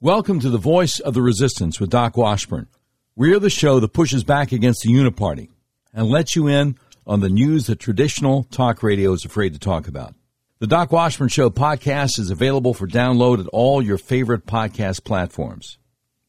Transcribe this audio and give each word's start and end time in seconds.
Welcome 0.00 0.38
to 0.40 0.48
the 0.48 0.58
Voice 0.58 1.00
of 1.00 1.14
the 1.14 1.22
Resistance 1.22 1.80
with 1.80 1.90
Doc 1.90 2.16
Washburn. 2.16 2.68
We're 3.16 3.40
the 3.40 3.50
show 3.50 3.80
that 3.80 3.92
pushes 3.92 4.22
back 4.22 4.52
against 4.52 4.82
the 4.82 4.92
uniparty 4.92 5.48
and 5.92 6.06
lets 6.06 6.36
you 6.36 6.46
in 6.46 6.76
on 7.04 7.18
the 7.18 7.28
news 7.28 7.66
that 7.66 7.80
traditional 7.80 8.44
talk 8.44 8.84
radio 8.84 9.12
is 9.12 9.24
afraid 9.24 9.54
to 9.54 9.58
talk 9.58 9.88
about. 9.88 10.14
The 10.60 10.68
Doc 10.68 10.92
Washburn 10.92 11.26
Show 11.26 11.50
podcast 11.50 12.20
is 12.20 12.30
available 12.30 12.74
for 12.74 12.86
download 12.86 13.40
at 13.40 13.48
all 13.48 13.82
your 13.82 13.98
favorite 13.98 14.46
podcast 14.46 15.02
platforms. 15.02 15.78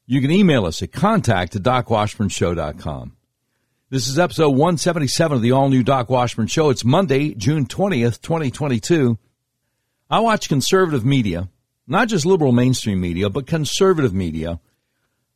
You 0.08 0.20
can 0.20 0.32
email 0.32 0.66
us 0.66 0.82
at 0.82 0.92
contact 0.92 1.56
at 1.56 1.62
docwashburnshow.com. 1.62 3.18
This 3.92 4.08
is 4.08 4.18
episode 4.18 4.50
177 4.50 5.36
of 5.36 5.44
the 5.44 5.52
all 5.52 5.70
new 5.70 5.84
Doc 5.84 6.10
Washburn 6.10 6.48
Show. 6.48 6.72
It's 6.72 6.84
Monday, 6.84 7.36
June 7.36 7.68
20th, 7.68 8.20
2022. 8.24 9.20
I 10.10 10.22
watch 10.22 10.50
conservative 10.50 11.06
media 11.06 11.50
not 11.90 12.08
just 12.08 12.26
liberal 12.26 12.52
mainstream 12.52 13.02
media, 13.02 13.30
but 13.30 13.48
conservative 13.48 14.14
media, 14.14 14.60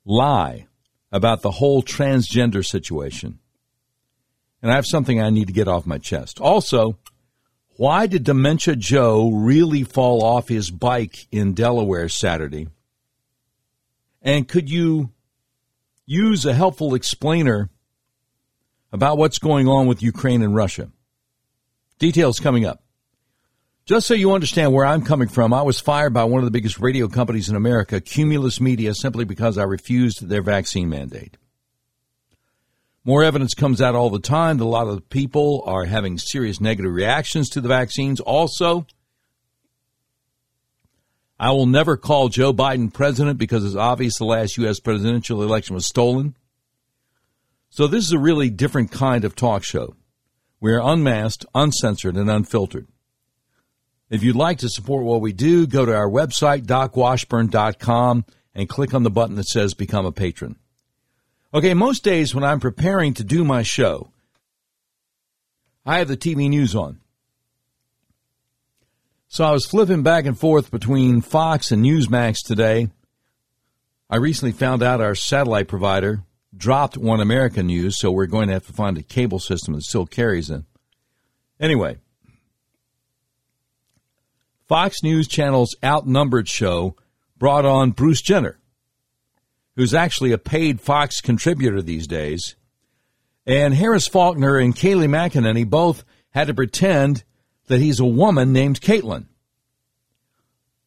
lie 0.05 0.67
about 1.11 1.41
the 1.41 1.51
whole 1.51 1.81
transgender 1.81 2.65
situation. 2.65 3.39
And 4.61 4.71
I 4.71 4.75
have 4.75 4.85
something 4.85 5.19
I 5.19 5.31
need 5.31 5.47
to 5.47 5.53
get 5.53 5.67
off 5.67 5.85
my 5.85 5.97
chest. 5.97 6.39
Also, 6.39 6.97
why 7.75 8.05
did 8.05 8.23
Dementia 8.23 8.75
Joe 8.75 9.31
really 9.31 9.83
fall 9.83 10.23
off 10.23 10.47
his 10.47 10.69
bike 10.69 11.27
in 11.31 11.53
Delaware 11.53 12.07
Saturday? 12.07 12.67
And 14.21 14.47
could 14.47 14.69
you 14.69 15.09
use 16.05 16.45
a 16.45 16.53
helpful 16.53 16.93
explainer 16.93 17.69
about 18.91 19.17
what's 19.17 19.39
going 19.39 19.67
on 19.67 19.87
with 19.87 20.03
Ukraine 20.03 20.43
and 20.43 20.55
Russia? 20.55 20.91
Details 21.97 22.39
coming 22.39 22.63
up. 22.63 22.82
Just 23.85 24.07
so 24.07 24.13
you 24.13 24.31
understand 24.31 24.71
where 24.71 24.85
I'm 24.85 25.01
coming 25.01 25.27
from, 25.27 25.53
I 25.53 25.61
was 25.61 25.81
fired 25.81 26.13
by 26.13 26.23
one 26.23 26.39
of 26.39 26.45
the 26.45 26.51
biggest 26.51 26.79
radio 26.79 27.09
companies 27.09 27.49
in 27.49 27.57
America, 27.57 27.99
Cumulus 27.99 28.61
Media, 28.61 28.93
simply 28.93 29.25
because 29.25 29.57
I 29.57 29.63
refused 29.63 30.29
their 30.29 30.41
vaccine 30.41 30.87
mandate. 30.87 31.35
More 33.03 33.25
evidence 33.25 33.53
comes 33.53 33.81
out 33.81 33.95
all 33.95 34.09
the 34.09 34.19
time 34.19 34.57
that 34.57 34.63
a 34.63 34.65
lot 34.65 34.87
of 34.87 35.09
people 35.09 35.63
are 35.65 35.83
having 35.83 36.17
serious 36.17 36.61
negative 36.61 36.93
reactions 36.93 37.49
to 37.49 37.59
the 37.59 37.67
vaccines. 37.67 38.21
Also, 38.21 38.87
I 41.37 41.51
will 41.51 41.65
never 41.65 41.97
call 41.97 42.29
Joe 42.29 42.53
Biden 42.53 42.93
president 42.93 43.37
because 43.37 43.65
it's 43.65 43.75
obvious 43.75 44.17
the 44.17 44.23
last 44.23 44.57
U.S. 44.59 44.79
presidential 44.79 45.43
election 45.43 45.75
was 45.75 45.85
stolen. 45.85 46.37
So 47.69 47.87
this 47.87 48.05
is 48.05 48.13
a 48.13 48.19
really 48.19 48.49
different 48.49 48.91
kind 48.91 49.25
of 49.25 49.35
talk 49.35 49.65
show. 49.65 49.97
We 50.61 50.71
are 50.71 50.79
unmasked, 50.79 51.45
uncensored, 51.53 52.15
and 52.15 52.31
unfiltered. 52.31 52.87
If 54.13 54.21
you'd 54.21 54.35
like 54.35 54.59
to 54.59 54.69
support 54.69 55.05
what 55.05 55.21
we 55.21 55.33
do, 55.33 55.65
go 55.65 55.87
to 55.87 55.95
our 55.95 56.07
website, 56.07 56.67
docwashburn.com, 56.67 58.25
and 58.53 58.69
click 58.69 58.93
on 58.93 59.01
the 59.01 59.09
button 59.09 59.37
that 59.37 59.47
says 59.47 59.73
Become 59.73 60.05
a 60.05 60.11
Patron. 60.11 60.55
Okay, 61.51 61.73
most 61.73 62.03
days 62.03 62.35
when 62.35 62.43
I'm 62.43 62.59
preparing 62.59 63.15
to 63.15 63.23
do 63.23 63.43
my 63.43 63.63
show, 63.63 64.11
I 65.83 65.97
have 65.97 66.09
the 66.09 66.15
TV 66.15 66.47
news 66.47 66.75
on. 66.75 66.99
So 69.29 69.45
I 69.45 69.51
was 69.51 69.65
flipping 69.65 70.03
back 70.03 70.27
and 70.27 70.37
forth 70.37 70.69
between 70.69 71.21
Fox 71.21 71.71
and 71.71 71.83
Newsmax 71.83 72.45
today. 72.45 72.89
I 74.11 74.17
recently 74.17 74.51
found 74.51 74.83
out 74.83 75.01
our 75.01 75.15
satellite 75.15 75.67
provider 75.67 76.21
dropped 76.55 76.97
One 76.97 77.19
American 77.19 77.65
News, 77.65 77.99
so 77.99 78.11
we're 78.11 78.27
going 78.27 78.49
to 78.49 78.53
have 78.53 78.67
to 78.67 78.73
find 78.73 78.95
a 78.95 79.01
cable 79.01 79.39
system 79.39 79.73
that 79.73 79.81
still 79.81 80.05
carries 80.05 80.51
it. 80.51 80.61
Anyway, 81.59 81.97
Fox 84.73 85.03
News 85.03 85.27
Channel's 85.27 85.75
Outnumbered 85.83 86.49
show 86.49 86.95
brought 87.37 87.63
on 87.63 87.91
Bruce 87.91 88.23
Jenner, 88.23 88.57
who's 89.75 89.93
actually 89.93 90.31
a 90.31 90.39
paid 90.39 90.81
Fox 90.81 91.21
contributor 91.21 91.79
these 91.79 92.07
days. 92.07 92.55
And 93.45 93.75
Harris 93.75 94.07
Faulkner 94.07 94.57
and 94.57 94.75
Kayleigh 94.75 95.07
McEnany 95.07 95.69
both 95.69 96.03
had 96.31 96.47
to 96.47 96.55
pretend 96.55 97.23
that 97.67 97.81
he's 97.81 97.99
a 97.99 98.05
woman 98.05 98.51
named 98.51 98.81
Caitlyn. 98.81 99.27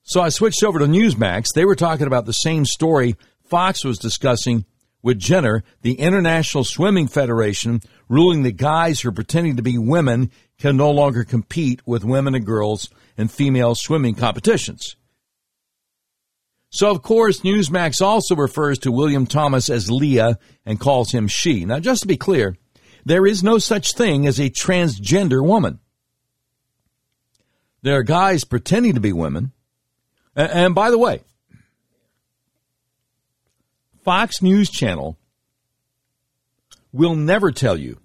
So 0.02 0.20
I 0.20 0.30
switched 0.30 0.64
over 0.64 0.80
to 0.80 0.86
Newsmax. 0.86 1.52
They 1.54 1.64
were 1.64 1.76
talking 1.76 2.08
about 2.08 2.26
the 2.26 2.32
same 2.32 2.64
story 2.64 3.14
Fox 3.44 3.84
was 3.84 4.00
discussing 4.00 4.64
with 5.00 5.20
Jenner, 5.20 5.62
the 5.82 6.00
International 6.00 6.64
Swimming 6.64 7.06
Federation 7.06 7.80
ruling 8.08 8.42
that 8.42 8.56
guys 8.56 9.00
who 9.00 9.10
are 9.10 9.12
pretending 9.12 9.54
to 9.54 9.62
be 9.62 9.78
women 9.78 10.32
can 10.58 10.76
no 10.76 10.90
longer 10.90 11.24
compete 11.24 11.80
with 11.86 12.04
women 12.04 12.34
and 12.34 12.46
girls 12.46 12.88
in 13.16 13.28
female 13.28 13.74
swimming 13.74 14.14
competitions. 14.14 14.96
So, 16.70 16.90
of 16.90 17.02
course, 17.02 17.40
Newsmax 17.40 18.04
also 18.04 18.34
refers 18.34 18.78
to 18.80 18.92
William 18.92 19.26
Thomas 19.26 19.70
as 19.70 19.90
Lia 19.90 20.38
and 20.64 20.80
calls 20.80 21.12
him 21.12 21.28
she. 21.28 21.64
Now, 21.64 21.78
just 21.78 22.02
to 22.02 22.08
be 22.08 22.16
clear, 22.16 22.56
there 23.04 23.26
is 23.26 23.42
no 23.42 23.58
such 23.58 23.92
thing 23.92 24.26
as 24.26 24.38
a 24.38 24.50
transgender 24.50 25.44
woman. 25.44 25.78
There 27.82 27.96
are 27.96 28.02
guys 28.02 28.44
pretending 28.44 28.94
to 28.94 29.00
be 29.00 29.12
women. 29.12 29.52
And 30.34 30.74
by 30.74 30.90
the 30.90 30.98
way, 30.98 31.22
Fox 34.02 34.42
News 34.42 34.68
Channel 34.68 35.16
will 36.92 37.14
never 37.14 37.52
tell 37.52 37.76
you, 37.76 37.98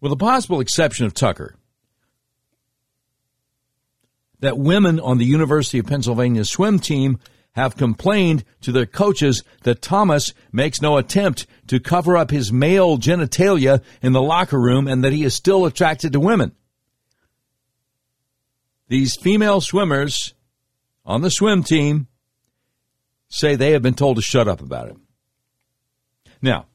with 0.00 0.10
the 0.10 0.16
possible 0.16 0.60
exception 0.60 1.06
of 1.06 1.14
Tucker, 1.14 1.56
that 4.40 4.58
women 4.58 4.98
on 4.98 5.18
the 5.18 5.24
University 5.24 5.78
of 5.78 5.86
Pennsylvania 5.86 6.44
swim 6.44 6.78
team 6.78 7.18
have 7.52 7.76
complained 7.76 8.44
to 8.62 8.72
their 8.72 8.86
coaches 8.86 9.42
that 9.62 9.82
Thomas 9.82 10.32
makes 10.52 10.80
no 10.80 10.96
attempt 10.96 11.46
to 11.66 11.80
cover 11.80 12.16
up 12.16 12.30
his 12.30 12.52
male 12.52 12.96
genitalia 12.96 13.82
in 14.02 14.12
the 14.12 14.22
locker 14.22 14.58
room 14.58 14.86
and 14.86 15.04
that 15.04 15.12
he 15.12 15.24
is 15.24 15.34
still 15.34 15.66
attracted 15.66 16.12
to 16.12 16.20
women. 16.20 16.52
These 18.88 19.16
female 19.20 19.60
swimmers 19.60 20.34
on 21.04 21.22
the 21.22 21.30
swim 21.30 21.62
team 21.62 22.06
say 23.28 23.54
they 23.54 23.72
have 23.72 23.82
been 23.82 23.94
told 23.94 24.16
to 24.16 24.22
shut 24.22 24.48
up 24.48 24.60
about 24.60 24.88
it. 24.88 24.96
Now, 26.40 26.66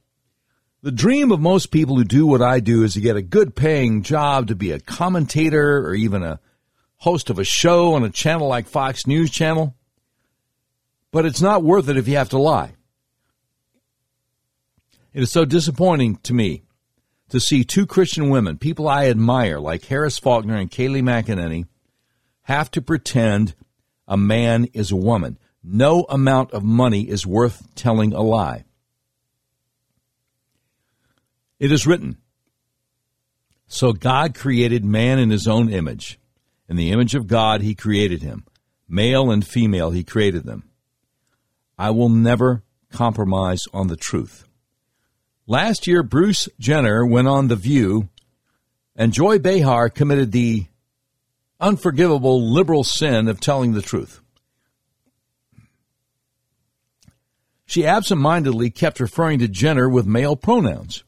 the 0.86 0.92
dream 0.92 1.32
of 1.32 1.40
most 1.40 1.72
people 1.72 1.96
who 1.96 2.04
do 2.04 2.28
what 2.28 2.44
I 2.44 2.60
do 2.60 2.84
is 2.84 2.94
to 2.94 3.02
get 3.02 3.16
a 3.16 3.22
good 3.24 3.56
paying 3.56 4.04
job 4.04 4.50
to 4.50 4.56
be 4.56 4.70
a 4.70 4.80
commentator 4.80 5.80
or 5.80 5.96
even 5.96 6.22
a 6.22 6.40
host 6.98 7.32
of 7.32 7.40
a 7.40 7.44
show 7.44 7.96
on 7.96 8.04
a 8.04 8.12
channel 8.12 8.48
like 8.48 8.68
Fox 8.68 9.08
News 9.08 9.32
Channel, 9.32 9.76
but 11.12 11.26
it's 11.26 11.42
not 11.42 11.64
worth 11.64 11.90
it 11.90 11.98
if 11.98 12.08
you 12.08 12.18
have 12.18 12.30
to 12.30 12.38
lie. 12.38 12.76
It 15.12 15.24
is 15.24 15.32
so 15.32 15.44
disappointing 15.44 16.18
to 16.18 16.36
me 16.36 16.62
to 17.30 17.40
see 17.40 17.64
two 17.64 17.88
Christian 17.88 18.30
women, 18.30 18.60
people 18.60 18.88
I 18.88 19.08
admire, 19.08 19.60
like 19.60 19.86
Harris 19.86 20.20
Faulkner 20.20 20.56
and 20.56 20.70
Kayleigh 20.70 21.02
McEnany, 21.02 21.66
have 22.44 22.70
to 22.70 22.82
pretend 22.84 23.56
a 24.08 24.18
man 24.18 24.66
is 24.66 24.92
a 24.92 24.96
woman. 24.96 25.40
No 25.64 26.06
amount 26.10 26.52
of 26.52 26.64
money 26.64 27.10
is 27.10 27.26
worth 27.26 27.74
telling 27.74 28.14
a 28.14 28.22
lie. 28.22 28.66
It 31.60 31.72
is 31.72 31.88
written, 31.88 32.18
So 33.68 33.94
God 33.94 34.36
created 34.36 34.84
man 34.84 35.20
in 35.20 35.30
his 35.30 35.48
own 35.48 35.70
image. 35.70 36.20
In 36.68 36.76
the 36.76 36.92
image 36.92 37.16
of 37.16 37.28
God, 37.28 37.62
he 37.62 37.76
created 37.76 38.22
him. 38.22 38.46
Male 38.88 39.32
and 39.32 39.46
female, 39.46 39.92
he 39.92 40.04
created 40.04 40.44
them. 40.44 40.70
I 41.78 41.92
will 41.92 42.10
never 42.10 42.64
compromise 42.92 43.64
on 43.74 43.88
the 43.88 43.96
truth. 43.96 44.46
Last 45.48 45.88
year, 45.88 46.04
Bruce 46.04 46.50
Jenner 46.60 47.06
went 47.06 47.28
on 47.28 47.48
The 47.48 47.56
View, 47.56 48.10
and 48.96 49.14
Joy 49.14 49.40
Behar 49.40 49.90
committed 49.90 50.32
the 50.32 50.66
unforgivable 51.60 52.52
liberal 52.52 52.84
sin 52.84 53.28
of 53.28 53.40
telling 53.40 53.74
the 53.74 53.82
truth. 53.82 54.22
She 57.66 57.86
absentmindedly 57.86 58.72
kept 58.72 59.00
referring 59.00 59.40
to 59.40 59.48
Jenner 59.48 59.90
with 59.90 60.06
male 60.06 60.36
pronouns. 60.36 61.04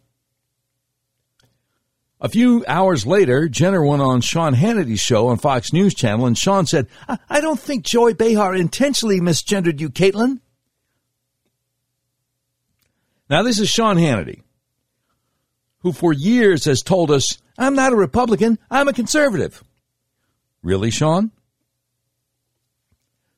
A 2.19 2.30
few 2.30 2.66
hours 2.68 3.06
later, 3.06 3.48
Jenner 3.48 3.86
went 3.86 4.02
on 4.02 4.22
Sean 4.22 4.54
Hannity's 4.54 5.00
show 5.00 5.28
on 5.28 5.38
Fox 5.38 5.72
News 5.72 5.94
Channel, 5.94 6.25
and 6.25 6.38
Sean 6.38 6.66
said, 6.66 6.88
I, 7.30 7.42
don't 7.42 7.60
think 7.60 7.86
Joy 7.86 8.16
Behar 8.16 8.56
intentionally 8.56 9.19
misgendered 9.19 9.80
you, 9.80 9.90
Caitlyn. 9.90 10.40
Now, 13.30 13.44
this 13.44 13.60
is 13.60 13.69
Sean 13.69 13.98
Hannity, 13.98 14.42
who 15.80 15.92
for 15.92 16.12
years 16.12 16.66
has 16.66 16.81
told 16.81 17.12
us, 17.12 17.38
I'm 17.58 17.75
not 17.75 17.94
a 17.94 17.98
Republican, 17.98 18.58
I'm 18.72 18.88
a 18.88 18.94
conservative. 18.94 19.63
Really, 20.63 20.90
Sean? 20.90 21.31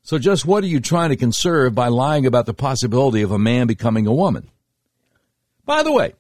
So, 0.04 0.18
just 0.18 0.46
what 0.46 0.64
are 0.64 0.68
you 0.68 0.80
trying 0.80 1.10
to 1.10 1.18
conserve 1.18 1.76
by 1.76 1.90
lying 1.90 2.26
about 2.26 2.46
the 2.46 2.54
possibility 2.54 3.24
of 3.24 3.32
a 3.32 3.40
man 3.40 3.68
becoming 3.68 4.08
a 4.08 4.14
woman? 4.14 4.50
By 5.66 5.84
the 5.84 5.92
way, 5.92 6.14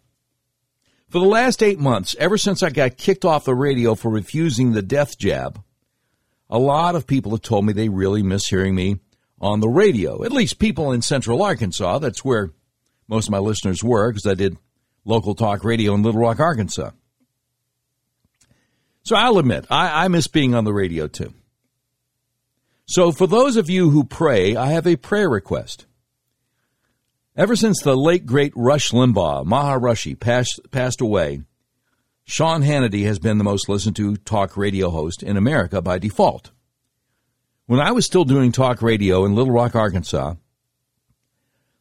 for 1.10 1.20
the 1.20 1.26
last 1.26 1.64
eight 1.64 1.80
months, 1.80 2.16
ever 2.20 2.38
since 2.38 2.62
I 2.62 2.70
got 2.70 2.98
kicked 2.98 3.26
off 3.26 3.46
the 3.46 3.56
radio 3.56 3.96
for 3.96 4.10
refusing 4.10 4.72
the 4.72 4.82
death 4.82 5.18
jab, 5.18 5.62
a 6.50 6.60
lot 6.60 6.96
of 6.96 7.08
people 7.08 7.32
have 7.32 7.42
told 7.42 7.66
me 7.66 7.74
they 7.74 7.90
really 7.90 8.24
miss 8.24 8.48
hearing 8.48 8.76
me 8.76 9.00
on 9.42 9.60
the 9.60 9.70
radio. 9.70 10.24
At 10.24 10.32
least 10.32 10.60
people 10.60 10.92
in 10.92 11.02
central 11.02 11.42
Arkansas. 11.42 12.00
That's 12.00 12.24
where 12.24 12.52
most 13.08 13.28
of 13.28 13.32
my 13.32 13.40
listeners 13.40 13.84
were 13.84 14.12
because 14.12 14.26
I 14.26 14.36
did 14.36 14.58
local 15.06 15.36
talk 15.36 15.64
radio 15.64 15.94
in 15.94 16.04
Little 16.04 16.22
Rock, 16.22 16.40
Arkansas. 16.40 16.92
So 19.04 19.16
I'll 19.16 19.40
admit, 19.40 19.66
I, 19.70 20.06
I 20.06 20.08
miss 20.08 20.28
being 20.28 20.54
on 20.54 20.66
the 20.66 20.74
radio 20.74 21.08
too. 21.08 21.34
So 22.86 23.12
for 23.12 23.28
those 23.28 23.56
of 23.56 23.70
you 23.70 23.90
who 23.90 24.04
pray, 24.04 24.56
I 24.56 24.68
have 24.68 24.86
a 24.86 24.96
prayer 24.96 25.30
request. 25.30 25.86
Ever 27.36 27.56
since 27.56 27.81
the 27.81 27.96
late 27.96 28.26
great 28.26 28.52
Rush 28.56 28.92
Limbaugh, 28.92 29.46
Maha 29.46 29.78
Rushie, 29.78 30.16
passed, 30.16 30.60
passed 30.72 31.00
away, 31.00 31.42
Sean 32.26 32.64
Hannity 32.64 33.06
has 33.06 33.20
been 33.20 33.38
the 33.38 33.44
most 33.44 33.70
listened 33.70 33.96
to 33.96 34.18
talk 34.18 34.58
radio 34.58 34.90
host 34.90 35.24
in 35.24 35.38
America 35.38 35.81
by 35.81 35.98
default. 35.98 36.52
When 37.66 37.80
I 37.80 37.92
was 37.92 38.06
still 38.06 38.26
doing 38.26 38.52
talk 38.52 38.81
radio 38.81 39.26
in 39.26 39.36
Little 39.36 39.54
Rock, 39.54 39.76
Arkansas, 39.76 40.36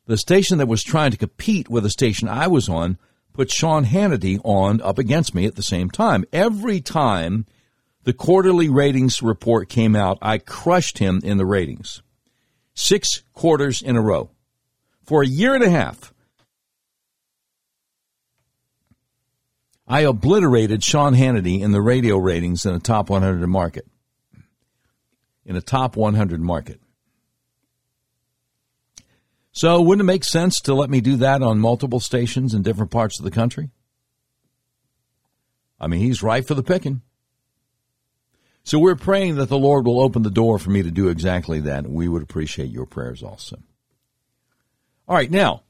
the 0.06 0.17
station 0.17 0.59
that 0.59 0.69
was 0.69 0.83
trying 0.83 1.11
to 1.11 1.17
compete 1.17 1.69
with 1.69 1.83
the 1.83 1.91
station 1.91 2.29
I 2.29 2.47
was 2.47 2.69
on 2.69 2.99
put 3.33 3.50
Sean 3.50 3.85
Hannity 3.85 4.41
on 4.45 4.81
up 4.81 4.99
against 4.99 5.35
me 5.35 5.47
at 5.47 5.55
the 5.55 5.62
same 5.62 5.91
time. 5.91 6.25
Every 6.33 6.81
time 6.81 7.47
the 8.05 8.12
quarterly 8.12 8.69
ratings 8.69 9.23
report 9.23 9.69
came 9.69 9.95
out, 9.95 10.19
I 10.23 10.39
crushed 10.39 10.99
him 10.99 11.21
in 11.23 11.37
the 11.37 11.47
ratings. 11.47 12.03
Six 12.75 13.23
quarters 13.35 13.83
in 13.83 13.97
a 13.97 14.00
row. 14.00 14.31
For 15.09 15.23
a 15.23 15.27
year 15.27 15.55
and 15.55 15.65
a 15.65 15.71
half, 15.71 16.13
I 19.87 20.01
obliterated 20.01 20.85
Sean 20.85 21.15
Hannity 21.15 21.63
in 21.63 21.73
the 21.73 21.81
radio 21.81 22.19
ratings 22.19 22.67
in 22.67 22.75
a 22.75 22.79
top 22.79 23.09
100 23.09 23.47
market 23.47 23.87
in 25.47 25.57
a 25.57 25.63
top 25.63 25.97
100 25.97 26.43
market. 26.43 26.79
So, 29.51 29.81
wouldn't 29.81 30.03
it 30.03 30.13
make 30.13 30.25
sense 30.25 30.61
to 30.61 30.75
let 30.75 30.91
me 30.91 31.01
do 31.01 31.17
that 31.17 31.41
on 31.43 31.59
multiple 31.59 32.01
stations 32.01 32.53
in 32.53 32.61
different 32.61 32.91
parts 32.91 33.19
of 33.19 33.25
the 33.25 33.31
country? 33.31 33.71
I 35.81 35.87
mean, 35.87 36.01
he's 36.01 36.23
right 36.23 36.47
for 36.47 36.53
the 36.53 36.63
picking. 36.63 37.01
So, 38.63 38.79
we're 38.79 38.95
praying 38.95 39.37
that 39.37 39.49
the 39.49 39.57
Lord 39.57 39.87
will 39.87 40.03
open 40.03 40.23
the 40.23 40.29
door 40.29 40.59
for 40.59 40.69
me 40.69 40.83
to 40.83 40.91
do 40.91 41.09
exactly 41.09 41.61
that. 41.61 41.89
We 41.89 42.09
would 42.09 42.23
appreciate 42.23 42.69
your 42.69 42.85
prayers 42.85 43.23
also. 43.23 43.57
All 45.09 45.17
right, 45.17 45.31
now, 45.31 45.63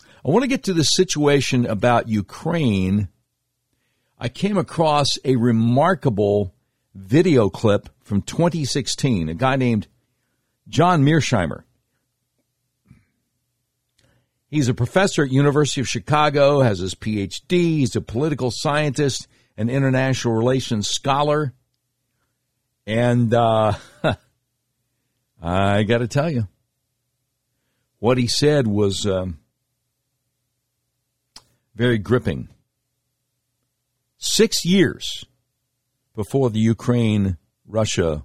I 0.00 0.30
want 0.30 0.42
to 0.42 0.48
get 0.48 0.64
to 0.64 0.72
the 0.72 0.82
situation 0.82 1.66
about 1.66 2.08
Ukraine. 2.08 3.06
I 4.18 4.28
came 4.28 4.58
across 4.58 5.18
a 5.24 5.36
remarkable 5.36 6.52
video 6.96 7.48
clip 7.48 7.88
from 8.00 8.22
2016, 8.22 9.28
a 9.28 9.34
guy 9.34 9.54
named 9.54 9.86
John 10.68 11.04
Mearsheimer. 11.04 11.62
He's 14.48 14.68
a 14.68 14.74
professor 14.74 15.22
at 15.22 15.30
University 15.30 15.80
of 15.80 15.88
Chicago, 15.88 16.60
has 16.60 16.80
his 16.80 16.96
PhD, 16.96 17.50
he's 17.50 17.94
a 17.94 18.00
political 18.00 18.50
scientist 18.50 19.28
and 19.56 19.70
international 19.70 20.34
relations 20.34 20.88
scholar. 20.88 21.54
And 22.84 23.32
uh, 23.32 23.74
I 25.40 25.84
got 25.84 25.98
to 25.98 26.08
tell 26.08 26.28
you, 26.28 26.48
what 28.02 28.18
he 28.18 28.26
said 28.26 28.66
was 28.66 29.06
um, 29.06 29.38
very 31.76 31.98
gripping. 31.98 32.48
Six 34.18 34.64
years 34.64 35.24
before 36.16 36.50
the 36.50 36.58
Ukraine 36.58 37.36
Russia 37.64 38.24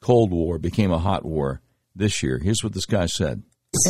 Cold 0.00 0.30
War 0.30 0.58
became 0.58 0.90
a 0.90 0.98
hot 0.98 1.22
war 1.22 1.60
this 1.94 2.22
year. 2.22 2.38
Here's 2.38 2.64
what 2.64 2.72
this 2.72 2.86
guy 2.86 3.04
said. 3.04 3.42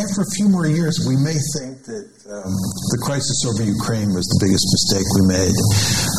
After 0.03 0.23
a 0.23 0.35
few 0.35 0.49
more 0.49 0.67
years, 0.67 0.99
we 1.07 1.15
may 1.15 1.39
think 1.55 1.85
that 1.85 2.16
um, 2.27 2.51
the 2.91 2.99
crisis 3.07 3.47
over 3.47 3.63
Ukraine 3.63 4.11
was 4.11 4.27
the 4.27 4.43
biggest 4.43 4.67
mistake 4.75 5.07
we 5.15 5.31
made. 5.31 5.55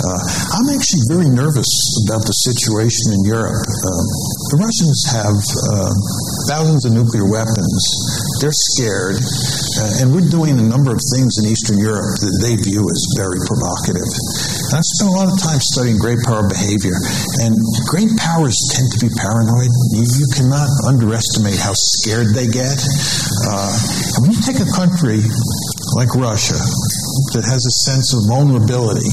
Uh, 0.08 0.22
I'm 0.56 0.68
actually 0.72 1.04
very 1.12 1.28
nervous 1.28 1.68
about 2.08 2.24
the 2.24 2.32
situation 2.48 3.12
in 3.12 3.28
Europe. 3.28 3.60
Um, 3.60 4.06
the 4.56 4.60
Russians 4.64 5.00
have 5.12 5.36
uh, 5.36 5.92
thousands 6.48 6.88
of 6.88 6.96
nuclear 6.96 7.28
weapons. 7.28 7.82
They're 8.40 8.56
scared, 8.56 9.20
uh, 9.20 10.00
and 10.00 10.16
we're 10.16 10.32
doing 10.32 10.56
a 10.56 10.64
number 10.64 10.96
of 10.96 11.02
things 11.12 11.44
in 11.44 11.52
Eastern 11.52 11.76
Europe 11.76 12.16
that 12.24 12.36
they 12.40 12.56
view 12.56 12.88
as 12.88 13.02
very 13.20 13.44
provocative. 13.44 14.08
And 14.08 14.80
I've 14.80 14.88
spent 14.96 15.12
a 15.12 15.16
lot 15.18 15.28
of 15.28 15.36
time 15.44 15.60
studying 15.60 16.00
great 16.00 16.24
power 16.24 16.48
behavior, 16.48 16.96
and 17.44 17.52
great 17.92 18.16
powers 18.16 18.56
tend 18.72 18.88
to 18.96 19.00
be 19.04 19.12
paranoid. 19.12 19.72
You, 19.92 20.08
you 20.08 20.28
cannot 20.32 20.72
underestimate 20.88 21.60
how 21.60 21.76
scared 21.76 22.32
they 22.32 22.48
get. 22.48 22.80
Uh, 23.44 23.76
when 24.24 24.32
you 24.32 24.40
take 24.40 24.64
a 24.64 24.70
country 24.72 25.20
like 25.98 26.14
Russia, 26.14 26.62
that 27.34 27.42
has 27.42 27.58
a 27.66 27.74
sense 27.90 28.14
of 28.14 28.30
vulnerability, 28.30 29.10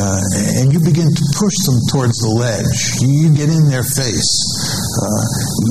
uh, 0.00 0.64
and 0.64 0.72
you 0.72 0.80
begin 0.80 1.12
to 1.12 1.24
push 1.36 1.52
them 1.68 1.76
towards 1.92 2.16
the 2.24 2.32
ledge. 2.32 3.04
You, 3.04 3.28
get 3.36 3.52
in 3.52 3.68
their 3.68 3.84
face. 3.84 4.32
Uh, 4.96 5.24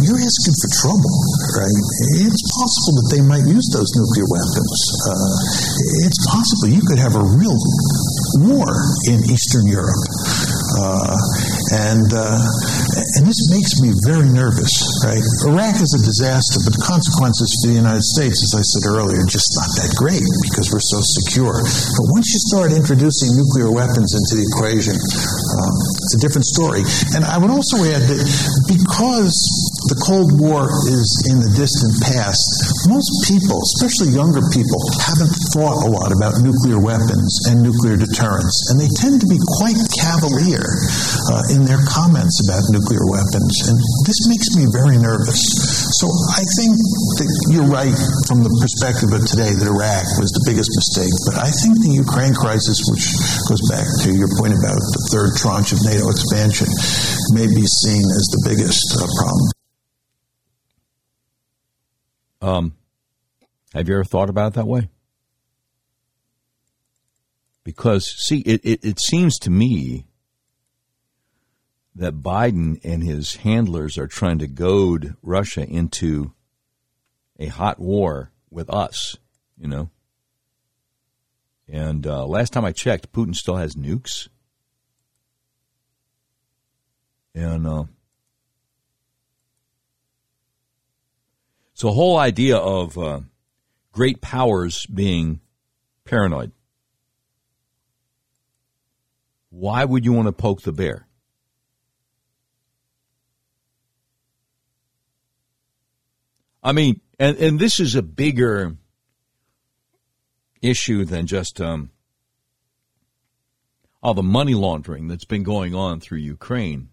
you're 0.06 0.22
asking 0.22 0.54
for 0.62 0.70
trouble, 0.86 1.16
right? 1.58 1.82
It's 2.30 2.46
possible 2.54 2.94
that 3.02 3.10
they 3.10 3.24
might 3.26 3.42
use 3.50 3.66
those 3.74 3.90
nuclear 3.98 4.28
weapons. 4.30 4.78
Uh, 5.10 5.34
it's 6.06 6.22
possible 6.30 6.70
you 6.70 6.86
could 6.86 7.02
have 7.02 7.18
a 7.18 7.26
real 7.26 7.58
war 8.46 8.70
in 9.10 9.26
Eastern 9.26 9.66
Europe. 9.66 9.98
And 11.74 12.10
uh, 12.14 12.38
and 13.18 13.24
this 13.26 13.42
makes 13.50 13.82
me 13.82 13.90
very 14.06 14.30
nervous. 14.30 14.70
Right, 15.02 15.24
Iraq 15.50 15.82
is 15.82 15.92
a 15.98 16.02
disaster, 16.06 16.62
but 16.62 16.78
the 16.78 16.84
consequences 16.86 17.50
for 17.62 17.74
the 17.74 17.78
United 17.80 18.06
States, 18.06 18.38
as 18.46 18.54
I 18.60 18.64
said 18.64 18.84
earlier, 18.86 19.24
are 19.24 19.32
just 19.32 19.50
not 19.58 19.70
that 19.82 19.92
great 19.98 20.26
because 20.46 20.70
we're 20.70 20.84
so 20.84 21.00
secure. 21.24 21.58
But 21.64 22.06
once 22.14 22.30
you 22.30 22.40
start 22.52 22.70
introducing 22.76 23.34
nuclear 23.34 23.74
weapons 23.74 24.14
into 24.14 24.38
the 24.38 24.46
equation, 24.46 24.94
um, 24.94 25.74
it's 26.06 26.16
a 26.16 26.22
different 26.22 26.46
story. 26.46 26.84
And 27.18 27.26
I 27.26 27.42
would 27.42 27.50
also 27.50 27.82
add 27.82 28.06
that 28.06 28.22
because 28.70 29.34
the 29.86 30.02
Cold 30.02 30.34
War 30.42 30.66
is 30.90 31.10
in 31.30 31.38
the 31.38 31.52
distant 31.54 31.94
past, 32.02 32.42
most 32.90 33.10
people, 33.30 33.62
especially 33.78 34.18
younger 34.18 34.42
people, 34.50 34.82
haven't 34.98 35.34
thought 35.54 35.86
a 35.86 35.90
lot 35.94 36.10
about 36.10 36.42
nuclear 36.42 36.82
weapons 36.82 37.30
and 37.50 37.62
nuclear 37.62 37.94
deterrence, 37.94 38.74
and 38.74 38.82
they 38.82 38.90
tend 38.98 39.22
to 39.22 39.30
be 39.30 39.38
quite 39.62 39.78
cavalier 39.94 40.66
uh, 41.30 41.54
in 41.54 41.70
their 41.70 41.82
comments 41.86 42.42
about 42.50 42.66
nuclear 42.74 43.06
weapons. 43.06 43.54
And 43.70 43.78
this 44.10 44.26
makes 44.26 44.50
me 44.58 44.66
very 44.74 44.98
nervous. 44.98 45.42
So 46.02 46.10
I 46.34 46.42
think 46.58 46.74
that 47.22 47.30
you're 47.54 47.70
right 47.70 47.96
from 48.26 48.42
the 48.42 48.54
perspective 48.58 49.14
of 49.14 49.22
today 49.30 49.54
that 49.54 49.70
Iraq 49.70 50.06
was 50.18 50.34
the 50.34 50.44
biggest 50.50 50.74
mistake. 50.74 51.14
But 51.30 51.46
I 51.46 51.50
think 51.54 51.78
the 51.86 51.94
Ukraine 51.94 52.34
crisis, 52.34 52.82
which 52.90 53.06
goes 53.46 53.62
back 53.70 53.86
to 54.06 54.10
your 54.10 54.30
point 54.42 54.58
about 54.58 54.82
the 54.82 55.04
third 55.14 55.38
tranche 55.38 55.78
of 55.78 55.80
NATO 55.86 56.10
expansion, 56.10 56.70
may 57.38 57.46
be 57.46 57.64
seen 57.64 58.06
as 58.18 58.26
the 58.34 58.42
biggest 58.50 58.98
uh, 58.98 59.06
problem. 59.22 59.55
Um, 62.46 62.76
have 63.74 63.90
you 63.90 63.96
ever 63.96 64.04
thought 64.04 64.30
about 64.30 64.52
it 64.52 64.54
that 64.54 64.68
way? 64.68 64.88
Because, 67.64 68.06
see, 68.06 68.42
it, 68.42 68.64
it, 68.64 68.86
it 68.86 69.00
seems 69.00 69.40
to 69.40 69.50
me 69.50 70.06
that 71.96 72.22
Biden 72.22 72.80
and 72.84 73.02
his 73.02 73.38
handlers 73.38 73.98
are 73.98 74.06
trying 74.06 74.38
to 74.38 74.48
goad 74.48 75.16
Russia 75.24 75.68
into 75.68 76.34
a 77.40 77.48
hot 77.48 77.80
war 77.80 78.32
with 78.52 78.70
us, 78.70 79.18
you 79.58 79.68
know. 79.68 79.90
And 81.68 82.06
uh, 82.06 82.28
last 82.28 82.54
time 82.54 82.64
I 82.64 82.74
checked, 82.74 83.12
Putin 83.12 83.34
still 83.34 83.56
has 83.56 83.74
nukes. 83.74 84.30
And 87.34 87.66
uh, 87.66 87.86
so 91.76 91.88
the 91.88 91.94
whole 91.94 92.18
idea 92.18 92.56
of 92.56 92.98
uh, 92.98 93.20
great 93.92 94.22
powers 94.22 94.86
being 94.86 95.42
paranoid. 96.06 96.54
Why 99.50 99.84
would 99.84 100.06
you 100.06 100.14
want 100.14 100.30
to 100.30 100.32
poke 100.32 100.62
the 100.62 100.72
bear? 100.72 101.06
I 106.64 106.72
mean, 106.72 107.02
and, 107.20 107.38
and 107.38 107.60
this 107.60 107.80
is 107.82 107.94
a 107.94 108.02
bigger 108.02 108.78
issue 110.62 111.04
than 111.04 111.28
just 111.28 111.60
um, 111.60 111.92
all 114.02 114.14
the 114.14 114.24
money 114.24 114.56
laundering 114.56 115.10
that's 115.10 115.26
been 115.26 115.44
going 115.44 115.76
on 115.76 116.00
through 116.00 116.20
Ukraine 116.20 116.90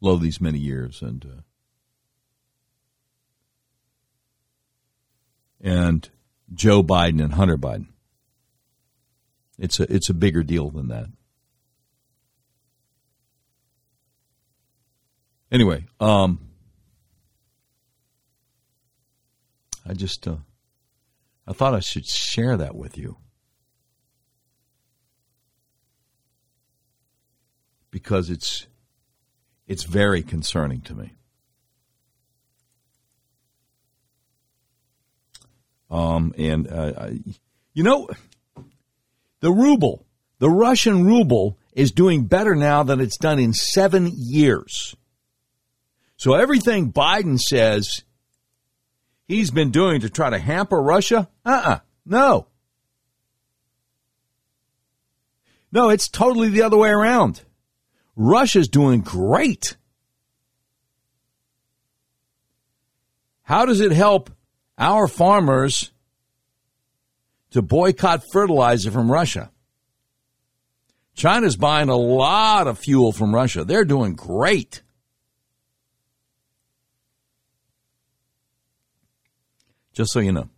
lo 0.00 0.16
these 0.16 0.40
many 0.40 0.58
years 0.58 1.02
and 1.02 1.24
uh, 1.24 1.40
and 5.62 6.10
Joe 6.52 6.82
Biden 6.82 7.22
and 7.22 7.34
Hunter 7.34 7.56
Biden. 7.56 7.86
It's 9.58 9.78
a 9.80 9.92
it's 9.92 10.10
a 10.10 10.14
bigger 10.14 10.42
deal 10.42 10.70
than 10.70 10.88
that. 10.88 11.06
Anyway, 15.52 15.86
um, 16.00 16.40
I 19.86 19.94
just, 19.94 20.26
uh, 20.26 20.36
I 21.46 21.52
thought 21.52 21.74
I 21.74 21.80
should 21.80 22.06
share 22.06 22.56
that 22.56 22.74
with 22.74 22.96
you. 22.96 23.18
Because 27.90 28.30
it's, 28.30 28.66
it's 29.66 29.82
very 29.82 30.22
concerning 30.22 30.80
to 30.82 30.94
me. 30.94 31.12
Um, 35.92 36.34
and, 36.38 36.66
uh, 36.68 37.10
you 37.74 37.82
know, 37.82 38.08
the 39.40 39.52
ruble, 39.52 40.06
the 40.38 40.48
Russian 40.48 41.04
ruble 41.04 41.58
is 41.74 41.92
doing 41.92 42.24
better 42.24 42.54
now 42.54 42.82
than 42.82 42.98
it's 42.98 43.18
done 43.18 43.38
in 43.38 43.52
seven 43.52 44.10
years. 44.14 44.96
So 46.16 46.32
everything 46.32 46.92
Biden 46.92 47.38
says 47.38 48.04
he's 49.28 49.50
been 49.50 49.70
doing 49.70 50.00
to 50.00 50.08
try 50.08 50.30
to 50.30 50.38
hamper 50.38 50.80
Russia, 50.80 51.28
uh 51.44 51.50
uh-uh, 51.50 51.70
uh 51.70 51.78
no. 52.06 52.46
No, 55.70 55.90
it's 55.90 56.08
totally 56.08 56.48
the 56.48 56.62
other 56.62 56.78
way 56.78 56.90
around. 56.90 57.42
Russia's 58.16 58.68
doing 58.68 59.00
great. 59.00 59.76
How 63.42 63.66
does 63.66 63.80
it 63.80 63.92
help 63.92 64.30
our 64.78 65.08
farmers 65.08 65.90
to 67.50 67.62
boycott 67.62 68.24
fertilizer 68.32 68.90
from 68.90 69.10
Russia? 69.10 69.50
China's 71.14 71.56
buying 71.56 71.88
a 71.88 71.96
lot 71.96 72.66
of 72.66 72.78
fuel 72.78 73.12
from 73.12 73.34
Russia. 73.34 73.64
They're 73.64 73.84
doing 73.84 74.14
great. 74.14 74.82
Just 79.92 80.12
so 80.12 80.20
you 80.20 80.32
know. 80.32 80.48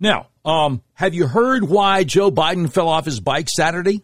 Now, 0.00 0.28
um, 0.44 0.82
have 0.94 1.14
you 1.14 1.26
heard 1.26 1.64
why 1.64 2.04
Joe 2.04 2.30
Biden 2.30 2.70
fell 2.70 2.88
off 2.88 3.04
his 3.04 3.20
bike 3.20 3.48
Saturday? 3.48 4.02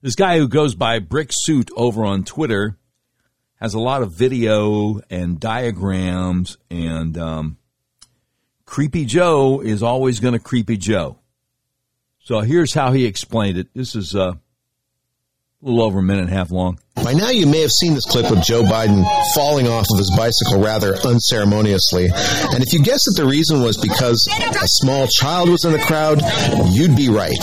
This 0.00 0.14
guy 0.14 0.38
who 0.38 0.48
goes 0.48 0.74
by 0.74 0.98
Brick 0.98 1.30
Suit 1.32 1.70
over 1.76 2.04
on 2.04 2.24
Twitter 2.24 2.76
has 3.62 3.74
a 3.74 3.78
lot 3.78 4.02
of 4.02 4.10
video 4.10 5.00
and 5.08 5.38
diagrams, 5.38 6.58
and 6.68 7.16
um, 7.16 7.58
Creepy 8.64 9.04
Joe 9.04 9.60
is 9.60 9.84
always 9.84 10.18
going 10.18 10.34
to 10.34 10.40
Creepy 10.40 10.76
Joe. 10.76 11.20
So 12.18 12.40
here's 12.40 12.74
how 12.74 12.90
he 12.90 13.06
explained 13.06 13.58
it. 13.58 13.68
This 13.72 13.94
is 13.94 14.16
uh, 14.16 14.32
a 15.62 15.68
little 15.68 15.84
over 15.84 16.00
a 16.00 16.02
minute 16.02 16.24
and 16.24 16.30
a 16.30 16.34
half 16.34 16.50
long. 16.50 16.76
By 16.96 17.14
now, 17.14 17.30
you 17.30 17.46
may 17.46 17.60
have 17.62 17.70
seen 17.70 17.94
this 17.94 18.04
clip 18.04 18.30
of 18.30 18.42
Joe 18.42 18.62
Biden 18.62 19.04
falling 19.34 19.66
off 19.66 19.86
of 19.92 19.98
his 19.98 20.12
bicycle 20.16 20.60
rather 20.62 20.96
unceremoniously. 20.96 22.06
And 22.06 22.62
if 22.62 22.72
you 22.72 22.82
guess 22.82 23.04
that 23.06 23.14
the 23.16 23.26
reason 23.26 23.62
was 23.62 23.76
because 23.76 24.28
a 24.28 24.68
small 24.82 25.06
child 25.06 25.48
was 25.48 25.64
in 25.64 25.72
the 25.72 25.78
crowd, 25.78 26.20
you'd 26.70 26.96
be 26.96 27.08
right. 27.08 27.38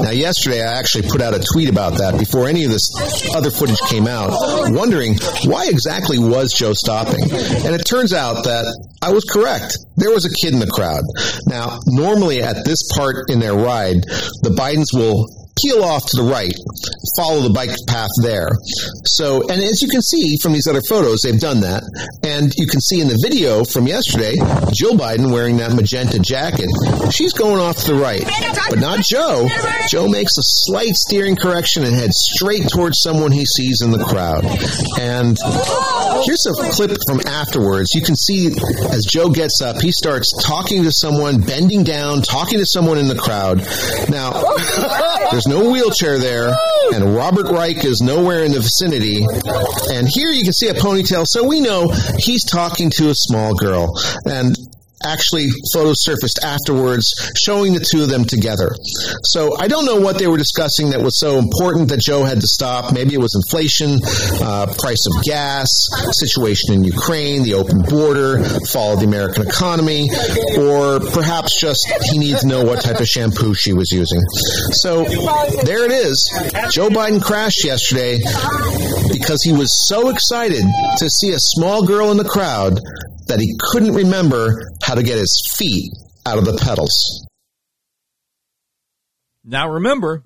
Now, 0.00 0.10
yesterday, 0.10 0.62
I 0.62 0.78
actually 0.78 1.08
put 1.08 1.20
out 1.20 1.34
a 1.34 1.44
tweet 1.52 1.68
about 1.68 1.98
that 1.98 2.18
before 2.18 2.48
any 2.48 2.64
of 2.64 2.70
this 2.70 2.90
other 3.34 3.50
footage 3.50 3.80
came 3.90 4.06
out, 4.06 4.30
wondering 4.70 5.18
why 5.44 5.66
exactly 5.68 6.18
was 6.18 6.52
Joe 6.52 6.72
stopping? 6.72 7.22
And 7.22 7.74
it 7.74 7.84
turns 7.84 8.12
out 8.12 8.44
that 8.44 8.64
I 9.02 9.12
was 9.12 9.24
correct. 9.24 9.76
There 9.96 10.10
was 10.10 10.24
a 10.24 10.30
kid 10.30 10.54
in 10.54 10.60
the 10.60 10.70
crowd. 10.70 11.02
Now, 11.46 11.78
normally 11.86 12.42
at 12.42 12.64
this 12.64 12.88
part 12.96 13.30
in 13.30 13.40
their 13.40 13.54
ride, 13.54 14.02
the 14.42 14.54
Bidens 14.56 14.96
will 14.96 15.26
peel 15.62 15.82
off 15.82 16.04
to 16.06 16.22
the 16.22 16.28
right, 16.28 16.52
follow 17.16 17.40
the 17.40 17.52
bike 17.52 17.70
path 17.88 18.10
there. 18.22 18.50
So, 19.04 19.42
and 19.48 19.62
as 19.62 19.80
you 19.80 19.88
can 19.88 20.02
see 20.02 20.36
from 20.42 20.52
these 20.52 20.66
other 20.66 20.82
photos, 20.88 21.20
they've 21.22 21.40
done 21.40 21.60
that. 21.60 21.82
And 22.22 22.52
you 22.56 22.66
can 22.66 22.80
see 22.80 23.00
in 23.00 23.08
the 23.08 23.18
video 23.22 23.64
from 23.64 23.86
yesterday, 23.86 24.34
Jill 24.72 24.94
Biden 24.94 25.32
wearing 25.32 25.56
that 25.58 25.72
magenta 25.72 26.18
jacket. 26.18 26.68
She's 27.12 27.32
going 27.32 27.60
off 27.60 27.78
to 27.84 27.92
the 27.92 27.98
right, 27.98 28.22
but 28.68 28.78
not 28.78 29.00
Joe. 29.00 29.48
Joe 29.88 30.08
makes 30.08 30.36
a 30.36 30.44
slight 30.68 30.94
steering 30.94 31.36
correction 31.36 31.84
and 31.84 31.94
heads 31.94 32.16
straight 32.34 32.68
towards 32.68 33.00
someone 33.00 33.32
he 33.32 33.46
sees 33.46 33.80
in 33.80 33.90
the 33.90 34.04
crowd. 34.04 34.44
And 35.00 35.36
here's 36.24 36.44
a 36.46 36.72
clip 36.72 36.96
from 37.06 37.20
afterwards. 37.26 37.94
You 37.94 38.02
can 38.02 38.16
see 38.16 38.48
as 38.90 39.04
Joe 39.08 39.30
gets 39.30 39.60
up, 39.62 39.80
he 39.80 39.92
starts 39.92 40.32
talking 40.42 40.82
to 40.84 40.92
someone, 40.92 41.40
bending 41.40 41.84
down, 41.84 42.22
talking 42.22 42.58
to 42.58 42.66
someone 42.66 42.98
in 42.98 43.08
the 43.08 43.16
crowd. 43.16 43.58
Now, 44.10 44.32
there's 45.30 45.45
there's 45.46 45.62
no 45.62 45.70
wheelchair 45.70 46.18
there, 46.18 46.54
and 46.92 47.14
Robert 47.14 47.50
Reich 47.50 47.84
is 47.84 48.00
nowhere 48.00 48.44
in 48.44 48.52
the 48.52 48.60
vicinity. 48.60 49.24
And 49.92 50.08
here 50.08 50.30
you 50.30 50.44
can 50.44 50.52
see 50.52 50.68
a 50.68 50.74
ponytail, 50.74 51.24
so 51.26 51.46
we 51.46 51.60
know 51.60 51.88
he's 52.18 52.44
talking 52.44 52.90
to 52.96 53.10
a 53.10 53.14
small 53.14 53.54
girl. 53.54 53.98
And 54.24 54.56
actually 55.06 55.46
photos 55.72 56.02
surfaced 56.02 56.40
afterwards 56.42 57.06
showing 57.36 57.72
the 57.72 57.80
two 57.80 58.02
of 58.02 58.08
them 58.08 58.24
together. 58.24 58.74
So 59.24 59.56
I 59.58 59.68
don't 59.68 59.84
know 59.84 60.00
what 60.00 60.18
they 60.18 60.26
were 60.26 60.36
discussing 60.36 60.90
that 60.90 61.00
was 61.00 61.18
so 61.18 61.38
important 61.38 61.88
that 61.90 62.00
Joe 62.00 62.24
had 62.24 62.40
to 62.40 62.46
stop. 62.46 62.92
Maybe 62.92 63.14
it 63.14 63.20
was 63.20 63.34
inflation, 63.34 64.00
uh, 64.42 64.66
price 64.78 65.04
of 65.06 65.24
gas, 65.24 65.68
situation 66.12 66.74
in 66.74 66.84
Ukraine, 66.84 67.42
the 67.42 67.54
open 67.54 67.82
border, 67.82 68.42
fall 68.66 68.94
of 68.94 69.00
the 69.00 69.06
American 69.06 69.46
economy, 69.46 70.08
or 70.58 71.00
perhaps 71.00 71.58
just 71.58 71.86
he 72.10 72.18
needs 72.18 72.40
to 72.40 72.46
know 72.46 72.64
what 72.64 72.82
type 72.82 73.00
of 73.00 73.06
shampoo 73.06 73.54
she 73.54 73.72
was 73.72 73.90
using. 73.90 74.20
So 74.72 75.04
there 75.64 75.84
it 75.84 75.92
is. 75.92 76.16
Joe 76.70 76.88
Biden 76.88 77.22
crashed 77.22 77.64
yesterday 77.64 78.18
because 79.12 79.42
he 79.42 79.52
was 79.52 79.86
so 79.88 80.08
excited 80.08 80.62
to 80.98 81.10
see 81.10 81.30
a 81.32 81.38
small 81.38 81.86
girl 81.86 82.10
in 82.10 82.16
the 82.16 82.24
crowd 82.24 82.80
that 83.26 83.40
he 83.40 83.56
couldn't 83.72 83.94
remember 83.94 84.62
how 84.82 84.94
to 84.94 85.02
get 85.02 85.18
his 85.18 85.54
feet 85.56 85.90
out 86.24 86.38
of 86.38 86.44
the 86.44 86.58
pedals. 86.62 87.26
Now 89.44 89.70
remember, 89.70 90.24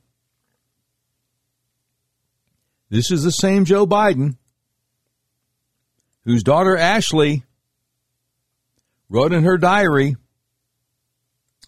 this 2.88 3.10
is 3.10 3.22
the 3.22 3.30
same 3.30 3.64
Joe 3.64 3.86
Biden 3.86 4.36
whose 6.24 6.42
daughter 6.42 6.76
Ashley 6.76 7.44
wrote 9.08 9.32
in 9.32 9.44
her 9.44 9.58
diary 9.58 10.16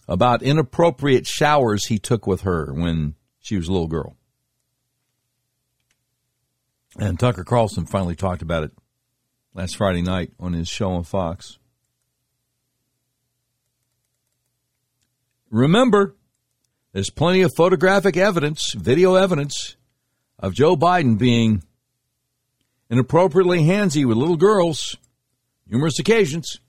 about 0.07 0.43
inappropriate 0.43 1.25
showers 1.25 1.85
he 1.85 1.97
took 1.97 2.27
with 2.27 2.41
her 2.41 2.73
when 2.73 3.15
she 3.39 3.55
was 3.55 3.67
a 3.67 3.71
little 3.71 3.87
girl. 3.87 4.15
And 6.97 7.19
Tucker 7.19 7.43
Carlson 7.43 7.85
finally 7.85 8.15
talked 8.15 8.41
about 8.41 8.63
it 8.63 8.71
last 9.53 9.77
Friday 9.77 10.01
night 10.01 10.31
on 10.39 10.53
his 10.53 10.67
show 10.67 10.91
on 10.91 11.03
Fox. 11.03 11.59
Remember, 15.49 16.15
there's 16.93 17.09
plenty 17.09 17.41
of 17.41 17.51
photographic 17.55 18.17
evidence, 18.17 18.73
video 18.75 19.15
evidence 19.15 19.75
of 20.39 20.53
Joe 20.53 20.75
Biden 20.75 21.17
being 21.17 21.63
inappropriately 22.89 23.59
handsy 23.59 24.05
with 24.05 24.17
little 24.17 24.37
girls 24.37 24.97
numerous 25.67 25.99
occasions. 25.99 26.59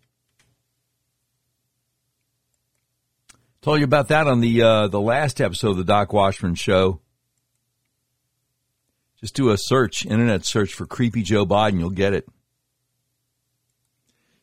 Told 3.63 3.79
you 3.79 3.85
about 3.85 4.09
that 4.09 4.27
on 4.27 4.41
the 4.41 4.63
uh, 4.63 4.89
the 4.89 5.01
last 5.01 5.41
episode 5.41 5.71
of 5.71 5.77
the 5.79 5.85
Doc 5.85 6.13
Washburn 6.13 6.55
Show. 6.55 7.01
Just 9.21 9.35
do 9.35 9.49
a 9.49 9.57
search, 9.57 10.05
internet 10.05 10.45
search 10.45 10.75
for 10.75 10.85
creepy 10.85 11.23
Joe 11.23 11.47
Biden, 11.47 11.79
you'll 11.79 11.89
get 11.89 12.13
it 12.13 12.29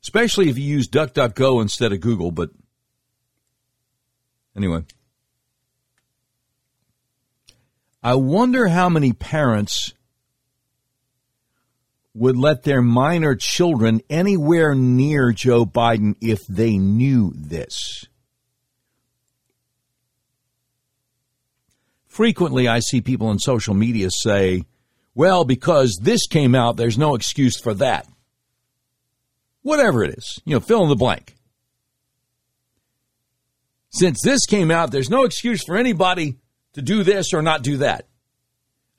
especially 0.03 0.50
if 0.50 0.58
you 0.58 0.65
use 0.65 0.88
DuckDuckGo 0.88 1.62
instead 1.62 1.93
of 1.93 2.00
Google. 2.00 2.31
But 2.31 2.50
anyway, 4.55 4.84
I 8.03 8.15
wonder 8.15 8.67
how 8.67 8.89
many 8.89 9.13
parents 9.13 9.93
would 12.13 12.36
let 12.36 12.63
their 12.63 12.81
minor 12.81 13.36
children 13.36 14.01
anywhere 14.10 14.75
near 14.75 15.31
Joe 15.31 15.65
Biden 15.65 16.15
if 16.20 16.46
they 16.48 16.77
knew 16.77 17.31
this. 17.36 18.05
Frequently, 22.08 22.67
I 22.67 22.79
see 22.79 23.00
people 23.00 23.27
on 23.27 23.39
social 23.39 23.74
media 23.74 24.10
say, 24.12 24.65
well, 25.15 25.46
because 25.46 25.98
this 26.01 26.27
came 26.27 26.53
out, 26.53 26.75
there's 26.75 26.98
no 26.98 27.15
excuse 27.15 27.58
for 27.58 27.74
that 27.75 28.05
whatever 29.62 30.03
it 30.03 30.15
is, 30.18 30.39
you 30.46 30.56
know, 30.56 30.60
fill 30.60 30.84
in 30.84 30.89
the 30.89 30.96
blank. 30.96 31.36
Since 33.89 34.20
this 34.24 34.46
came 34.46 34.72
out, 34.72 34.91
there's 34.91 35.10
no 35.10 35.24
excuse 35.24 35.63
for 35.63 35.77
anybody 35.77 36.38
to 36.74 36.82
do 36.82 37.03
this 37.03 37.34
or 37.34 37.41
not 37.41 37.62
do 37.62 37.77
that. 37.77 38.08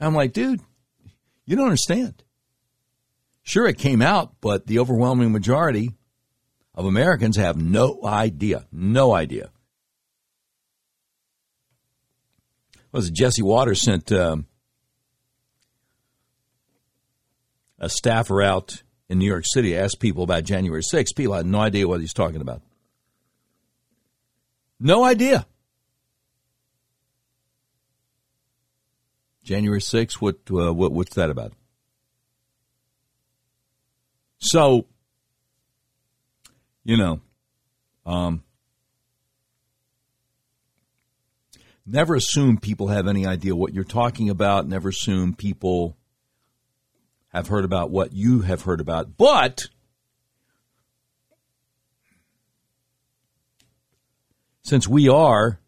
I'm 0.01 0.15
like, 0.15 0.33
dude, 0.33 0.61
you 1.47 1.57
don't 1.57 1.67
understand. 1.67 2.23
Sure, 3.43 3.67
it 3.67 3.79
came 3.79 4.03
out, 4.03 4.35
but 4.41 4.67
the 4.67 4.79
overwhelming 4.79 5.33
majority 5.33 5.95
of 6.75 6.85
Americans 6.85 7.37
have 7.37 7.57
no 7.57 8.01
idea. 8.05 8.67
No 8.71 9.15
idea. 9.15 9.51
Was 12.93 13.09
it 13.09 13.15
Jesse 13.15 13.43
Watters 13.43 13.81
sent 13.81 14.13
um, 14.13 14.47
a 17.79 17.89
staffer 17.89 18.43
out 18.43 18.83
in 19.13 19.19
New 19.19 19.27
York 19.27 19.45
City, 19.47 19.77
asked 19.77 20.01
people 20.01 20.25
about 20.25 20.43
January 20.43 20.81
6th. 20.81 21.15
People 21.15 21.35
had 21.35 21.45
no 21.45 21.61
idea 21.61 21.87
what 21.87 22.01
he's 22.01 22.15
talking 22.15 22.41
about. 22.41 22.63
No 24.81 25.05
idea. 25.05 25.47
January 29.45 29.81
6th, 29.81 30.15
what, 30.15 30.37
uh, 30.51 30.73
what 30.73 30.93
what's 30.93 31.15
that 31.15 31.29
about? 31.29 31.53
So, 34.39 34.87
you 36.83 36.97
know, 36.97 37.21
um, 38.07 38.43
never 41.85 42.15
assume 42.15 42.57
people 42.57 42.89
have 42.89 43.07
any 43.07 43.27
idea 43.27 43.55
what 43.55 43.75
you're 43.75 43.85
talking 43.85 44.31
about. 44.31 44.67
Never 44.67 44.89
assume 44.89 45.35
people 45.35 45.99
have 47.33 47.49
heard 47.49 47.65
about 47.65 47.91
what 47.91 48.13
you 48.13 48.41
have 48.41 48.63
heard 48.63 48.81
about. 48.81 49.17
But 49.17 49.69
since 54.63 54.87
we 54.87 55.09
are 55.09 55.59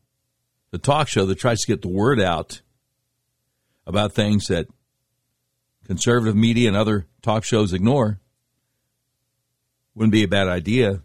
the 0.70 0.78
talk 0.78 1.08
show 1.08 1.26
that 1.26 1.38
tries 1.38 1.60
to 1.60 1.66
get 1.66 1.82
the 1.82 1.88
word 1.88 2.20
out 2.20 2.60
about 3.86 4.12
things 4.12 4.46
that 4.46 4.66
conservative 5.86 6.36
media 6.36 6.68
and 6.68 6.76
other 6.76 7.06
talk 7.22 7.44
shows 7.44 7.72
ignore, 7.72 8.18
wouldn't 9.94 10.12
be 10.12 10.24
a 10.24 10.28
bad 10.28 10.48
idea 10.48 11.00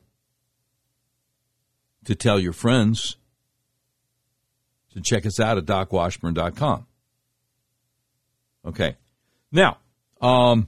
to 2.05 2.15
tell 2.15 2.39
your 2.39 2.53
friends 2.53 3.17
to 4.93 5.01
check 5.01 5.25
us 5.25 5.39
out 5.39 5.57
at 5.57 5.65
docwashburn.com. 5.65 6.87
Okay. 8.65 8.95
Now, 9.51 9.77
um, 10.21 10.67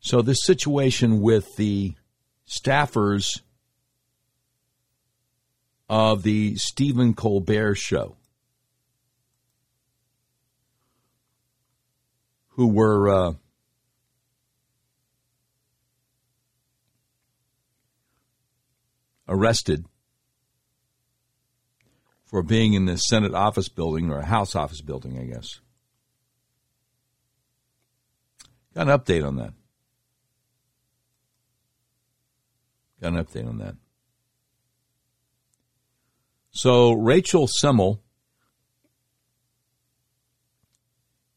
so 0.00 0.22
this 0.22 0.44
situation 0.44 1.20
with 1.20 1.56
the 1.56 1.94
staffers 2.48 3.40
of 5.88 6.22
the 6.22 6.56
Stephen 6.56 7.14
Colbert 7.14 7.76
show 7.76 8.16
who 12.50 12.68
were 12.68 13.08
uh, 13.08 13.32
arrested 19.28 19.86
for 22.24 22.42
being 22.42 22.74
in 22.74 22.84
the 22.84 22.96
Senate 22.96 23.34
office 23.34 23.68
building 23.68 24.10
or 24.10 24.18
a 24.18 24.26
House 24.26 24.54
office 24.54 24.82
building, 24.82 25.18
I 25.18 25.24
guess. 25.24 25.60
Got 28.74 28.88
an 28.88 28.98
update 28.98 29.26
on 29.26 29.36
that. 29.36 29.52
Got 33.02 33.14
an 33.14 33.24
update 33.24 33.48
on 33.48 33.58
that. 33.58 33.74
So 36.50 36.92
Rachel 36.92 37.46
Semmel, 37.46 38.00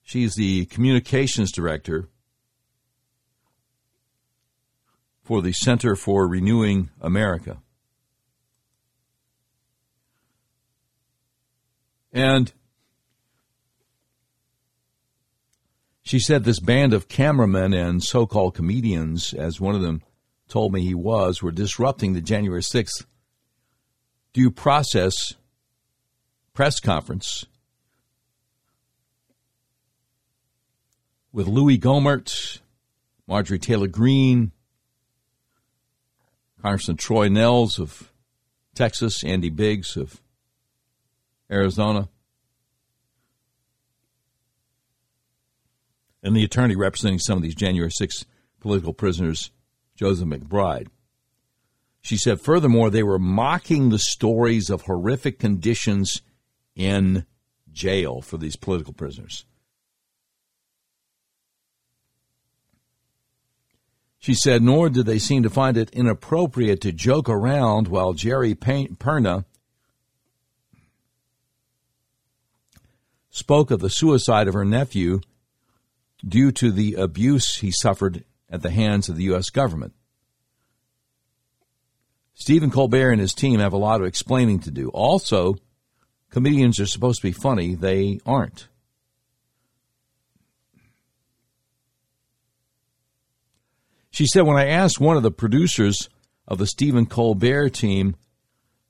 she's 0.01 0.33
the 0.35 0.65
communications 0.65 1.51
director 1.51 2.09
for 5.23 5.41
the 5.41 5.53
Center 5.53 5.95
for 5.95 6.27
Renewing 6.27 6.89
America. 6.99 7.57
And 12.11 12.51
she 16.03 16.19
said 16.19 16.43
this 16.43 16.59
band 16.59 16.93
of 16.93 17.07
cameramen 17.07 17.73
and 17.73 18.03
so 18.03 18.25
called 18.25 18.55
comedians, 18.55 19.33
as 19.33 19.59
one 19.59 19.73
of 19.73 19.81
them 19.81 20.03
told 20.47 20.73
me 20.73 20.81
he 20.81 20.93
was, 20.93 21.41
were 21.41 21.51
disrupting 21.51 22.13
the 22.13 22.21
January 22.21 22.61
6th 22.61 23.05
due 24.33 24.51
process 24.51 25.13
press 26.53 26.79
conference 26.79 27.45
with 31.31 31.47
Louis 31.47 31.79
Gohmert, 31.79 32.59
Marjorie 33.27 33.57
Taylor 33.57 33.87
Greene, 33.87 34.51
Congressman 36.61 36.97
Troy 36.97 37.27
Nehls 37.27 37.79
of 37.79 38.11
Texas, 38.75 39.23
Andy 39.23 39.49
Biggs 39.49 39.97
of 39.97 40.21
Arizona. 41.49 42.07
And 46.23 46.35
the 46.35 46.43
attorney 46.43 46.75
representing 46.75 47.19
some 47.19 47.37
of 47.37 47.43
these 47.43 47.53
January 47.53 47.91
6 47.91 48.25
political 48.61 48.93
prisoners, 48.93 49.51
Joseph 49.95 50.27
McBride. 50.27 50.87
She 52.01 52.15
said, 52.17 52.39
furthermore, 52.39 52.89
they 52.89 53.03
were 53.03 53.19
mocking 53.19 53.89
the 53.89 53.99
stories 53.99 54.69
of 54.69 54.83
horrific 54.83 55.37
conditions 55.37 56.21
in 56.75 57.25
jail 57.71 58.21
for 58.21 58.37
these 58.37 58.55
political 58.55 58.93
prisoners. 58.93 59.45
She 64.19 64.33
said, 64.33 64.61
nor 64.61 64.89
did 64.89 65.05
they 65.05 65.19
seem 65.19 65.43
to 65.43 65.49
find 65.49 65.75
it 65.75 65.89
inappropriate 65.89 66.79
to 66.81 66.93
joke 66.93 67.27
around 67.27 67.89
while 67.89 68.13
Geri 68.13 68.55
Perna 68.55 69.43
spoke 73.29 73.71
of 73.71 73.81
the 73.81 73.89
suicide 73.89 74.47
of 74.47 74.53
her 74.53 74.63
nephew 74.63 75.19
due 76.25 76.51
to 76.51 76.71
the 76.71 76.95
abuse 76.95 77.57
he 77.57 77.71
suffered 77.71 78.23
at 78.49 78.61
the 78.61 78.71
hands 78.71 79.09
of 79.09 79.15
the 79.15 79.23
U.S. 79.25 79.49
government. 79.49 79.93
Stephen 82.33 82.71
Colbert 82.71 83.11
and 83.11 83.21
his 83.21 83.33
team 83.33 83.59
have 83.59 83.73
a 83.73 83.77
lot 83.77 84.01
of 84.01 84.07
explaining 84.07 84.59
to 84.59 84.71
do. 84.71 84.89
Also, 84.89 85.55
comedians 86.29 86.79
are 86.79 86.85
supposed 86.85 87.21
to 87.21 87.27
be 87.27 87.31
funny, 87.31 87.75
they 87.75 88.19
aren't. 88.25 88.67
She 94.09 94.27
said, 94.27 94.41
when 94.41 94.57
I 94.57 94.67
asked 94.67 94.99
one 94.99 95.17
of 95.17 95.23
the 95.23 95.31
producers 95.31 96.09
of 96.47 96.57
the 96.57 96.67
Stephen 96.67 97.05
Colbert 97.05 97.69
team 97.69 98.15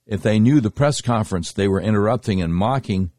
if 0.06 0.22
they 0.22 0.38
knew 0.38 0.60
the 0.60 0.70
press 0.70 1.00
conference 1.00 1.52
they 1.52 1.68
were 1.68 1.80
interrupting 1.80 2.42
and 2.42 2.54
mocking 2.54 3.10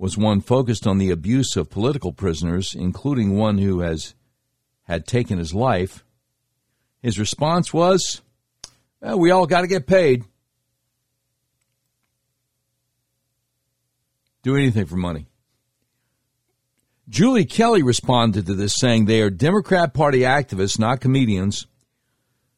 was 0.00 0.16
one 0.16 0.40
focused 0.40 0.86
on 0.86 0.96
the 0.96 1.10
abuse 1.10 1.56
of 1.56 1.68
political 1.68 2.10
prisoners, 2.10 2.74
including 2.74 3.36
one 3.36 3.58
who 3.58 3.80
has 3.80 4.14
had 4.84 5.06
taken 5.06 5.36
his 5.38 5.52
life. 5.52 6.06
His 7.02 7.18
response 7.18 7.74
was, 7.74 8.22
well, 9.02 9.18
"We 9.18 9.30
all 9.30 9.46
got 9.46 9.60
to 9.60 9.66
get 9.66 9.86
paid. 9.86 10.24
Do 14.42 14.56
anything 14.56 14.86
for 14.86 14.96
money." 14.96 15.26
Julie 17.06 17.44
Kelly 17.44 17.82
responded 17.82 18.46
to 18.46 18.54
this 18.54 18.76
saying 18.78 19.04
they 19.04 19.20
are 19.20 19.28
Democrat 19.28 19.92
Party 19.92 20.20
activists, 20.20 20.78
not 20.78 21.02
comedians, 21.02 21.66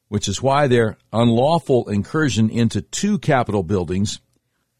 which 0.07 0.29
is 0.29 0.41
why 0.41 0.69
their 0.69 0.97
unlawful 1.13 1.89
incursion 1.89 2.49
into 2.49 2.83
two 2.83 3.19
Capitol 3.19 3.65
buildings 3.65 4.21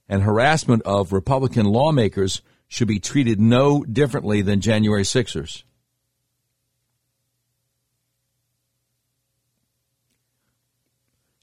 and 0.09 0.23
harassment 0.23 0.83
of 0.83 1.13
Republican 1.13 1.67
lawmakers 1.67 2.41
should 2.73 2.89
be 2.89 2.99
treated 2.99 3.39
no 3.39 3.85
differently 3.85 4.41
than 4.41 4.63
January 4.63 5.05
Sixers. 5.05 5.63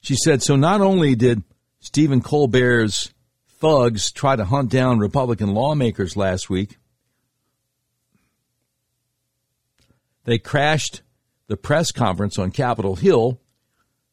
She 0.02 0.16
said, 0.16 0.42
so 0.42 0.56
not 0.56 0.80
only 0.80 1.14
did 1.14 1.44
Stephen 1.78 2.20
Colbert's 2.20 3.14
thugs 3.46 4.10
try 4.10 4.34
to 4.34 4.44
hunt 4.44 4.72
down 4.72 4.98
Republican 4.98 5.54
lawmakers 5.54 6.16
last 6.16 6.50
week, 6.50 6.78
they 10.24 10.38
crashed 10.38 11.02
the 11.46 11.56
press 11.56 11.92
conference 11.92 12.40
on 12.40 12.50
Capitol 12.50 12.96
Hill 12.96 13.40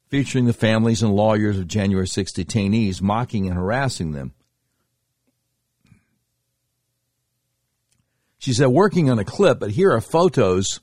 featuring 0.08 0.46
the 0.46 0.54
families 0.54 1.02
and 1.02 1.16
lawyers 1.16 1.58
of 1.58 1.68
January 1.68 2.08
6 2.08 2.32
detainees, 2.32 3.02
mocking 3.02 3.48
and 3.48 3.56
harassing 3.56 4.12
them. 4.12 4.36
She 8.38 8.54
said, 8.54 8.68
working 8.68 9.10
on 9.10 9.20
a 9.20 9.26
clip, 9.26 9.60
but 9.60 9.72
here 9.72 9.92
are 9.92 10.02
photos 10.02 10.80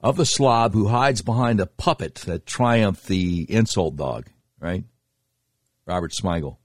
of 0.00 0.16
the 0.16 0.26
slob 0.26 0.74
who 0.74 0.88
hides 0.88 1.22
behind 1.22 1.60
a 1.60 1.66
puppet 1.66 2.16
that 2.26 2.46
Triumph 2.46 3.04
the 3.04 3.46
insult 3.48 3.96
dog, 3.96 4.26
right? 4.58 4.84
Robert 5.86 6.12
Smigel. 6.12 6.56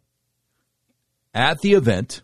At 1.34 1.62
the 1.62 1.74
event, 1.74 2.24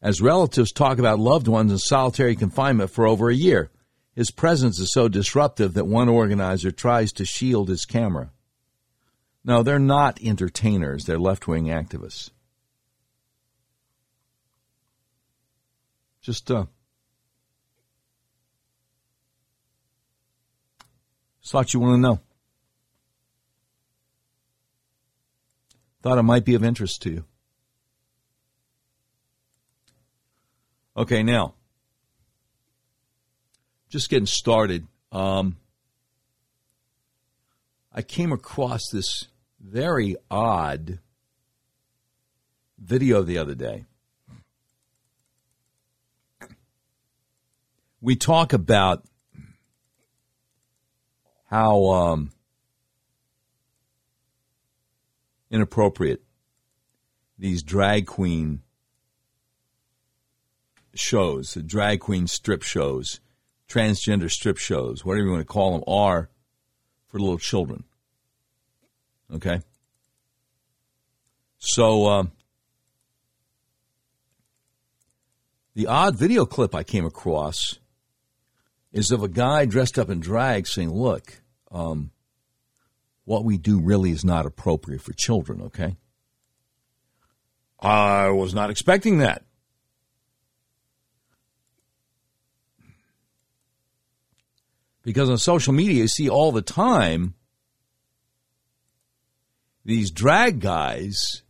as 0.00 0.22
relatives 0.22 0.72
talk 0.72 0.98
about 0.98 1.18
loved 1.18 1.46
ones 1.46 1.70
in 1.70 1.78
solitary 1.78 2.34
confinement 2.34 2.90
for 2.90 3.06
over 3.06 3.28
a 3.28 3.34
year, 3.34 3.70
his 4.14 4.30
presence 4.30 4.78
is 4.78 4.92
so 4.92 5.08
disruptive 5.08 5.74
that 5.74 5.86
one 5.86 6.08
organizer 6.08 6.70
tries 6.70 7.12
to 7.12 7.24
shield 7.24 7.68
his 7.68 7.84
camera. 7.84 8.30
No, 9.44 9.62
they're 9.62 9.78
not 9.78 10.22
entertainers, 10.22 11.04
they're 11.04 11.18
left 11.18 11.46
wing 11.46 11.66
activists. 11.66 12.30
Just 16.22 16.50
uh, 16.50 16.66
Thought 21.52 21.74
you 21.74 21.80
want 21.80 21.96
to 21.96 22.00
know. 22.00 22.18
Thought 26.00 26.16
it 26.16 26.22
might 26.22 26.46
be 26.46 26.54
of 26.54 26.64
interest 26.64 27.02
to 27.02 27.10
you. 27.10 27.24
Okay, 30.96 31.22
now, 31.22 31.52
just 33.90 34.08
getting 34.08 34.24
started. 34.24 34.86
Um, 35.10 35.58
I 37.92 38.00
came 38.00 38.32
across 38.32 38.88
this 38.90 39.26
very 39.60 40.16
odd 40.30 41.00
video 42.78 43.20
the 43.22 43.36
other 43.36 43.54
day. 43.54 43.84
We 48.04 48.16
talk 48.16 48.52
about 48.52 49.04
how 51.44 51.84
um, 51.90 52.32
inappropriate 55.52 56.20
these 57.38 57.62
drag 57.62 58.06
queen 58.06 58.62
shows, 60.94 61.54
the 61.54 61.62
drag 61.62 62.00
queen 62.00 62.26
strip 62.26 62.62
shows, 62.62 63.20
transgender 63.68 64.28
strip 64.28 64.58
shows, 64.58 65.04
whatever 65.04 65.26
you 65.26 65.30
want 65.30 65.42
to 65.42 65.52
call 65.52 65.72
them, 65.72 65.84
are 65.86 66.28
for 67.06 67.20
little 67.20 67.38
children. 67.38 67.84
Okay? 69.32 69.60
So, 71.58 72.08
um, 72.08 72.32
the 75.74 75.86
odd 75.86 76.18
video 76.18 76.44
clip 76.46 76.74
I 76.74 76.82
came 76.82 77.06
across 77.06 77.78
is 78.92 79.10
of 79.10 79.22
a 79.22 79.28
guy 79.28 79.64
dressed 79.64 79.98
up 79.98 80.10
in 80.10 80.20
drag 80.20 80.66
saying, 80.66 80.92
Look, 80.92 81.40
um, 81.70 82.10
what 83.24 83.44
we 83.44 83.56
do 83.56 83.80
really 83.80 84.10
is 84.10 84.24
not 84.24 84.46
appropriate 84.46 85.00
for 85.00 85.12
children, 85.12 85.62
okay? 85.62 85.96
I 87.80 88.28
was 88.28 88.54
not 88.54 88.70
expecting 88.70 89.18
that. 89.18 89.44
Because 95.02 95.28
on 95.28 95.38
social 95.38 95.72
media, 95.72 96.02
you 96.02 96.08
see 96.08 96.28
all 96.28 96.52
the 96.52 96.62
time 96.62 97.34
these 99.84 100.12
drag 100.12 100.60
guys 100.60 101.42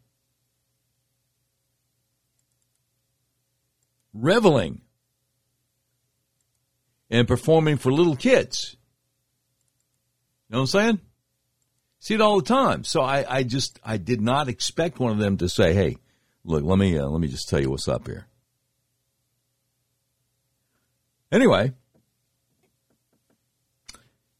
reveling 4.14 4.81
and 7.12 7.29
performing 7.29 7.77
for 7.77 7.92
little 7.92 8.16
kids. 8.16 8.77
You 10.48 10.55
know 10.55 10.59
what 10.59 10.62
I'm 10.62 10.66
saying? 10.66 11.01
See 12.01 12.14
it 12.14 12.20
all 12.20 12.40
the 12.40 12.46
time. 12.46 12.83
So 12.83 13.03
I, 13.03 13.25
I 13.29 13.42
just 13.44 13.79
I 13.85 13.98
did 13.98 14.20
not 14.20 14.48
expect 14.48 14.98
one 14.98 15.12
of 15.12 15.18
them 15.18 15.37
to 15.37 15.48
say, 15.48 15.72
"Hey, 15.72 15.98
look, 16.44 16.64
let 16.64 16.79
me 16.79 16.98
uh, 16.98 17.07
let 17.07 17.20
me 17.20 17.29
just 17.29 17.48
tell 17.48 17.61
you 17.61 17.70
what's 17.70 17.87
up 17.87 18.09
here." 18.09 18.27
Anyway, 21.31 21.72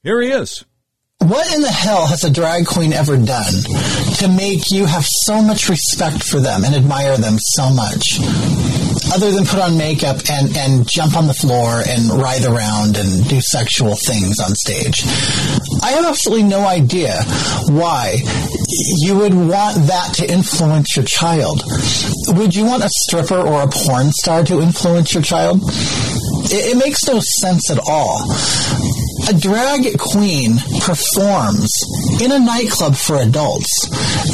here 0.03 0.21
he 0.21 0.31
is. 0.31 0.65
What 1.19 1.55
in 1.55 1.63
the 1.63 1.71
hell 1.71 2.07
has 2.07 2.25
a 2.25 2.31
drag 2.33 2.67
queen 2.67 2.93
ever 2.93 3.17
done 3.17 3.53
to 4.19 4.29
make 4.37 4.71
you 4.73 4.87
have 4.87 5.07
so 5.07 5.41
much 5.41 5.69
respect 5.69 6.25
for 6.25 6.41
them 6.41 6.65
and 6.65 6.75
admire 6.75 7.17
them 7.17 7.37
so 7.39 7.71
much? 7.71 8.82
Other 9.15 9.31
than 9.31 9.45
put 9.45 9.61
on 9.61 9.77
makeup 9.77 10.17
and, 10.31 10.57
and 10.57 10.89
jump 10.89 11.17
on 11.17 11.27
the 11.27 11.35
floor 11.35 11.83
and 11.87 12.21
writhe 12.21 12.47
around 12.47 12.97
and 12.97 13.29
do 13.29 13.41
sexual 13.43 13.95
things 13.95 14.41
on 14.41 14.55
stage. 14.55 15.05
I 15.83 15.91
have 15.93 16.07
absolutely 16.07 16.45
no 16.45 16.67
idea 16.67 17.23
why 17.69 18.17
you 19.05 19.19
would 19.19 19.35
want 19.35 19.87
that 19.87 20.15
to 20.15 20.33
influence 20.33 20.97
your 20.97 21.05
child. 21.05 21.63
Would 22.29 22.55
you 22.55 22.65
want 22.65 22.85
a 22.85 22.89
stripper 22.89 23.37
or 23.37 23.63
a 23.63 23.69
porn 23.69 24.13
star 24.13 24.45
to 24.45 24.63
influence 24.63 25.13
your 25.13 25.23
child? 25.23 25.61
It, 26.51 26.75
it 26.75 26.77
makes 26.79 27.05
no 27.07 27.21
sense 27.21 27.71
at 27.71 27.81
all 27.87 28.33
a 29.29 29.35
drag 29.35 29.99
queen 29.99 30.57
performs 30.81 31.71
in 32.21 32.33
a 32.33 32.39
nightclub 32.39 32.97
for 32.97 33.17
adults. 33.17 33.71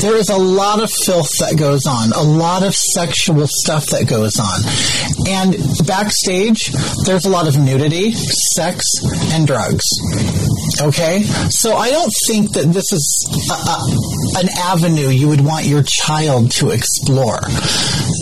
There 0.01 0.17
is 0.17 0.29
a 0.31 0.37
lot 0.37 0.83
of 0.83 0.91
filth 0.91 1.31
that 1.41 1.57
goes 1.59 1.87
on, 1.87 2.13
a 2.13 2.23
lot 2.23 2.63
of 2.63 2.75
sexual 2.75 3.47
stuff 3.47 3.87
that 3.87 4.09
goes 4.09 4.39
on. 4.41 4.61
And 5.29 5.57
backstage, 5.87 6.73
there's 7.05 7.27
a 7.27 7.31
lot 7.31 7.49
of 7.49 7.59
nudity, 7.59 8.13
sex, 8.13 8.85
and 9.33 9.47
drugs. 9.47 9.85
Okay? 10.81 11.23
So 11.51 11.77
I 11.77 11.91
don't 11.91 12.13
think 12.27 12.53
that 12.53 12.73
this 12.73 12.93
is 12.93 13.05
a, 13.51 13.55
a, 13.55 14.41
an 14.41 14.49
avenue 14.59 15.09
you 15.09 15.29
would 15.29 15.45
want 15.45 15.67
your 15.67 15.83
child 15.83 16.51
to 16.53 16.71
explore. 16.71 17.41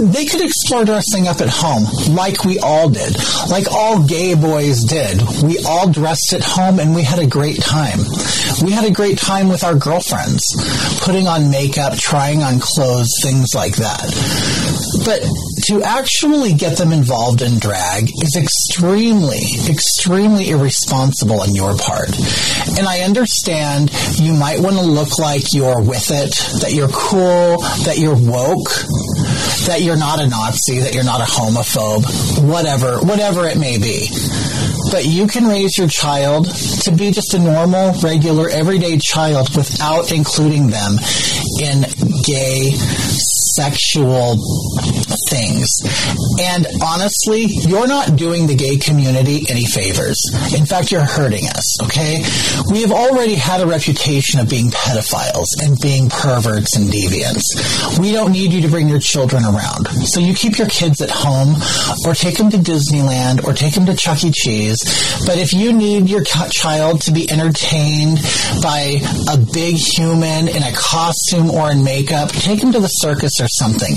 They 0.03 0.27
could 0.27 0.43
explore 0.43 0.85
dressing 0.85 1.27
up 1.29 1.41
at 1.41 1.49
home, 1.49 1.85
like 2.15 2.45
we 2.45 2.59
all 2.59 2.89
did, 2.89 3.17
like 3.51 3.71
all 3.73 4.03
gay 4.03 4.35
boys 4.35 4.85
did. 4.85 5.23
We 5.43 5.59
all 5.65 5.91
dressed 5.91 6.33
at 6.35 6.43
home 6.43 6.56
and 6.59 6.95
we 6.95 7.03
had 7.03 7.19
a 7.19 7.27
great 7.27 7.61
time. 7.61 7.99
We 8.65 8.73
had 8.73 8.85
a 8.87 8.91
great 8.91 9.19
time 9.19 9.49
with 9.49 9.63
our 9.63 9.75
girlfriends, 9.75 10.43
putting 11.03 11.27
on 11.27 11.51
makeup, 11.51 11.99
trying 11.99 12.43
on 12.43 12.61
clothes, 12.61 13.13
things 13.23 13.49
like 13.55 13.77
that. 13.77 14.01
But 15.05 15.21
to 15.67 15.83
actually 15.83 16.55
get 16.55 16.79
them 16.79 16.93
involved 16.93 17.43
in 17.43 17.59
drag 17.59 18.05
is 18.23 18.37
extremely, 18.37 19.43
extremely 19.69 20.49
irresponsible 20.51 21.43
on 21.43 21.55
your 21.55 21.77
part. 21.77 22.17
And 22.79 22.87
I 22.89 23.01
understand 23.01 23.91
you 24.19 24.33
might 24.33 24.61
want 24.61 24.77
to 24.77 24.83
look 24.83 25.19
like 25.19 25.53
you're 25.53 25.83
with 25.83 26.11
it, 26.11 26.33
that 26.63 26.73
you're 26.73 26.89
cool, 26.89 27.61
that 27.85 27.99
you're 27.99 28.17
woke, 28.17 28.73
that 29.67 29.83
you're 29.83 29.97
not 29.97 30.21
a 30.21 30.27
Nazi, 30.27 30.81
that 30.81 30.95
you're 30.95 31.05
not 31.05 31.21
a 31.21 31.25
homophobe, 31.25 32.05
whatever, 32.49 32.99
whatever 33.01 33.47
it 33.47 33.59
may 33.59 33.79
be. 33.79 34.09
But 34.91 35.07
you 35.07 35.27
can 35.27 35.47
raise 35.47 35.77
your 35.77 35.89
child 35.89 36.47
to 36.85 36.93
be 36.93 37.11
just 37.11 37.35
a 37.35 37.39
normal, 37.39 37.93
regular, 38.01 38.49
everyday 38.49 38.99
child 38.99 39.55
without 39.57 40.13
including 40.13 40.69
them 40.69 40.97
in 41.61 41.83
gay, 42.25 42.71
sexual 43.57 44.37
things. 45.31 45.67
And 46.41 46.67
honestly, 46.83 47.47
you're 47.47 47.87
not 47.87 48.17
doing 48.17 48.47
the 48.47 48.55
gay 48.55 48.77
community 48.77 49.47
any 49.49 49.65
favors. 49.65 50.19
In 50.57 50.67
fact, 50.67 50.93
you're 50.93 51.05
hurting 51.05 51.47
us, 51.47 51.83
okay? 51.85 52.23
We 52.71 52.83
have 52.83 52.93
already 52.93 53.35
had 53.35 53.61
a 53.61 53.67
reputation 53.67 54.41
of 54.41 54.49
being 54.49 54.71
pedophiles 54.71 55.47
and 55.63 55.79
being 55.81 56.09
perverts 56.09 56.77
and 56.77 56.89
deviants. 56.89 57.99
We 57.99 58.13
don't 58.13 58.33
need 58.33 58.53
you 58.53 58.61
to 58.63 58.69
bring 58.69 58.89
your 58.89 59.01
children 59.01 59.45
around. 59.45 59.89
So 60.05 60.21
you 60.21 60.35
keep 60.35 60.59
your 60.59 60.69
kids 60.69 61.01
at 61.01 61.11
home 61.11 61.57
or 62.05 62.15
take 62.15 62.37
them 62.37 62.51
to 62.51 62.59
Disneyland 62.59 63.45
or 63.45 63.53
take 63.53 63.75
them 63.75 63.87
to 63.87 63.97
Chuck 63.97 64.25
E. 64.25 64.31
Cheese. 64.31 64.79
But 65.27 65.39
if 65.39 65.53
you 65.53 65.73
need 65.73 66.09
your 66.09 66.23
child 66.25 67.01
to 67.03 67.13
be 67.13 67.31
entertained 67.31 68.19
by 68.63 69.01
a 69.33 69.39
big 69.39 69.77
human 69.77 70.49
in 70.49 70.63
a 70.63 70.73
costume 70.73 71.51
or 71.51 71.71
in 71.71 71.83
makeup, 71.85 72.31
take 72.31 72.61
them 72.61 72.73
to 72.73 72.81
the 72.81 72.89
circus 72.89 73.33
or 73.41 73.46
something. 73.49 73.95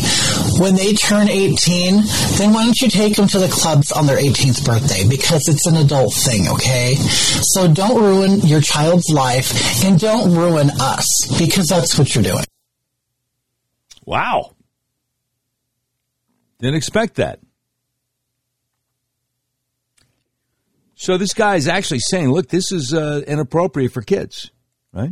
When 0.61 0.75
they 0.75 0.93
turn 0.93 1.29
18, 1.29 2.03
then 2.37 2.53
why 2.53 2.65
don't 2.65 2.79
you 2.81 2.89
take 2.89 3.15
them 3.15 3.27
to 3.29 3.39
the 3.39 3.47
clubs 3.47 3.91
on 3.91 4.07
their 4.07 4.17
18th 4.17 4.65
birthday? 4.65 5.07
Because 5.07 5.47
it's 5.47 5.65
an 5.67 5.77
adult 5.77 6.13
thing, 6.13 6.47
okay? 6.49 6.95
So 6.95 7.71
don't 7.71 8.01
ruin 8.01 8.41
your 8.41 8.61
child's 8.61 9.09
life 9.09 9.83
and 9.83 9.99
don't 9.99 10.35
ruin 10.35 10.69
us 10.79 11.07
because 11.39 11.67
that's 11.67 11.97
what 11.97 12.13
you're 12.15 12.23
doing. 12.23 12.45
Wow. 14.05 14.55
Didn't 16.59 16.75
expect 16.75 17.15
that. 17.15 17.39
So 20.95 21.17
this 21.17 21.33
guy 21.33 21.55
is 21.55 21.69
actually 21.69 21.99
saying, 21.99 22.29
look, 22.29 22.49
this 22.49 22.73
is 22.73 22.93
uh, 22.93 23.21
inappropriate 23.25 23.93
for 23.93 24.01
kids, 24.01 24.51
right? 24.91 25.11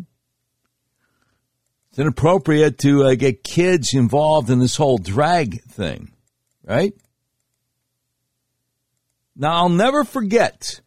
It's 1.98 2.02
inappropriate 2.04 2.78
to 2.82 3.06
uh, 3.06 3.16
get 3.16 3.44
kids 3.44 3.96
involved 3.96 4.52
in 4.52 4.60
this 4.60 4.76
whole 4.76 5.00
drag 5.00 5.64
thing, 5.64 6.12
right? 6.64 6.94
Now, 9.36 9.54
I'll 9.54 9.70
never 9.70 10.04
forget. 10.04 10.80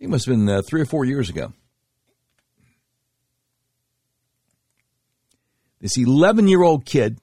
It 0.00 0.08
must 0.08 0.26
have 0.26 0.34
been 0.34 0.48
uh, 0.48 0.62
three 0.62 0.80
or 0.80 0.84
four 0.84 1.04
years 1.04 1.30
ago. 1.30 1.52
This 5.80 5.96
11 5.96 6.48
year 6.48 6.62
old 6.62 6.84
kid 6.84 7.18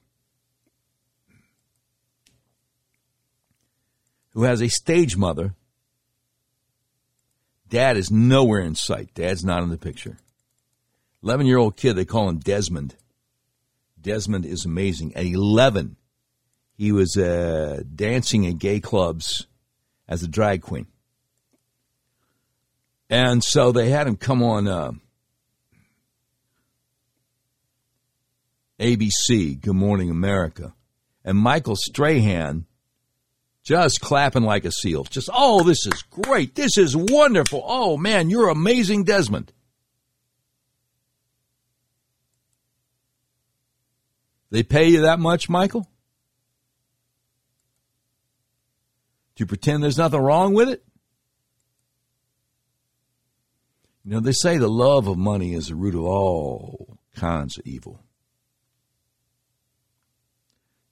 who 4.30 4.44
has 4.44 4.62
a 4.62 4.68
stage 4.68 5.14
mother. 5.14 5.52
Dad 7.68 7.98
is 7.98 8.10
nowhere 8.10 8.62
in 8.62 8.74
sight. 8.74 9.10
Dad's 9.12 9.44
not 9.44 9.62
in 9.62 9.68
the 9.68 9.76
picture. 9.76 10.16
11 11.22 11.46
year 11.46 11.58
old 11.58 11.76
kid, 11.76 11.94
they 11.94 12.04
call 12.04 12.28
him 12.28 12.38
Desmond. 12.38 12.96
Desmond 14.00 14.46
is 14.46 14.64
amazing. 14.64 15.14
At 15.14 15.26
11, 15.26 15.96
he 16.72 16.92
was 16.92 17.16
uh, 17.16 17.82
dancing 17.94 18.44
in 18.44 18.56
gay 18.56 18.80
clubs 18.80 19.46
as 20.08 20.22
a 20.22 20.28
drag 20.28 20.62
queen. 20.62 20.86
And 23.10 23.42
so 23.44 23.72
they 23.72 23.90
had 23.90 24.06
him 24.06 24.16
come 24.16 24.42
on 24.42 24.68
uh, 24.68 24.92
ABC, 28.78 29.60
Good 29.60 29.74
Morning 29.74 30.10
America. 30.10 30.74
And 31.24 31.36
Michael 31.36 31.76
Strahan 31.76 32.64
just 33.62 34.00
clapping 34.00 34.44
like 34.44 34.64
a 34.64 34.72
seal. 34.72 35.04
Just, 35.04 35.28
oh, 35.34 35.62
this 35.64 35.84
is 35.86 36.02
great. 36.02 36.54
This 36.54 36.78
is 36.78 36.96
wonderful. 36.96 37.62
Oh, 37.66 37.98
man, 37.98 38.30
you're 38.30 38.48
amazing, 38.48 39.04
Desmond. 39.04 39.52
They 44.50 44.62
pay 44.62 44.88
you 44.88 45.02
that 45.02 45.18
much, 45.20 45.48
Michael? 45.48 45.86
You 49.40 49.46
pretend 49.46 49.82
there's 49.82 49.96
nothing 49.96 50.20
wrong 50.20 50.52
with 50.52 50.68
it? 50.68 50.84
You 54.04 54.10
know, 54.10 54.20
they 54.20 54.32
say 54.32 54.58
the 54.58 54.68
love 54.68 55.08
of 55.08 55.16
money 55.16 55.54
is 55.54 55.68
the 55.68 55.74
root 55.74 55.94
of 55.94 56.02
all 56.02 56.98
kinds 57.16 57.56
of 57.56 57.66
evil. 57.66 58.04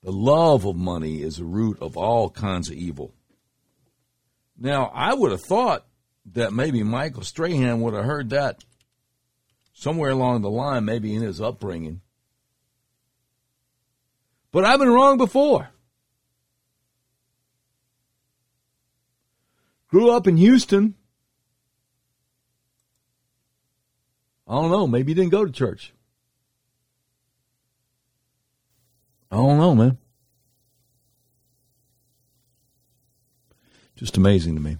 The 0.02 0.12
love 0.12 0.64
of 0.64 0.76
money 0.76 1.20
is 1.20 1.36
the 1.36 1.44
root 1.44 1.76
of 1.82 1.98
all 1.98 2.30
kinds 2.30 2.70
of 2.70 2.76
evil. 2.76 3.12
Now, 4.56 4.90
I 4.94 5.12
would 5.12 5.30
have 5.30 5.42
thought 5.42 5.84
that 6.32 6.54
maybe 6.54 6.82
Michael 6.82 7.24
Strahan 7.24 7.82
would 7.82 7.92
have 7.92 8.06
heard 8.06 8.30
that 8.30 8.64
somewhere 9.74 10.10
along 10.10 10.40
the 10.40 10.48
line, 10.48 10.86
maybe 10.86 11.14
in 11.14 11.20
his 11.20 11.38
upbringing. 11.38 12.00
But 14.50 14.64
I've 14.64 14.78
been 14.78 14.92
wrong 14.92 15.18
before. 15.18 15.68
Grew 19.88 20.10
up 20.10 20.26
in 20.26 20.36
Houston. 20.36 20.94
I 24.46 24.54
don't 24.54 24.70
know. 24.70 24.86
Maybe 24.86 25.12
you 25.12 25.14
didn't 25.14 25.30
go 25.30 25.44
to 25.44 25.52
church. 25.52 25.92
I 29.30 29.36
don't 29.36 29.58
know, 29.58 29.74
man. 29.74 29.98
Just 33.96 34.16
amazing 34.16 34.54
to 34.54 34.60
me. 34.60 34.76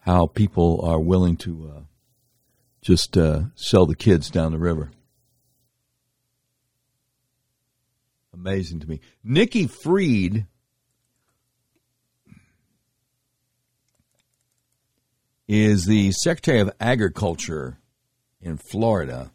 How 0.00 0.26
people 0.26 0.80
are 0.82 1.00
willing 1.00 1.36
to 1.38 1.72
uh, 1.76 1.80
just 2.80 3.16
uh, 3.16 3.42
sell 3.54 3.86
the 3.86 3.94
kids 3.94 4.30
down 4.30 4.52
the 4.52 4.58
river. 4.58 4.90
Amazing 8.34 8.80
to 8.80 8.88
me. 8.88 9.00
Nikki 9.22 9.66
Fried 9.66 10.46
is 15.46 15.84
the 15.84 16.12
Secretary 16.12 16.60
of 16.60 16.70
Agriculture 16.80 17.78
in 18.40 18.56
Florida, 18.56 19.32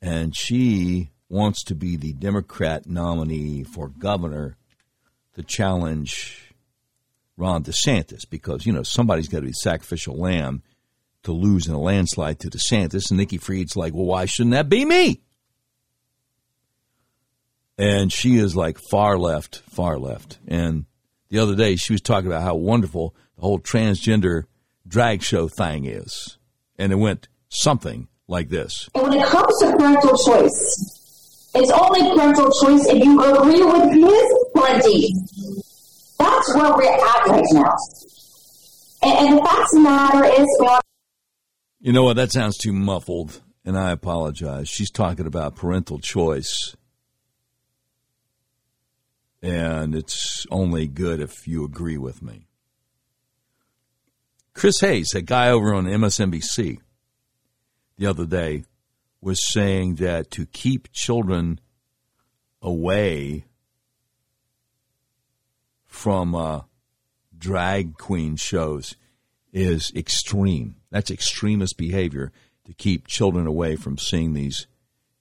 and 0.00 0.34
she 0.34 1.10
wants 1.28 1.62
to 1.64 1.74
be 1.74 1.96
the 1.96 2.14
Democrat 2.14 2.86
nominee 2.86 3.64
for 3.64 3.88
governor 3.88 4.56
to 5.34 5.42
challenge 5.42 6.54
Ron 7.36 7.64
DeSantis 7.64 8.28
because, 8.28 8.64
you 8.64 8.72
know, 8.72 8.82
somebody's 8.82 9.28
got 9.28 9.40
to 9.40 9.46
be 9.46 9.52
sacrificial 9.52 10.16
lamb 10.16 10.62
to 11.24 11.32
lose 11.32 11.66
in 11.66 11.74
a 11.74 11.80
landslide 11.80 12.38
to 12.40 12.48
DeSantis. 12.48 13.10
And 13.10 13.18
Nikki 13.18 13.36
Fried's 13.36 13.76
like, 13.76 13.92
well, 13.92 14.06
why 14.06 14.24
shouldn't 14.24 14.52
that 14.52 14.70
be 14.70 14.84
me? 14.84 15.20
And 17.78 18.12
she 18.12 18.36
is 18.36 18.56
like 18.56 18.78
far 18.78 19.18
left, 19.18 19.58
far 19.70 19.98
left. 19.98 20.38
And 20.46 20.86
the 21.28 21.38
other 21.38 21.54
day 21.54 21.76
she 21.76 21.92
was 21.92 22.00
talking 22.00 22.26
about 22.26 22.42
how 22.42 22.54
wonderful 22.54 23.14
the 23.36 23.42
whole 23.42 23.58
transgender 23.58 24.44
drag 24.86 25.22
show 25.22 25.48
thing 25.48 25.84
is. 25.84 26.38
And 26.78 26.92
it 26.92 26.96
went 26.96 27.28
something 27.48 28.08
like 28.28 28.48
this. 28.48 28.88
And 28.94 29.04
when 29.04 29.12
it 29.14 29.26
comes 29.26 29.58
to 29.60 29.76
parental 29.76 30.16
choice, 30.16 31.50
it's 31.54 31.70
only 31.70 32.00
parental 32.16 32.50
choice 32.62 32.86
if 32.86 33.04
you 33.04 33.22
agree 33.22 33.62
with 33.62 33.92
his 33.92 34.44
plenty. 34.54 35.14
That's 36.18 36.54
where 36.54 36.76
we're 36.76 36.92
at 36.92 37.26
right 37.26 37.44
now. 37.52 37.74
And, 39.02 39.28
and 39.28 39.38
the 39.38 39.42
fact 39.42 39.60
of 39.60 39.68
the 39.72 39.80
matter 39.80 40.24
is, 40.24 40.80
you 41.80 41.92
know 41.92 42.02
what? 42.02 42.16
That 42.16 42.32
sounds 42.32 42.56
too 42.56 42.72
muffled, 42.72 43.42
and 43.64 43.78
I 43.78 43.92
apologize. 43.92 44.68
She's 44.68 44.90
talking 44.90 45.26
about 45.26 45.56
parental 45.56 45.98
choice. 45.98 46.74
And 49.46 49.94
it's 49.94 50.44
only 50.50 50.88
good 50.88 51.20
if 51.20 51.46
you 51.46 51.64
agree 51.64 51.98
with 51.98 52.20
me. 52.20 52.48
Chris 54.54 54.80
Hayes, 54.80 55.14
a 55.14 55.22
guy 55.22 55.50
over 55.50 55.72
on 55.72 55.84
MSNBC 55.84 56.80
the 57.96 58.06
other 58.06 58.26
day, 58.26 58.64
was 59.20 59.52
saying 59.52 59.96
that 59.96 60.32
to 60.32 60.46
keep 60.46 60.92
children 60.92 61.60
away 62.60 63.44
from 65.86 66.34
uh, 66.34 66.62
drag 67.38 67.96
queen 67.96 68.34
shows 68.34 68.96
is 69.52 69.92
extreme. 69.94 70.74
That's 70.90 71.10
extremist 71.10 71.76
behavior 71.76 72.32
to 72.64 72.74
keep 72.74 73.06
children 73.06 73.46
away 73.46 73.76
from 73.76 73.96
seeing 73.96 74.32
these 74.32 74.66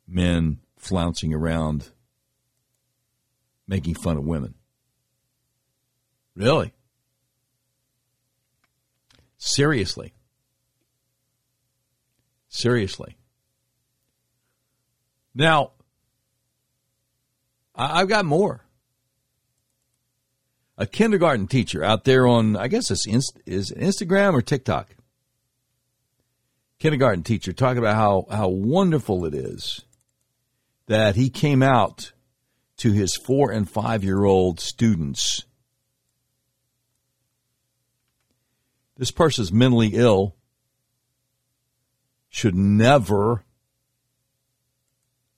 men 0.07 0.61
flouncing 0.79 1.31
around 1.31 1.91
making 3.67 3.95
fun 3.95 4.17
of 4.17 4.25
women. 4.25 4.55
Really? 6.35 6.73
Seriously. 9.37 10.13
Seriously. 12.49 13.17
Now, 15.33 15.71
I've 17.75 18.07
got 18.07 18.25
more. 18.25 18.61
A 20.77 20.85
kindergarten 20.85 21.47
teacher 21.47 21.83
out 21.83 22.03
there 22.03 22.27
on, 22.27 22.55
I 22.55 22.67
guess 22.67 22.91
it's 22.91 23.07
inst- 23.07 23.41
is 23.45 23.71
Instagram 23.71 24.33
or 24.33 24.41
TikTok. 24.41 24.95
Kindergarten 26.79 27.23
teacher 27.23 27.53
talking 27.53 27.77
about 27.77 27.95
how, 27.95 28.25
how 28.29 28.49
wonderful 28.49 29.25
it 29.25 29.33
is 29.33 29.81
that 30.87 31.15
he 31.15 31.29
came 31.29 31.63
out 31.63 32.11
to 32.77 32.91
his 32.91 33.15
four 33.15 33.51
and 33.51 33.69
five 33.69 34.03
year 34.03 34.23
old 34.23 34.59
students. 34.59 35.43
This 38.97 39.11
person's 39.11 39.51
mentally 39.51 39.91
ill, 39.93 40.35
should 42.35 42.53
never 42.53 43.45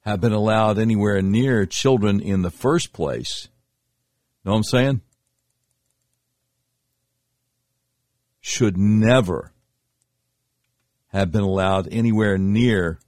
have 0.01 0.19
been 0.19 0.31
allowed 0.31 0.79
anywhere 0.79 1.21
near 1.21 1.63
children 1.63 2.19
in 2.19 2.41
the 2.41 2.49
first 2.49 2.91
place. 2.91 3.49
Know 4.43 4.53
what 4.53 4.57
I'm 4.57 4.63
saying? 4.63 5.01
Should 8.41 8.77
never 8.77 9.51
have 11.09 11.31
been 11.31 11.41
allowed 11.41 11.87
anywhere 11.91 12.37
near 12.37 12.99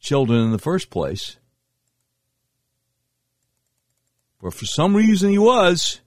children 0.00 0.40
in 0.40 0.50
the 0.50 0.58
first 0.58 0.90
place. 0.90 1.36
But 4.42 4.54
for 4.54 4.66
some 4.66 4.96
reason 4.96 5.30
he 5.30 5.38
was. 5.38 6.00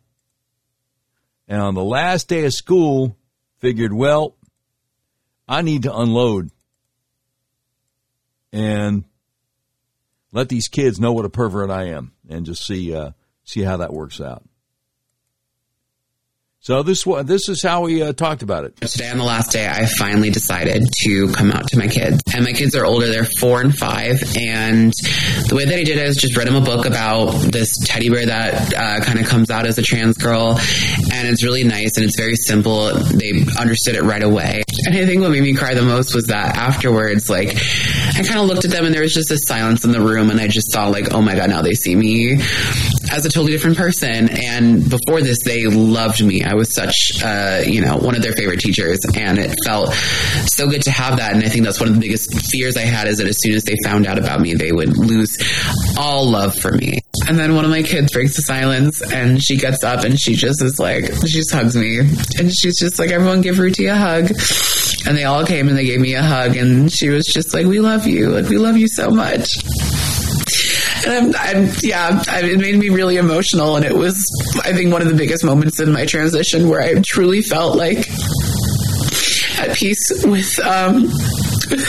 And 1.48 1.62
on 1.62 1.76
the 1.76 1.84
last 1.84 2.28
day 2.28 2.46
of 2.46 2.54
school, 2.54 3.17
figured, 3.60 3.93
well, 3.93 4.36
I 5.48 5.62
need 5.62 5.84
to 5.84 5.96
unload 5.96 6.50
and 8.52 9.04
let 10.32 10.50
these 10.50 10.67
kids 10.67 11.00
know 11.00 11.13
what 11.13 11.26
a 11.26 11.30
pervert 11.30 11.69
I 11.69 11.89
am 11.89 12.13
and 12.30 12.46
just 12.46 12.65
see 12.65 12.96
uh, 12.96 13.12
see 13.43 13.62
how 13.62 13.78
that 13.78 13.93
works 13.93 14.22
out. 14.22 14.43
So 16.63 16.82
this 16.82 17.04
this 17.26 17.49
is 17.49 17.62
how 17.62 17.82
we 17.82 18.02
uh, 18.02 18.13
talked 18.13 18.41
about 18.41 18.63
it. 18.63 18.78
Today 18.78 19.10
on 19.10 19.17
the 19.17 19.26
last 19.26 19.52
day, 19.52 19.67
I 19.67 19.86
finally 19.86 20.30
decided 20.30 20.88
to 21.04 21.28
come 21.34 21.52
out 21.52 21.67
to 21.67 21.78
my 21.78 21.89
kids, 21.89 22.21
and 22.34 22.45
my 22.45 22.54
kids 22.54 22.73
are 22.73 22.86
older; 22.86 23.08
they're 23.08 23.28
four 23.38 23.60
and 23.60 23.76
five. 23.78 24.23
And 24.39 24.93
the 25.49 25.56
way 25.58 25.65
that 25.65 25.78
I 25.78 25.84
did 25.84 25.97
it 25.97 26.08
is 26.08 26.15
just 26.15 26.38
read 26.38 26.47
them 26.47 26.56
a 26.56 26.62
book 26.62 26.86
about 26.86 27.32
this 27.52 27.69
teddy 27.84 28.10
bear 28.10 28.28
that 28.28 28.73
uh, 28.73 29.04
kind 29.04 29.19
of 29.19 29.28
comes 29.28 29.52
out 29.52 29.65
as 29.65 29.78
a 29.78 29.82
trans 29.82 30.17
girl, 30.17 30.58
and 31.12 31.28
it's 31.28 31.43
really 31.43 31.65
nice 31.65 31.97
and 31.97 32.06
it's 32.06 32.17
very 32.17 32.38
simple. 32.38 32.93
They 32.93 33.43
understood 33.60 33.95
it 33.95 34.04
right 34.04 34.23
away. 34.23 34.63
And 34.86 34.95
I 34.95 35.06
think 35.06 35.21
what 35.21 35.32
made 35.32 35.43
me 35.43 35.56
cry 35.56 35.73
the 35.73 35.82
most 35.82 36.15
was 36.15 36.28
that 36.28 36.56
afterwards, 36.56 37.30
like 37.30 37.58
I 38.15 38.23
kind 38.23 38.39
of 38.39 38.45
looked 38.45 38.63
at 38.63 38.71
them 38.71 38.86
and 38.86 38.95
there 38.95 39.02
was 39.02 39.13
just 39.13 39.32
a 39.32 39.38
silence 39.38 39.84
in 39.84 39.91
the 39.91 39.99
room, 39.99 40.30
and 40.30 40.39
I 40.39 40.47
just 40.47 40.71
saw 40.71 40.88
like, 40.88 41.13
oh 41.13 41.21
my 41.21 41.36
god, 41.36 41.49
now 41.49 41.62
they 41.62 41.73
see 41.73 41.93
me 41.93 42.39
as 43.12 43.26
a 43.26 43.30
totally 43.30 43.52
different 43.52 43.76
person. 43.76 44.30
And 44.30 44.89
before 44.89 45.21
this, 45.21 45.43
they 45.43 45.65
loved 45.65 46.23
me. 46.23 46.41
Was 46.56 46.74
such, 46.74 46.96
uh, 47.24 47.62
you 47.66 47.82
know, 47.82 47.98
one 47.98 48.16
of 48.16 48.22
their 48.22 48.34
favorite 48.34 48.60
teachers, 48.60 49.00
and 49.16 49.39
it 49.39 49.56
felt 49.66 49.94
so 49.94 50.70
good 50.70 50.84
to 50.84 50.92
have 50.92 51.18
that. 51.18 51.34
And 51.34 51.44
I 51.44 51.50
think 51.50 51.66
that's 51.66 51.80
one 51.80 51.89
of 51.89 51.96
the 51.96 52.02
biggest 52.02 52.34
fears 52.50 52.78
I 52.78 52.82
had 52.82 53.08
is 53.08 53.18
that 53.18 53.28
as 53.28 53.38
soon 53.39 53.54
as 53.54 53.63
they 53.63 53.76
found 53.84 54.06
out 54.06 54.18
about 54.18 54.42
me, 54.42 54.54
they 54.54 54.72
would 54.72 54.98
lose 54.98 55.38
all 55.98 56.30
love 56.30 56.56
for 56.56 56.72
me. 56.72 57.00
And 57.28 57.38
then 57.38 57.56
one 57.56 57.63
of 57.63 57.72
my 57.72 57.84
kids 57.84 58.12
breaks 58.12 58.36
the 58.36 58.42
silence 58.42 59.02
and 59.02 59.42
she 59.42 59.58
gets 59.58 59.84
up 59.84 60.04
and 60.04 60.20
she 60.20 60.36
just 60.36 60.62
is 60.62 60.80
like, 60.80 61.06
she 61.06 61.38
just 61.39 61.52
hugs 61.52 61.76
me. 61.76 62.00
And 62.00 62.52
she's 62.54 62.80
just 62.80 63.00
like, 63.00 63.12
everyone 63.12 63.42
give 63.42 63.56
Ruti 63.56 63.89
a 63.92 63.96
hug. 63.96 64.32
And 65.08 65.18
they 65.18 65.24
all 65.24 65.46
came 65.46 65.68
and 65.68 65.78
they 65.78 65.86
gave 65.86 66.00
me 66.00 66.16
a 66.16 66.24
hug. 66.24 66.56
And 66.56 66.92
she 66.92 67.10
was 67.10 67.26
just 67.26 67.54
like, 67.54 67.66
we 67.66 67.80
love 67.80 68.08
you. 68.08 68.30
Like, 68.30 68.50
we 68.50 68.58
love 68.58 68.78
you 68.78 68.88
so 68.88 69.10
much. 69.10 69.48
And 71.06 71.36
I'm, 71.36 71.58
I'm, 71.58 71.74
yeah, 71.82 72.22
it 72.28 72.60
made 72.60 72.78
me 72.78 72.89
really 72.89 73.18
emotional. 73.18 73.76
And 73.76 73.86
it 73.86 73.96
was, 73.96 74.16
I 74.63 74.74
think, 74.74 74.92
one 74.92 75.02
of 75.02 75.08
the 75.08 75.16
biggest 75.16 75.44
moments 75.44 75.80
in 75.80 75.92
my 75.92 76.06
transition 76.06 76.70
where 76.70 76.82
I 76.82 77.02
truly 77.02 77.42
felt 77.42 77.76
like 77.76 78.10
at 79.60 79.76
peace 79.76 80.24
with 80.24 80.60
um, 80.60 81.08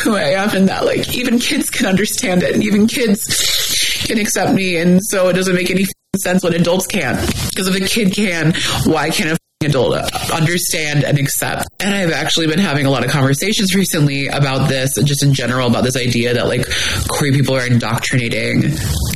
who 0.03 0.17
I 0.17 0.31
am 0.31 0.51
and 0.51 0.69
that 0.69 0.85
like 0.85 1.15
even 1.17 1.39
kids 1.39 1.71
can 1.71 1.87
understand 1.87 2.43
it 2.43 2.55
and 2.55 2.63
even 2.63 2.87
kids 2.87 4.05
can 4.07 4.19
accept 4.19 4.53
me. 4.53 4.77
And 4.77 5.01
so 5.03 5.29
it 5.29 5.35
doesn't 5.35 5.55
make 5.55 5.71
any 5.71 5.87
sense 6.17 6.45
when 6.45 6.55
adults 6.55 6.87
can't. 6.87 7.19
Because 7.51 7.69
if 7.69 7.77
a 7.77 7.87
kid 7.87 8.13
can, 8.13 8.55
why 8.85 9.11
can't 9.11 9.39
a 9.39 9.44
adult 9.65 9.95
understand 10.31 11.05
and 11.05 11.19
accept. 11.19 11.65
And 11.81 11.95
I've 11.95 12.13
actually 12.13 12.47
been 12.47 12.59
having 12.59 12.87
a 12.87 12.91
lot 12.91 13.05
of 13.05 13.11
conversations 13.11 13.75
recently 13.75 14.29
about 14.29 14.69
this, 14.69 14.95
just 15.05 15.23
in 15.23 15.35
general, 15.35 15.69
about 15.69 15.85
this 15.85 15.97
idea 15.97 16.35
that 16.35 16.47
like 16.47 16.67
queer 17.09 17.33
people 17.33 17.57
are 17.57 17.67
indoctrinating 17.67 18.63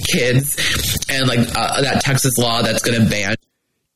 kids 0.05 0.99
and 1.09 1.29
like 1.29 1.41
uh, 1.55 1.83
that 1.83 2.03
Texas 2.03 2.39
law 2.39 2.63
that's 2.63 2.83
going 2.83 3.03
to 3.03 3.09
ban. 3.09 3.37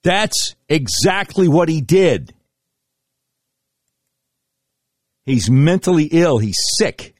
That's 0.02 0.56
exactly 0.68 1.48
what 1.48 1.68
he 1.68 1.80
did. 1.80 2.34
He's 5.24 5.48
mentally 5.48 6.08
ill. 6.10 6.38
He's 6.38 6.58
sick. 6.78 7.14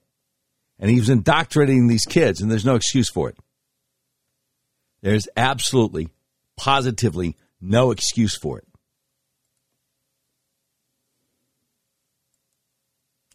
And 0.79 0.90
he 0.90 0.99
was 0.99 1.09
indoctrinating 1.09 1.87
these 1.87 2.05
kids, 2.05 2.40
and 2.40 2.51
there's 2.51 2.64
no 2.64 2.75
excuse 2.75 3.09
for 3.09 3.29
it. 3.29 3.37
There's 5.01 5.29
absolutely, 5.37 6.09
positively 6.57 7.37
no 7.61 7.92
excuse 7.92 8.37
for 8.37 8.59
it. 8.59 8.66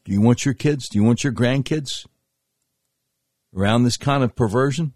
Do 0.08 0.14
you 0.14 0.22
want 0.22 0.46
your 0.46 0.54
kids? 0.54 0.88
Do 0.88 0.98
you 0.98 1.04
want 1.04 1.26
your 1.26 1.34
grandkids 1.34 2.08
around 3.54 3.84
this 3.84 3.98
kind 3.98 4.24
of 4.24 4.38
perversion? 4.38 4.94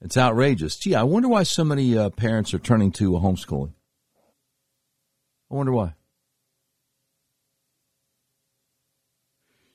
It's 0.00 0.16
outrageous. 0.16 0.76
Gee, 0.76 0.96
I 0.96 1.04
wonder 1.04 1.28
why 1.28 1.44
so 1.44 1.62
many 1.62 1.96
uh, 1.96 2.10
parents 2.10 2.52
are 2.54 2.58
turning 2.58 2.90
to 2.92 3.12
homeschooling. 3.12 3.72
I 5.48 5.54
wonder 5.54 5.70
why. 5.70 5.94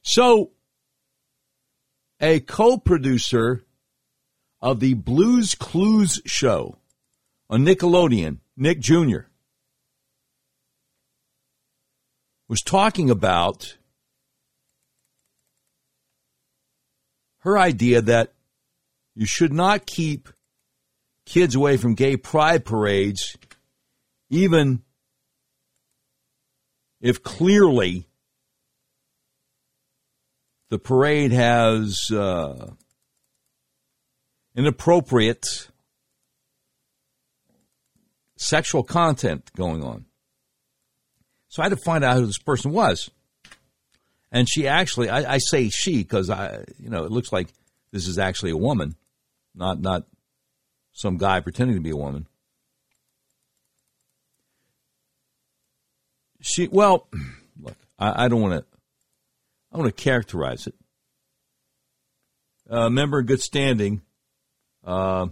So, 0.01 0.51
a 2.19 2.41
co 2.41 2.77
producer 2.77 3.63
of 4.59 4.81
the 4.81 4.95
Blues 4.95 5.55
Clues 5.55 6.21
show 6.25 6.75
on 7.49 7.63
Nickelodeon, 7.63 8.39
Nick 8.57 8.81
Jr., 8.81 9.30
was 12.51 12.61
talking 12.61 13.09
about 13.09 13.77
her 17.39 17.57
idea 17.57 18.01
that 18.01 18.33
you 19.15 19.25
should 19.25 19.53
not 19.53 19.85
keep 19.85 20.27
kids 21.25 21.55
away 21.55 21.77
from 21.77 21.95
gay 21.95 22.17
pride 22.17 22.65
parades, 22.65 23.37
even 24.29 24.81
if 26.99 27.23
clearly 27.23 28.05
the 30.69 30.77
parade 30.77 31.31
has 31.31 32.11
uh, 32.11 32.69
inappropriate 34.57 35.69
sexual 38.35 38.83
content 38.83 39.49
going 39.55 39.81
on. 39.81 40.05
So 41.51 41.61
I 41.61 41.65
had 41.65 41.77
to 41.77 41.83
find 41.83 42.03
out 42.05 42.15
who 42.15 42.25
this 42.25 42.37
person 42.37 42.71
was. 42.71 43.11
And 44.31 44.47
she 44.49 44.69
actually, 44.69 45.09
I, 45.09 45.33
I 45.33 45.37
say 45.37 45.67
she 45.67 45.97
because 45.97 46.29
I, 46.29 46.63
you 46.79 46.89
know, 46.89 47.03
it 47.03 47.11
looks 47.11 47.33
like 47.33 47.49
this 47.91 48.07
is 48.07 48.17
actually 48.17 48.51
a 48.51 48.57
woman, 48.57 48.95
not 49.53 49.81
not 49.81 50.05
some 50.93 51.17
guy 51.17 51.41
pretending 51.41 51.75
to 51.75 51.81
be 51.81 51.89
a 51.89 51.95
woman. 51.95 52.25
She, 56.39 56.69
well, 56.69 57.09
look, 57.61 57.75
I, 57.99 58.25
I 58.25 58.27
don't 58.29 58.41
want 58.41 58.53
to 58.53 58.65
I 59.73 59.77
want 59.77 59.93
to 59.93 60.03
characterize 60.03 60.67
it. 60.67 60.75
Uh, 62.69 62.89
member 62.89 63.19
in 63.19 63.25
good 63.25 63.41
standing, 63.41 64.01
uh, 64.85 65.27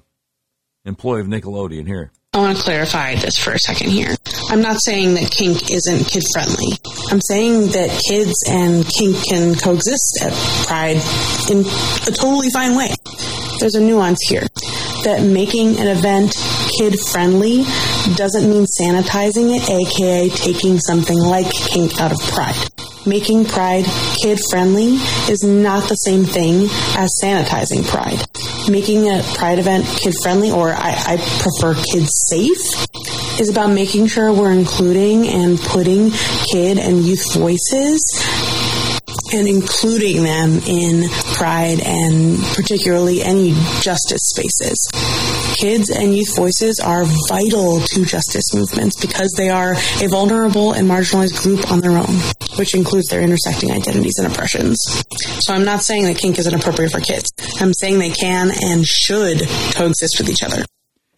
employee 0.83 1.21
of 1.21 1.27
Nickelodeon 1.27 1.87
here. 1.87 2.11
I 2.33 2.39
want 2.39 2.57
to 2.57 2.63
clarify 2.63 3.15
this 3.15 3.37
for 3.37 3.53
a 3.53 3.59
second 3.59 3.91
here. 3.91 4.17
I'm 4.49 4.61
not 4.61 4.77
saying 4.83 5.13
that 5.13 5.29
kink 5.29 5.71
isn't 5.71 6.07
kid 6.07 6.23
friendly. 6.33 6.73
I'm 7.11 7.21
saying 7.21 7.67
that 7.67 8.01
kids 8.09 8.33
and 8.49 8.83
kink 8.83 9.15
can 9.29 9.53
coexist 9.53 10.23
at 10.23 10.33
Pride 10.65 10.97
in 11.51 11.59
a 12.07 12.11
totally 12.11 12.49
fine 12.49 12.75
way. 12.75 12.89
There's 13.59 13.75
a 13.75 13.81
nuance 13.81 14.19
here 14.27 14.47
that 15.03 15.21
making 15.21 15.77
an 15.77 15.87
event 15.87 16.33
kid 16.77 16.99
friendly 17.11 17.63
doesn't 18.15 18.49
mean 18.49 18.65
sanitizing 18.65 19.55
it, 19.55 19.69
aka 19.69 20.29
taking 20.29 20.79
something 20.79 21.19
like 21.19 21.51
kink 21.51 22.01
out 22.01 22.11
of 22.11 22.19
Pride 22.33 22.57
making 23.05 23.45
Pride 23.45 23.85
kid 24.21 24.39
friendly 24.49 24.95
is 25.31 25.43
not 25.43 25.89
the 25.89 25.95
same 25.95 26.25
thing 26.25 26.63
as 26.95 27.09
sanitizing 27.23 27.85
Pride. 27.87 28.21
Making 28.69 29.09
a 29.09 29.23
Pride 29.35 29.59
event 29.59 29.85
kid 29.85 30.13
friendly, 30.21 30.51
or 30.51 30.69
I, 30.69 30.93
I 31.07 31.17
prefer 31.41 31.73
kids 31.91 32.11
safe, 32.29 32.61
is 33.39 33.49
about 33.49 33.71
making 33.71 34.07
sure 34.07 34.33
we're 34.33 34.51
including 34.51 35.27
and 35.27 35.57
putting 35.59 36.11
kid 36.51 36.77
and 36.77 36.99
youth 37.05 37.33
voices 37.33 38.01
and 39.33 39.47
including 39.47 40.23
them 40.23 40.59
in 40.67 41.09
pride 41.35 41.79
and 41.85 42.37
particularly 42.55 43.21
any 43.21 43.51
justice 43.81 44.21
spaces. 44.35 44.89
Kids 45.55 45.89
and 45.89 46.15
youth 46.15 46.35
voices 46.35 46.79
are 46.79 47.05
vital 47.27 47.79
to 47.81 48.05
justice 48.05 48.53
movements 48.53 48.99
because 48.99 49.33
they 49.37 49.49
are 49.49 49.73
a 49.73 50.07
vulnerable 50.09 50.73
and 50.73 50.89
marginalized 50.89 51.41
group 51.41 51.71
on 51.71 51.79
their 51.79 51.97
own, 51.97 52.15
which 52.57 52.75
includes 52.75 53.07
their 53.07 53.21
intersecting 53.21 53.71
identities 53.71 54.17
and 54.19 54.31
oppressions. 54.31 54.77
So 55.41 55.53
I'm 55.53 55.65
not 55.65 55.81
saying 55.81 56.03
that 56.03 56.17
kink 56.17 56.39
isn't 56.39 56.53
appropriate 56.53 56.91
for 56.91 57.01
kids. 57.01 57.31
I'm 57.59 57.73
saying 57.73 57.99
they 57.99 58.11
can 58.11 58.51
and 58.63 58.85
should 58.85 59.41
coexist 59.75 60.19
with 60.19 60.29
each 60.29 60.43
other. 60.43 60.65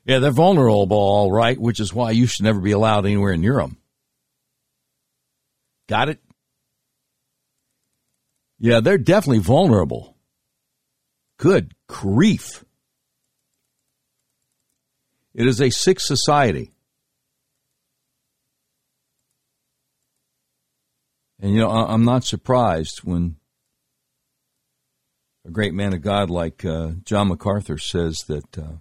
Yeah, 0.05 0.19
they're 0.19 0.31
vulnerable, 0.31 0.97
all 0.97 1.31
right, 1.31 1.59
which 1.59 1.79
is 1.79 1.93
why 1.93 2.11
you 2.11 2.25
should 2.25 2.43
never 2.43 2.59
be 2.59 2.71
allowed 2.71 3.05
anywhere 3.05 3.37
near 3.37 3.57
them. 3.57 3.77
Got 5.87 6.09
it? 6.09 6.19
Yeah, 8.57 8.79
they're 8.79 8.97
definitely 8.97 9.39
vulnerable. 9.39 10.15
Good 11.37 11.73
grief. 11.87 12.63
It 15.33 15.47
is 15.47 15.61
a 15.61 15.69
sick 15.69 15.99
society. 15.99 16.71
And, 21.39 21.53
you 21.53 21.59
know, 21.59 21.69
I'm 21.71 22.05
not 22.05 22.23
surprised 22.23 22.99
when 23.03 23.37
a 25.45 25.49
great 25.49 25.73
man 25.73 25.93
of 25.93 26.01
God 26.01 26.29
like 26.29 26.63
uh, 26.63 26.91
John 27.03 27.29
MacArthur 27.29 27.79
says 27.79 28.17
that 28.27 28.57
uh, 28.57 28.73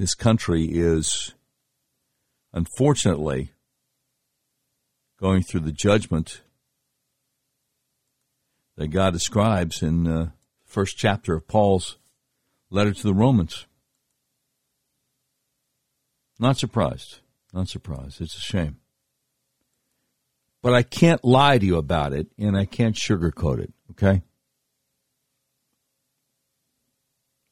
this 0.00 0.14
country 0.14 0.64
is, 0.64 1.34
unfortunately, 2.54 3.52
going 5.20 5.42
through 5.42 5.60
the 5.60 5.72
judgment 5.72 6.40
that 8.76 8.88
God 8.88 9.12
describes 9.12 9.82
in 9.82 10.04
the 10.04 10.18
uh, 10.18 10.26
first 10.64 10.96
chapter 10.96 11.34
of 11.34 11.46
Paul's 11.46 11.98
letter 12.70 12.94
to 12.94 13.02
the 13.02 13.12
Romans. 13.12 13.66
Not 16.38 16.56
surprised. 16.56 17.18
Not 17.52 17.68
surprised. 17.68 18.22
It's 18.22 18.38
a 18.38 18.40
shame. 18.40 18.78
But 20.62 20.72
I 20.72 20.82
can't 20.82 21.22
lie 21.22 21.58
to 21.58 21.66
you 21.66 21.76
about 21.76 22.14
it 22.14 22.28
and 22.38 22.56
I 22.56 22.64
can't 22.64 22.96
sugarcoat 22.96 23.58
it, 23.58 23.74
okay? 23.90 24.22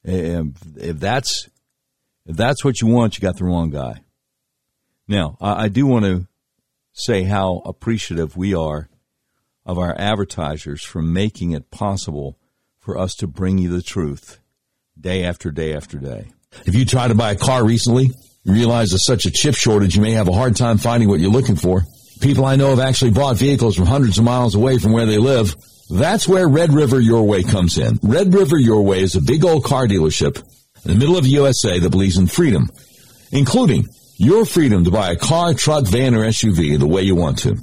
If, 0.03 0.47
if 0.79 0.99
that's 0.99 1.51
if 2.29 2.37
that's 2.37 2.63
what 2.63 2.81
you 2.81 2.87
want, 2.87 3.17
you 3.17 3.23
got 3.23 3.39
the 3.39 3.45
wrong 3.45 3.71
guy. 3.71 4.03
Now, 5.09 5.39
I, 5.41 5.65
I 5.65 5.69
do 5.69 5.87
want 5.87 6.05
to 6.05 6.29
say 6.93 7.25
how 7.25 7.63
appreciative 7.65 8.37
we 8.37 8.55
are 8.55 8.91
of 9.65 9.79
our 9.79 9.99
advertisers 9.99 10.85
for 10.85 11.01
making 11.01 11.53
it 11.53 11.71
possible 11.71 12.39
for 12.79 12.99
us 12.99 13.15
to 13.17 13.27
bring 13.27 13.59
you 13.59 13.71
the 13.71 13.83
truth 13.83 14.41
day 15.01 15.25
after 15.25 15.51
day 15.51 15.75
after 15.75 15.99
day. 15.99 16.29
If 16.67 16.75
you 16.75 16.85
tried 16.85 17.09
to 17.09 17.15
buy 17.15 17.33
a 17.33 17.37
car 17.37 17.65
recently, 17.65 18.11
you 18.45 18.53
realize 18.53 18.91
there's 18.91 19.07
such 19.07 19.25
a 19.25 19.31
chip 19.31 19.55
shortage, 19.55 19.97
you 19.97 20.03
may 20.03 20.13
have 20.13 20.29
a 20.29 20.33
hard 20.33 20.57
time 20.57 20.79
finding 20.79 21.09
what 21.09 21.21
you're 21.21 21.31
looking 21.31 21.57
for. 21.57 21.83
People 22.21 22.45
I 22.45 22.57
know 22.57 22.71
have 22.71 22.81
actually 22.81 23.13
bought 23.13 23.37
vehicles 23.37 23.77
from 23.77 23.87
hundreds 23.87 24.19
of 24.19 24.25
miles 24.25 24.55
away 24.55 24.79
from 24.79 24.93
where 24.93 25.07
they 25.07 25.19
live. 25.19 25.55
That's 25.89 26.29
where 26.29 26.49
Red 26.49 26.73
River 26.73 27.01
Your 27.01 27.23
Way 27.23 27.43
comes 27.43 27.79
in. 27.79 27.99
Red 28.03 28.35
River 28.35 28.59
Your 28.59 28.83
Way 28.83 29.01
is 29.01 29.15
a 29.15 29.23
big 29.23 29.45
old 29.45 29.65
car 29.65 29.87
dealership 29.87 30.43
in 30.89 30.95
the 30.95 30.99
middle 30.99 31.19
of 31.19 31.25
the 31.25 31.31
USA 31.31 31.79
that 31.79 31.91
believes 31.91 32.17
in 32.17 32.27
freedom, 32.27 32.71
including 33.31 33.87
your 34.17 34.47
freedom 34.47 34.85
to 34.85 34.91
buy 34.91 35.13
a 35.13 35.17
car, 35.17 35.53
truck, 35.53 35.87
van, 35.87 36.15
or 36.15 36.25
SUV 36.25 36.79
the 36.79 36.87
way 36.87 37.03
you 37.03 37.15
want 37.15 37.39
to. 37.41 37.57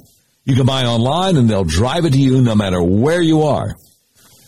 You 0.44 0.54
can 0.54 0.64
buy 0.64 0.84
online 0.84 1.36
and 1.36 1.50
they'll 1.50 1.64
drive 1.64 2.04
it 2.04 2.12
to 2.12 2.18
you 2.18 2.40
no 2.40 2.54
matter 2.54 2.80
where 2.80 3.20
you 3.20 3.42
are. 3.42 3.74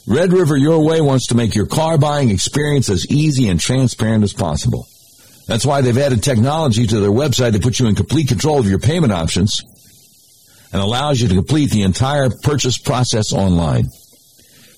Red 0.06 0.32
River 0.32 0.56
Your 0.56 0.82
Way 0.82 1.00
wants 1.00 1.26
to 1.26 1.34
make 1.34 1.56
your 1.56 1.66
car 1.66 1.98
buying 1.98 2.30
experience 2.30 2.88
as 2.88 3.04
easy 3.10 3.48
and 3.48 3.58
transparent 3.58 4.22
as 4.22 4.32
possible. 4.32 4.86
That's 5.48 5.66
why 5.66 5.80
they've 5.80 5.98
added 5.98 6.22
technology 6.22 6.86
to 6.86 7.00
their 7.00 7.10
website 7.10 7.54
to 7.54 7.58
put 7.58 7.80
you 7.80 7.88
in 7.88 7.96
complete 7.96 8.28
control 8.28 8.60
of 8.60 8.68
your 8.68 8.78
payment 8.78 9.12
options 9.12 9.60
and 10.72 10.80
allows 10.80 11.20
you 11.20 11.28
to 11.28 11.34
complete 11.34 11.70
the 11.70 11.82
entire 11.82 12.30
purchase 12.42 12.78
process 12.78 13.32
online. 13.32 13.86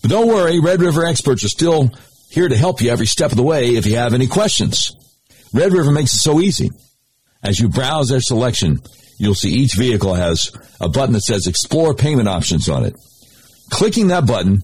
But 0.00 0.10
don't 0.10 0.28
worry, 0.28 0.58
Red 0.58 0.80
River 0.80 1.04
experts 1.04 1.44
are 1.44 1.48
still 1.48 1.90
here 2.30 2.48
to 2.48 2.56
help 2.56 2.80
you 2.80 2.90
every 2.90 3.06
step 3.06 3.30
of 3.30 3.36
the 3.36 3.42
way 3.42 3.70
if 3.74 3.86
you 3.86 3.96
have 3.96 4.14
any 4.14 4.26
questions. 4.26 4.92
Red 5.52 5.72
River 5.72 5.90
makes 5.90 6.14
it 6.14 6.18
so 6.18 6.40
easy. 6.40 6.70
As 7.42 7.58
you 7.58 7.68
browse 7.68 8.08
their 8.08 8.20
selection, 8.20 8.78
you'll 9.18 9.34
see 9.34 9.50
each 9.50 9.74
vehicle 9.76 10.14
has 10.14 10.52
a 10.80 10.88
button 10.88 11.14
that 11.14 11.22
says 11.22 11.46
explore 11.46 11.94
payment 11.94 12.28
options 12.28 12.68
on 12.68 12.84
it. 12.84 12.94
Clicking 13.70 14.08
that 14.08 14.26
button 14.26 14.62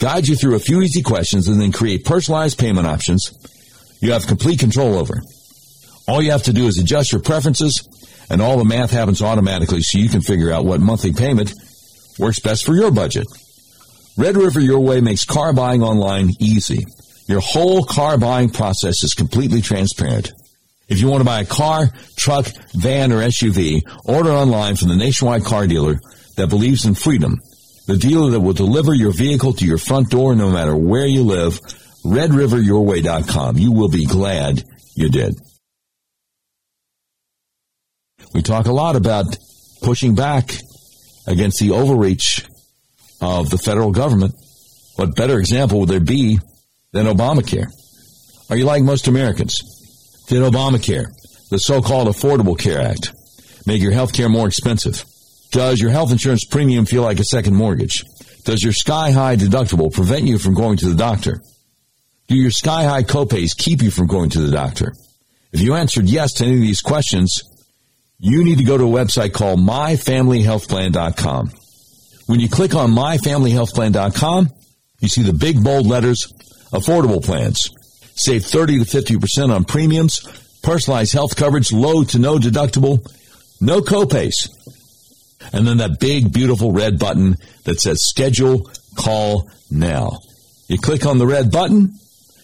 guides 0.00 0.28
you 0.28 0.36
through 0.36 0.54
a 0.54 0.60
few 0.60 0.82
easy 0.82 1.02
questions 1.02 1.48
and 1.48 1.60
then 1.60 1.72
create 1.72 2.04
personalized 2.04 2.58
payment 2.58 2.86
options 2.86 3.32
you 4.00 4.12
have 4.12 4.26
complete 4.26 4.60
control 4.60 4.96
over. 4.96 5.20
All 6.06 6.22
you 6.22 6.30
have 6.30 6.44
to 6.44 6.52
do 6.52 6.66
is 6.66 6.78
adjust 6.78 7.12
your 7.12 7.20
preferences 7.20 7.86
and 8.30 8.40
all 8.40 8.58
the 8.58 8.64
math 8.64 8.90
happens 8.90 9.22
automatically 9.22 9.82
so 9.82 9.98
you 9.98 10.08
can 10.08 10.20
figure 10.20 10.52
out 10.52 10.64
what 10.64 10.80
monthly 10.80 11.12
payment 11.12 11.52
works 12.18 12.40
best 12.40 12.64
for 12.64 12.74
your 12.74 12.90
budget. 12.90 13.26
Red 14.16 14.36
River 14.36 14.60
Your 14.60 14.80
Way 14.80 15.00
makes 15.00 15.24
car 15.24 15.52
buying 15.52 15.82
online 15.82 16.30
easy. 16.40 16.84
Your 17.28 17.40
whole 17.40 17.84
car 17.84 18.16
buying 18.16 18.48
process 18.48 19.04
is 19.04 19.12
completely 19.14 19.60
transparent. 19.60 20.32
If 20.88 20.98
you 21.00 21.08
want 21.08 21.20
to 21.20 21.26
buy 21.26 21.42
a 21.42 21.44
car, 21.44 21.90
truck, 22.16 22.46
van, 22.72 23.12
or 23.12 23.18
SUV, 23.18 23.82
order 24.06 24.30
online 24.30 24.76
from 24.76 24.88
the 24.88 24.96
nationwide 24.96 25.44
car 25.44 25.66
dealer 25.66 26.00
that 26.36 26.48
believes 26.48 26.86
in 26.86 26.94
freedom. 26.94 27.36
The 27.86 27.98
dealer 27.98 28.30
that 28.30 28.40
will 28.40 28.54
deliver 28.54 28.94
your 28.94 29.12
vehicle 29.12 29.52
to 29.54 29.66
your 29.66 29.76
front 29.76 30.08
door 30.08 30.34
no 30.34 30.50
matter 30.50 30.74
where 30.74 31.06
you 31.06 31.22
live. 31.22 31.60
RedRiverYourWay.com. 32.04 33.58
You 33.58 33.72
will 33.72 33.90
be 33.90 34.06
glad 34.06 34.62
you 34.94 35.10
did. 35.10 35.34
We 38.32 38.40
talk 38.40 38.66
a 38.66 38.72
lot 38.72 38.96
about 38.96 39.36
pushing 39.82 40.14
back 40.14 40.54
against 41.26 41.60
the 41.60 41.72
overreach 41.72 42.46
of 43.20 43.50
the 43.50 43.58
federal 43.58 43.90
government. 43.90 44.34
What 44.96 45.14
better 45.14 45.38
example 45.38 45.80
would 45.80 45.88
there 45.90 46.00
be 46.00 46.38
than 46.92 47.06
Obamacare? 47.06 47.66
Are 48.50 48.56
you 48.56 48.64
like 48.64 48.82
most 48.82 49.08
Americans? 49.08 49.54
Did 50.28 50.42
Obamacare, 50.42 51.06
the 51.50 51.58
so-called 51.58 52.08
Affordable 52.08 52.58
Care 52.58 52.80
Act, 52.80 53.12
make 53.66 53.82
your 53.82 53.92
health 53.92 54.12
care 54.12 54.28
more 54.28 54.46
expensive? 54.46 55.04
Does 55.50 55.80
your 55.80 55.90
health 55.90 56.12
insurance 56.12 56.44
premium 56.44 56.86
feel 56.86 57.02
like 57.02 57.18
a 57.18 57.24
second 57.24 57.54
mortgage? 57.54 58.04
Does 58.44 58.62
your 58.62 58.72
sky 58.72 59.10
high 59.10 59.36
deductible 59.36 59.92
prevent 59.92 60.24
you 60.24 60.38
from 60.38 60.54
going 60.54 60.76
to 60.78 60.88
the 60.88 60.94
doctor? 60.94 61.40
Do 62.28 62.36
your 62.36 62.50
sky 62.50 62.84
high 62.84 63.02
copays 63.02 63.56
keep 63.56 63.82
you 63.82 63.90
from 63.90 64.06
going 64.06 64.30
to 64.30 64.40
the 64.40 64.50
doctor? 64.50 64.92
If 65.52 65.60
you 65.62 65.74
answered 65.74 66.06
yes 66.06 66.34
to 66.34 66.44
any 66.44 66.54
of 66.54 66.60
these 66.60 66.82
questions, 66.82 67.42
you 68.18 68.44
need 68.44 68.58
to 68.58 68.64
go 68.64 68.76
to 68.76 68.84
a 68.84 69.04
website 69.04 69.32
called 69.32 69.60
myfamilyhealthplan.com. 69.60 71.50
When 72.26 72.40
you 72.40 72.48
click 72.48 72.74
on 72.74 72.92
myfamilyhealthplan.com, 72.92 74.48
you 75.00 75.08
see 75.08 75.22
the 75.22 75.32
big 75.32 75.62
bold 75.62 75.86
letters, 75.86 76.30
affordable 76.72 77.24
plans. 77.24 77.70
Save 78.14 78.44
30 78.44 78.84
to 78.84 78.84
50% 78.84 79.54
on 79.54 79.64
premiums, 79.64 80.20
personalized 80.62 81.12
health 81.12 81.36
coverage, 81.36 81.72
low 81.72 82.04
to 82.04 82.18
no 82.18 82.36
deductible, 82.36 83.06
no 83.60 83.80
copays. 83.80 84.48
And 85.52 85.66
then 85.66 85.78
that 85.78 86.00
big, 86.00 86.32
beautiful 86.32 86.72
red 86.72 86.98
button 86.98 87.36
that 87.64 87.80
says 87.80 87.98
schedule 88.08 88.70
call 88.96 89.48
now. 89.70 90.18
You 90.66 90.78
click 90.78 91.06
on 91.06 91.18
the 91.18 91.26
red 91.26 91.50
button, 91.50 91.94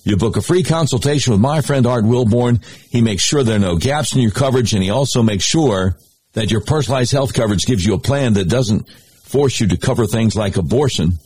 you 0.04 0.16
book 0.16 0.36
a 0.36 0.42
free 0.42 0.62
consultation 0.62 1.32
with 1.32 1.40
my 1.40 1.60
friend 1.60 1.86
Art 1.86 2.04
Wilborn. 2.04 2.62
He 2.90 3.02
makes 3.02 3.22
sure 3.22 3.42
there 3.42 3.56
are 3.56 3.58
no 3.58 3.76
gaps 3.76 4.14
in 4.14 4.20
your 4.20 4.30
coverage 4.30 4.74
and 4.74 4.82
he 4.82 4.90
also 4.90 5.22
makes 5.22 5.44
sure 5.44 5.96
that 6.34 6.50
your 6.50 6.60
personalized 6.60 7.12
health 7.12 7.32
coverage 7.32 7.64
gives 7.64 7.84
you 7.84 7.94
a 7.94 7.98
plan 7.98 8.34
that 8.34 8.48
doesn't 8.48 8.88
force 9.22 9.60
you 9.60 9.68
to 9.68 9.76
cover 9.76 10.06
things 10.06 10.36
like 10.36 10.56
abortion, 10.56 11.18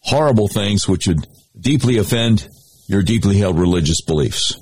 horrible 0.00 0.48
things 0.48 0.88
which 0.88 1.06
would 1.06 1.26
deeply 1.64 1.98
offend 1.98 2.48
your 2.86 3.02
deeply 3.02 3.38
held 3.38 3.58
religious 3.58 4.00
beliefs. 4.02 4.54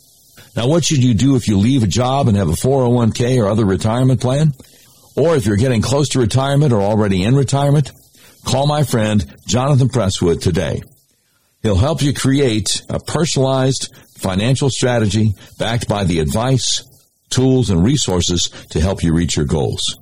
Now, 0.56 0.68
what 0.68 0.84
should 0.84 1.02
you 1.02 1.14
do 1.14 1.36
if 1.36 1.48
you 1.48 1.58
leave 1.58 1.82
a 1.82 1.88
job 1.88 2.28
and 2.28 2.36
have 2.36 2.48
a 2.48 2.52
401k 2.52 3.42
or 3.42 3.48
other 3.48 3.64
retirement 3.64 4.20
plan? 4.20 4.52
Or 5.16 5.36
if 5.36 5.46
you're 5.46 5.56
getting 5.56 5.82
close 5.82 6.10
to 6.10 6.20
retirement 6.20 6.72
or 6.72 6.80
already 6.80 7.22
in 7.22 7.34
retirement? 7.34 7.90
Call 8.44 8.66
my 8.66 8.84
friend 8.84 9.24
Jonathan 9.46 9.88
Presswood 9.88 10.40
today. 10.42 10.82
He'll 11.62 11.76
help 11.76 12.02
you 12.02 12.12
create 12.12 12.82
a 12.88 13.00
personalized 13.00 13.94
financial 14.18 14.70
strategy 14.70 15.34
backed 15.58 15.88
by 15.88 16.04
the 16.04 16.20
advice, 16.20 16.84
tools, 17.30 17.70
and 17.70 17.82
resources 17.82 18.50
to 18.70 18.80
help 18.80 19.02
you 19.02 19.14
reach 19.14 19.36
your 19.36 19.46
goals. 19.46 19.98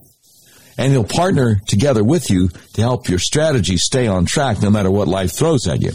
And 0.79 0.93
he'll 0.93 1.05
partner 1.05 1.61
together 1.67 2.03
with 2.03 2.31
you 2.31 2.49
to 2.49 2.81
help 2.81 3.09
your 3.09 3.19
strategy 3.19 3.77
stay 3.77 4.07
on 4.07 4.25
track 4.25 4.63
no 4.63 4.71
matter 4.71 4.91
what 4.91 5.09
life 5.09 5.33
throws 5.33 5.67
at 5.69 5.83
you. 5.83 5.93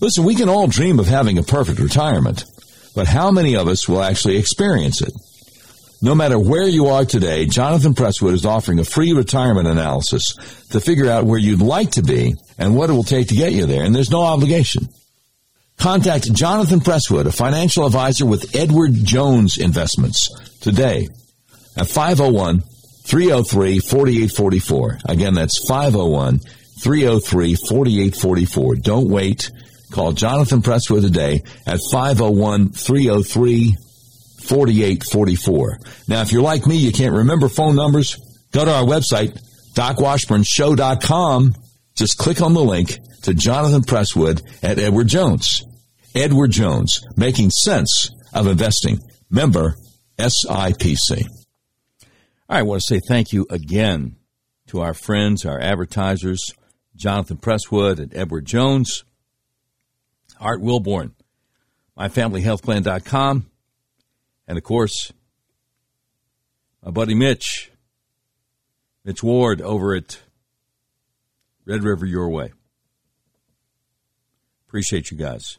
Listen, 0.00 0.24
we 0.24 0.36
can 0.36 0.48
all 0.48 0.68
dream 0.68 1.00
of 1.00 1.06
having 1.06 1.38
a 1.38 1.42
perfect 1.42 1.80
retirement, 1.80 2.44
but 2.94 3.08
how 3.08 3.30
many 3.32 3.56
of 3.56 3.66
us 3.66 3.88
will 3.88 4.02
actually 4.02 4.36
experience 4.36 5.02
it? 5.02 5.12
No 6.00 6.14
matter 6.14 6.38
where 6.38 6.68
you 6.68 6.86
are 6.86 7.04
today, 7.04 7.46
Jonathan 7.46 7.92
Presswood 7.92 8.32
is 8.32 8.46
offering 8.46 8.78
a 8.78 8.84
free 8.84 9.12
retirement 9.12 9.66
analysis 9.66 10.66
to 10.70 10.80
figure 10.80 11.10
out 11.10 11.24
where 11.24 11.40
you'd 11.40 11.60
like 11.60 11.90
to 11.92 12.02
be 12.02 12.34
and 12.56 12.76
what 12.76 12.88
it 12.88 12.92
will 12.92 13.02
take 13.02 13.28
to 13.28 13.34
get 13.34 13.52
you 13.52 13.66
there, 13.66 13.84
and 13.84 13.92
there's 13.92 14.10
no 14.10 14.22
obligation. 14.22 14.88
Contact 15.78 16.32
Jonathan 16.32 16.78
Presswood, 16.78 17.26
a 17.26 17.32
financial 17.32 17.84
advisor 17.84 18.26
with 18.26 18.54
Edward 18.54 18.92
Jones 18.94 19.58
Investments, 19.58 20.28
today 20.60 21.08
at 21.76 21.88
501 21.88 22.62
303 23.08 23.78
4844. 23.78 24.98
Again, 25.08 25.34
that's 25.34 25.66
501 25.66 26.40
303 26.82 27.54
4844. 27.54 28.74
Don't 28.76 29.08
wait. 29.08 29.50
Call 29.90 30.12
Jonathan 30.12 30.60
Presswood 30.60 31.00
today 31.00 31.42
at 31.66 31.80
501 31.90 32.70
303 32.70 33.76
4844. 34.42 35.78
Now, 36.08 36.20
if 36.20 36.32
you're 36.32 36.42
like 36.42 36.66
me, 36.66 36.76
you 36.76 36.92
can't 36.92 37.14
remember 37.14 37.48
phone 37.48 37.76
numbers, 37.76 38.16
go 38.52 38.64
to 38.64 38.72
our 38.72 38.84
website, 38.84 39.38
docwashburnshow.com. 39.74 41.54
Just 41.94 42.18
click 42.18 42.42
on 42.42 42.54
the 42.54 42.62
link 42.62 42.98
to 43.22 43.34
Jonathan 43.34 43.82
Presswood 43.82 44.42
at 44.62 44.78
Edward 44.78 45.08
Jones. 45.08 45.64
Edward 46.14 46.50
Jones, 46.50 47.04
making 47.16 47.50
sense 47.50 48.10
of 48.32 48.46
investing. 48.46 48.98
Member 49.30 49.76
SIPC. 50.18 51.37
I 52.48 52.62
want 52.62 52.80
to 52.80 52.94
say 52.94 53.00
thank 53.06 53.32
you 53.32 53.46
again 53.50 54.16
to 54.68 54.80
our 54.80 54.94
friends, 54.94 55.44
our 55.44 55.60
advertisers, 55.60 56.40
Jonathan 56.96 57.36
Presswood 57.36 57.98
and 57.98 58.14
Edward 58.16 58.46
Jones, 58.46 59.04
Art 60.40 60.62
Wilborn, 60.62 61.12
myfamilyhealthplan.com, 61.98 63.50
and 64.46 64.58
of 64.58 64.64
course, 64.64 65.12
my 66.82 66.90
buddy 66.90 67.14
Mitch, 67.14 67.70
Mitch 69.04 69.22
Ward 69.22 69.60
over 69.60 69.94
at 69.94 70.18
Red 71.66 71.82
River 71.82 72.06
Your 72.06 72.30
Way. 72.30 72.52
Appreciate 74.66 75.10
you 75.10 75.18
guys. 75.18 75.58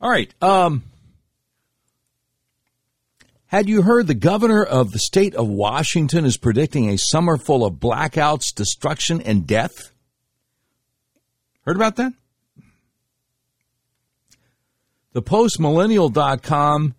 All 0.00 0.10
right. 0.10 0.32
Um, 0.40 0.84
had 3.54 3.68
you 3.68 3.82
heard 3.82 4.08
the 4.08 4.14
governor 4.14 4.64
of 4.64 4.90
the 4.90 4.98
state 4.98 5.32
of 5.36 5.46
Washington 5.46 6.24
is 6.24 6.36
predicting 6.36 6.90
a 6.90 6.98
summer 6.98 7.36
full 7.36 7.64
of 7.64 7.74
blackouts, 7.74 8.52
destruction, 8.52 9.22
and 9.22 9.46
death? 9.46 9.92
Heard 11.64 11.76
about 11.76 11.94
that? 11.94 12.12
The 15.12 15.22
postmillennial.com 15.22 16.96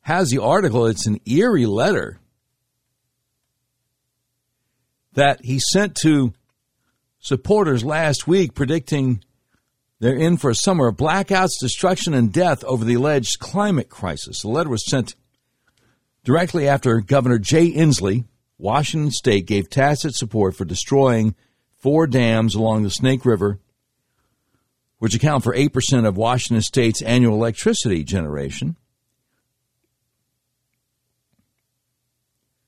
has 0.00 0.30
the 0.30 0.38
article. 0.38 0.86
It's 0.86 1.06
an 1.06 1.20
eerie 1.26 1.66
letter 1.66 2.18
that 5.12 5.44
he 5.44 5.60
sent 5.60 5.96
to 5.96 6.32
supporters 7.20 7.84
last 7.84 8.26
week 8.26 8.54
predicting 8.54 9.22
they're 10.00 10.16
in 10.16 10.36
for 10.36 10.50
a 10.50 10.54
summer 10.54 10.88
of 10.88 10.96
blackouts, 10.96 11.58
destruction, 11.60 12.14
and 12.14 12.32
death 12.32 12.62
over 12.64 12.84
the 12.84 12.94
alleged 12.94 13.38
climate 13.40 13.88
crisis. 13.88 14.42
The 14.42 14.48
letter 14.48 14.70
was 14.70 14.88
sent 14.88 15.16
directly 16.24 16.68
after 16.68 17.00
Governor 17.00 17.38
Jay 17.38 17.72
Inslee, 17.72 18.24
Washington 18.58 19.10
State, 19.10 19.46
gave 19.46 19.68
tacit 19.68 20.14
support 20.14 20.54
for 20.54 20.64
destroying 20.64 21.34
four 21.78 22.06
dams 22.06 22.54
along 22.54 22.82
the 22.82 22.90
Snake 22.90 23.24
River, 23.24 23.58
which 24.98 25.14
account 25.14 25.42
for 25.42 25.54
8% 25.54 26.06
of 26.06 26.16
Washington 26.16 26.62
State's 26.62 27.02
annual 27.02 27.34
electricity 27.34 28.04
generation. 28.04 28.76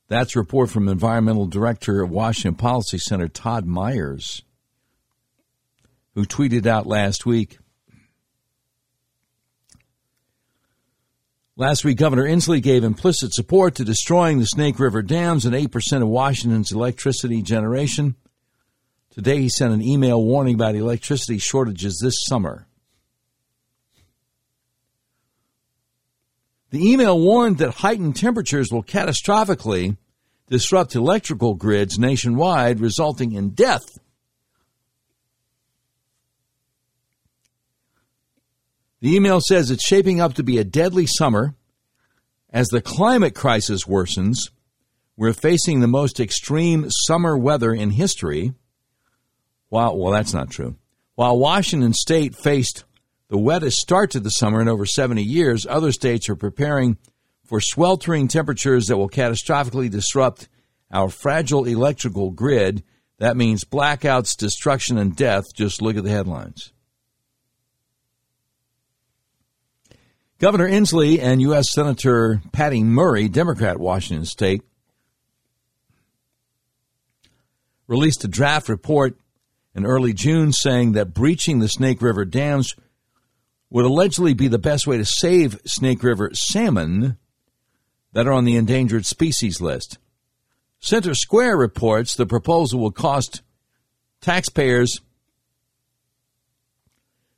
That's 0.09 0.35
a 0.35 0.39
report 0.39 0.69
from 0.69 0.89
Environmental 0.89 1.45
Director 1.45 2.01
of 2.01 2.09
Washington 2.09 2.55
Policy 2.55 2.97
Center, 2.97 3.29
Todd 3.29 3.65
Myers 3.65 4.43
who 6.15 6.25
tweeted 6.25 6.65
out 6.65 6.87
last 6.87 7.25
week. 7.25 7.57
Last 11.57 11.83
week, 11.83 11.97
Governor 11.97 12.25
Inslee 12.25 12.61
gave 12.61 12.83
implicit 12.83 13.33
support 13.33 13.75
to 13.75 13.83
destroying 13.83 14.39
the 14.39 14.45
Snake 14.45 14.79
River 14.79 15.01
dams 15.01 15.45
and 15.45 15.53
8% 15.53 16.01
of 16.01 16.07
Washington's 16.07 16.71
electricity 16.71 17.41
generation. 17.41 18.15
Today, 19.11 19.41
he 19.41 19.49
sent 19.49 19.73
an 19.73 19.81
email 19.81 20.23
warning 20.23 20.55
about 20.55 20.75
electricity 20.75 21.37
shortages 21.37 21.99
this 22.01 22.15
summer. 22.25 22.67
The 26.71 26.89
email 26.89 27.19
warned 27.19 27.57
that 27.57 27.75
heightened 27.75 28.15
temperatures 28.15 28.71
will 28.71 28.83
catastrophically 28.83 29.97
disrupt 30.49 30.95
electrical 30.95 31.53
grids 31.53 31.99
nationwide, 31.99 32.79
resulting 32.79 33.33
in 33.33 33.49
death 33.49 33.83
The 39.01 39.15
email 39.15 39.41
says 39.41 39.71
it's 39.71 39.85
shaping 39.85 40.21
up 40.21 40.35
to 40.35 40.43
be 40.43 40.59
a 40.59 40.63
deadly 40.63 41.07
summer. 41.07 41.55
As 42.51 42.67
the 42.67 42.81
climate 42.81 43.33
crisis 43.33 43.85
worsens, 43.85 44.51
we're 45.17 45.33
facing 45.33 45.79
the 45.79 45.87
most 45.87 46.19
extreme 46.19 46.87
summer 47.07 47.35
weather 47.37 47.73
in 47.73 47.91
history. 47.91 48.53
While, 49.69 49.97
well, 49.97 50.11
that's 50.11 50.33
not 50.33 50.51
true. 50.51 50.75
While 51.15 51.39
Washington 51.39 51.93
state 51.93 52.35
faced 52.35 52.83
the 53.29 53.37
wettest 53.37 53.77
start 53.77 54.11
to 54.11 54.19
the 54.19 54.29
summer 54.29 54.61
in 54.61 54.67
over 54.67 54.85
70 54.85 55.23
years, 55.23 55.65
other 55.65 55.91
states 55.91 56.29
are 56.29 56.35
preparing 56.35 56.97
for 57.45 57.59
sweltering 57.59 58.27
temperatures 58.27 58.87
that 58.87 58.97
will 58.97 59.09
catastrophically 59.09 59.89
disrupt 59.89 60.47
our 60.91 61.09
fragile 61.09 61.65
electrical 61.65 62.29
grid. 62.29 62.83
That 63.17 63.37
means 63.37 63.63
blackouts, 63.63 64.37
destruction, 64.37 64.97
and 64.97 65.15
death. 65.15 65.45
Just 65.55 65.81
look 65.81 65.95
at 65.95 66.03
the 66.03 66.09
headlines. 66.09 66.73
Governor 70.41 70.67
Inslee 70.67 71.19
and 71.21 71.39
U.S. 71.39 71.71
Senator 71.71 72.41
Patty 72.51 72.83
Murray, 72.83 73.29
Democrat, 73.29 73.79
Washington 73.79 74.25
State, 74.25 74.63
released 77.85 78.23
a 78.23 78.27
draft 78.27 78.67
report 78.67 79.19
in 79.75 79.85
early 79.85 80.13
June 80.13 80.51
saying 80.51 80.93
that 80.93 81.13
breaching 81.13 81.59
the 81.59 81.67
Snake 81.67 82.01
River 82.01 82.25
dams 82.25 82.73
would 83.69 83.85
allegedly 83.85 84.33
be 84.33 84.47
the 84.47 84.57
best 84.57 84.87
way 84.87 84.97
to 84.97 85.05
save 85.05 85.61
Snake 85.67 86.01
River 86.01 86.31
salmon 86.33 87.19
that 88.13 88.25
are 88.25 88.33
on 88.33 88.45
the 88.45 88.55
endangered 88.55 89.05
species 89.05 89.61
list. 89.61 89.99
Center 90.79 91.13
Square 91.13 91.57
reports 91.57 92.15
the 92.15 92.25
proposal 92.25 92.79
will 92.79 92.89
cost 92.89 93.43
taxpayers 94.21 95.01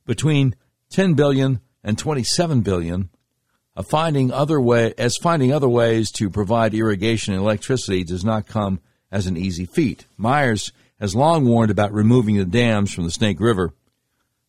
between 0.06 0.56
10 0.90 1.16
billion 1.16 1.60
and 1.84 1.98
27 1.98 2.62
billion 2.62 3.10
of 3.76 3.88
finding 3.88 4.32
other 4.32 4.62
way 4.62 4.94
as 4.98 5.18
finding 5.18 5.52
other 5.52 5.70
ways 5.70 6.12
to 6.12 6.30
provide 6.30 6.74
irrigation 6.74 7.34
and 7.34 7.42
electricity 7.42 8.04
does 8.04 8.24
not 8.24 8.48
come 8.48 8.80
as 9.12 9.28
an 9.28 9.38
easy 9.38 9.66
feat. 9.66 10.06
Myers 10.18 10.72
has 11.00 11.16
long 11.16 11.46
warned 11.46 11.72
about 11.72 11.92
removing 11.92 12.38
the 12.38 12.46
dams 12.46 12.94
from 12.94 13.04
the 13.04 13.12
Snake 13.12 13.40
River, 13.40 13.74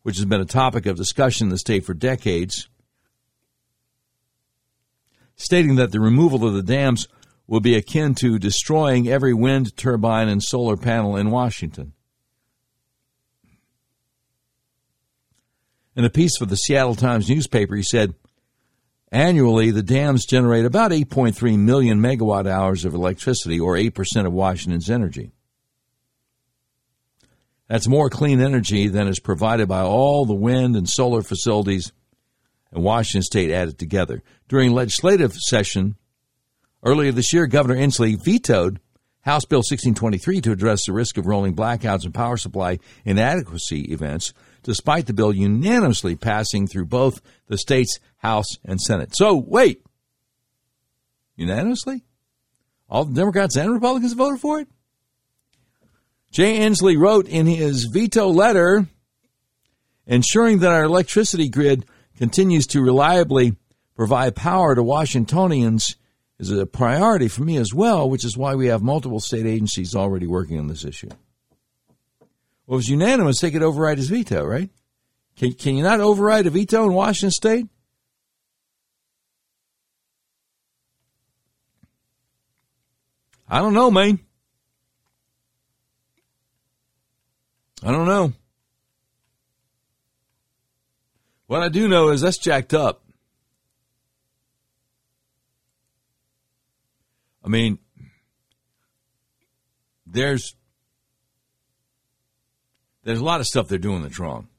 which 0.03 0.17
has 0.17 0.25
been 0.25 0.41
a 0.41 0.45
topic 0.45 0.85
of 0.85 0.95
discussion 0.95 1.47
in 1.47 1.51
the 1.51 1.57
state 1.57 1.83
for 1.85 1.93
decades, 1.93 2.69
stating 5.35 5.75
that 5.75 5.91
the 5.91 5.99
removal 5.99 6.47
of 6.47 6.53
the 6.53 6.63
dams 6.63 7.07
will 7.47 7.59
be 7.59 7.75
akin 7.75 8.15
to 8.15 8.39
destroying 8.39 9.07
every 9.07 9.33
wind 9.33 9.75
turbine 9.75 10.29
and 10.29 10.41
solar 10.41 10.77
panel 10.77 11.15
in 11.15 11.29
Washington. 11.29 11.93
In 15.95 16.03
a 16.03 16.09
piece 16.09 16.37
for 16.37 16.45
the 16.45 16.57
Seattle 16.57 16.95
Times 16.95 17.29
newspaper, 17.29 17.75
he 17.75 17.83
said, 17.83 18.15
Annually, 19.11 19.71
the 19.71 19.83
dams 19.83 20.25
generate 20.25 20.65
about 20.65 20.91
8.3 20.91 21.57
million 21.57 22.01
megawatt 22.01 22.47
hours 22.47 22.83
of 22.83 22.93
electricity, 22.93 23.59
or 23.59 23.75
8% 23.75 24.25
of 24.25 24.33
Washington's 24.33 24.89
energy. 24.89 25.31
That's 27.69 27.87
more 27.87 28.09
clean 28.09 28.41
energy 28.41 28.89
than 28.89 29.07
is 29.07 29.19
provided 29.19 29.67
by 29.67 29.81
all 29.81 30.25
the 30.25 30.33
wind 30.33 30.75
and 30.75 30.87
solar 30.87 31.21
facilities 31.21 31.93
in 32.73 32.81
Washington 32.81 33.23
state 33.23 33.51
added 33.51 33.79
together. 33.79 34.21
During 34.49 34.73
legislative 34.73 35.33
session 35.33 35.95
earlier 36.83 37.11
this 37.11 37.31
year, 37.31 37.47
Governor 37.47 37.75
Inslee 37.75 38.21
vetoed 38.21 38.81
House 39.21 39.45
Bill 39.45 39.59
1623 39.59 40.41
to 40.41 40.51
address 40.51 40.85
the 40.85 40.93
risk 40.93 41.17
of 41.17 41.25
rolling 41.25 41.55
blackouts 41.55 42.05
and 42.05 42.13
power 42.13 42.37
supply 42.37 42.77
inadequacy 43.05 43.91
events 43.91 44.33
despite 44.65 45.05
the 45.05 45.13
bill 45.13 45.31
unanimously 45.31 46.15
passing 46.15 46.67
through 46.67 46.85
both 46.85 47.21
the 47.47 47.57
state's 47.57 47.99
House 48.17 48.57
and 48.65 48.81
Senate. 48.81 49.15
So, 49.15 49.35
wait. 49.35 49.85
Unanimously? 51.35 52.03
All 52.89 53.05
the 53.05 53.13
Democrats 53.13 53.55
and 53.55 53.71
Republicans 53.71 54.13
voted 54.13 54.41
for 54.41 54.59
it? 54.59 54.67
Jay 56.31 56.57
Inslee 56.57 56.99
wrote 56.99 57.27
in 57.27 57.45
his 57.45 57.85
veto 57.85 58.27
letter 58.27 58.87
ensuring 60.07 60.59
that 60.59 60.71
our 60.71 60.83
electricity 60.83 61.47
grid 61.47 61.85
continues 62.17 62.65
to 62.67 62.81
reliably 62.81 63.55
provide 63.95 64.35
power 64.35 64.73
to 64.73 64.83
Washingtonians 64.83 65.95
is 66.39 66.51
a 66.51 66.65
priority 66.65 67.27
for 67.27 67.43
me 67.43 67.57
as 67.57 67.73
well, 67.73 68.09
which 68.09 68.25
is 68.25 68.35
why 68.35 68.55
we 68.55 68.67
have 68.67 68.81
multiple 68.81 69.19
state 69.19 69.45
agencies 69.45 69.95
already 69.95 70.27
working 70.27 70.59
on 70.59 70.67
this 70.67 70.83
issue. 70.83 71.09
Well, 72.65 72.75
it 72.75 72.77
was 72.77 72.89
unanimous 72.89 73.39
they 73.39 73.51
could 73.51 73.63
override 73.63 73.97
his 73.97 74.09
veto, 74.09 74.43
right? 74.43 74.69
Can, 75.35 75.53
can 75.53 75.75
you 75.75 75.83
not 75.83 75.99
override 75.99 76.47
a 76.47 76.49
veto 76.49 76.85
in 76.85 76.93
Washington 76.93 77.31
state? 77.31 77.67
I 83.47 83.59
don't 83.59 83.73
know, 83.73 83.91
man. 83.91 84.19
I 87.83 87.91
don't 87.91 88.07
know. 88.07 88.33
What 91.45 91.61
I 91.61 91.69
do 91.69 91.87
know 91.87 92.09
is 92.09 92.21
that's 92.21 92.39
jacked 92.39 92.73
up. 92.73 93.03
I 97.43 97.47
mean, 97.47 97.77
there's 100.07 100.55
there's 103.05 103.19
a 103.19 103.23
lot 103.23 103.39
of 103.39 103.45
stuff 103.45 103.67
they're 103.67 103.77
doing 103.77 104.01
that's 104.01 104.19
wrong. 104.19 104.49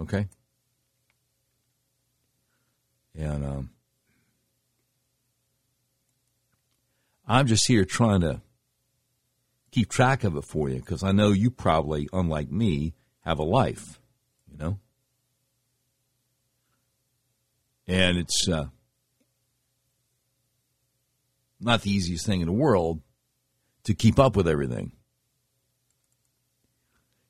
Okay? 0.00 0.28
And 3.14 3.44
um, 3.44 3.70
I'm 7.26 7.46
just 7.46 7.66
here 7.66 7.84
trying 7.84 8.20
to 8.20 8.40
keep 9.72 9.88
track 9.90 10.22
of 10.22 10.36
it 10.36 10.44
for 10.44 10.68
you 10.68 10.76
because 10.76 11.02
I 11.02 11.10
know 11.10 11.32
you 11.32 11.50
probably, 11.50 12.08
unlike 12.12 12.50
me, 12.50 12.94
have 13.22 13.40
a 13.40 13.44
life, 13.44 13.98
you 14.50 14.56
know? 14.56 14.78
And 17.88 18.16
it's 18.16 18.48
uh, 18.48 18.66
not 21.60 21.82
the 21.82 21.90
easiest 21.90 22.26
thing 22.26 22.40
in 22.40 22.46
the 22.46 22.52
world 22.52 23.00
to 23.84 23.94
keep 23.94 24.20
up 24.20 24.36
with 24.36 24.46
everything. 24.46 24.92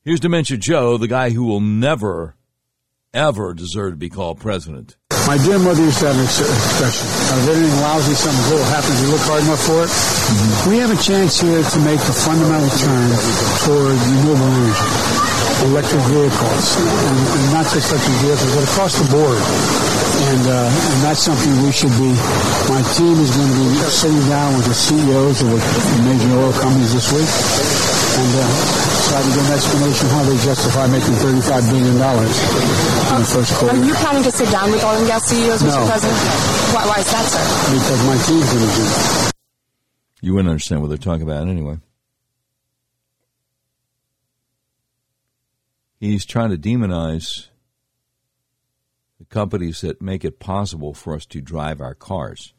Here's 0.07 0.23
Dementia 0.23 0.55
Joe, 0.55 1.03
the 1.03 1.11
guy 1.11 1.35
who 1.35 1.43
will 1.43 1.59
never, 1.59 2.39
ever 3.11 3.51
deserve 3.59 3.91
to 3.91 3.99
be 3.99 4.07
called 4.07 4.39
president. 4.39 4.95
My 5.27 5.35
dear 5.35 5.59
mother 5.59 5.83
used 5.83 5.99
to 5.99 6.07
have 6.07 6.15
an 6.15 6.23
expression. 6.23 7.11
If 7.11 7.51
anything 7.51 7.75
lousy, 7.83 8.15
something 8.15 8.47
good 8.47 8.63
happens, 8.71 9.03
you 9.03 9.11
look 9.11 9.27
hard 9.27 9.43
enough 9.43 9.67
for 9.67 9.83
it. 9.83 9.91
Mm-hmm. 9.91 10.71
We 10.71 10.79
have 10.79 10.95
a 10.95 11.01
chance 11.03 11.43
here 11.43 11.59
to 11.59 11.79
make 11.83 11.99
a 11.99 12.15
fundamental 12.23 12.71
turn 12.71 13.07
toward 13.67 13.99
renewable 13.99 14.47
energy, 14.47 15.75
electric 15.75 16.03
vehicles, 16.07 16.67
and, 16.79 17.19
and 17.27 17.45
not 17.51 17.67
just 17.67 17.91
electric 17.91 18.17
vehicles, 18.23 18.51
but 18.55 18.63
across 18.63 18.95
the 19.03 19.11
board. 19.11 19.43
And, 19.43 20.43
uh, 20.47 20.71
and 20.71 20.99
that's 21.03 21.27
something 21.27 21.51
we 21.67 21.75
should 21.75 21.91
be. 21.99 22.15
My 22.71 22.79
team 22.95 23.19
is 23.19 23.35
going 23.35 23.51
to 23.51 23.59
be 23.59 23.75
sitting 23.91 24.23
down 24.31 24.55
with 24.55 24.71
the 24.71 24.79
CEOs 24.79 25.43
of 25.43 25.51
the 25.51 25.99
major 26.07 26.31
oil 26.39 26.55
companies 26.55 26.95
this 26.95 27.11
week 27.11 27.86
and 28.17 28.33
uh, 28.33 28.87
try 29.13 29.21
to 29.21 29.31
get 29.37 29.45
an 29.45 29.53
explanation 29.53 30.07
how 30.09 30.23
they 30.25 30.39
justify 30.41 30.87
making 30.89 31.15
$35 31.21 31.69
billion 31.69 31.97
in 31.97 33.19
the 33.21 33.29
first 33.29 33.55
quarter. 33.55 33.77
Are 33.77 33.85
you 33.85 33.95
planning 33.95 34.25
to 34.25 34.33
sit 34.33 34.51
down 34.51 34.73
with 34.73 34.85
oil 34.85 34.97
and 34.97 35.07
gas 35.07 35.25
CEOs, 35.29 35.63
Mr. 35.63 35.81
No. 35.81 35.87
President? 35.87 36.19
Why, 36.73 36.87
why 36.87 36.99
is 36.99 37.11
that, 37.13 37.27
sir? 37.29 37.45
Because 37.77 38.01
my 38.09 38.17
team's 38.25 38.49
going 38.53 38.65
to 38.65 38.77
do 38.77 38.83
it. 38.83 39.33
You 40.23 40.35
wouldn't 40.35 40.49
understand 40.49 40.81
what 40.81 40.89
they're 40.89 40.99
talking 40.99 41.23
about 41.23 41.47
anyway. 41.47 41.79
He's 46.01 46.25
trying 46.25 46.51
to 46.51 46.59
demonize 46.59 47.49
the 49.19 49.25
companies 49.27 49.81
that 49.81 50.03
make 50.03 50.25
it 50.25 50.41
possible 50.41 50.95
for 50.95 51.15
us 51.15 51.27
to 51.27 51.41
drive 51.41 51.81
our 51.81 51.95
cars 51.95 52.55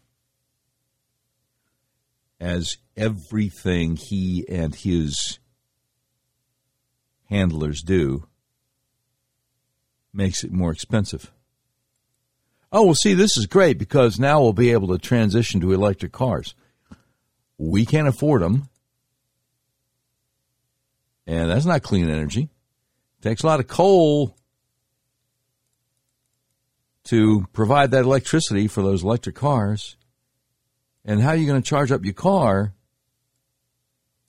as 2.40 2.78
everything 2.96 3.96
he 3.96 4.46
and 4.48 4.74
his 4.76 5.40
handlers 7.30 7.82
do 7.82 8.28
makes 10.14 10.44
it 10.44 10.52
more 10.52 10.72
expensive. 10.72 11.32
Oh, 12.72 12.86
well, 12.86 12.96
see, 12.96 13.14
this 13.14 13.38
is 13.38 13.46
great 13.46 13.78
because 13.78 14.20
now 14.20 14.42
we'll 14.42 14.54
be 14.54 14.72
able 14.72 14.90
to 14.90 14.98
transition 14.98 15.62
to 15.62 15.72
electric 15.72 16.12
cars. 16.12 16.54
We 17.58 17.86
can't 17.86 18.08
afford 18.08 18.42
them. 18.42 18.70
And 21.26 21.50
that's 21.50 21.66
not 21.66 21.84
clean 21.84 22.10
energy. 22.10 22.50
It 23.20 23.22
takes 23.22 23.44
a 23.44 23.48
lot 23.48 23.60
of 23.60 23.68
coal 23.68 24.36
to 27.06 27.46
provide 27.54 27.92
that 27.92 28.04
electricity 28.04 28.68
for 28.68 28.82
those 28.82 29.04
electric 29.04 29.36
cars. 29.36 29.96
And 31.06 31.22
how 31.22 31.30
are 31.30 31.36
you 31.36 31.48
going 31.48 31.62
to 31.62 31.68
charge 31.68 31.92
up 31.92 32.04
your 32.04 32.14
car 32.14 32.74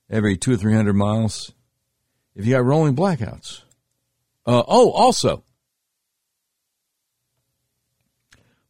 every 0.09 0.37
two 0.37 0.53
or 0.53 0.57
three 0.57 0.75
hundred 0.75 0.95
miles 0.95 1.53
if 2.39 2.47
you 2.47 2.53
got 2.53 2.65
rolling 2.65 2.97
blackouts? 2.97 3.63
Uh, 4.47 4.63
oh, 4.67 4.91
also, 4.93 5.45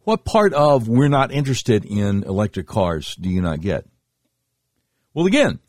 what 0.00 0.24
part 0.24 0.54
of 0.54 0.88
we're 0.88 1.08
not 1.08 1.30
interested 1.30 1.84
in 1.84 2.24
electric 2.24 2.66
cars 2.66 3.14
do 3.14 3.28
you 3.28 3.42
not 3.42 3.60
get? 3.60 3.86
Well, 5.12 5.26
again, 5.26 5.60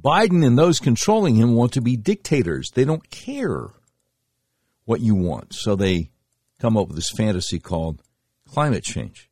Biden 0.00 0.46
and 0.46 0.56
those 0.56 0.78
controlling 0.78 1.34
him 1.34 1.54
want 1.54 1.72
to 1.72 1.80
be 1.80 1.96
dictators. 1.96 2.70
They 2.70 2.84
don't 2.84 3.10
care 3.10 3.70
what 4.84 5.00
you 5.00 5.16
want. 5.16 5.54
So 5.54 5.74
they 5.74 6.10
come 6.60 6.76
up 6.76 6.86
with 6.86 6.96
this 6.96 7.10
fantasy 7.10 7.58
called 7.58 8.00
climate 8.48 8.84
change. 8.84 9.28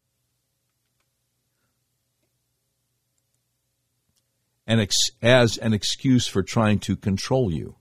And 4.67 4.81
ex- 4.81 5.11
as 5.23 5.59
an 5.59 5.73
excuse 5.73 6.27
for 6.27 6.43
trying 6.43 6.81
to 6.81 6.97
control 6.97 7.53
you. 7.53 7.77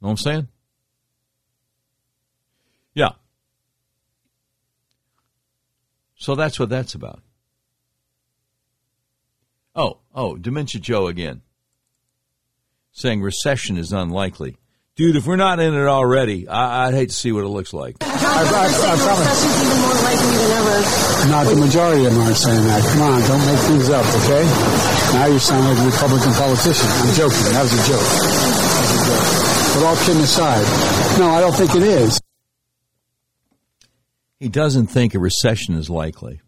Know 0.00 0.08
what 0.08 0.10
I'm 0.10 0.16
saying? 0.18 0.48
Yeah. 2.92 3.12
So 6.16 6.34
that's 6.34 6.58
what 6.60 6.68
that's 6.68 6.94
about. 6.94 7.22
Oh, 9.74 9.98
oh, 10.14 10.36
Dementia 10.36 10.80
Joe 10.80 11.06
again. 11.08 11.42
Saying 12.92 13.22
recession 13.22 13.76
is 13.76 13.92
unlikely. 13.92 14.56
Dude, 14.96 15.16
if 15.16 15.26
we're 15.26 15.34
not 15.34 15.58
in 15.58 15.74
it 15.74 15.86
already, 15.88 16.46
I, 16.46 16.86
would 16.86 16.94
hate 16.94 17.08
to 17.08 17.14
see 17.14 17.32
what 17.32 17.42
it 17.42 17.48
looks 17.48 17.72
like. 17.72 17.96
I, 18.00 18.06
I, 18.06 18.14
I 18.14 18.94
promise. 18.94 19.42
Not 21.28 21.46
the 21.50 21.56
majority 21.56 22.06
of 22.06 22.14
them 22.14 22.22
aren't 22.22 22.36
saying 22.36 22.62
that. 22.62 22.80
Come 22.92 23.02
on, 23.02 23.20
don't 23.26 23.44
make 23.44 23.58
things 23.66 23.90
up, 23.90 24.06
okay? 24.22 24.46
Now 25.18 25.26
you 25.26 25.40
sound 25.40 25.66
like 25.66 25.78
a 25.78 25.86
Republican 25.90 26.32
politician. 26.34 26.86
I'm 26.86 27.10
joking. 27.18 27.42
That 27.50 27.62
was 27.62 27.72
a 27.74 27.82
joke. 27.90 28.06
That 28.06 28.78
was 28.78 28.94
a 28.94 29.02
joke. 29.10 29.34
But 29.74 29.82
all 29.82 29.96
kidding 30.06 30.22
aside, 30.22 31.18
no, 31.18 31.28
I 31.28 31.40
don't 31.40 31.56
think 31.56 31.74
it 31.74 31.82
is. 31.82 32.20
He 34.38 34.48
doesn't 34.48 34.86
think 34.86 35.14
a 35.14 35.18
recession 35.18 35.74
is 35.74 35.90
likely. 35.90 36.40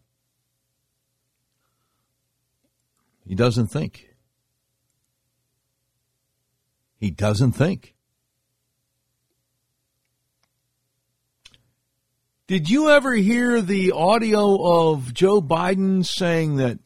He 3.27 3.35
doesn't 3.35 3.67
think. 3.67 4.09
He 7.01 7.11
doesn't 7.11 7.53
think. 7.53 7.96
Did 12.49 12.71
you 12.71 12.91
ever 12.91 13.13
hear 13.13 13.61
the 13.61 13.91
audio 13.91 14.93
of 14.93 15.13
Joe 15.13 15.41
Biden 15.41 16.07
saying 16.07 16.57
that 16.57 16.79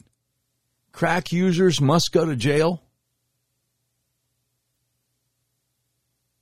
crack 0.91 1.31
users 1.31 1.79
must 1.79 2.11
go 2.11 2.25
to 2.25 2.35
jail? 2.35 2.81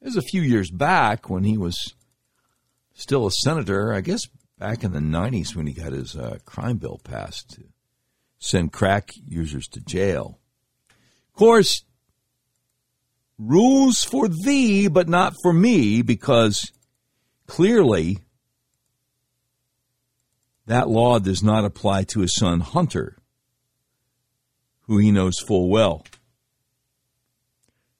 It 0.01 0.05
was 0.05 0.15
a 0.15 0.21
few 0.21 0.41
years 0.41 0.71
back 0.71 1.29
when 1.29 1.43
he 1.43 1.57
was 1.57 1.95
still 2.93 3.27
a 3.27 3.31
senator, 3.31 3.93
I 3.93 3.99
guess 3.99 4.21
back 4.57 4.85
in 4.85 4.93
the 4.93 4.99
90s 4.99 5.53
when 5.53 5.67
he 5.67 5.73
got 5.73 5.91
his 5.91 6.15
uh, 6.15 6.37
crime 6.45 6.77
bill 6.77 7.01
passed 7.03 7.49
to 7.51 7.63
send 8.37 8.71
crack 8.71 9.11
users 9.27 9.67
to 9.67 9.81
jail. 9.81 10.39
Of 11.33 11.33
course, 11.35 11.83
rules 13.37 14.05
for 14.05 14.29
thee, 14.29 14.87
but 14.87 15.09
not 15.09 15.33
for 15.41 15.51
me, 15.51 16.03
because 16.03 16.71
clearly 17.47 18.19
that 20.69 20.87
law 20.87 21.17
does 21.17 21.41
not 21.41 21.65
apply 21.65 22.03
to 22.03 22.19
his 22.19 22.35
son 22.35 22.59
Hunter, 22.59 23.17
who 24.81 24.99
he 24.99 25.11
knows 25.11 25.39
full 25.39 25.67
well 25.67 26.05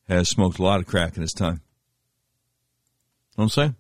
has 0.07 0.29
smoked 0.29 0.59
a 0.59 0.63
lot 0.63 0.79
of 0.79 0.85
crack 0.85 1.15
in 1.15 1.23
his 1.23 1.33
time. 1.33 1.61
What 3.33 3.45
I'm 3.45 3.49
saying? 3.49 3.75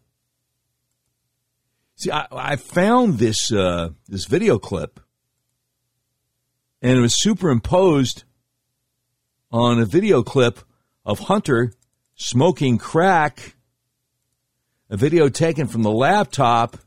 See, 1.97 2.09
I, 2.09 2.25
I 2.31 2.55
found 2.55 3.19
this 3.19 3.51
uh, 3.51 3.89
this 4.07 4.25
video 4.25 4.57
clip, 4.57 4.99
and 6.81 6.97
it 6.97 7.01
was 7.01 7.21
superimposed 7.21 8.23
on 9.51 9.79
a 9.79 9.85
video 9.85 10.23
clip 10.23 10.61
of 11.05 11.19
Hunter 11.19 11.73
smoking 12.15 12.79
crack. 12.79 13.55
A 14.89 14.97
video 14.97 15.29
taken 15.29 15.67
from 15.67 15.83
the 15.83 15.91
laptop 15.91 16.77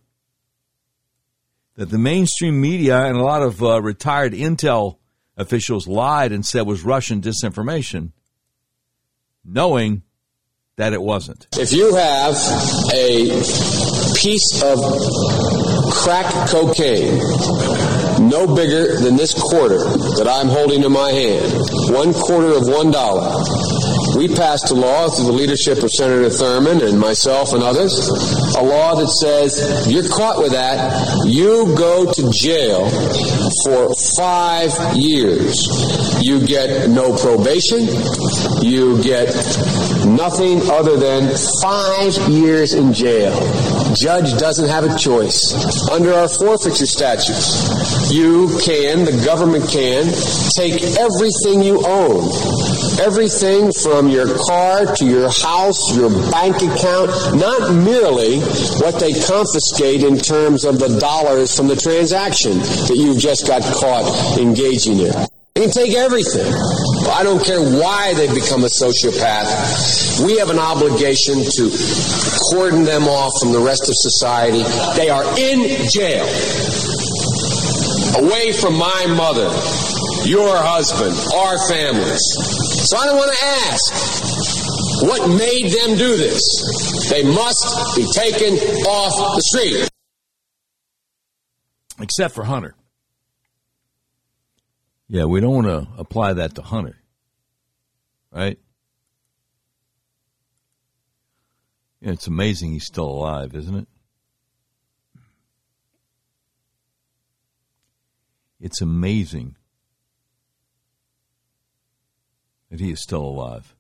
that 1.77 1.91
the 1.91 1.99
mainstream 1.99 2.61
media 2.61 3.05
and 3.05 3.17
a 3.17 3.23
lot 3.23 3.43
of 3.43 3.63
uh, 3.63 3.81
retired 3.81 4.33
intel 4.33 4.99
officials 5.37 5.87
lied 5.87 6.33
and 6.33 6.45
said 6.45 6.67
was 6.67 6.85
Russian 6.85 7.21
disinformation, 7.21 8.13
knowing 9.45 10.03
that 10.77 10.93
it 10.93 11.03
wasn't. 11.03 11.47
If 11.59 11.73
you 11.73 11.95
have 11.95 12.35
a 12.93 13.29
piece 14.17 14.63
of 14.63 14.79
crack 15.93 16.27
cocaine 16.49 17.19
no 18.29 18.55
bigger 18.55 18.99
than 19.01 19.17
this 19.17 19.35
quarter 19.35 19.79
that 20.19 20.29
I'm 20.29 20.49
holding 20.49 20.83
in 20.85 20.93
my 20.93 21.11
hand, 21.11 21.53
one 21.91 22.13
quarter 22.13 22.57
of 22.57 22.69
one 22.69 22.91
dollar, 22.91 23.33
we 24.17 24.29
passed 24.29 24.71
a 24.71 24.75
law 24.75 25.09
through 25.09 25.27
the 25.27 25.33
leadership 25.33 25.83
of 25.83 25.91
Senator 25.91 26.29
Thurmond 26.29 26.87
and 26.87 26.99
myself 26.99 27.53
and 27.53 27.63
others, 27.63 28.09
a 28.57 28.63
law 28.63 28.95
that 28.95 29.09
says 29.09 29.87
if 29.87 29.93
you're 29.93 30.09
caught 30.09 30.39
with 30.39 30.53
that, 30.53 31.25
you 31.27 31.75
go 31.77 32.13
to 32.13 32.31
jail 32.31 32.89
for 33.65 33.95
five 34.17 34.73
years. 34.97 36.12
You 36.23 36.47
get 36.47 36.89
no 36.89 37.17
probation. 37.19 37.81
You 38.63 39.03
get 39.03 39.35
nothing 40.07 40.63
other 40.71 40.97
than 40.97 41.35
five 41.61 42.15
years 42.31 42.75
in 42.75 42.93
jail. 42.93 43.35
judge 43.97 44.39
doesn't 44.39 44.69
have 44.69 44.85
a 44.85 44.97
choice. 44.97 45.53
Under 45.91 46.15
our 46.15 46.29
forfeiture 46.29 46.87
statutes, 46.87 48.13
you 48.13 48.57
can, 48.63 49.05
the 49.05 49.21
government 49.27 49.69
can, 49.69 50.07
take 50.55 50.81
everything 50.95 51.61
you 51.61 51.85
own. 51.85 52.31
Everything 53.01 53.73
from 53.73 54.09
your 54.09 54.39
car 54.47 54.95
to 54.95 55.05
your 55.05 55.29
house, 55.29 55.97
your 55.97 56.11
bank 56.31 56.55
account, 56.63 57.11
not 57.35 57.75
merely 57.75 58.39
what 58.79 59.01
they 59.01 59.13
confiscate 59.13 60.05
in 60.05 60.19
terms 60.19 60.65
of 60.65 60.79
the 60.79 61.01
dollars 61.01 61.57
from 61.57 61.67
the 61.67 61.77
transaction 61.77 62.59
that 62.59 62.95
you've 62.97 63.19
just 63.19 63.49
got 63.49 63.63
caught 63.63 64.39
engaging 64.39 65.01
in. 65.01 65.13
They 65.55 65.63
can 65.63 65.71
take 65.71 65.95
everything. 65.95 66.51
I 67.13 67.23
don't 67.23 67.45
care 67.45 67.61
why 67.61 68.15
they've 68.15 68.35
become 68.35 68.65
a 68.65 68.69
sociopath. 68.69 70.25
We 70.25 70.39
have 70.39 70.49
an 70.49 70.59
obligation 70.59 71.45
to 71.45 71.71
cordon 72.51 72.85
them 72.85 73.05
off 73.05 73.33
from 73.41 73.53
the 73.53 73.61
rest 73.61 73.83
of 73.83 73.95
society. 73.95 74.63
They 74.97 75.11
are 75.11 75.25
in 75.39 75.89
jail. 75.91 76.25
Away 78.25 78.53
from 78.53 78.79
my 78.79 79.07
mother, 79.15 79.53
your 80.27 80.57
husband, 80.57 81.15
our 81.35 81.59
families. 81.69 82.23
So 82.89 82.97
I 82.97 83.07
don't 83.07 83.17
want 83.17 83.33
to 83.33 83.45
ask 83.45 85.05
what 85.05 85.29
made 85.29 85.71
them 85.71 85.99
do 85.99 86.17
this. 86.17 87.11
They 87.11 87.25
must 87.25 87.97
be 87.97 88.07
taken 88.13 88.55
off 88.87 89.37
the 89.37 89.43
street. 89.43 89.89
Except 92.01 92.35
for 92.35 92.45
Hunter. 92.45 92.75
Yeah, 95.09 95.25
we 95.25 95.41
don't 95.41 95.65
want 95.65 95.67
to 95.67 95.89
apply 95.99 96.33
that 96.35 96.55
to 96.55 96.63
Hunter. 96.63 96.97
Right? 98.31 98.59
It's 102.01 102.27
amazing 102.27 102.73
he's 102.73 102.87
still 102.87 103.09
alive, 103.09 103.55
isn't 103.55 103.77
it? 103.77 103.89
It's 108.59 108.81
amazing 108.81 109.57
that 112.71 112.81
he 112.81 112.91
is 112.91 113.03
still 113.03 113.25
alive. 113.25 113.75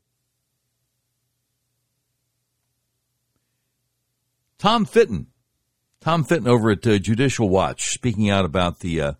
Tom 4.58 4.84
Fitton. 4.84 5.26
Tom 6.00 6.22
Fitton 6.24 6.46
over 6.46 6.70
at 6.70 6.86
uh, 6.86 6.98
Judicial 6.98 7.48
Watch 7.48 7.90
speaking 7.90 8.28
out 8.28 8.44
about 8.44 8.80
the 8.80 9.00
uh, 9.00 9.12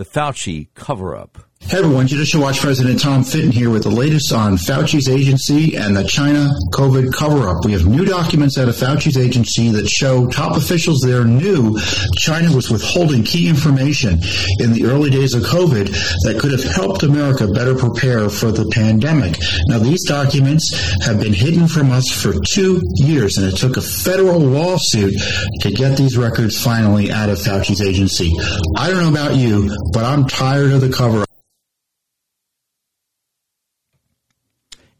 the 0.00 0.06
Fauci 0.06 0.68
cover 0.74 1.14
up. 1.14 1.49
Hey 1.70 1.78
everyone, 1.78 2.08
Judicial 2.08 2.40
Watch 2.40 2.58
President 2.58 3.00
Tom 3.00 3.22
Fitton 3.22 3.52
here 3.52 3.70
with 3.70 3.84
the 3.84 3.90
latest 3.90 4.32
on 4.32 4.56
Fauci's 4.56 5.08
agency 5.08 5.76
and 5.76 5.96
the 5.96 6.02
China 6.02 6.50
COVID 6.72 7.12
cover 7.14 7.48
up. 7.48 7.64
We 7.64 7.70
have 7.74 7.86
new 7.86 8.04
documents 8.04 8.58
out 8.58 8.68
of 8.68 8.74
Fauci's 8.74 9.16
agency 9.16 9.68
that 9.68 9.88
show 9.88 10.26
top 10.26 10.56
officials 10.56 11.00
there 11.00 11.24
knew 11.24 11.78
China 12.16 12.52
was 12.56 12.70
withholding 12.72 13.22
key 13.22 13.48
information 13.48 14.18
in 14.58 14.72
the 14.72 14.86
early 14.86 15.10
days 15.10 15.32
of 15.32 15.44
COVID 15.44 15.90
that 16.24 16.40
could 16.40 16.50
have 16.50 16.64
helped 16.64 17.04
America 17.04 17.46
better 17.46 17.76
prepare 17.76 18.28
for 18.28 18.50
the 18.50 18.68
pandemic. 18.72 19.36
Now, 19.68 19.78
these 19.78 20.04
documents 20.08 20.74
have 21.04 21.20
been 21.20 21.32
hidden 21.34 21.68
from 21.68 21.92
us 21.92 22.10
for 22.10 22.34
two 22.52 22.82
years, 22.96 23.36
and 23.36 23.46
it 23.46 23.56
took 23.56 23.76
a 23.76 23.80
federal 23.80 24.40
lawsuit 24.40 25.14
to 25.60 25.70
get 25.70 25.96
these 25.96 26.18
records 26.18 26.60
finally 26.60 27.12
out 27.12 27.28
of 27.28 27.38
Fauci's 27.38 27.80
agency. 27.80 28.32
I 28.76 28.90
don't 28.90 29.04
know 29.04 29.08
about 29.08 29.36
you, 29.36 29.70
but 29.92 30.02
I'm 30.02 30.26
tired 30.26 30.72
of 30.72 30.80
the 30.80 30.90
cover 30.90 31.22
up. 31.22 31.29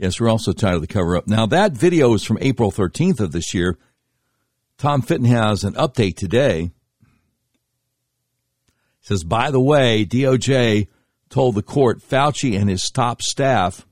Yes, 0.00 0.18
we're 0.18 0.30
also 0.30 0.52
tired 0.54 0.76
of 0.76 0.80
the 0.80 0.86
cover 0.86 1.14
up. 1.14 1.26
Now, 1.26 1.44
that 1.44 1.72
video 1.72 2.14
is 2.14 2.24
from 2.24 2.38
April 2.40 2.72
13th 2.72 3.20
of 3.20 3.32
this 3.32 3.52
year. 3.52 3.76
Tom 4.78 5.02
Fitton 5.02 5.26
has 5.26 5.62
an 5.62 5.74
update 5.74 6.16
today. 6.16 6.70
He 9.00 9.02
says, 9.02 9.24
by 9.24 9.50
the 9.50 9.60
way, 9.60 10.06
DOJ 10.06 10.88
told 11.28 11.54
the 11.54 11.62
court 11.62 12.00
Fauci 12.00 12.58
and 12.58 12.70
his 12.70 12.88
top 12.88 13.20
staff 13.20 13.86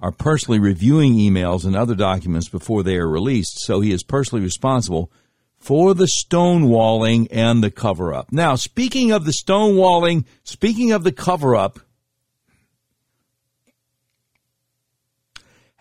are 0.00 0.10
personally 0.10 0.58
reviewing 0.58 1.14
emails 1.14 1.64
and 1.64 1.76
other 1.76 1.94
documents 1.94 2.48
before 2.48 2.82
they 2.82 2.96
are 2.96 3.08
released, 3.08 3.60
so 3.60 3.80
he 3.80 3.92
is 3.92 4.02
personally 4.02 4.42
responsible 4.42 5.12
for 5.56 5.94
the 5.94 6.08
stonewalling 6.26 7.28
and 7.30 7.62
the 7.62 7.70
cover 7.70 8.12
up. 8.12 8.32
Now, 8.32 8.56
speaking 8.56 9.12
of 9.12 9.24
the 9.24 9.30
stonewalling, 9.30 10.24
speaking 10.42 10.90
of 10.90 11.04
the 11.04 11.12
cover 11.12 11.54
up, 11.54 11.78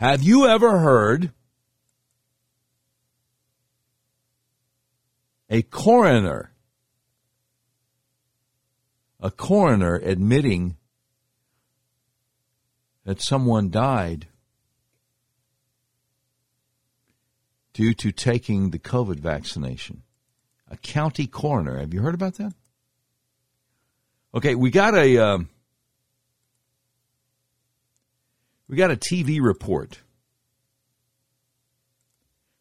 Have 0.01 0.23
you 0.23 0.47
ever 0.47 0.79
heard 0.79 1.31
a 5.47 5.61
coroner, 5.61 6.53
a 9.19 9.29
coroner 9.29 9.97
admitting 9.97 10.77
that 13.05 13.21
someone 13.21 13.69
died 13.69 14.25
due 17.71 17.93
to 17.93 18.11
taking 18.11 18.71
the 18.71 18.79
COVID 18.79 19.19
vaccination? 19.19 20.01
A 20.67 20.77
county 20.77 21.27
coroner. 21.27 21.77
Have 21.77 21.93
you 21.93 22.01
heard 22.01 22.15
about 22.15 22.33
that? 22.39 22.55
Okay, 24.33 24.55
we 24.55 24.71
got 24.71 24.95
a. 24.95 25.15
Uh, 25.19 25.39
We 28.71 28.77
got 28.77 28.89
a 28.89 28.95
TV 28.95 29.41
report. 29.41 29.99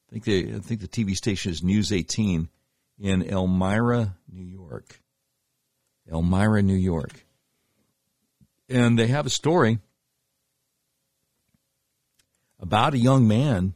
I 0.08 0.10
think 0.10 0.24
the 0.24 0.54
I 0.56 0.58
think 0.58 0.80
the 0.80 0.88
TV 0.88 1.14
station 1.14 1.52
is 1.52 1.62
News 1.62 1.92
18 1.92 2.48
in 2.98 3.22
Elmira, 3.22 4.16
New 4.28 4.42
York. 4.42 5.00
Elmira, 6.10 6.62
New 6.62 6.74
York. 6.74 7.24
And 8.68 8.98
they 8.98 9.06
have 9.06 9.24
a 9.24 9.30
story 9.30 9.78
about 12.58 12.94
a 12.94 12.98
young 12.98 13.28
man 13.28 13.74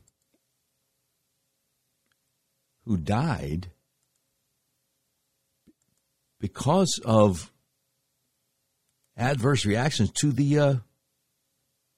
who 2.84 2.96
died 2.96 3.68
because 6.40 6.98
of 7.04 7.52
adverse 9.16 9.64
reactions 9.64 10.10
to 10.10 10.32
the 10.32 10.58
uh, 10.58 10.74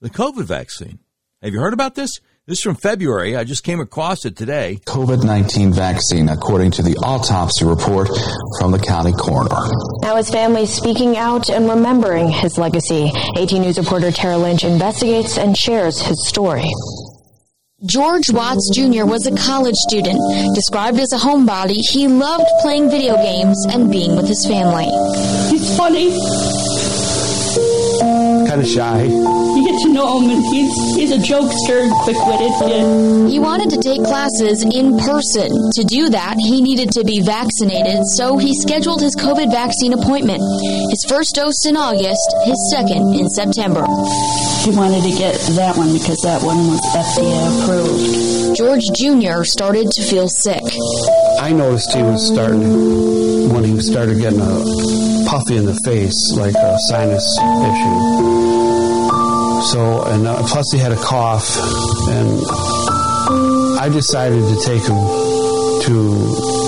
the 0.01 0.11
COVID 0.11 0.44
vaccine. 0.44 0.99
Have 1.42 1.53
you 1.53 1.61
heard 1.61 1.72
about 1.72 1.94
this? 1.94 2.11
This 2.47 2.59
is 2.59 2.62
from 2.62 2.76
February. 2.76 3.36
I 3.36 3.44
just 3.44 3.64
came 3.64 3.80
across 3.80 4.24
it 4.24 4.36
today. 4.36 4.78
COVID 4.86 5.24
19 5.24 5.72
vaccine, 5.72 6.28
according 6.28 6.70
to 6.72 6.82
the 6.82 6.97
autopsy 6.99 7.64
report 7.64 8.09
from 8.61 8.70
the 8.70 8.78
county 8.78 9.12
coroner. 9.12 9.57
Now 10.03 10.16
his 10.16 10.30
family 10.30 10.62
is 10.62 10.72
speaking 10.72 11.16
out 11.16 11.51
and 11.51 11.68
remembering 11.68 12.28
his 12.28 12.57
legacy. 12.57 13.11
18 13.36 13.62
News 13.62 13.78
reporter 13.78 14.12
Tara 14.12 14.38
Lynch 14.38 14.64
investigates 14.64 15.38
and 15.38 15.57
shares 15.57 16.01
his 16.01 16.28
story. 16.28 16.68
George 17.84 18.30
Watts 18.30 18.70
Jr. 18.74 19.05
was 19.05 19.26
a 19.26 19.36
college 19.36 19.74
student. 19.88 20.18
Described 20.55 20.99
as 20.99 21.12
a 21.12 21.18
homebody, 21.18 21.76
he 21.90 22.07
loved 22.07 22.47
playing 22.62 22.90
video 22.90 23.16
games 23.16 23.66
and 23.70 23.90
being 23.90 24.16
with 24.16 24.28
his 24.28 24.47
family. 24.47 24.86
He's 25.51 25.76
funny. 25.76 26.11
Kind 28.49 28.61
of 28.61 28.66
shy 28.66 29.03
you 29.03 29.45
get 29.67 29.83
to 29.83 29.89
know 29.93 30.21
him, 30.21 30.31
and 30.31 30.45
he's 30.47 30.73
he's 30.95 31.12
a 31.12 31.19
jokester, 31.19 31.91
quick 32.05 32.17
witted 32.27 32.53
kid. 32.62 33.31
He 33.31 33.39
wanted 33.39 33.71
to 33.71 33.79
take 33.83 34.03
classes 34.05 34.62
in 34.62 34.97
person. 34.99 35.51
To 35.75 35.83
do 35.85 36.09
that, 36.11 36.37
he 36.39 36.62
needed 36.62 36.93
to 36.93 37.05
be 37.05 37.21
vaccinated, 37.21 38.07
so 38.14 38.39
he 38.39 38.55
scheduled 38.55 39.03
his 39.03 39.17
COVID 39.17 39.51
vaccine 39.51 39.93
appointment. 39.93 40.43
His 40.91 41.05
first 41.09 41.35
dose 41.35 41.67
in 41.67 41.77
August, 41.77 42.27
his 42.45 42.59
second 42.71 43.14
in 43.19 43.29
September. 43.31 43.83
He 44.62 44.71
wanted 44.71 45.03
to 45.03 45.14
get 45.17 45.35
that 45.59 45.77
one 45.77 45.93
because 45.93 46.19
that 46.23 46.43
one 46.43 46.59
was 46.71 46.81
FDA 46.95 47.39
approved. 47.51 48.57
George 48.57 48.87
Jr. 48.95 49.45
started 49.45 49.91
to 49.91 50.03
feel 50.03 50.29
sick. 50.29 50.62
I 51.41 51.53
noticed 51.53 51.93
he 51.93 52.03
was 52.03 52.27
starting 52.27 53.53
when 53.53 53.64
he 53.64 53.81
started 53.81 54.19
getting 54.19 54.41
a 54.41 55.27
puffy 55.29 55.57
in 55.57 55.67
the 55.67 55.79
face, 55.85 56.33
like 56.37 56.55
a 56.55 56.79
sinus 56.89 57.27
issue. 57.39 58.86
So, 59.73 60.03
and 60.05 60.27
uh, 60.27 60.43
plus 60.47 60.71
he 60.73 60.79
had 60.79 60.93
a 60.93 60.97
cough, 60.97 61.57
and 62.09 62.41
I 63.79 63.89
decided 63.93 64.47
to 64.49 64.57
take 64.64 64.83
him 64.83 64.97
to 65.87 65.93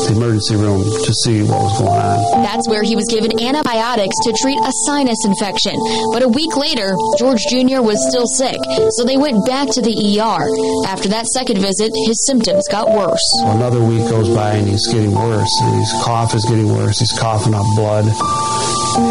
the 0.07 0.15
emergency 0.17 0.57
room 0.57 0.83
to 0.83 1.13
see 1.25 1.43
what 1.43 1.63
was 1.63 1.79
going 1.79 1.91
on. 1.91 2.43
That's 2.43 2.69
where 2.69 2.83
he 2.83 2.95
was 2.97 3.07
given 3.09 3.41
antibiotics 3.41 4.17
to 4.25 4.35
treat 4.43 4.59
a 4.59 4.73
sinus 4.87 5.19
infection. 5.25 5.75
But 6.13 6.23
a 6.23 6.29
week 6.29 6.57
later, 6.57 6.95
George 7.19 7.41
Jr. 7.49 7.83
was 7.83 7.99
still 8.11 8.27
sick, 8.27 8.59
so 8.99 9.05
they 9.05 9.17
went 9.17 9.47
back 9.47 9.69
to 9.71 9.83
the 9.83 9.95
ER. 10.19 10.45
After 10.87 11.09
that 11.09 11.27
second 11.27 11.59
visit, 11.59 11.93
his 12.07 12.27
symptoms 12.27 12.67
got 12.69 12.91
worse. 12.91 13.25
Another 13.47 13.83
week 13.83 14.09
goes 14.11 14.29
by 14.29 14.55
and 14.55 14.69
he's 14.69 14.87
getting 14.93 15.15
worse. 15.15 15.51
And 15.63 15.79
his 15.81 15.93
cough 16.05 16.35
is 16.35 16.45
getting 16.45 16.69
worse. 16.69 16.99
He's 16.99 17.13
coughing 17.19 17.55
up 17.55 17.67
blood. 17.77 18.07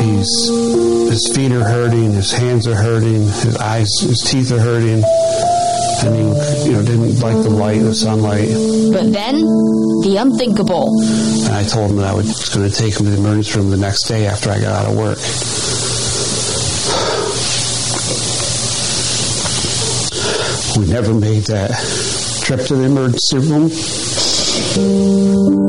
He's 0.01 0.49
his 1.09 1.31
feet 1.35 1.51
are 1.51 1.63
hurting, 1.63 2.11
his 2.13 2.31
hands 2.31 2.67
are 2.67 2.75
hurting, 2.75 3.23
his 3.23 3.57
eyes, 3.57 3.87
his 4.01 4.19
teeth 4.27 4.51
are 4.51 4.59
hurting. 4.59 5.03
and 6.05 6.15
he, 6.15 6.21
you 6.67 6.71
know, 6.73 6.83
didn't 6.83 7.19
like 7.19 7.41
the 7.43 7.49
light, 7.49 7.79
the 7.79 7.95
sunlight. 7.95 8.49
But 8.93 9.11
then, 9.11 9.35
the 10.03 10.17
unthinkable. 10.19 10.89
And 11.45 11.53
I 11.53 11.63
told 11.63 11.91
him 11.91 11.97
that 11.97 12.05
I 12.05 12.13
was 12.13 12.49
going 12.49 12.69
to 12.69 12.75
take 12.75 12.99
him 12.99 13.05
to 13.05 13.11
the 13.11 13.17
emergency 13.17 13.57
room 13.59 13.71
the 13.71 13.77
next 13.77 14.07
day 14.07 14.27
after 14.27 14.51
I 14.51 14.59
got 14.59 14.85
out 14.85 14.91
of 14.91 14.97
work. 14.97 15.17
We 20.77 20.85
never 20.85 21.13
made 21.13 21.43
that 21.45 21.71
trip 22.43 22.61
to 22.67 22.75
the 22.75 22.83
emergency 22.83 23.37
room. 23.39 23.69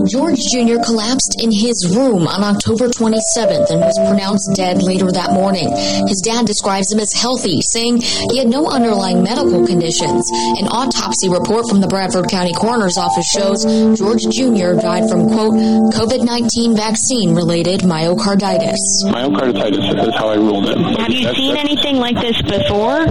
George 0.09 0.41
Jr. 0.53 0.81
collapsed 0.81 1.37
in 1.43 1.53
his 1.53 1.93
room 1.95 2.27
on 2.27 2.43
October 2.43 2.89
27th 2.89 3.69
and 3.71 3.81
was 3.81 3.99
pronounced 4.09 4.49
dead 4.57 4.83
later 4.83 5.13
that 5.13 5.33
morning. 5.33 5.69
His 6.09 6.23
dad 6.25 6.47
describes 6.47 6.91
him 6.93 7.01
as 7.01 7.13
healthy, 7.13 7.61
saying 7.61 8.01
he 8.33 8.39
had 8.39 8.49
no 8.49 8.67
underlying 8.67 9.23
medical 9.23 9.67
conditions. 9.67 10.31
An 10.59 10.69
autopsy 10.69 11.29
report 11.29 11.69
from 11.69 11.81
the 11.81 11.87
Bradford 11.87 12.29
County 12.29 12.55
Coroner's 12.55 12.97
Office 12.97 13.29
shows 13.29 13.65
George 13.99 14.25
Jr. 14.33 14.81
died 14.81 15.09
from, 15.09 15.29
quote, 15.29 15.55
COVID 15.93 16.25
19 16.25 16.75
vaccine 16.75 17.35
related 17.35 17.81
myocarditis. 17.81 18.81
Myocarditis 19.05 20.09
is 20.09 20.15
how 20.17 20.29
I 20.29 20.37
ruled 20.37 20.69
it. 20.69 20.79
Have 20.99 21.13
you 21.13 21.29
seen 21.35 21.57
anything 21.57 21.97
like 21.97 22.17
this 22.17 22.41
before? 22.41 23.05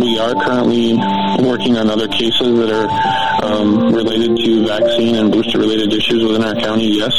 We 0.00 0.18
are 0.18 0.34
currently 0.34 0.96
working 1.44 1.76
on 1.76 1.90
other 1.90 2.08
cases 2.08 2.56
that 2.58 2.70
are 2.70 2.88
um, 3.42 3.92
related 3.92 4.36
to 4.36 4.66
vaccine 4.66 5.14
and 5.16 5.32
booster 5.32 5.58
related 5.58 5.92
issues 5.92 6.24
within 6.24 6.44
our 6.44 6.54
county, 6.54 6.98
yes. 6.98 7.12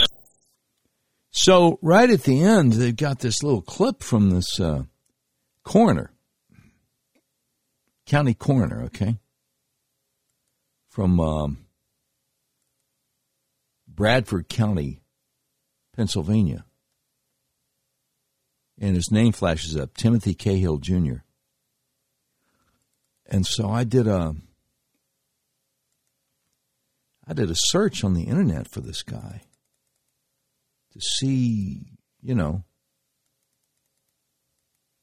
So, 1.32 1.80
right 1.82 2.10
at 2.10 2.24
the 2.24 2.44
end, 2.44 2.74
they've 2.74 2.96
got 2.96 3.20
this 3.20 3.42
little 3.42 3.62
clip 3.62 4.04
from 4.04 4.32
this 4.32 4.60
uh, 4.60 4.84
coroner, 5.64 6.12
county 8.06 8.34
coroner, 8.34 8.84
okay, 8.84 9.18
from 10.90 11.20
um, 11.20 11.66
Bradford 13.88 14.50
County, 14.50 15.02
Pennsylvania. 15.96 16.66
And 18.80 18.96
his 18.96 19.12
name 19.12 19.32
flashes 19.32 19.78
up 19.78 19.96
Timothy 19.96 20.34
Cahill 20.34 20.78
Jr. 20.78 21.18
And 23.28 23.46
so 23.46 23.70
I 23.70 23.84
did 23.84 24.08
a 24.08 24.36
I 27.32 27.34
did 27.34 27.50
a 27.50 27.56
search 27.56 28.04
on 28.04 28.14
the 28.14 28.24
internet 28.24 28.68
for 28.68 28.82
this 28.82 29.04
guy 29.04 29.44
to 30.92 31.00
see, 31.00 31.94
you 32.22 32.36
know, 32.36 32.66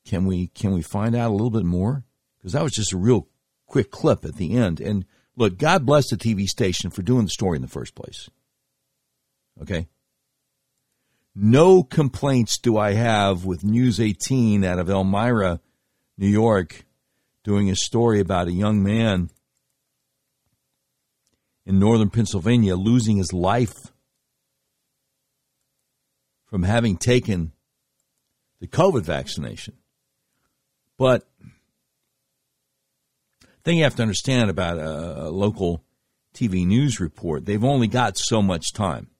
can 0.04 0.26
we 0.26 0.48
can 0.48 0.74
we 0.74 0.82
find 0.82 1.16
out 1.16 1.30
a 1.30 1.32
little 1.32 1.48
bit 1.48 1.64
more? 1.64 2.04
Because 2.36 2.52
that 2.52 2.62
was 2.62 2.72
just 2.72 2.92
a 2.92 2.98
real 2.98 3.28
quick 3.66 3.90
clip 3.90 4.26
at 4.26 4.34
the 4.34 4.52
end. 4.58 4.78
And 4.78 5.06
look, 5.36 5.56
God 5.56 5.86
bless 5.86 6.10
the 6.10 6.18
TV 6.18 6.44
station 6.44 6.90
for 6.90 7.00
doing 7.00 7.24
the 7.24 7.30
story 7.30 7.56
in 7.56 7.62
the 7.62 7.66
first 7.66 7.94
place. 7.94 8.28
Okay. 9.62 9.88
No 11.34 11.82
complaints 11.82 12.58
do 12.58 12.76
I 12.76 12.92
have 12.92 13.46
with 13.46 13.64
News 13.64 14.00
18 14.00 14.64
out 14.64 14.78
of 14.78 14.90
Elmira, 14.90 15.60
New 16.18 16.28
York, 16.28 16.84
doing 17.42 17.70
a 17.70 17.76
story 17.76 18.20
about 18.20 18.48
a 18.48 18.52
young 18.52 18.82
man 18.82 19.30
in 21.68 21.78
northern 21.78 22.08
Pennsylvania 22.08 22.74
losing 22.74 23.18
his 23.18 23.34
life 23.34 23.92
from 26.46 26.62
having 26.62 26.96
taken 26.96 27.52
the 28.58 28.66
COVID 28.66 29.02
vaccination. 29.02 29.74
But 30.96 31.28
thing 33.64 33.76
you 33.76 33.84
have 33.84 33.96
to 33.96 34.02
understand 34.02 34.48
about 34.48 34.78
a, 34.78 35.26
a 35.26 35.30
local 35.30 35.84
TV 36.34 36.66
news 36.66 37.00
report, 37.00 37.44
they've 37.44 37.62
only 37.62 37.86
got 37.86 38.16
so 38.16 38.40
much 38.40 38.72
time. 38.72 39.10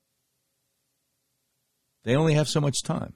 They 2.05 2.17
only 2.17 2.33
have 2.33 2.49
so 2.49 2.63
much 2.63 2.83
time. 2.83 3.13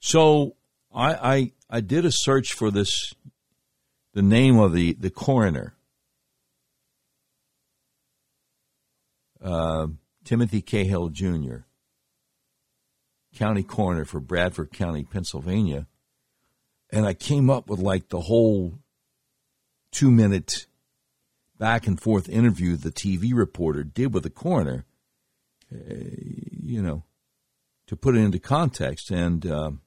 So 0.00 0.56
I, 0.94 1.14
I 1.14 1.52
I 1.70 1.80
did 1.80 2.04
a 2.04 2.12
search 2.12 2.52
for 2.52 2.70
this 2.70 3.14
the 4.12 4.20
name 4.20 4.58
of 4.58 4.74
the, 4.74 4.92
the 4.92 5.10
coroner. 5.10 5.75
Uh, 9.46 9.86
Timothy 10.24 10.60
Cahill 10.60 11.08
Jr., 11.10 11.58
county 13.36 13.62
coroner 13.62 14.04
for 14.04 14.18
Bradford 14.18 14.72
County, 14.72 15.04
Pennsylvania. 15.04 15.86
And 16.90 17.06
I 17.06 17.14
came 17.14 17.48
up 17.48 17.68
with 17.68 17.78
like 17.78 18.08
the 18.08 18.22
whole 18.22 18.80
two 19.92 20.10
minute 20.10 20.66
back 21.58 21.86
and 21.86 22.00
forth 22.00 22.28
interview 22.28 22.76
the 22.76 22.90
TV 22.90 23.30
reporter 23.32 23.84
did 23.84 24.12
with 24.12 24.24
the 24.24 24.30
coroner, 24.30 24.84
uh, 25.72 25.78
you 25.88 26.82
know, 26.82 27.04
to 27.86 27.96
put 27.96 28.16
it 28.16 28.20
into 28.20 28.40
context. 28.40 29.10
And 29.10 29.46
um, 29.46 29.80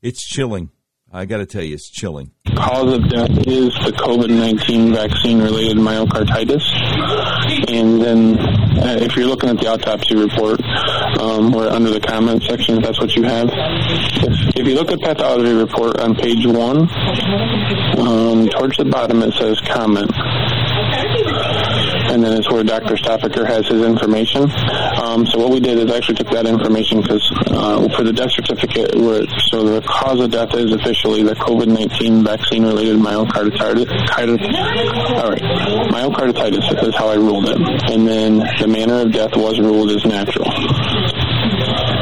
it's 0.00 0.26
chilling. 0.26 0.70
I 1.12 1.24
got 1.24 1.38
to 1.38 1.46
tell 1.46 1.62
you, 1.62 1.74
it's 1.74 1.88
chilling. 1.88 2.32
Cause 2.56 2.92
of 2.92 3.08
death 3.08 3.30
is 3.46 3.72
the 3.84 3.92
COVID 3.96 4.28
19 4.28 4.92
vaccine 4.92 5.40
related 5.40 5.76
myocarditis. 5.76 6.62
And 7.70 8.02
then, 8.02 8.38
uh, 8.38 8.98
if 9.00 9.14
you're 9.14 9.26
looking 9.26 9.48
at 9.48 9.58
the 9.58 9.68
autopsy 9.68 10.16
report, 10.16 10.60
um, 11.20 11.54
or 11.54 11.68
under 11.68 11.90
the 11.90 12.00
comment 12.00 12.42
section, 12.42 12.78
if 12.78 12.82
that's 12.82 13.00
what 13.00 13.14
you 13.14 13.22
have, 13.22 13.48
if, 13.52 14.56
if 14.56 14.66
you 14.66 14.74
look 14.74 14.90
at 14.90 14.98
the 14.98 15.06
pathology 15.06 15.52
report 15.52 16.00
on 16.00 16.16
page 16.16 16.44
one, 16.44 16.88
um, 18.00 18.48
towards 18.48 18.76
the 18.76 18.88
bottom 18.90 19.22
it 19.22 19.32
says 19.34 19.60
comment 19.60 20.10
and 22.10 22.22
then 22.22 22.36
it's 22.36 22.50
where 22.50 22.64
Dr. 22.64 22.94
Stoffaker 22.94 23.46
has 23.46 23.66
his 23.66 23.82
information. 23.82 24.50
Um, 25.00 25.26
so 25.26 25.38
what 25.38 25.50
we 25.50 25.60
did 25.60 25.78
is 25.78 25.90
actually 25.92 26.16
took 26.16 26.30
that 26.30 26.46
information 26.46 27.00
because 27.00 27.22
uh, 27.48 27.88
for 27.96 28.04
the 28.04 28.12
death 28.12 28.30
certificate, 28.32 28.94
where, 28.94 29.24
so 29.50 29.64
the 29.64 29.80
cause 29.82 30.20
of 30.20 30.30
death 30.30 30.54
is 30.54 30.72
officially 30.72 31.22
the 31.22 31.34
COVID-19 31.34 32.24
vaccine-related 32.24 32.96
myocarditis. 32.96 33.90
All 35.16 35.30
right, 35.30 35.42
myocarditis 35.90 36.88
is 36.88 36.94
how 36.94 37.08
I 37.08 37.14
ruled 37.14 37.48
it, 37.48 37.58
and 37.90 38.06
then 38.06 38.38
the 38.60 38.68
manner 38.68 39.02
of 39.02 39.12
death 39.12 39.36
was 39.36 39.58
ruled 39.58 39.90
as 39.90 40.04
natural. 40.04 40.50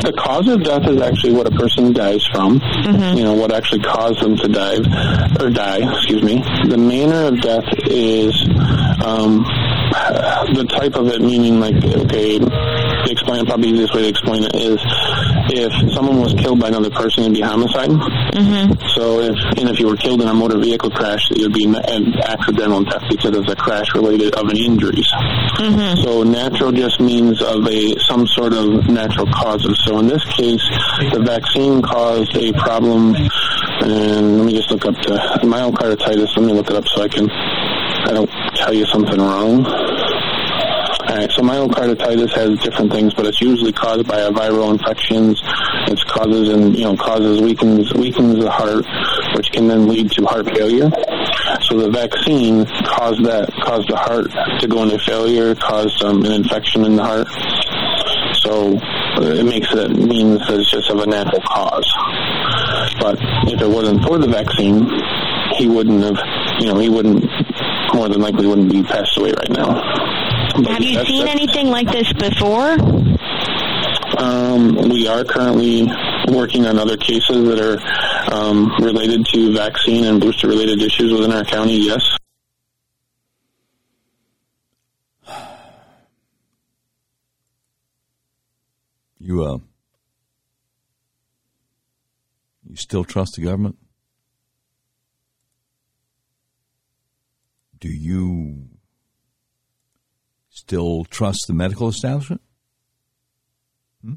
The 0.05 0.13
cause 0.13 0.49
of 0.49 0.63
death 0.63 0.87
is 0.87 1.01
actually 1.01 1.33
what 1.33 1.47
a 1.47 1.51
person 1.51 1.93
dies 1.93 2.23
from. 2.33 2.61
Mm-hmm. 2.61 3.17
You 3.17 3.25
know 3.25 3.35
what 3.35 3.53
actually 3.53 3.81
caused 3.81 4.21
them 4.21 4.37
to 4.37 4.49
die 4.49 4.77
or 5.41 5.49
die. 5.49 5.81
Excuse 5.81 6.23
me. 6.23 6.45
The 6.69 6.77
manner 6.77 7.25
of 7.25 7.41
death 7.41 7.65
is 7.89 8.37
um, 9.03 9.45
the 10.55 10.65
type 10.65 10.95
of 10.97 11.09
it, 11.09 11.21
meaning 11.21 11.61
like 11.61 11.77
okay, 11.77 12.39
to 12.39 13.11
explain 13.11 13.47
probably 13.47 13.71
the 13.71 13.75
easiest 13.75 13.95
way 13.95 14.03
to 14.03 14.09
explain 14.09 14.45
it 14.45 14.55
is 14.55 14.81
if 15.51 15.73
someone 15.93 16.21
was 16.21 16.35
killed 16.35 16.61
by 16.61 16.69
another 16.69 16.91
person, 16.91 17.25
it'd 17.25 17.35
be 17.35 17.41
homicide. 17.41 17.91
Mm-hmm. 17.91 18.73
So 18.95 19.21
if 19.21 19.37
and 19.59 19.69
if 19.69 19.79
you 19.79 19.87
were 19.87 19.97
killed 19.97 20.23
in 20.23 20.29
a 20.29 20.35
motor 20.35 20.59
vehicle 20.59 20.91
crash, 20.91 21.31
it 21.31 21.43
would 21.43 21.53
be 21.53 21.65
an 21.65 22.15
accidental 22.23 22.85
death 22.85 23.03
because 23.09 23.37
it's 23.37 23.53
a 23.53 23.57
crash 23.57 23.87
related 23.95 24.35
of 24.35 24.49
an 24.49 24.57
injuries. 24.57 25.09
Mm-hmm. 25.59 26.03
So 26.03 26.23
natural 26.23 26.73
just 26.73 27.01
means 27.01 27.43
of 27.43 27.67
a 27.67 27.99
some 28.09 28.27
sort 28.27 28.53
of 28.53 28.89
natural 28.89 29.27
causes. 29.27 29.81
So 29.85 29.99
in 29.99 30.09
this 30.09 30.25
case, 30.25 30.63
the 31.13 31.23
vaccine 31.25 31.83
caused 31.83 32.37
a 32.37 32.53
problem. 32.53 33.15
And 33.81 34.39
let 34.39 34.47
me 34.47 34.55
just 34.55 34.71
look 34.71 34.87
up 34.87 34.95
the 34.95 35.19
myocarditis. 35.43 36.37
Let 36.37 36.47
me 36.47 36.53
look 36.53 36.71
it 36.71 36.77
up 36.77 36.87
so 36.89 37.03
I 37.03 37.09
can 37.09 37.29
I 38.07 38.13
don't 38.13 38.31
tell 38.57 38.75
you 38.75 38.85
something 38.87 39.19
wrong. 39.19 39.65
All 39.65 41.21
right, 41.21 41.31
so 41.31 41.43
myocarditis 41.43 42.33
has 42.33 42.59
different 42.61 42.93
things, 42.93 43.15
but 43.15 43.25
it's 43.27 43.41
usually 43.41 43.73
caused 43.73 44.07
by 44.07 44.21
a 44.21 44.31
viral 44.31 44.73
infections. 44.73 45.41
It 45.87 46.01
causes 46.07 46.49
and 46.49 46.77
you 46.77 46.85
know 46.85 46.97
causes 46.97 47.41
weakens 47.41 47.93
weakens 47.95 48.39
the 48.39 48.51
heart, 48.51 48.85
which 49.37 49.51
can 49.53 49.69
then 49.69 49.87
lead 49.89 50.11
to 50.13 50.25
heart 50.25 50.47
failure. 50.55 50.91
So 51.63 51.79
the 51.79 51.91
vaccine 51.91 52.67
caused 52.87 53.25
that 53.25 53.51
caused 53.63 53.89
the 53.89 53.97
heart 53.97 54.31
to 54.61 54.67
go 54.67 54.83
into 54.83 54.99
failure, 54.99 55.55
caused 55.55 56.03
um, 56.03 56.25
an 56.25 56.33
infection 56.33 56.85
in 56.85 56.97
the 56.97 57.05
heart. 57.05 57.29
So 58.45 58.77
uh, 58.77 59.39
it 59.39 59.45
makes 59.45 59.73
it 59.73 59.91
means 59.91 60.41
that 60.47 60.61
it's 60.61 60.71
just 60.71 60.91
of 60.91 60.99
a 60.99 61.07
natural 61.07 61.41
cause. 61.47 61.89
But 63.01 63.19
if 63.49 63.61
it 63.61 63.69
wasn't 63.69 64.05
for 64.05 64.19
the 64.19 64.29
vaccine, 64.29 64.89
he 65.57 65.69
wouldn't 65.69 66.03
have, 66.03 66.19
you 66.61 66.67
know, 66.67 66.79
he 66.79 66.89
wouldn't 66.89 67.25
more 67.93 68.09
than 68.09 68.21
likely 68.21 68.47
wouldn't 68.47 68.71
be 68.71 68.83
passed 68.83 69.17
away 69.19 69.33
right 69.33 69.51
now. 69.51 69.67
But 70.57 70.67
Have 70.69 70.83
you 70.83 70.95
that's- 70.95 71.07
seen 71.09 71.25
that's- 71.27 71.41
anything 71.41 71.69
like 71.69 71.91
this 71.91 72.13
before? 72.13 72.77
Um, 74.19 74.89
we 74.89 75.09
are 75.09 75.25
currently 75.25 75.91
working 76.29 76.67
on 76.67 76.79
other 76.79 76.97
cases 76.97 77.49
that 77.49 77.59
are 77.61 78.33
um, 78.33 78.71
related 78.81 79.27
to 79.35 79.53
vaccine 79.55 80.05
and 80.05 80.21
booster 80.21 80.47
related 80.49 80.81
issues 80.81 81.13
within 81.13 81.33
our 81.33 81.45
county, 81.45 81.77
yes. 81.79 82.01
You 89.19 89.45
uh, 89.45 89.59
you 92.69 92.77
still 92.77 93.05
trust 93.05 93.37
the 93.37 93.43
government? 93.43 93.77
Do 97.85 97.91
you 97.91 98.71
still 100.49 101.05
trust 101.05 101.45
the 101.47 101.53
medical 101.53 101.87
establishment? 101.87 102.41
Hmm? 104.03 104.15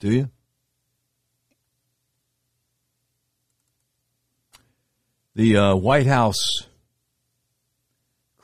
Do 0.00 0.10
you? 0.10 0.30
The 5.36 5.56
uh, 5.58 5.76
White 5.76 6.08
House 6.08 6.42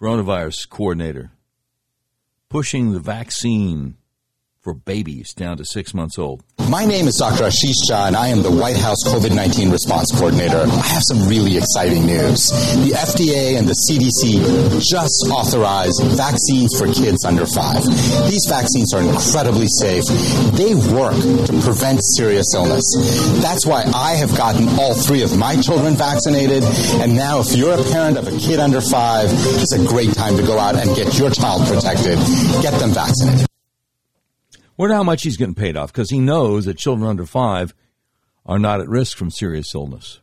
coronavirus 0.00 0.68
coordinator 0.68 1.32
pushing 2.48 2.92
the 2.92 3.00
vaccine 3.00 3.96
for 4.62 4.74
babies 4.74 5.32
down 5.32 5.56
to 5.56 5.64
six 5.64 5.94
months 5.94 6.18
old. 6.18 6.44
My 6.68 6.84
name 6.84 7.08
is 7.08 7.16
Dr. 7.16 7.44
Ashish 7.44 7.80
Jha, 7.88 8.08
and 8.08 8.16
I 8.16 8.28
am 8.28 8.42
the 8.42 8.50
White 8.50 8.76
House 8.76 9.02
COVID 9.04 9.34
19 9.34 9.70
response 9.70 10.12
coordinator. 10.12 10.60
I 10.60 10.86
have 10.92 11.02
some 11.08 11.26
really 11.26 11.56
exciting 11.56 12.04
news. 12.04 12.50
The 12.84 12.92
FDA 12.92 13.58
and 13.58 13.66
the 13.66 13.74
CDC 13.88 14.84
just 14.84 15.26
authorized 15.32 16.02
vaccines 16.14 16.76
for 16.78 16.92
kids 16.92 17.24
under 17.24 17.46
five. 17.46 17.82
These 18.28 18.46
vaccines 18.48 18.92
are 18.92 19.00
incredibly 19.00 19.66
safe. 19.80 20.04
They 20.52 20.74
work 20.92 21.16
to 21.16 21.52
prevent 21.64 22.00
serious 22.16 22.52
illness. 22.54 22.84
That's 23.40 23.64
why 23.64 23.88
I 23.94 24.14
have 24.16 24.36
gotten 24.36 24.68
all 24.78 24.94
three 24.94 25.22
of 25.22 25.36
my 25.36 25.56
children 25.56 25.96
vaccinated. 25.96 26.62
And 27.00 27.16
now, 27.16 27.40
if 27.40 27.56
you're 27.56 27.80
a 27.80 27.84
parent 27.90 28.18
of 28.18 28.28
a 28.28 28.36
kid 28.38 28.60
under 28.60 28.80
five, 28.80 29.28
it's 29.32 29.72
a 29.72 29.82
great 29.88 30.12
time 30.12 30.36
to 30.36 30.42
go 30.42 30.58
out 30.58 30.76
and 30.76 30.94
get 30.94 31.18
your 31.18 31.30
child 31.30 31.66
protected. 31.66 32.18
Get 32.60 32.78
them 32.78 32.90
vaccinated. 32.90 33.49
Wonder 34.80 34.94
how 34.94 35.02
much 35.02 35.24
he's 35.24 35.36
getting 35.36 35.54
paid 35.54 35.76
off 35.76 35.92
because 35.92 36.08
he 36.08 36.18
knows 36.20 36.64
that 36.64 36.78
children 36.78 37.06
under 37.06 37.26
five 37.26 37.74
are 38.46 38.58
not 38.58 38.80
at 38.80 38.88
risk 38.88 39.14
from 39.14 39.30
serious 39.30 39.74
illness. 39.74 40.20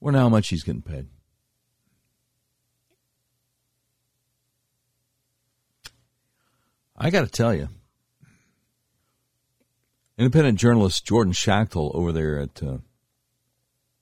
Wonder 0.00 0.18
how 0.18 0.28
much 0.28 0.48
he's 0.48 0.64
getting 0.64 0.82
paid. 0.82 1.06
I 6.96 7.10
got 7.10 7.20
to 7.20 7.30
tell 7.30 7.54
you, 7.54 7.68
independent 10.18 10.58
journalist 10.58 11.06
Jordan 11.06 11.32
Schachtel 11.32 11.92
over 11.94 12.10
there 12.10 12.40
at 12.40 12.60
uh, 12.60 12.78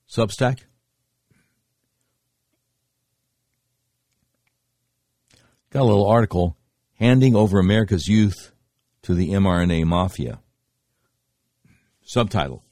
Substack. 0.09 0.61
Got 5.69 5.81
a 5.81 5.83
little 5.83 6.07
article 6.07 6.57
handing 7.01 7.35
over 7.35 7.57
America's 7.57 8.07
youth 8.07 8.51
to 9.01 9.15
the 9.15 9.31
mRNA 9.31 9.83
mafia. 9.85 10.39
Subtitle 12.03 12.63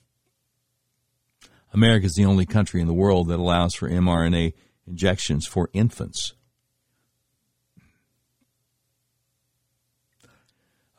America 1.74 2.06
is 2.06 2.14
the 2.14 2.26
only 2.26 2.46
country 2.46 2.80
in 2.80 2.86
the 2.86 2.94
world 2.94 3.28
that 3.28 3.40
allows 3.40 3.74
for 3.74 3.90
mRNA 3.90 4.54
injections 4.86 5.48
for 5.48 5.72
infants. 5.74 6.34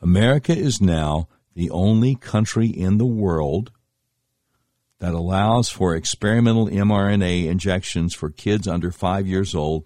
America 0.01 0.51
is 0.51 0.81
now 0.81 1.29
the 1.55 1.69
only 1.69 2.15
country 2.15 2.67
in 2.67 2.97
the 2.97 3.05
world 3.05 3.71
that 4.99 5.13
allows 5.13 5.69
for 5.69 5.95
experimental 5.95 6.67
mRNA 6.67 7.45
injections 7.45 8.13
for 8.13 8.29
kids 8.29 8.67
under 8.67 8.91
five 8.91 9.25
years 9.25 9.55
old 9.55 9.85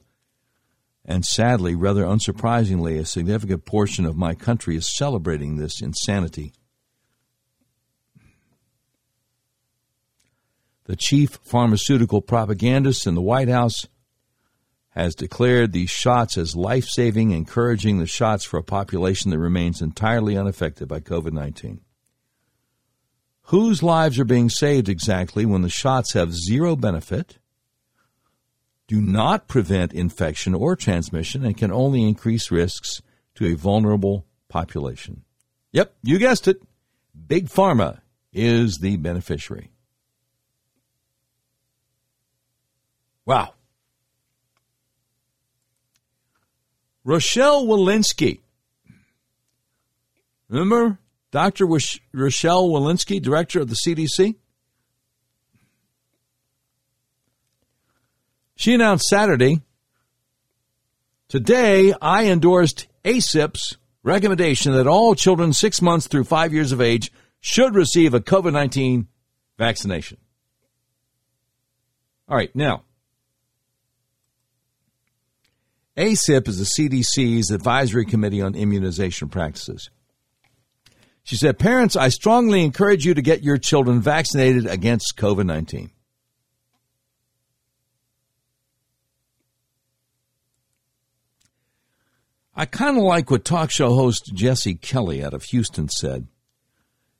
and 1.08 1.24
sadly, 1.24 1.76
rather 1.76 2.04
unsurprisingly, 2.04 3.00
a 3.00 3.06
significant 3.06 3.66
portion 3.66 4.06
of 4.06 4.18
my 4.18 4.34
country 4.34 4.76
is 4.76 4.98
celebrating 4.98 5.58
this 5.58 5.82
insanity. 5.82 6.54
The 10.86 10.96
chief 10.96 11.40
pharmaceutical 11.44 12.22
propagandist 12.22 13.06
in 13.06 13.16
the 13.16 13.22
White 13.22 13.50
House 13.50 13.86
has 14.90 15.14
declared 15.14 15.74
these 15.74 15.90
shots 15.90 16.38
as 16.38 16.56
life 16.56 16.86
saving, 16.86 17.32
encouraging 17.32 18.00
the 18.00 18.08
shots 18.08 18.44
for 18.44 18.58
a 18.58 18.64
population 18.64 19.30
that 19.32 19.40
remains 19.40 19.82
entirely 19.82 20.38
unaffected 20.38 20.88
by 20.88 21.02
COVID 21.02 21.34
19. 21.34 21.82
Whose 23.50 23.84
lives 23.84 24.18
are 24.18 24.26
being 24.26 24.50
saved 24.50 24.90
exactly 24.90 25.46
when 25.46 25.62
the 25.62 25.70
shots 25.70 26.14
have 26.14 26.34
zero 26.34 26.76
benefit? 26.76 27.38
Do 28.88 29.02
not 29.02 29.48
prevent 29.48 29.94
infection 29.94 30.54
or 30.54 30.76
transmission 30.76 31.46
and 31.46 31.58
can 31.58 31.72
only 31.72 32.04
increase 32.04 32.52
risks 32.52 33.02
to 33.36 33.46
a 33.46 33.56
vulnerable 33.56 34.26
population. 34.48 35.24
Yep, 35.72 35.96
you 36.04 36.20
guessed 36.20 36.48
it. 36.48 36.62
Big 37.28 37.48
Pharma 37.50 38.02
is 38.32 38.78
the 38.78 38.98
beneficiary. 38.98 39.72
Wow. 43.26 43.54
Rochelle 47.04 47.66
Walensky. 47.66 48.42
Remember 50.48 51.00
Dr. 51.32 51.66
Rochelle 51.66 52.70
Walensky, 52.70 53.22
director 53.22 53.60
of 53.62 53.70
the 53.70 53.76
CDC? 53.86 54.36
She 58.56 58.74
announced 58.74 59.08
Saturday, 59.08 59.62
today 61.28 61.94
I 62.02 62.26
endorsed 62.26 62.88
ACIP's 63.04 63.78
recommendation 64.02 64.74
that 64.74 64.88
all 64.88 65.16
children 65.16 65.52
six 65.52 65.82
months 65.82 66.08
through 66.08 66.24
five 66.24 66.54
years 66.54 66.72
of 66.72 66.80
age 66.80 67.12
should 67.42 67.76
receive 67.76 68.14
a 68.14 68.22
COVID 68.22 68.54
19 68.54 69.08
vaccination. 69.58 70.18
All 72.28 72.38
right, 72.38 72.56
now, 72.56 72.84
ACIP 75.98 76.48
is 76.48 76.58
the 76.58 76.66
CDC's 76.66 77.52
advisory 77.52 78.06
committee 78.06 78.42
on 78.42 78.56
immunization 78.56 79.30
practices. 79.30 79.90
She 81.24 81.36
said, 81.36 81.60
Parents, 81.60 81.96
I 81.96 82.10
strongly 82.10 82.64
encourage 82.64 83.06
you 83.06 83.14
to 83.14 83.22
get 83.22 83.44
your 83.44 83.58
children 83.58 84.02
vaccinated 84.02 84.66
against 84.66 85.18
COVID 85.18 85.46
19. 85.46 85.92
I 92.56 92.66
kind 92.66 92.98
of 92.98 93.04
like 93.04 93.30
what 93.30 93.44
talk 93.44 93.70
show 93.70 93.96
host 93.96 94.32
Jesse 94.34 94.76
Kelly 94.76 95.24
out 95.24 95.34
of 95.34 95.44
Houston 95.44 95.90
said. 95.90 96.28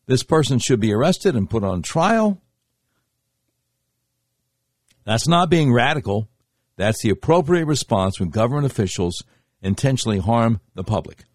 This 0.06 0.24
person 0.24 0.60
should 0.60 0.80
be 0.80 0.94
arrested 0.94 1.36
and 1.36 1.50
put 1.50 1.64
on 1.64 1.82
trial. 1.82 2.42
That's 5.04 5.28
not 5.28 5.50
being 5.50 5.74
radical. 5.74 6.30
That's 6.78 7.02
the 7.02 7.10
appropriate 7.10 7.66
response 7.66 8.20
when 8.20 8.30
government 8.30 8.66
officials 8.66 9.24
intentionally 9.62 10.20
harm 10.20 10.62
the 10.74 10.84
public. 10.84 11.26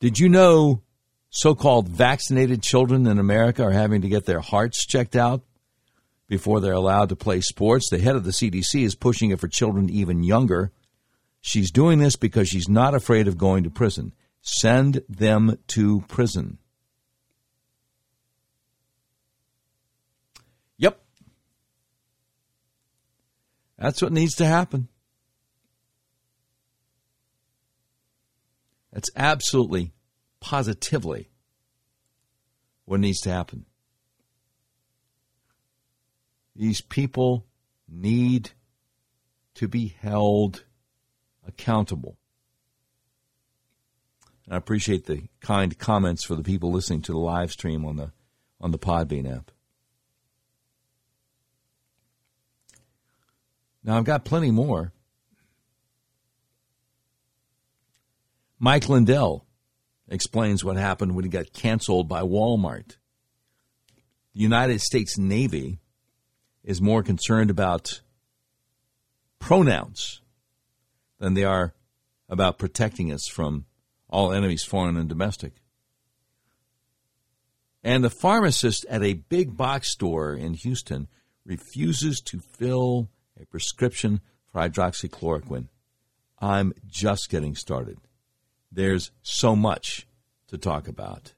Did 0.00 0.18
you 0.18 0.28
know 0.28 0.82
so 1.28 1.54
called 1.54 1.88
vaccinated 1.88 2.62
children 2.62 3.06
in 3.06 3.18
America 3.18 3.62
are 3.62 3.72
having 3.72 4.00
to 4.02 4.08
get 4.08 4.24
their 4.24 4.40
hearts 4.40 4.86
checked 4.86 5.16
out 5.16 5.42
before 6.28 6.60
they're 6.60 6.72
allowed 6.72 7.10
to 7.10 7.16
play 7.16 7.40
sports? 7.40 7.90
The 7.90 7.98
head 7.98 8.16
of 8.16 8.24
the 8.24 8.30
CDC 8.30 8.84
is 8.84 8.94
pushing 8.94 9.30
it 9.30 9.40
for 9.40 9.48
children 9.48 9.90
even 9.90 10.22
younger. 10.22 10.72
She's 11.48 11.70
doing 11.70 11.98
this 11.98 12.14
because 12.14 12.46
she's 12.46 12.68
not 12.68 12.94
afraid 12.94 13.26
of 13.26 13.38
going 13.38 13.64
to 13.64 13.70
prison. 13.70 14.12
Send 14.42 15.00
them 15.08 15.58
to 15.68 16.02
prison. 16.02 16.58
Yep. 20.76 21.00
That's 23.78 24.02
what 24.02 24.12
needs 24.12 24.34
to 24.34 24.44
happen. 24.44 24.88
That's 28.92 29.08
absolutely, 29.16 29.94
positively 30.40 31.30
what 32.84 33.00
needs 33.00 33.20
to 33.20 33.30
happen. 33.30 33.64
These 36.54 36.82
people 36.82 37.46
need 37.88 38.50
to 39.54 39.66
be 39.66 39.96
held 39.98 40.64
accountable. 41.48 42.18
And 44.44 44.54
I 44.54 44.58
appreciate 44.58 45.06
the 45.06 45.24
kind 45.40 45.76
comments 45.78 46.24
for 46.24 46.36
the 46.36 46.42
people 46.44 46.70
listening 46.70 47.02
to 47.02 47.12
the 47.12 47.18
live 47.18 47.50
stream 47.50 47.84
on 47.84 47.96
the 47.96 48.12
on 48.60 48.70
the 48.70 48.78
Podbean 48.78 49.30
app. 49.30 49.50
Now 53.82 53.96
I've 53.96 54.04
got 54.04 54.24
plenty 54.24 54.50
more. 54.50 54.92
Mike 58.58 58.88
Lindell 58.88 59.46
explains 60.08 60.64
what 60.64 60.76
happened 60.76 61.14
when 61.14 61.24
he 61.24 61.30
got 61.30 61.52
canceled 61.52 62.08
by 62.08 62.22
Walmart. 62.22 62.96
The 64.34 64.40
United 64.40 64.80
States 64.80 65.16
Navy 65.16 65.78
is 66.64 66.82
more 66.82 67.02
concerned 67.02 67.50
about 67.50 68.00
pronouns 69.38 70.20
than 71.18 71.34
they 71.34 71.44
are 71.44 71.74
about 72.28 72.58
protecting 72.58 73.12
us 73.12 73.26
from 73.26 73.64
all 74.08 74.32
enemies, 74.32 74.64
foreign 74.64 74.96
and 74.96 75.08
domestic. 75.08 75.52
And 77.82 78.02
the 78.02 78.10
pharmacist 78.10 78.84
at 78.88 79.02
a 79.02 79.14
big 79.14 79.56
box 79.56 79.92
store 79.92 80.34
in 80.34 80.54
Houston 80.54 81.08
refuses 81.44 82.20
to 82.26 82.40
fill 82.40 83.08
a 83.40 83.46
prescription 83.46 84.20
for 84.52 84.60
hydroxychloroquine. 84.60 85.68
I'm 86.40 86.72
just 86.86 87.30
getting 87.30 87.54
started. 87.54 87.98
There's 88.70 89.10
so 89.22 89.56
much 89.56 90.06
to 90.48 90.58
talk 90.58 90.88
about. 90.88 91.32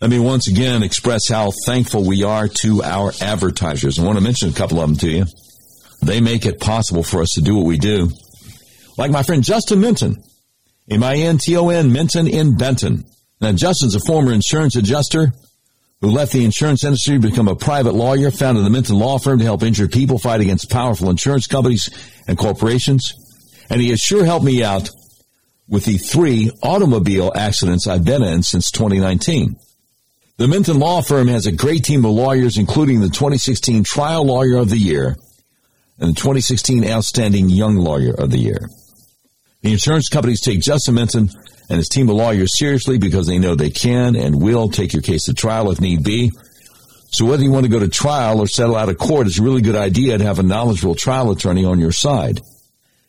Let 0.00 0.10
me 0.10 0.18
once 0.18 0.46
again 0.48 0.82
express 0.82 1.28
how 1.30 1.52
thankful 1.64 2.04
we 2.04 2.22
are 2.22 2.48
to 2.62 2.82
our 2.82 3.12
advertisers. 3.22 3.98
I 3.98 4.04
want 4.04 4.18
to 4.18 4.24
mention 4.24 4.50
a 4.50 4.52
couple 4.52 4.78
of 4.80 4.88
them 4.88 4.98
to 4.98 5.10
you. 5.10 5.24
They 6.02 6.20
make 6.20 6.46
it 6.46 6.60
possible 6.60 7.02
for 7.02 7.22
us 7.22 7.32
to 7.34 7.40
do 7.40 7.56
what 7.56 7.66
we 7.66 7.78
do. 7.78 8.10
Like 8.96 9.10
my 9.10 9.22
friend 9.22 9.42
Justin 9.42 9.80
Minton, 9.80 10.22
M-I-N-T-O-N, 10.90 11.92
Minton 11.92 12.26
in 12.26 12.56
Benton. 12.56 13.04
Now, 13.40 13.52
Justin's 13.52 13.94
a 13.94 14.00
former 14.00 14.32
insurance 14.32 14.76
adjuster 14.76 15.32
who 16.00 16.10
left 16.10 16.32
the 16.32 16.44
insurance 16.44 16.84
industry 16.84 17.14
to 17.18 17.28
become 17.28 17.48
a 17.48 17.56
private 17.56 17.94
lawyer, 17.94 18.30
founded 18.30 18.64
the 18.64 18.70
Minton 18.70 18.98
Law 18.98 19.18
Firm 19.18 19.38
to 19.38 19.44
help 19.44 19.62
injured 19.62 19.92
people 19.92 20.18
fight 20.18 20.40
against 20.40 20.70
powerful 20.70 21.10
insurance 21.10 21.46
companies 21.46 21.90
and 22.28 22.38
corporations. 22.38 23.12
And 23.68 23.80
he 23.80 23.90
has 23.90 24.00
sure 24.00 24.24
helped 24.24 24.44
me 24.44 24.62
out 24.62 24.88
with 25.68 25.84
the 25.84 25.98
three 25.98 26.50
automobile 26.62 27.32
accidents 27.34 27.86
I've 27.86 28.04
been 28.04 28.22
in 28.22 28.42
since 28.42 28.70
2019. 28.70 29.56
The 30.38 30.48
Minton 30.48 30.78
Law 30.78 31.00
Firm 31.00 31.28
has 31.28 31.46
a 31.46 31.52
great 31.52 31.82
team 31.82 32.04
of 32.04 32.12
lawyers, 32.12 32.58
including 32.58 33.00
the 33.00 33.08
2016 33.08 33.82
Trial 33.84 34.24
Lawyer 34.24 34.58
of 34.58 34.70
the 34.70 34.76
Year 34.76 35.16
and 35.98 36.10
the 36.10 36.14
2016 36.14 36.88
Outstanding 36.88 37.48
Young 37.48 37.76
Lawyer 37.76 38.14
of 38.14 38.30
the 38.30 38.38
Year. 38.38 38.68
The 39.62 39.72
insurance 39.72 40.08
companies 40.08 40.40
take 40.40 40.60
Justin 40.60 40.94
Minton 40.94 41.28
and 41.68 41.78
his 41.78 41.88
team 41.88 42.08
of 42.08 42.16
lawyers 42.16 42.58
seriously 42.58 42.98
because 42.98 43.26
they 43.26 43.38
know 43.38 43.54
they 43.54 43.70
can 43.70 44.14
and 44.14 44.40
will 44.40 44.68
take 44.68 44.92
your 44.92 45.02
case 45.02 45.24
to 45.24 45.34
trial 45.34 45.70
if 45.70 45.80
need 45.80 46.04
be. 46.04 46.30
So 47.10 47.24
whether 47.24 47.42
you 47.42 47.50
want 47.50 47.64
to 47.64 47.70
go 47.70 47.78
to 47.78 47.88
trial 47.88 48.40
or 48.40 48.46
settle 48.46 48.76
out 48.76 48.88
of 48.88 48.98
court, 48.98 49.26
it's 49.26 49.38
a 49.38 49.42
really 49.42 49.62
good 49.62 49.76
idea 49.76 50.18
to 50.18 50.24
have 50.24 50.38
a 50.38 50.42
knowledgeable 50.42 50.94
trial 50.94 51.30
attorney 51.30 51.64
on 51.64 51.80
your 51.80 51.92
side. 51.92 52.40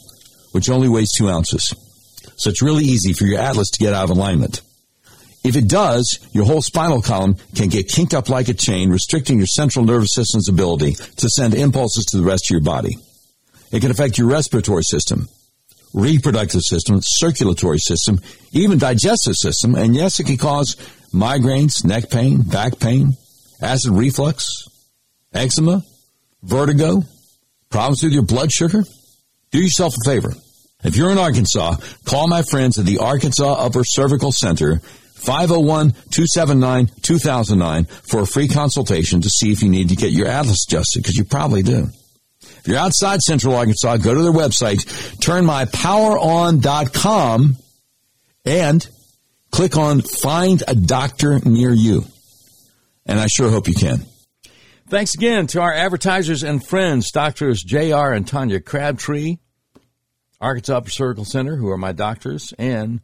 which 0.52 0.70
only 0.70 0.88
weighs 0.88 1.12
2 1.18 1.28
ounces. 1.28 1.74
So 2.38 2.48
it's 2.48 2.62
really 2.62 2.84
easy 2.84 3.12
for 3.12 3.26
your 3.26 3.38
atlas 3.38 3.68
to 3.72 3.78
get 3.78 3.92
out 3.92 4.04
of 4.04 4.16
alignment. 4.16 4.62
If 5.44 5.54
it 5.54 5.68
does, 5.68 6.18
your 6.32 6.46
whole 6.46 6.62
spinal 6.62 7.02
column 7.02 7.36
can 7.54 7.68
get 7.68 7.88
kinked 7.88 8.14
up 8.14 8.30
like 8.30 8.48
a 8.48 8.54
chain, 8.54 8.88
restricting 8.88 9.36
your 9.36 9.48
central 9.48 9.84
nervous 9.84 10.14
system's 10.14 10.48
ability 10.48 10.94
to 10.94 11.28
send 11.28 11.54
impulses 11.54 12.06
to 12.06 12.16
the 12.16 12.24
rest 12.24 12.46
of 12.46 12.54
your 12.54 12.64
body. 12.64 12.96
It 13.70 13.80
can 13.80 13.90
affect 13.90 14.16
your 14.16 14.28
respiratory 14.28 14.84
system, 14.84 15.28
reproductive 15.96 16.60
system, 16.60 17.00
circulatory 17.02 17.78
system, 17.78 18.20
even 18.52 18.78
digestive 18.78 19.34
system, 19.34 19.74
and 19.74 19.96
yes, 19.96 20.20
it 20.20 20.26
can 20.26 20.36
cause 20.36 20.76
migraines, 21.12 21.84
neck 21.84 22.10
pain, 22.10 22.42
back 22.42 22.78
pain, 22.78 23.16
acid 23.60 23.90
reflux, 23.92 24.68
eczema, 25.32 25.82
vertigo, 26.42 27.02
problems 27.70 28.02
with 28.02 28.12
your 28.12 28.22
blood 28.22 28.52
sugar. 28.52 28.84
Do 29.50 29.58
yourself 29.58 29.94
a 29.94 30.04
favor. 30.08 30.34
If 30.84 30.96
you're 30.96 31.10
in 31.10 31.18
Arkansas, 31.18 31.76
call 32.04 32.28
my 32.28 32.42
friends 32.42 32.78
at 32.78 32.84
the 32.84 32.98
Arkansas 32.98 33.54
Upper 33.54 33.82
Cervical 33.82 34.32
Center 34.32 34.82
501-279-2009 35.16 37.88
for 38.08 38.20
a 38.20 38.26
free 38.26 38.48
consultation 38.48 39.22
to 39.22 39.30
see 39.30 39.50
if 39.50 39.62
you 39.62 39.70
need 39.70 39.88
to 39.88 39.96
get 39.96 40.12
your 40.12 40.28
atlas 40.28 40.66
adjusted, 40.68 41.02
because 41.02 41.16
you 41.16 41.24
probably 41.24 41.62
do. 41.62 41.88
If 42.58 42.68
you're 42.68 42.78
outside 42.78 43.20
Central 43.20 43.54
Arkansas, 43.54 43.98
go 43.98 44.14
to 44.14 44.22
their 44.22 44.32
website, 44.32 44.78
turnmypoweron.com, 45.20 47.56
and 48.44 48.88
click 49.50 49.76
on 49.76 50.00
Find 50.02 50.62
a 50.66 50.74
Doctor 50.74 51.38
Near 51.44 51.72
You. 51.72 52.04
And 53.06 53.20
I 53.20 53.28
sure 53.28 53.50
hope 53.50 53.68
you 53.68 53.74
can. 53.74 54.04
Thanks 54.88 55.14
again 55.14 55.46
to 55.48 55.60
our 55.60 55.72
advertisers 55.72 56.42
and 56.42 56.64
friends, 56.64 57.10
Doctors 57.10 57.62
J.R. 57.62 58.12
and 58.12 58.26
Tanya 58.26 58.60
Crabtree, 58.60 59.36
Arkansas 60.40 60.82
Cervical 60.86 61.24
Center, 61.24 61.56
who 61.56 61.70
are 61.70 61.78
my 61.78 61.92
doctors, 61.92 62.52
and 62.58 63.00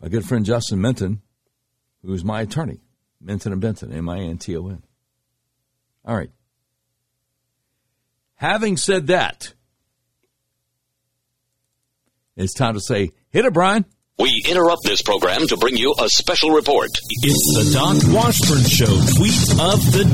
my 0.00 0.08
good 0.08 0.26
friend 0.26 0.44
Justin 0.44 0.80
Minton, 0.80 1.22
who 2.02 2.12
is 2.12 2.24
my 2.24 2.42
attorney. 2.42 2.80
Minton 3.20 3.52
and 3.52 3.60
Benton, 3.60 3.92
M 3.92 4.08
I 4.08 4.20
N 4.20 4.38
T 4.38 4.56
O 4.56 4.68
N. 4.68 4.82
All 6.04 6.16
right. 6.16 6.30
Having 8.36 8.76
said 8.76 9.08
that, 9.08 9.52
it's 12.36 12.54
time 12.54 12.74
to 12.74 12.80
say, 12.80 13.10
hit 13.30 13.44
it, 13.44 13.52
Brian. 13.52 13.84
We 14.18 14.44
interrupt 14.48 14.82
this 14.84 15.02
program 15.02 15.46
to 15.48 15.56
bring 15.56 15.76
you 15.76 15.94
a 15.98 16.08
special 16.08 16.50
report. 16.50 16.90
It's 17.22 17.54
the 17.54 17.72
Doc 17.74 17.96
Washburn 18.14 18.64
Show 18.64 18.86
tweet 18.86 19.50
of 19.60 19.80
the 19.92 20.04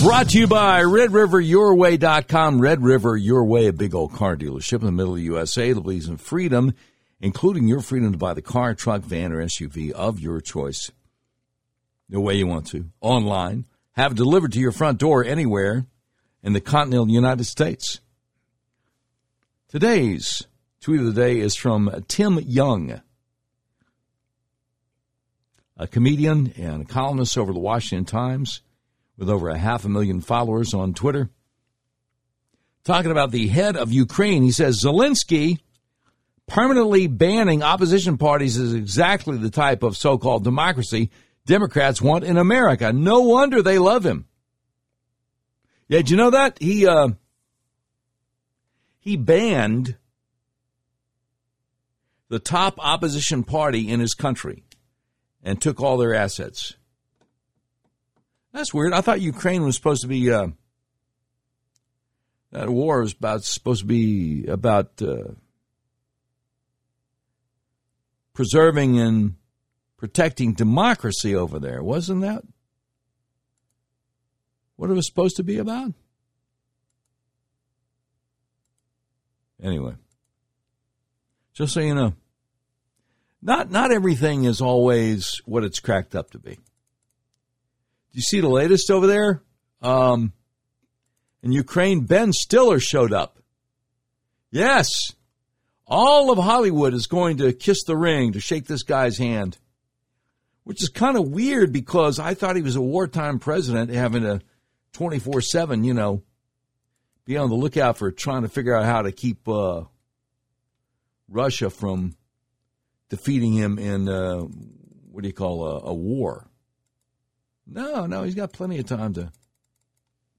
day. 0.00 0.04
Brought 0.04 0.30
to 0.30 0.38
you 0.38 0.46
by 0.46 0.82
RedRiverYourWay.com. 0.82 2.60
Red 2.60 2.82
River 2.82 3.16
Your 3.16 3.44
Way, 3.44 3.66
a 3.66 3.72
big 3.72 3.94
old 3.94 4.12
car 4.12 4.36
dealership 4.36 4.80
in 4.80 4.86
the 4.86 4.92
middle 4.92 5.12
of 5.12 5.18
the 5.18 5.24
USA 5.24 5.72
that 5.72 5.80
believes 5.80 6.08
in 6.08 6.16
freedom 6.16 6.74
including 7.20 7.66
your 7.66 7.80
freedom 7.80 8.12
to 8.12 8.18
buy 8.18 8.34
the 8.34 8.42
car, 8.42 8.74
truck, 8.74 9.02
van, 9.02 9.32
or 9.32 9.42
SUV 9.42 9.90
of 9.92 10.20
your 10.20 10.40
choice 10.40 10.90
the 12.08 12.20
way 12.20 12.34
you 12.34 12.46
want 12.46 12.66
to, 12.66 12.86
online, 13.00 13.66
have 13.98 14.14
delivered 14.14 14.52
to 14.52 14.60
your 14.60 14.70
front 14.70 14.98
door 14.98 15.24
anywhere 15.24 15.84
in 16.44 16.52
the 16.52 16.60
continental 16.60 17.08
United 17.08 17.44
States. 17.44 18.00
Today's 19.68 20.46
tweet 20.80 21.00
of 21.00 21.06
the 21.06 21.12
day 21.12 21.40
is 21.40 21.56
from 21.56 22.04
Tim 22.06 22.38
Young, 22.38 23.02
a 25.76 25.88
comedian 25.88 26.54
and 26.56 26.82
a 26.82 26.84
columnist 26.84 27.36
over 27.36 27.52
the 27.52 27.58
Washington 27.58 28.04
Times 28.04 28.62
with 29.16 29.28
over 29.28 29.48
a 29.48 29.58
half 29.58 29.84
a 29.84 29.88
million 29.88 30.20
followers 30.20 30.74
on 30.74 30.94
Twitter. 30.94 31.28
Talking 32.84 33.10
about 33.10 33.32
the 33.32 33.48
head 33.48 33.76
of 33.76 33.92
Ukraine, 33.92 34.44
he 34.44 34.52
says 34.52 34.80
Zelensky 34.80 35.58
permanently 36.46 37.08
banning 37.08 37.64
opposition 37.64 38.16
parties 38.16 38.56
is 38.56 38.74
exactly 38.74 39.36
the 39.36 39.50
type 39.50 39.82
of 39.82 39.96
so 39.96 40.18
called 40.18 40.44
democracy 40.44 41.10
Democrats 41.48 42.02
want 42.02 42.24
in 42.24 42.36
America. 42.36 42.92
No 42.92 43.20
wonder 43.20 43.62
they 43.62 43.78
love 43.78 44.04
him. 44.04 44.26
Yeah, 45.88 46.00
did 46.00 46.10
you 46.10 46.18
know 46.18 46.30
that? 46.30 46.58
He, 46.60 46.86
uh, 46.86 47.08
he 49.00 49.16
banned 49.16 49.96
the 52.28 52.38
top 52.38 52.74
opposition 52.78 53.44
party 53.44 53.88
in 53.88 53.98
his 53.98 54.12
country 54.12 54.62
and 55.42 55.58
took 55.58 55.80
all 55.80 55.96
their 55.96 56.14
assets. 56.14 56.74
That's 58.52 58.74
weird. 58.74 58.92
I 58.92 59.00
thought 59.00 59.22
Ukraine 59.22 59.64
was 59.64 59.74
supposed 59.74 60.02
to 60.02 60.08
be, 60.08 60.30
uh, 60.30 60.48
that 62.52 62.68
war 62.68 63.00
was 63.00 63.14
about, 63.14 63.44
supposed 63.44 63.80
to 63.80 63.86
be 63.86 64.44
about, 64.46 65.00
uh, 65.00 65.32
preserving 68.34 69.00
and 69.00 69.37
protecting 69.98 70.54
democracy 70.54 71.34
over 71.34 71.58
there. 71.58 71.82
Wasn't 71.82 72.22
that 72.22 72.42
what 74.76 74.88
it 74.88 74.94
was 74.94 75.06
supposed 75.06 75.36
to 75.36 75.42
be 75.42 75.58
about? 75.58 75.92
Anyway, 79.62 79.94
just 81.52 81.74
so 81.74 81.80
you 81.80 81.94
know, 81.94 82.14
not 83.42 83.70
not 83.70 83.90
everything 83.90 84.44
is 84.44 84.60
always 84.60 85.42
what 85.44 85.64
it's 85.64 85.80
cracked 85.80 86.14
up 86.14 86.30
to 86.30 86.38
be. 86.38 86.54
Do 86.54 86.60
you 88.12 88.22
see 88.22 88.40
the 88.40 88.48
latest 88.48 88.90
over 88.90 89.08
there? 89.08 89.42
Um, 89.82 90.32
in 91.42 91.52
Ukraine, 91.52 92.00
Ben 92.00 92.32
Stiller 92.32 92.78
showed 92.78 93.12
up. 93.12 93.38
Yes, 94.50 94.88
all 95.86 96.30
of 96.30 96.38
Hollywood 96.38 96.94
is 96.94 97.06
going 97.06 97.38
to 97.38 97.52
kiss 97.52 97.82
the 97.84 97.96
ring 97.96 98.32
to 98.32 98.40
shake 98.40 98.66
this 98.66 98.82
guy's 98.82 99.18
hand, 99.18 99.58
which 100.68 100.82
is 100.82 100.90
kind 100.90 101.16
of 101.16 101.30
weird 101.30 101.72
because 101.72 102.18
I 102.18 102.34
thought 102.34 102.54
he 102.54 102.60
was 102.60 102.76
a 102.76 102.82
wartime 102.82 103.38
president 103.38 103.90
having 103.90 104.26
a 104.26 104.42
24 104.92 105.40
7, 105.40 105.82
you 105.82 105.94
know, 105.94 106.22
be 107.24 107.38
on 107.38 107.48
the 107.48 107.56
lookout 107.56 107.96
for 107.96 108.12
trying 108.12 108.42
to 108.42 108.50
figure 108.50 108.76
out 108.76 108.84
how 108.84 109.00
to 109.00 109.10
keep 109.10 109.48
uh, 109.48 109.84
Russia 111.26 111.70
from 111.70 112.16
defeating 113.08 113.54
him 113.54 113.78
in, 113.78 114.10
uh, 114.10 114.40
what 115.10 115.22
do 115.22 115.28
you 115.28 115.32
call 115.32 115.66
a, 115.66 115.88
a 115.88 115.94
war. 115.94 116.50
No, 117.66 118.04
no, 118.04 118.24
he's 118.24 118.34
got 118.34 118.52
plenty 118.52 118.78
of 118.78 118.84
time 118.84 119.14
to 119.14 119.32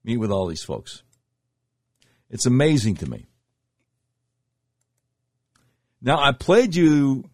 meet 0.04 0.18
with 0.18 0.30
all 0.30 0.46
these 0.46 0.64
folks. 0.64 1.02
It's 2.30 2.46
amazing 2.46 2.98
to 2.98 3.10
me. 3.10 3.26
Now, 6.04 6.20
I 6.20 6.34
played 6.34 6.76
you 6.76 7.32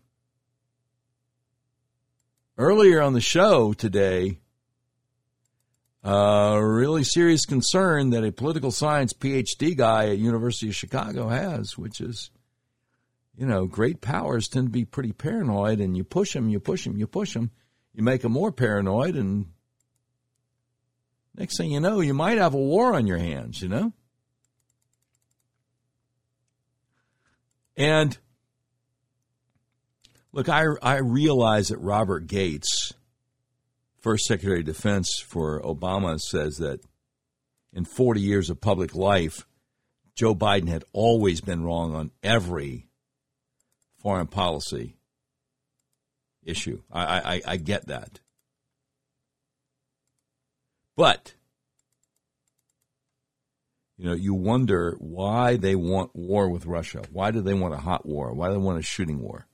earlier 2.57 3.02
on 3.02 3.14
the 3.14 3.22
show 3.22 3.73
today 3.73 4.40
a 6.06 6.60
really 6.64 7.03
serious 7.03 7.45
concern 7.45 8.11
that 8.11 8.23
a 8.23 8.32
political 8.32 8.72
science 8.72 9.11
PhD 9.14 9.76
guy 9.76 10.10
at 10.10 10.19
University 10.19 10.69
of 10.69 10.76
Chicago 10.76 11.30
has, 11.30 11.77
which 11.77 11.99
is, 11.99 12.30
you 13.36 13.45
know, 13.48 13.65
great 13.65 14.02
powers 14.02 14.48
tend 14.48 14.68
to 14.68 14.72
be 14.72 14.86
pretty 14.86 15.11
paranoid, 15.11 15.80
and 15.80 15.98
you 15.98 16.03
push 16.03 16.34
them, 16.34 16.48
you 16.48 16.60
push 16.60 16.84
them, 16.84 16.98
you 16.98 17.07
push 17.07 17.34
them, 17.34 17.49
you 17.94 18.03
make 18.03 18.22
them 18.22 18.34
more 18.34 18.52
paranoid, 18.52 19.15
and 19.15 19.48
next 21.36 21.57
thing 21.57 21.72
you 21.72 21.80
know, 21.80 22.02
you 22.02 22.14
might 22.14 22.38
have 22.38 22.53
a 22.53 22.57
war 22.57 22.94
on 22.94 23.07
your 23.07 23.18
hands, 23.18 23.61
you 23.61 23.68
know? 23.68 23.91
And 27.76 28.18
look, 30.35 30.49
I, 30.49 30.65
I 30.83 30.97
realize 30.97 31.69
that 31.69 31.77
Robert 31.77 32.27
Gates, 32.27 32.93
first 34.01 34.25
Secretary 34.25 34.59
of 34.59 34.65
Defense 34.65 35.23
for 35.25 35.61
Obama, 35.61 36.19
says 36.19 36.57
that 36.57 36.81
in 37.73 37.85
40 37.85 38.19
years 38.19 38.49
of 38.49 38.61
public 38.61 38.93
life, 38.93 39.47
Joe 40.13 40.35
Biden 40.35 40.67
had 40.67 40.83
always 40.91 41.41
been 41.41 41.63
wrong 41.63 41.95
on 41.95 42.11
every 42.21 42.89
foreign 43.97 44.27
policy 44.27 44.97
issue. 46.43 46.81
I, 46.91 47.01
I, 47.35 47.41
I 47.47 47.57
get 47.57 47.87
that. 47.87 48.19
But, 50.97 51.33
you 53.97 54.05
know, 54.05 54.13
you 54.13 54.33
wonder 54.33 54.95
why 54.99 55.55
they 55.55 55.75
want 55.75 56.13
war 56.13 56.49
with 56.49 56.65
Russia. 56.65 57.03
Why 57.09 57.31
do 57.31 57.41
they 57.41 57.53
want 57.53 57.73
a 57.73 57.77
hot 57.77 58.05
war? 58.05 58.33
Why 58.33 58.47
do 58.47 58.53
they 58.53 58.59
want 58.59 58.79
a 58.79 58.83
shooting 58.83 59.21
war? 59.21 59.47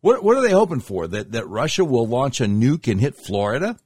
What, 0.00 0.22
what 0.22 0.36
are 0.36 0.42
they 0.42 0.52
hoping 0.52 0.80
for? 0.80 1.06
That, 1.06 1.32
that 1.32 1.48
Russia 1.48 1.84
will 1.84 2.06
launch 2.06 2.40
a 2.40 2.44
nuke 2.44 2.90
and 2.90 3.00
hit 3.00 3.16
Florida? 3.16 3.78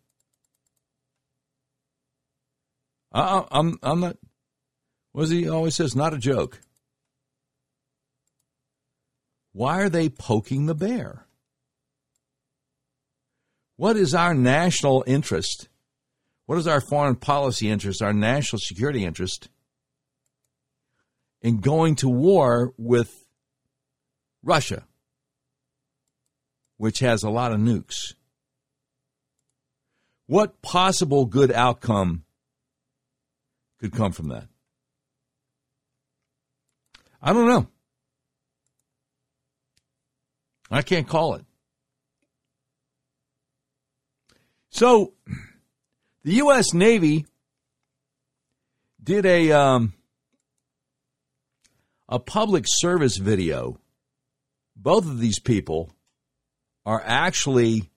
I, 3.13 3.45
I'm, 3.51 3.79
I'm 3.83 4.01
not, 4.01 4.17
what 5.13 5.23
does 5.23 5.31
he 5.31 5.49
always 5.49 5.75
says? 5.75 5.97
Not 5.97 6.15
a 6.15 6.19
joke. 6.19 6.61
Why 9.53 9.81
are 9.81 9.89
they 9.89 10.09
poking 10.09 10.67
the 10.67 10.75
bear? 10.75 11.27
What 13.77 13.97
is 13.97 14.15
our 14.15 14.35
national 14.35 15.03
interest? 15.07 15.69
What 16.47 16.59
is 16.59 16.67
our 16.67 16.81
foreign 16.81 17.17
policy 17.17 17.69
interest, 17.69 18.03
our 18.03 18.13
national 18.13 18.61
security 18.61 19.05
interest 19.05 19.49
in 21.43 21.61
going 21.61 21.97
to 21.97 22.09
war 22.09 22.73
with 22.77 23.25
Russia, 24.43 24.85
which 26.81 27.01
has 27.01 27.23
a 27.23 27.29
lot 27.29 27.53
of 27.53 27.59
nukes? 27.59 28.15
What 30.27 30.63
possible 30.63 31.27
good 31.27 31.53
outcome 31.53 32.25
could 33.79 33.93
come 33.93 34.13
from 34.13 34.29
that? 34.29 34.49
I 37.21 37.35
don't 37.35 37.47
know. 37.47 37.67
I 40.71 40.81
can't 40.81 41.07
call 41.07 41.35
it. 41.35 41.45
So, 44.71 45.13
the 46.25 46.33
U.S. 46.37 46.73
Navy 46.73 47.27
did 49.03 49.27
a 49.27 49.53
um, 49.53 49.93
a 52.09 52.19
public 52.19 52.65
service 52.67 53.19
video. 53.19 53.79
Both 54.75 55.05
of 55.05 55.21
these 55.21 55.39
people 55.39 55.91
are 56.85 57.03
actually 57.05 57.91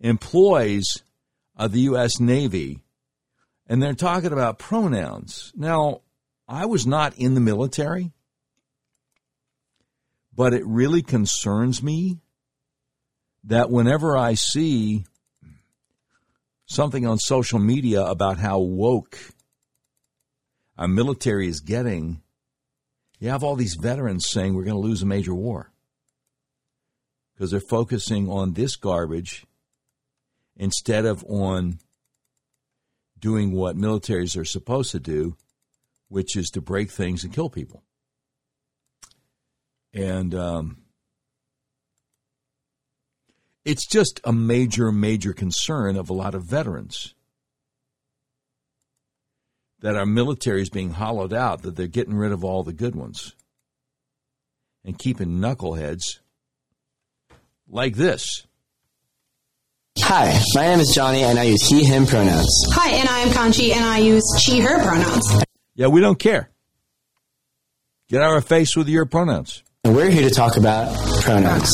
employees 0.00 1.02
of 1.56 1.72
the 1.72 1.80
U.S. 1.80 2.18
Navy, 2.20 2.80
and 3.66 3.82
they're 3.82 3.94
talking 3.94 4.32
about 4.32 4.58
pronouns. 4.58 5.52
Now, 5.54 6.00
I 6.48 6.66
was 6.66 6.86
not 6.86 7.16
in 7.16 7.34
the 7.34 7.40
military, 7.40 8.12
but 10.34 10.54
it 10.54 10.66
really 10.66 11.02
concerns 11.02 11.82
me 11.82 12.18
that 13.44 13.70
whenever 13.70 14.16
I 14.16 14.34
see 14.34 15.04
something 16.66 17.06
on 17.06 17.18
social 17.18 17.58
media 17.58 18.02
about 18.02 18.38
how 18.38 18.58
woke 18.58 19.18
our 20.78 20.88
military 20.88 21.48
is 21.48 21.60
getting, 21.60 22.22
you 23.18 23.28
have 23.28 23.44
all 23.44 23.56
these 23.56 23.76
veterans 23.80 24.26
saying 24.28 24.54
we're 24.54 24.64
going 24.64 24.80
to 24.80 24.88
lose 24.88 25.02
a 25.02 25.06
major 25.06 25.34
war 25.34 25.71
because 27.42 27.50
they're 27.50 27.58
focusing 27.58 28.28
on 28.28 28.52
this 28.52 28.76
garbage 28.76 29.44
instead 30.54 31.04
of 31.04 31.24
on 31.24 31.80
doing 33.18 33.50
what 33.50 33.76
militaries 33.76 34.38
are 34.38 34.44
supposed 34.44 34.92
to 34.92 35.00
do, 35.00 35.36
which 36.08 36.36
is 36.36 36.50
to 36.50 36.60
break 36.60 36.88
things 36.88 37.24
and 37.24 37.34
kill 37.34 37.50
people. 37.50 37.82
And 39.92 40.32
um, 40.36 40.82
it's 43.64 43.88
just 43.88 44.20
a 44.22 44.32
major, 44.32 44.92
major 44.92 45.32
concern 45.32 45.96
of 45.96 46.10
a 46.10 46.14
lot 46.14 46.36
of 46.36 46.44
veterans 46.44 47.12
that 49.80 49.96
our 49.96 50.06
military 50.06 50.62
is 50.62 50.70
being 50.70 50.90
hollowed 50.90 51.32
out, 51.32 51.62
that 51.62 51.74
they're 51.74 51.88
getting 51.88 52.14
rid 52.14 52.30
of 52.30 52.44
all 52.44 52.62
the 52.62 52.72
good 52.72 52.94
ones 52.94 53.34
and 54.84 54.96
keeping 54.96 55.40
knuckleheads 55.40 56.20
like 57.72 57.96
this. 57.96 58.46
Hi, 59.98 60.38
my 60.54 60.66
name 60.66 60.80
is 60.80 60.92
Johnny 60.94 61.22
and 61.22 61.38
I 61.38 61.44
use 61.44 61.66
he, 61.66 61.84
him 61.84 62.06
pronouns. 62.06 62.66
Hi, 62.70 62.90
and 62.90 63.08
I 63.08 63.20
am 63.20 63.28
Kanchi 63.28 63.72
and 63.74 63.84
I 63.84 63.98
use 63.98 64.24
she, 64.40 64.60
her 64.60 64.82
pronouns. 64.82 65.42
Yeah, 65.74 65.88
we 65.88 66.00
don't 66.00 66.18
care. 66.18 66.50
Get 68.08 68.20
out 68.20 68.28
of 68.28 68.34
our 68.34 68.40
face 68.42 68.76
with 68.76 68.88
your 68.88 69.06
pronouns. 69.06 69.62
And 69.84 69.96
we're 69.96 70.10
here 70.10 70.28
to 70.28 70.34
talk 70.34 70.56
about 70.56 70.94
pronouns. 71.22 71.72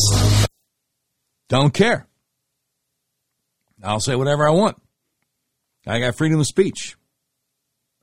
Don't 1.48 1.74
care. 1.74 2.06
I'll 3.82 4.00
say 4.00 4.14
whatever 4.14 4.46
I 4.46 4.50
want. 4.50 4.80
I 5.86 6.00
got 6.00 6.16
freedom 6.16 6.40
of 6.40 6.46
speech. 6.46 6.96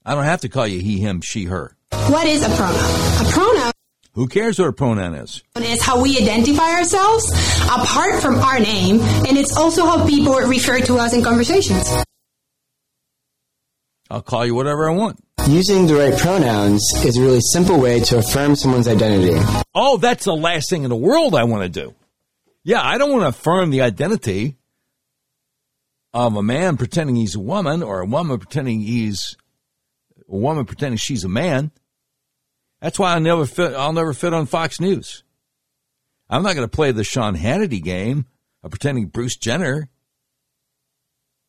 I 0.05 0.15
don't 0.15 0.23
have 0.23 0.41
to 0.41 0.49
call 0.49 0.67
you 0.67 0.79
he, 0.79 0.99
him, 0.99 1.21
she, 1.21 1.45
her. 1.45 1.75
What 1.91 2.27
is 2.27 2.43
a 2.43 2.49
pronoun? 2.55 3.27
A 3.27 3.31
pronoun 3.31 3.74
Who 4.15 4.27
cares 4.27 4.57
what 4.57 4.69
a 4.69 4.73
pronoun 4.73 5.13
is? 5.13 5.43
is 5.57 5.81
how 5.83 6.01
we 6.01 6.17
identify 6.17 6.71
ourselves 6.71 7.29
apart 7.65 8.21
from 8.21 8.35
our 8.35 8.59
name, 8.59 9.01
and 9.01 9.37
it's 9.37 9.57
also 9.57 9.85
how 9.85 10.07
people 10.07 10.35
refer 10.35 10.79
to 10.79 10.95
us 10.95 11.13
in 11.13 11.21
conversations. 11.21 11.93
I'll 14.09 14.21
call 14.21 14.45
you 14.45 14.55
whatever 14.55 14.89
I 14.89 14.93
want. 14.93 15.19
Using 15.49 15.87
the 15.87 15.95
right 15.95 16.17
pronouns 16.17 16.81
is 17.03 17.17
a 17.17 17.21
really 17.21 17.41
simple 17.41 17.77
way 17.77 17.99
to 17.99 18.19
affirm 18.19 18.55
someone's 18.55 18.87
identity. 18.87 19.37
Oh, 19.73 19.97
that's 19.97 20.23
the 20.23 20.35
last 20.35 20.69
thing 20.69 20.83
in 20.83 20.89
the 20.89 20.95
world 20.95 21.35
I 21.35 21.43
want 21.43 21.63
to 21.63 21.69
do. 21.69 21.93
Yeah, 22.63 22.81
I 22.81 22.97
don't 22.97 23.11
want 23.11 23.23
to 23.23 23.27
affirm 23.27 23.69
the 23.69 23.81
identity 23.81 24.55
of 26.13 26.37
a 26.37 26.41
man 26.41 26.77
pretending 26.77 27.17
he's 27.17 27.35
a 27.35 27.41
woman 27.41 27.83
or 27.83 27.99
a 27.99 28.05
woman 28.05 28.39
pretending 28.39 28.79
he's 28.79 29.35
a 30.29 30.37
woman 30.37 30.63
pretending 30.63 30.97
she's 30.97 31.25
a 31.25 31.29
man. 31.29 31.71
That's 32.85 32.99
why 32.99 33.15
I 33.15 33.17
never 33.17 33.47
fit. 33.47 33.73
I'll 33.73 33.93
never 33.93 34.13
fit 34.13 34.31
on 34.31 34.45
Fox 34.45 34.79
News. 34.79 35.23
I'm 36.29 36.43
not 36.43 36.53
going 36.53 36.69
to 36.69 36.71
play 36.71 36.91
the 36.91 37.03
Sean 37.03 37.35
Hannity 37.35 37.81
game 37.81 38.27
of 38.61 38.69
pretending 38.69 39.07
Bruce 39.07 39.37
Jenner 39.37 39.89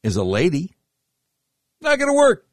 is 0.02 0.16
a 0.16 0.24
lady. 0.24 0.74
Not 1.82 1.98
going 1.98 2.08
to 2.08 2.16
work. 2.16 2.46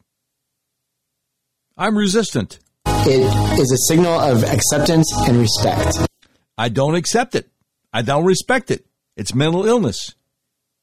I'm 1.78 1.98
resistant. 1.98 2.60
It 2.86 3.58
is 3.58 3.72
a 3.72 3.78
signal 3.88 4.20
of 4.20 4.44
acceptance 4.44 5.10
and 5.30 5.38
respect. 5.38 6.06
I 6.58 6.68
don't 6.68 6.96
accept 6.96 7.36
it. 7.36 7.50
I 7.94 8.02
don't 8.02 8.26
respect 8.26 8.70
it. 8.70 8.86
It's 9.16 9.34
mental 9.34 9.66
illness. 9.66 10.14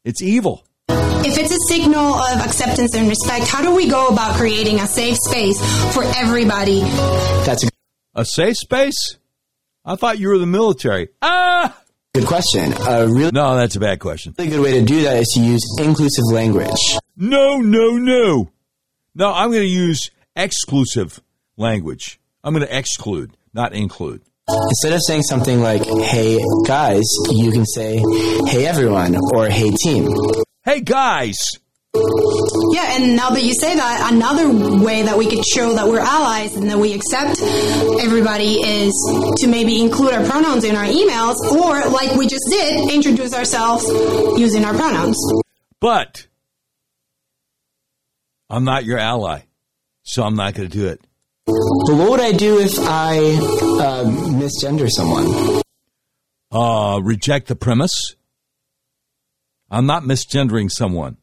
It's 0.07 0.23
evil. 0.23 0.65
If 0.89 1.37
it's 1.37 1.53
a 1.53 1.69
signal 1.69 2.15
of 2.15 2.47
acceptance 2.47 2.95
and 2.95 3.11
respect, 3.11 3.47
how 3.47 3.61
do 3.61 3.75
we 3.75 3.91
go 3.91 4.09
about 4.09 4.37
creating 4.37 4.81
a 4.81 4.87
safe 4.87 5.19
space 5.29 5.59
for 5.93 6.03
everybody? 6.03 6.81
That's 7.45 7.65
a 7.65 7.70
A 8.15 8.25
safe 8.25 8.57
space? 8.57 9.17
I 9.85 9.97
thought 9.97 10.19
you 10.19 10.29
were 10.29 10.39
the 10.39 10.47
military. 10.47 11.09
Ah! 11.23 11.77
good 12.13 12.27
question. 12.27 12.73
A 12.87 13.07
really 13.07 13.31
No, 13.33 13.57
that's 13.57 13.77
a 13.77 13.81
bad 13.81 14.01
question. 14.01 14.33
good 14.37 14.61
way 14.61 14.79
to 14.81 14.85
do 14.85 15.03
that 15.03 15.17
is 15.19 15.29
to 15.35 15.41
use 15.41 15.63
inclusive 15.79 16.25
language. 16.33 16.75
No, 17.17 17.59
no, 17.59 17.97
no. 17.97 18.51
No, 19.15 19.33
I'm 19.33 19.51
going 19.51 19.63
to 19.63 19.67
use 19.67 20.11
exclusive 20.35 21.21
language. 21.57 22.19
I'm 22.43 22.53
going 22.55 22.67
to 22.67 22.77
exclude, 22.77 23.37
not 23.55 23.73
include. 23.75 24.23
Instead 24.49 24.93
of 24.95 25.01
saying 25.07 25.23
something 25.23 25.61
like, 25.61 25.85
hey 25.85 26.39
guys, 26.67 27.05
you 27.31 27.53
can 27.53 27.65
say, 27.65 28.03
hey 28.47 28.67
everyone, 28.67 29.17
or 29.33 29.49
hey 29.49 29.71
team. 29.71 30.09
Hey, 30.65 30.81
guys. 30.81 31.39
Yeah, 31.95 32.97
and 32.97 33.17
now 33.17 33.31
that 33.31 33.43
you 33.43 33.53
say 33.53 33.75
that, 33.75 34.13
another 34.13 34.49
way 34.83 35.03
that 35.03 35.19
we 35.19 35.29
could 35.29 35.45
show 35.45 35.75
that 35.75 35.89
we're 35.89 35.99
allies 35.99 36.57
and 36.57 36.71
that 36.71 36.79
we 36.79 36.95
accept 36.95 37.41
everybody 38.01 38.55
is 38.61 38.93
to 39.39 39.49
maybe 39.49 39.81
include 39.81 40.15
our 40.15 40.25
pronouns 40.25 40.65
in 40.65 40.77
our 40.77 40.85
emails, 40.85 41.37
or 41.51 41.91
like 41.91 42.17
we 42.17 42.29
just 42.29 42.45
did, 42.49 42.91
introduce 42.93 43.35
ourselves 43.35 43.85
using 44.39 44.65
our 44.65 44.75
pronouns. 44.75 45.19
But 45.81 46.27
I'm 48.49 48.65
not 48.65 48.85
your 48.85 48.99
ally, 48.99 49.43
so 50.03 50.23
I'm 50.23 50.37
not 50.37 50.55
going 50.55 50.71
to 50.71 50.77
do 50.77 50.87
it. 50.87 51.01
But 51.47 51.97
what 51.97 52.11
would 52.11 52.21
I 52.21 52.33
do 52.33 52.61
if 52.61 52.79
I 52.79 53.19
uh, 53.19 54.05
misgender 54.31 54.89
someone? 54.89 55.63
Uh, 56.53 57.01
reject 57.03 57.49
the 57.49 57.57
premise. 57.57 58.15
I'm 59.71 59.87
not 59.87 60.05
misgendering 60.05 60.71
someone. 60.71 61.17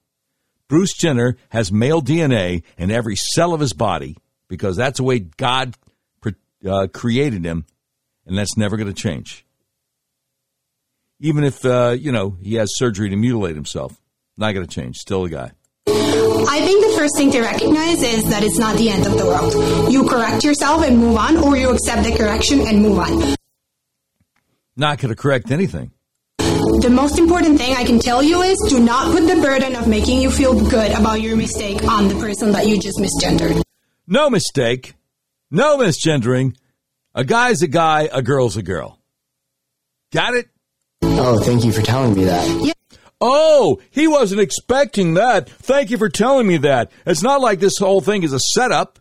Bruce 0.68 0.94
Jenner 0.94 1.38
has 1.50 1.72
male 1.72 2.02
DNA 2.02 2.64
in 2.78 2.92
every 2.92 3.16
cell 3.16 3.54
of 3.54 3.60
his 3.60 3.74
body 3.74 4.18
because 4.48 4.76
that's 4.76 4.98
the 4.98 5.04
way 5.04 5.20
God 5.20 5.76
uh, 6.68 6.88
created 6.94 7.46
him, 7.46 7.66
and 8.26 8.38
that's 8.38 8.58
never 8.58 8.78
going 8.78 8.88
to 8.88 8.94
change. 8.94 9.46
Even 11.20 11.44
if, 11.44 11.66
uh, 11.66 11.96
you 11.98 12.12
know, 12.12 12.38
he 12.42 12.56
has 12.56 12.70
surgery 12.78 13.10
to 13.10 13.16
mutilate 13.16 13.56
himself, 13.56 14.00
not 14.38 14.54
going 14.54 14.66
to 14.66 14.74
change. 14.74 14.98
Still 14.98 15.26
a 15.26 15.30
guy. 15.30 15.52
I 15.88 16.62
think 16.62 16.86
the 16.86 16.94
first 16.98 17.18
thing 17.18 17.32
to 17.32 17.42
recognize 17.42 18.04
is 18.04 18.30
that 18.30 18.44
it's 18.44 18.60
not 18.60 18.78
the 18.78 18.90
end 18.90 19.06
of 19.06 19.18
the 19.18 19.26
world. 19.26 19.92
You 19.92 20.08
correct 20.08 20.44
yourself 20.44 20.84
and 20.84 20.98
move 20.98 21.18
on, 21.18 21.38
or 21.38 21.58
you 21.58 21.70
accept 21.70 22.04
the 22.04 22.16
correction 22.16 22.62
and 22.62 22.82
move 22.82 23.00
on. 23.00 23.36
Not 24.76 25.00
going 25.00 25.10
to 25.10 25.16
correct 25.16 25.50
anything. 25.52 25.92
The 26.68 26.90
most 26.90 27.18
important 27.18 27.58
thing 27.58 27.76
I 27.76 27.84
can 27.84 27.98
tell 28.00 28.22
you 28.22 28.42
is 28.42 28.58
do 28.70 28.80
not 28.80 29.12
put 29.12 29.26
the 29.28 29.42
burden 29.42 29.76
of 29.76 29.88
making 29.88 30.22
you 30.22 30.30
feel 30.30 30.54
good 30.70 30.92
about 30.92 31.22
your 31.22 31.36
mistake 31.38 31.84
on 31.86 32.08
the 32.10 32.16
person 32.16 32.52
that 32.52 32.68
you 32.68 32.80
just 32.80 33.00
misgendered. 33.00 33.62
No 34.06 34.30
mistake. 34.30 34.96
No 35.50 35.78
misgendering. 35.78 36.56
A 37.16 37.24
guy's 37.24 37.62
a 37.62 37.68
guy, 37.68 38.10
a 38.12 38.22
girl's 38.22 38.58
a 38.58 38.62
girl. 38.62 39.00
Got 40.12 40.36
it? 40.36 40.50
Oh, 41.02 41.40
thank 41.42 41.64
you 41.64 41.72
for 41.72 41.82
telling 41.82 42.14
me 42.14 42.26
that. 42.26 42.48
Yeah. 42.66 42.74
Oh, 43.20 43.80
he 43.90 44.08
wasn't 44.08 44.42
expecting 44.42 45.16
that. 45.16 45.50
Thank 45.50 45.90
you 45.90 45.98
for 45.98 46.10
telling 46.10 46.48
me 46.48 46.58
that. 46.58 46.92
It's 47.06 47.24
not 47.24 47.42
like 47.42 47.60
this 47.60 47.78
whole 47.80 48.02
thing 48.02 48.24
is 48.24 48.34
a 48.34 48.40
setup. 48.40 49.00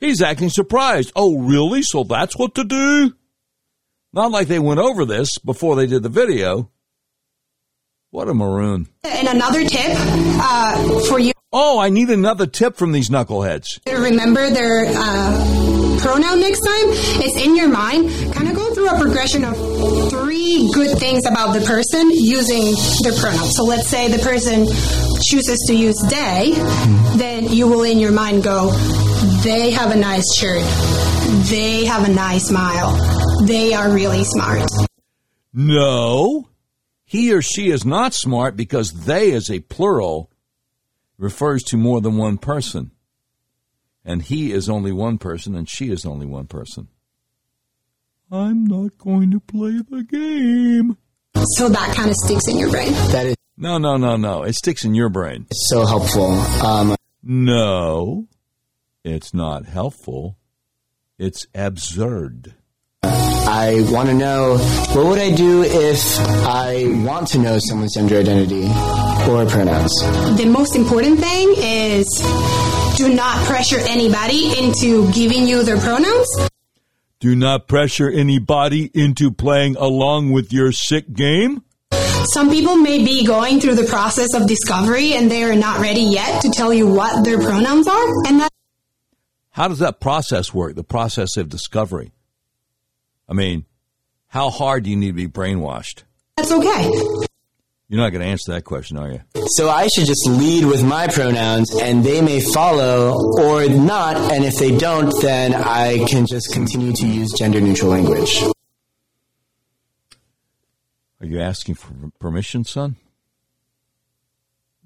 He's 0.00 0.20
acting 0.20 0.48
surprised. 0.48 1.12
Oh, 1.14 1.38
really? 1.38 1.82
So 1.82 2.04
that's 2.04 2.36
what 2.36 2.54
to 2.56 2.64
do? 2.64 3.14
Not 4.12 4.30
like 4.30 4.48
they 4.48 4.58
went 4.58 4.80
over 4.80 5.04
this 5.04 5.38
before 5.38 5.76
they 5.76 5.86
did 5.86 6.02
the 6.02 6.08
video. 6.10 6.70
What 8.10 8.28
a 8.28 8.34
maroon. 8.34 8.88
And 9.04 9.28
another 9.28 9.64
tip 9.64 9.88
uh, 9.88 11.00
for 11.08 11.18
you 11.18 11.32
Oh, 11.54 11.78
I 11.78 11.90
need 11.90 12.08
another 12.08 12.46
tip 12.46 12.76
from 12.76 12.92
these 12.92 13.10
knuckleheads. 13.10 13.66
remember 13.86 14.48
their 14.48 14.86
uh, 14.88 15.98
pronoun 16.00 16.40
next 16.40 16.60
time 16.60 16.86
It's 17.20 17.36
in 17.44 17.56
your 17.56 17.68
mind. 17.68 18.10
Kind 18.34 18.48
of 18.48 18.56
go 18.56 18.74
through 18.74 18.88
a 18.88 18.98
progression 18.98 19.44
of 19.44 19.54
three 20.08 20.70
good 20.72 20.98
things 20.98 21.26
about 21.26 21.52
the 21.52 21.60
person 21.60 22.10
using 22.10 22.74
their 23.02 23.18
pronoun. 23.20 23.48
So 23.52 23.64
let's 23.64 23.86
say 23.86 24.08
the 24.08 24.22
person 24.22 24.66
chooses 25.22 25.62
to 25.68 25.74
use 25.74 25.96
they, 26.08 26.52
then 27.16 27.52
you 27.52 27.66
will 27.68 27.82
in 27.82 27.98
your 27.98 28.12
mind 28.12 28.44
go, 28.44 28.70
they 29.42 29.70
have 29.72 29.90
a 29.90 29.96
nice 29.96 30.24
shirt. 30.36 30.62
They 31.50 31.84
have 31.84 32.08
a 32.08 32.12
nice 32.12 32.48
smile. 32.48 32.96
They 33.46 33.72
are 33.74 33.90
really 33.92 34.24
smart. 34.24 34.68
No, 35.52 36.48
he 37.04 37.32
or 37.32 37.42
she 37.42 37.70
is 37.70 37.84
not 37.84 38.14
smart 38.14 38.56
because 38.56 38.92
they 39.04 39.32
as 39.32 39.50
a 39.50 39.60
plural 39.60 40.30
refers 41.18 41.62
to 41.64 41.76
more 41.76 42.00
than 42.00 42.16
one 42.16 42.38
person. 42.38 42.90
And 44.04 44.22
he 44.22 44.52
is 44.52 44.68
only 44.68 44.92
one 44.92 45.18
person 45.18 45.54
and 45.54 45.68
she 45.68 45.90
is 45.90 46.04
only 46.04 46.26
one 46.26 46.46
person. 46.46 46.88
I'm 48.30 48.64
not 48.66 48.96
going 48.98 49.30
to 49.32 49.40
play 49.40 49.80
the 49.88 50.02
game. 50.04 50.96
So 51.56 51.68
that 51.68 51.94
kind 51.94 52.08
of 52.10 52.16
sticks 52.24 52.48
in 52.48 52.58
your 52.58 52.70
brain. 52.70 52.92
That 53.12 53.26
is 53.26 53.36
No, 53.56 53.78
no, 53.78 53.96
no, 53.96 54.16
no. 54.16 54.42
It 54.42 54.54
sticks 54.54 54.84
in 54.84 54.94
your 54.94 55.10
brain. 55.10 55.46
so 55.52 55.84
helpful. 55.84 56.32
Um, 56.64 56.96
No, 57.22 58.26
it's 59.04 59.34
not 59.34 59.66
helpful. 59.66 60.38
It's 61.18 61.46
absurd. 61.54 62.54
I 63.54 63.82
want 63.90 64.08
to 64.08 64.14
know 64.14 64.56
what 64.94 65.04
would 65.04 65.18
I 65.18 65.30
do 65.30 65.62
if 65.62 66.18
I 66.46 66.84
want 67.04 67.28
to 67.28 67.38
know 67.38 67.58
someone's 67.58 67.94
gender 67.94 68.18
identity 68.18 68.62
or 69.30 69.44
pronouns? 69.44 69.92
The 70.38 70.46
most 70.48 70.74
important 70.74 71.20
thing 71.20 71.52
is 71.58 72.06
do 72.96 73.14
not 73.14 73.36
pressure 73.44 73.76
anybody 73.80 74.58
into 74.58 75.12
giving 75.12 75.46
you 75.46 75.64
their 75.64 75.76
pronouns. 75.76 76.26
Do 77.20 77.36
not 77.36 77.68
pressure 77.68 78.10
anybody 78.10 78.90
into 78.94 79.30
playing 79.30 79.76
along 79.76 80.32
with 80.32 80.50
your 80.50 80.72
sick 80.72 81.12
game. 81.12 81.62
Some 82.32 82.48
people 82.48 82.76
may 82.76 83.04
be 83.04 83.22
going 83.26 83.60
through 83.60 83.74
the 83.74 83.84
process 83.84 84.32
of 84.32 84.48
discovery 84.48 85.12
and 85.12 85.30
they 85.30 85.44
are 85.44 85.54
not 85.54 85.78
ready 85.78 86.00
yet 86.00 86.40
to 86.40 86.50
tell 86.50 86.72
you 86.72 86.86
what 86.86 87.22
their 87.22 87.36
pronouns 87.38 87.86
are, 87.86 88.26
and 88.26 88.40
that 88.40 88.50
How 89.50 89.68
does 89.68 89.80
that 89.80 90.00
process 90.00 90.54
work? 90.54 90.74
The 90.74 90.84
process 90.84 91.36
of 91.36 91.50
discovery. 91.50 92.12
I 93.32 93.34
mean, 93.34 93.64
how 94.26 94.50
hard 94.50 94.84
do 94.84 94.90
you 94.90 94.96
need 94.96 95.06
to 95.06 95.12
be 95.14 95.26
brainwashed? 95.26 96.02
that's 96.36 96.52
okay. 96.52 96.90
You're 97.88 98.00
not 98.00 98.10
going 98.10 98.20
to 98.20 98.26
answer 98.26 98.52
that 98.52 98.64
question, 98.64 98.98
are 98.98 99.10
you? 99.10 99.22
So 99.46 99.70
I 99.70 99.86
should 99.86 100.04
just 100.04 100.28
lead 100.28 100.66
with 100.66 100.84
my 100.84 101.08
pronouns 101.08 101.74
and 101.74 102.04
they 102.04 102.20
may 102.20 102.42
follow 102.42 103.14
or 103.38 103.68
not. 103.70 104.18
And 104.18 104.44
if 104.44 104.56
they 104.56 104.76
don't, 104.76 105.10
then 105.22 105.54
I 105.54 106.04
can 106.10 106.26
just 106.26 106.52
continue 106.52 106.92
to 106.92 107.06
use 107.06 107.32
gender 107.32 107.58
neutral 107.58 107.90
language. 107.90 108.42
Are 111.18 111.26
you 111.26 111.40
asking 111.40 111.76
for 111.76 111.94
permission, 112.18 112.64
son? 112.64 112.96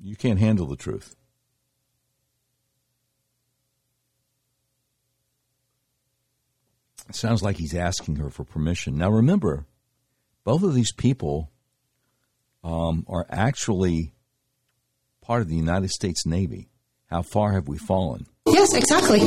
You 0.01 0.15
can't 0.15 0.39
handle 0.39 0.67
the 0.67 0.77
truth. 0.77 1.17
It 7.09 7.15
sounds 7.15 7.43
like 7.43 7.57
he's 7.57 7.75
asking 7.75 8.17
her 8.17 8.31
for 8.31 8.45
permission. 8.45 8.99
Now, 8.99 9.11
remember, 9.11 9.67
both 10.45 10.63
of 10.63 10.75
these 10.75 10.93
people 10.93 11.51
um, 12.65 13.05
are 13.09 13.27
actually 13.31 14.13
part 15.21 15.43
of 15.43 15.49
the 15.49 15.57
United 15.57 15.91
States 15.91 16.27
Navy. 16.27 16.69
How 17.07 17.23
far 17.23 17.53
have 17.53 17.69
we 17.69 17.79
fallen? 17.79 18.27
Yes, 18.49 18.75
exactly. 18.75 19.21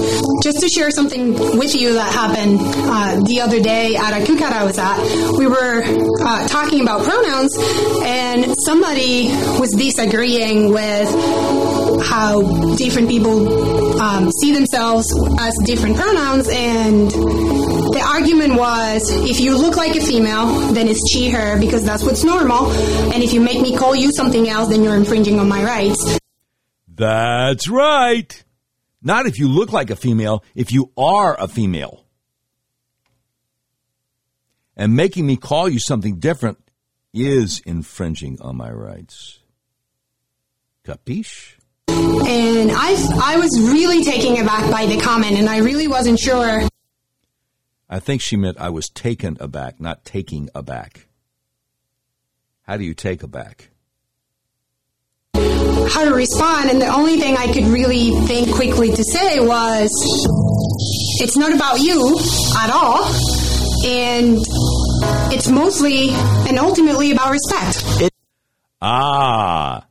Just 0.44 0.60
to 0.62 0.70
share 0.70 0.92
something 0.92 1.34
with 1.58 1.76
you 1.76 1.94
that 1.94 2.12
happened 2.14 2.60
uh, 2.62 3.20
the 3.26 3.42
other 3.42 3.62
day 3.62 3.96
at 3.96 4.14
a 4.22 4.26
cookout 4.26 4.52
I 4.52 4.64
was 4.64 4.78
at, 4.78 4.98
we 5.38 5.46
were 5.46 5.84
uh, 6.22 6.48
talking 6.48 6.82
about 6.82 7.04
pronouns, 7.04 7.56
and 8.04 8.54
somebody 8.66 9.28
was 9.60 9.72
disagreeing 9.72 10.72
with 10.72 11.10
how 12.06 12.76
different 12.76 13.10
people 13.10 13.89
um, 14.00 14.32
see 14.32 14.54
themselves 14.54 15.08
as 15.40 15.54
different 15.66 15.96
pronouns, 15.96 16.48
and 16.50 17.10
the 17.12 18.04
argument 18.06 18.56
was 18.56 19.10
if 19.30 19.40
you 19.40 19.58
look 19.58 19.76
like 19.76 19.96
a 19.96 20.02
female, 20.02 20.48
then 20.74 20.88
it's 20.88 21.12
she, 21.12 21.30
her, 21.30 21.60
because 21.60 21.84
that's 21.84 22.04
what's 22.04 22.24
normal, 22.24 22.72
and 23.14 23.24
if 23.24 23.34
you 23.34 23.42
make 23.42 23.62
me 23.62 23.76
call 23.76 23.96
you 23.96 24.12
something 24.12 24.48
else, 24.48 24.70
then 24.70 24.84
you're 24.84 24.96
infringing 24.96 25.40
on 25.40 25.48
my 25.48 25.64
rights. 25.64 26.18
That's 26.88 27.70
right. 27.70 28.44
Not 29.02 29.26
if 29.26 29.40
you 29.40 29.48
look 29.48 29.72
like 29.72 29.90
a 29.90 29.96
female, 29.96 30.44
if 30.56 30.72
you 30.72 30.92
are 30.98 31.40
a 31.40 31.48
female. 31.48 32.06
And 34.76 34.96
making 34.96 35.26
me 35.26 35.36
call 35.36 35.68
you 35.70 35.80
something 35.80 36.20
different 36.20 36.58
is 37.14 37.62
infringing 37.66 38.42
on 38.42 38.56
my 38.56 38.72
rights. 38.72 39.40
Capiche? 40.86 41.59
And 42.28 42.72
I, 42.72 42.96
I 43.24 43.38
was 43.38 43.60
really 43.60 44.04
taken 44.04 44.42
aback 44.42 44.72
by 44.72 44.86
the 44.86 45.00
comment, 45.00 45.38
and 45.38 45.50
I 45.50 45.58
really 45.58 45.88
wasn't 45.88 46.20
sure 46.20 46.62
I 47.92 48.00
think 48.00 48.22
she 48.22 48.38
meant 48.38 48.60
I 48.60 48.70
was 48.70 48.88
taken 48.90 49.38
aback, 49.40 49.80
not 49.80 50.06
taking 50.06 50.50
aback. 50.54 51.08
How 52.62 52.78
do 52.78 52.84
you 52.84 52.94
take 52.94 53.24
aback? 53.24 53.70
how 55.90 56.06
to 56.06 56.14
respond. 56.14 56.70
And 56.70 56.82
the 56.82 56.88
only 56.88 57.20
thing 57.20 57.36
I 57.38 57.52
could 57.52 57.66
really 57.66 58.12
think 58.28 58.54
quickly 58.54 58.90
to 58.92 59.04
say 59.04 59.40
was, 59.40 59.90
it's 61.22 61.36
not 61.36 61.54
about 61.54 61.80
you 61.80 62.18
at 62.58 62.70
all. 62.70 63.04
And 63.86 64.38
it's 65.34 65.48
mostly 65.48 66.10
and 66.12 66.60
ultimately 66.60 67.12
about 67.12 67.32
respect. 67.32 68.12
Ah. 68.82 69.89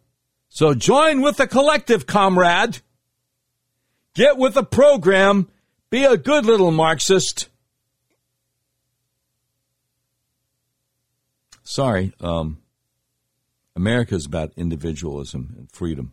So 0.59 0.75
join 0.75 1.21
with 1.21 1.37
the 1.37 1.47
collective, 1.47 2.05
comrade. 2.05 2.81
Get 4.17 4.37
with 4.37 4.55
the 4.55 4.65
program. 4.65 5.47
Be 5.89 6.03
a 6.03 6.17
good 6.17 6.47
little 6.47 6.73
Marxist. 6.73 7.49
Sorry, 11.63 12.13
um, 12.19 12.59
America 13.77 14.17
is 14.17 14.27
about 14.27 14.51
individualism 14.57 15.55
and 15.57 15.71
freedom, 15.71 16.13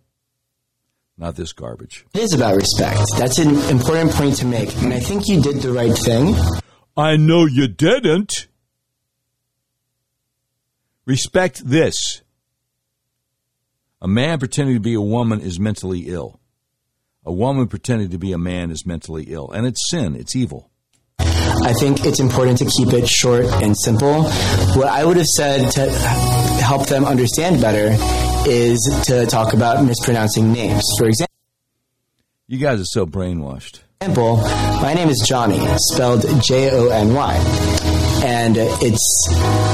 not 1.18 1.36
this 1.36 1.52
garbage. 1.52 2.06
It 2.14 2.22
is 2.22 2.34
about 2.36 2.56
respect. 2.56 3.02
That's 3.18 3.40
an 3.40 3.56
important 3.72 4.12
point 4.12 4.36
to 4.36 4.46
make. 4.46 4.78
And 4.78 4.94
I 4.94 5.00
think 5.00 5.28
you 5.28 5.42
did 5.42 5.64
the 5.64 5.72
right 5.72 5.98
thing. 5.98 6.36
I 6.96 7.18
know 7.18 7.48
you 7.48 7.68
didn't. 7.68 8.46
Respect 11.08 11.66
this. 11.66 12.22
A 14.06 14.08
man 14.08 14.38
pretending 14.38 14.76
to 14.76 14.80
be 14.80 14.94
a 14.94 15.02
woman 15.02 15.42
is 15.42 15.60
mentally 15.60 16.02
ill. 16.10 16.40
A 17.26 17.34
woman 17.34 17.68
pretending 17.68 18.12
to 18.12 18.20
be 18.20 18.34
a 18.34 18.38
man 18.38 18.70
is 18.70 18.86
mentally 18.86 19.24
ill. 19.30 19.50
And 19.50 19.66
it's 19.66 19.90
sin, 19.90 20.16
it's 20.16 20.36
evil. 20.36 20.70
I 21.18 21.74
think 21.80 22.06
it's 22.06 22.20
important 22.20 22.60
to 22.60 22.66
keep 22.66 22.94
it 22.94 23.08
short 23.10 23.46
and 23.64 23.76
simple. 23.76 24.26
What 24.76 24.90
I 24.90 25.04
would 25.04 25.18
have 25.18 25.26
said 25.26 25.72
to 25.72 25.90
help 26.62 26.86
them 26.88 27.04
understand 27.04 27.60
better 27.60 27.96
is 28.48 28.78
to 29.08 29.26
talk 29.26 29.56
about 29.56 29.84
mispronouncing 29.84 30.54
names. 30.54 30.84
For 31.00 31.08
example, 31.08 31.34
You 32.46 32.60
guys 32.60 32.80
are 32.80 32.86
so 32.86 33.08
brainwashed. 33.08 33.80
example, 34.02 34.38
my 34.84 34.94
name 34.94 35.10
is 35.10 35.26
Johnny, 35.28 35.58
spelled 35.78 36.24
J 36.44 36.70
O 36.70 36.90
N 36.90 37.16
Y. 37.16 37.85
And 38.26 38.58
it's 38.58 39.30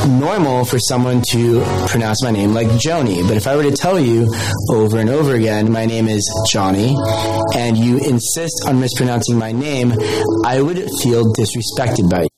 normal 0.07 0.65
for 0.65 0.77
someone 0.77 1.21
to 1.31 1.63
pronounce 1.87 2.21
my 2.21 2.31
name 2.31 2.53
like 2.53 2.67
Joni. 2.67 3.25
But 3.25 3.37
if 3.37 3.47
I 3.47 3.55
were 3.55 3.63
to 3.63 3.71
tell 3.71 3.97
you 3.97 4.27
over 4.69 4.99
and 4.99 5.09
over 5.09 5.35
again, 5.35 5.71
my 5.71 5.85
name 5.85 6.09
is 6.09 6.29
Johnny, 6.51 6.95
and 7.55 7.77
you 7.77 7.97
insist 7.99 8.65
on 8.67 8.81
mispronouncing 8.81 9.37
my 9.37 9.53
name, 9.53 9.93
I 10.45 10.61
would 10.61 10.77
feel 11.01 11.33
disrespected 11.33 12.09
by 12.09 12.23
you. 12.23 12.29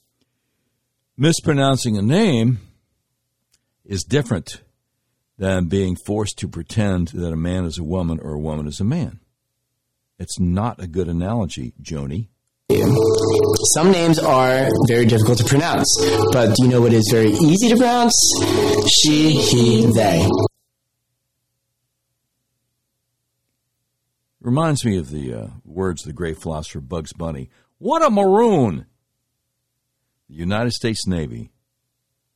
Mispronouncing 1.18 1.98
a 1.98 2.02
name 2.03 2.60
is 3.84 4.03
different 4.03 4.61
than 5.40 5.65
being 5.65 5.95
forced 5.95 6.38
to 6.38 6.48
pretend 6.48 7.07
that 7.10 7.34
a 7.34 7.38
man 7.38 7.65
is 7.65 7.80
a 7.80 7.84
woman 7.84 8.19
or 8.19 8.34
a 8.34 8.40
woman 8.40 8.68
is 8.68 8.80
a 8.80 8.84
man. 8.84 9.19
It's 10.19 10.40
not 10.40 10.80
a 10.80 10.88
good 10.88 11.07
analogy, 11.07 11.73
Joni. 11.81 12.27
Some 12.69 13.91
names 13.91 14.19
are 14.19 14.69
very 14.88 15.06
difficult 15.06 15.38
to 15.40 15.44
pronounce, 15.44 15.88
but 16.31 16.56
do 16.56 16.64
you 16.64 16.69
know 16.69 16.81
what 16.81 16.94
is 16.94 17.07
very 17.11 17.31
easy 17.31 17.69
to 17.69 17.76
pronounce? 17.76 18.14
She, 19.02 19.31
he, 19.31 19.91
they. 19.94 20.27
Reminds 24.40 24.84
me 24.85 24.98
of 24.98 25.10
the 25.10 25.34
uh, 25.34 25.48
words 25.64 26.03
of 26.03 26.07
the 26.07 26.14
great 26.14 26.38
philosopher 26.38 26.81
Bugs 26.81 27.14
Bunny. 27.14 27.49
What 27.77 28.03
a 28.03 28.10
maroon! 28.10 28.85
The 30.30 30.35
United 30.35 30.72
States 30.72 31.06
Navy 31.06 31.52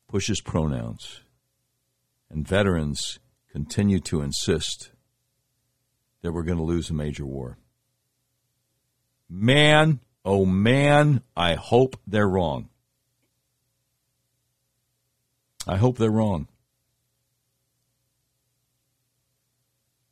pushes 0.08 0.42
pronouns, 0.42 1.22
and 2.30 2.48
veterans 2.48 3.20
continue 3.52 4.00
to 4.02 4.22
insist 4.22 4.92
that 6.22 6.32
we're 6.32 6.44
going 6.44 6.58
to 6.58 6.64
lose 6.64 6.90
a 6.90 6.94
major 6.94 7.26
war. 7.26 7.58
Man, 9.30 10.00
oh 10.28 10.46
man, 10.46 11.22
I 11.38 11.56
hope 11.56 11.98
they're 12.06 12.28
wrong. 12.28 12.68
I 15.66 15.78
hope 15.78 15.98
they're 15.98 16.12
wrong. 16.12 16.50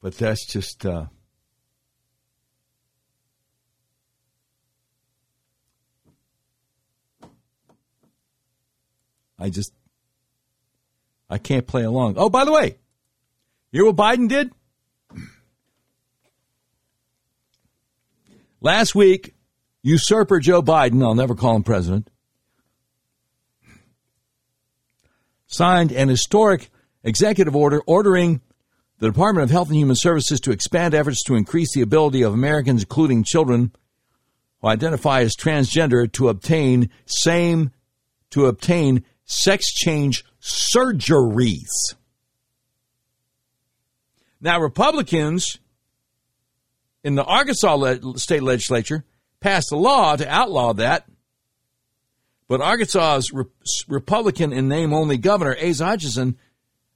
But 0.01 0.17
that's 0.17 0.45
just. 0.45 0.85
Uh, 0.85 1.07
I 9.37 9.49
just 9.49 9.73
I 11.29 11.37
can't 11.39 11.67
play 11.67 11.83
along. 11.83 12.13
Oh, 12.17 12.29
by 12.29 12.45
the 12.45 12.53
way, 12.53 12.77
you 13.71 13.83
hear 13.83 13.91
what 13.91 13.97
Biden 13.97 14.29
did? 14.29 14.53
Last 18.61 18.95
week, 18.95 19.34
usurper 19.85 20.39
Joe 20.39 20.63
Biden, 20.63 21.03
I'll 21.03 21.13
never 21.13 21.35
call 21.35 21.55
him 21.55 21.63
president, 21.63 22.09
signed 25.45 25.91
an 25.91 26.09
historic 26.09 26.69
executive 27.03 27.55
order 27.55 27.81
ordering 27.85 28.41
the 28.97 29.07
Department 29.07 29.43
of 29.43 29.51
Health 29.51 29.67
and 29.67 29.77
Human 29.77 29.95
Services 29.95 30.39
to 30.39 30.51
expand 30.51 30.95
efforts 30.95 31.23
to 31.25 31.35
increase 31.35 31.73
the 31.73 31.81
ability 31.81 32.23
of 32.23 32.33
Americans, 32.33 32.81
including 32.81 33.23
children 33.23 33.71
who 34.61 34.67
identify 34.69 35.21
as 35.21 35.35
transgender, 35.35 36.11
to 36.13 36.29
obtain 36.29 36.89
same 37.05 37.71
to 38.31 38.47
obtain 38.47 39.05
sex 39.25 39.71
change 39.71 40.25
surgeries. 40.41 41.69
Now, 44.41 44.59
Republicans 44.59 45.59
in 47.03 47.13
the 47.13 47.23
Arkansas 47.23 47.75
le- 47.75 48.17
state 48.17 48.41
legislature 48.41 49.05
passed 49.45 49.72
a 49.72 49.77
law 49.77 50.15
to 50.15 50.27
outlaw 50.27 50.73
that, 50.73 51.05
but 52.47 52.61
Arkansas's 52.61 53.31
re- 53.31 53.45
Republican 53.88 54.51
in 54.51 54.67
name 54.67 54.91
only 54.91 55.19
governor, 55.19 55.55
Asa 55.55 55.85
Hutchinson, 55.85 56.39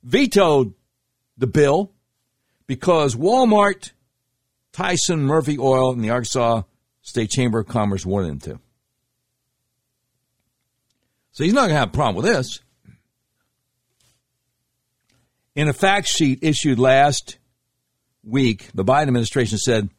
vetoed 0.01 0.73
the 1.37 1.45
bill 1.45 1.91
because 2.65 3.15
Walmart, 3.15 3.91
Tyson, 4.71 5.25
Murphy 5.25 5.59
Oil, 5.59 5.91
and 5.91 6.03
the 6.03 6.09
Arkansas 6.09 6.63
State 7.03 7.29
Chamber 7.29 7.59
of 7.59 7.67
Commerce 7.67 8.03
wanted 8.03 8.29
him 8.29 8.39
to. 8.39 8.59
So 11.33 11.43
he's 11.43 11.53
not 11.53 11.67
going 11.67 11.75
to 11.75 11.79
have 11.79 11.89
a 11.89 11.91
problem 11.91 12.15
with 12.15 12.33
this. 12.33 12.61
In 15.53 15.67
a 15.67 15.73
fact 15.73 16.07
sheet 16.07 16.39
issued 16.41 16.79
last 16.79 17.37
week, 18.23 18.69
the 18.73 18.83
Biden 18.83 19.03
administration 19.03 19.59
said 19.59 19.89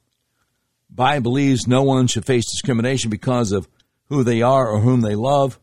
Biden 0.94 1.22
believes 1.22 1.66
no 1.66 1.82
one 1.82 2.06
should 2.06 2.24
face 2.24 2.50
discrimination 2.50 3.10
because 3.10 3.52
of 3.52 3.68
who 4.08 4.24
they 4.24 4.42
are 4.42 4.68
or 4.68 4.80
whom 4.80 5.02
they 5.02 5.14
love. 5.14 5.58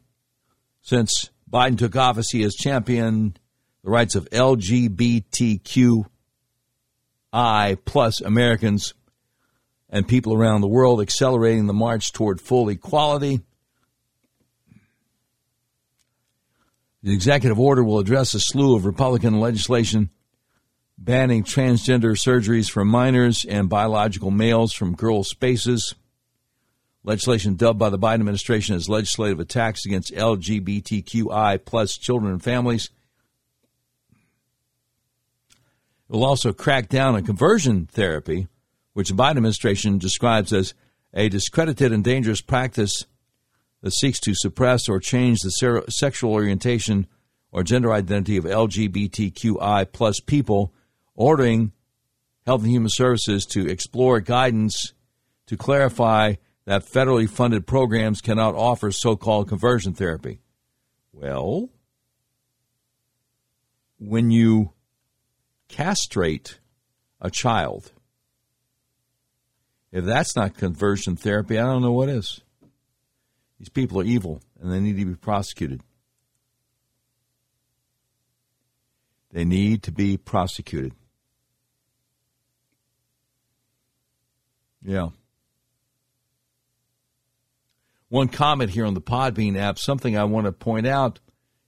Since 0.81 1.29
Biden 1.51 1.77
took 1.77 1.95
office, 1.95 2.29
he 2.31 2.41
has 2.43 2.55
championed 2.55 3.39
the 3.83 3.89
rights 3.89 4.15
of 4.15 4.29
LGBTQI 4.29 6.07
plus 7.85 8.21
Americans 8.21 8.93
and 9.89 10.07
people 10.07 10.33
around 10.33 10.61
the 10.61 10.67
world, 10.67 11.01
accelerating 11.01 11.67
the 11.67 11.73
march 11.73 12.11
toward 12.11 12.41
full 12.41 12.69
equality. 12.69 13.41
The 17.03 17.13
executive 17.13 17.59
order 17.59 17.83
will 17.83 17.99
address 17.99 18.33
a 18.33 18.39
slew 18.39 18.75
of 18.75 18.85
Republican 18.85 19.39
legislation 19.39 20.09
banning 20.98 21.44
transgender 21.44 22.18
surgeries 22.18 22.69
for 22.69 22.84
minors 22.84 23.45
and 23.48 23.69
biological 23.69 24.32
males 24.32 24.74
from 24.74 24.95
girl 24.95 25.24
spaces. 25.24 25.94
Legislation 27.03 27.56
dubbed 27.56 27.80
by 27.80 27.90
the 27.90 27.99
Biden 27.99 28.15
administration 28.15 28.76
as 28.76 28.90
legislative 28.90 29.40
attacks 29.40 29.86
against 29.86 30.14
LGBTQI 30.14 31.64
plus 31.64 31.98
children 31.98 32.34
and 32.34 32.44
families. 32.44 32.90
It 36.10 36.14
will 36.14 36.26
also 36.26 36.53
crack 36.53 36.90
down 36.90 37.15
on 37.15 37.26
conversion 37.26 37.88
therapy, 37.91 38.48
which 38.94 39.10
the 39.10 39.15
Biden 39.15 39.38
administration 39.38 39.98
describes 39.98 40.52
as 40.52 40.74
a 41.14 41.30
discredited 41.30 41.91
and 41.91 42.03
dangerous 42.03 42.41
practice 42.41 43.06
that 43.82 43.94
seeks 43.94 44.19
to 44.22 44.34
suppress 44.34 44.90
or 44.90 44.99
change 44.99 45.40
the 45.40 45.84
sexual 45.90 46.34
orientation 46.34 47.07
or 47.52 47.64
gender 47.64 47.94
identity 47.94 48.38
of 48.38 48.44
LGBTQI 48.44 49.91
plus 49.91 50.19
people, 50.19 50.74
ordering 51.18 51.73
Health 52.45 52.61
and 52.61 52.72
Human 52.72 52.89
Services 52.89 53.45
to 53.48 53.68
explore 53.68 54.22
guidance 54.22 54.94
to 55.48 55.57
clarify 55.57 56.35
that 56.64 56.85
federally 56.85 57.30
funded 57.30 57.68
programs 57.68 58.22
cannot 58.22 58.56
offer 58.56 58.91
so 58.91 59.18
called 59.18 59.49
conversion 59.49 59.94
therapy. 59.94 60.39
Well, 61.11 61.69
when 63.99 64.31
you 64.31 64.72
castrate 65.68 66.60
a 67.19 67.30
child, 67.30 67.91
if 69.91 70.06
that's 70.06 70.35
not 70.35 70.56
conversion 70.56 71.15
therapy, 71.15 71.57
I 71.57 71.64
don't 71.64 71.81
know 71.81 71.91
what 71.91 72.10
is. 72.10 72.41
These 73.60 73.69
people 73.69 73.99
are 73.99 74.06
evil 74.06 74.41
and 74.61 74.72
they 74.72 74.80
need 74.80 74.98
to 74.98 75.06
be 75.06 75.15
prosecuted. 75.15 75.81
They 79.31 79.45
need 79.45 79.84
to 79.84 79.91
be 79.91 80.18
prosecuted. 80.18 80.94
Yeah. 84.83 85.09
One 88.09 88.29
comment 88.29 88.71
here 88.71 88.85
on 88.85 88.93
the 88.93 89.01
Podbean 89.01 89.57
app, 89.57 89.77
something 89.77 90.17
I 90.17 90.23
want 90.23 90.45
to 90.45 90.51
point 90.51 90.87
out 90.87 91.19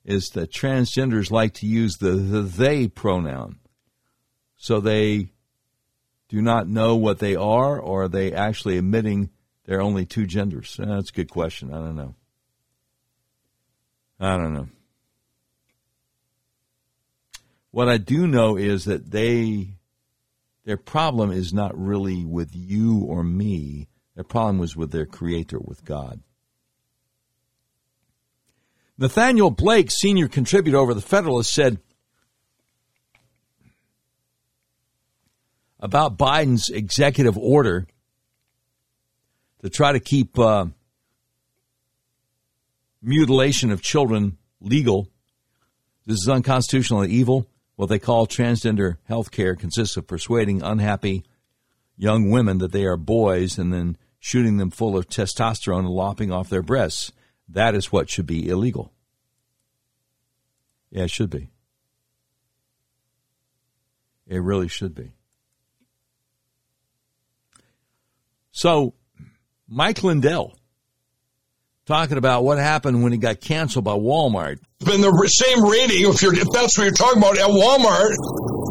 is 0.05 0.29
that 0.29 0.51
transgenders 0.51 1.31
like 1.31 1.53
to 1.55 1.65
use 1.65 1.97
the, 1.97 2.11
the 2.11 2.41
they 2.41 2.87
pronoun. 2.87 3.59
So 4.55 4.79
they 4.79 5.31
do 6.29 6.41
not 6.41 6.67
know 6.67 6.95
what 6.95 7.19
they 7.19 7.35
are, 7.35 7.79
or 7.79 8.03
are 8.03 8.07
they 8.07 8.33
actually 8.33 8.77
admitting 8.77 9.29
there 9.65 9.79
are 9.79 9.83
only 9.83 10.05
two 10.05 10.25
genders? 10.25 10.79
Uh, 10.79 10.85
that's 10.85 11.09
a 11.09 11.13
good 11.13 11.29
question. 11.29 11.73
I 11.73 11.77
don't 11.77 11.95
know. 11.95 12.15
I 14.19 14.37
don't 14.37 14.53
know. 14.53 14.67
What 17.71 17.89
I 17.89 17.97
do 17.97 18.27
know 18.27 18.57
is 18.57 18.85
that 18.85 19.11
they 19.11 19.75
their 20.69 20.77
problem 20.77 21.31
is 21.31 21.51
not 21.51 21.75
really 21.75 22.23
with 22.23 22.51
you 22.53 22.99
or 22.99 23.23
me. 23.23 23.87
Their 24.13 24.23
problem 24.23 24.59
was 24.59 24.75
with 24.75 24.91
their 24.91 25.07
creator, 25.07 25.57
with 25.59 25.83
God. 25.83 26.21
Nathaniel 28.95 29.49
Blake, 29.49 29.89
senior 29.89 30.27
contributor 30.27 30.77
over 30.77 30.93
the 30.93 31.01
Federalist, 31.01 31.51
said 31.51 31.79
about 35.79 36.19
Biden's 36.19 36.69
executive 36.69 37.35
order 37.35 37.87
to 39.63 39.71
try 39.71 39.91
to 39.91 39.99
keep 39.99 40.37
uh, 40.37 40.67
mutilation 43.01 43.71
of 43.71 43.81
children 43.81 44.37
legal. 44.61 45.07
This 46.05 46.19
is 46.19 46.29
unconstitutional 46.29 47.01
and 47.01 47.11
evil. 47.11 47.48
What 47.79 47.87
they 47.87 47.97
call 47.97 48.27
transgender 48.27 48.97
health 49.05 49.31
care 49.31 49.55
consists 49.55 49.95
of 49.95 50.05
persuading 50.05 50.61
unhappy 50.61 51.23
young 51.95 52.29
women 52.29 52.57
that 52.57 52.73
they 52.73 52.83
are 52.83 52.97
boys 52.97 53.57
and 53.57 53.71
then 53.71 53.95
shooting 54.19 54.57
them 54.57 54.69
full 54.69 54.97
of 54.97 55.07
testosterone 55.07 55.85
and 55.85 55.87
lopping 55.87 56.29
off 56.29 56.49
their 56.49 56.61
breasts. 56.61 57.13
That 57.47 57.75
is 57.75 57.89
what 57.89 58.09
should 58.09 58.25
be 58.25 58.49
illegal. 58.49 58.91
Yeah, 60.91 61.03
it 61.03 61.09
should 61.09 61.29
be. 61.29 61.51
It 64.27 64.39
really 64.39 64.67
should 64.67 64.93
be. 64.93 65.13
So, 68.51 68.93
Mike 69.69 70.03
Lindell 70.03 70.58
talking 71.89 72.21
about 72.21 72.43
what 72.43 72.59
happened 72.59 73.01
when 73.01 73.11
he 73.11 73.17
got 73.17 73.41
canceled 73.41 73.83
by 73.83 73.97
Walmart. 73.97 74.61
Been 74.85 75.01
the 75.01 75.09
same 75.25 75.65
rating, 75.65 76.05
if 76.05 76.21
you're 76.21 76.37
if 76.37 76.45
that's 76.53 76.77
what 76.77 76.85
you're 76.85 76.93
talking 76.93 77.17
about, 77.17 77.41
at 77.41 77.49
Walmart, 77.49 78.13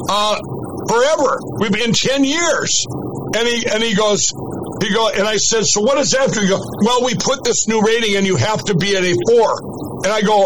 uh, 0.07 0.39
forever. 0.86 1.43
We've 1.59 1.74
been 1.74 1.93
ten 1.93 2.23
years, 2.23 2.86
and 3.35 3.43
he 3.43 3.66
and 3.66 3.82
he 3.82 3.99
goes, 3.99 4.23
he 4.81 4.95
go, 4.95 5.11
and 5.11 5.27
I 5.27 5.36
said, 5.36 5.66
so 5.66 5.82
what 5.82 5.99
is 5.99 6.15
that? 6.15 6.31
He 6.31 6.47
go, 6.47 6.62
well, 6.86 7.05
we 7.05 7.19
put 7.19 7.43
this 7.43 7.66
new 7.66 7.82
rating, 7.82 8.15
and 8.15 8.24
you 8.24 8.36
have 8.36 8.62
to 8.70 8.78
be 8.78 8.95
at 8.95 9.03
a 9.03 9.15
four. 9.27 9.51
And 10.07 10.15
I 10.15 10.23
go, 10.23 10.39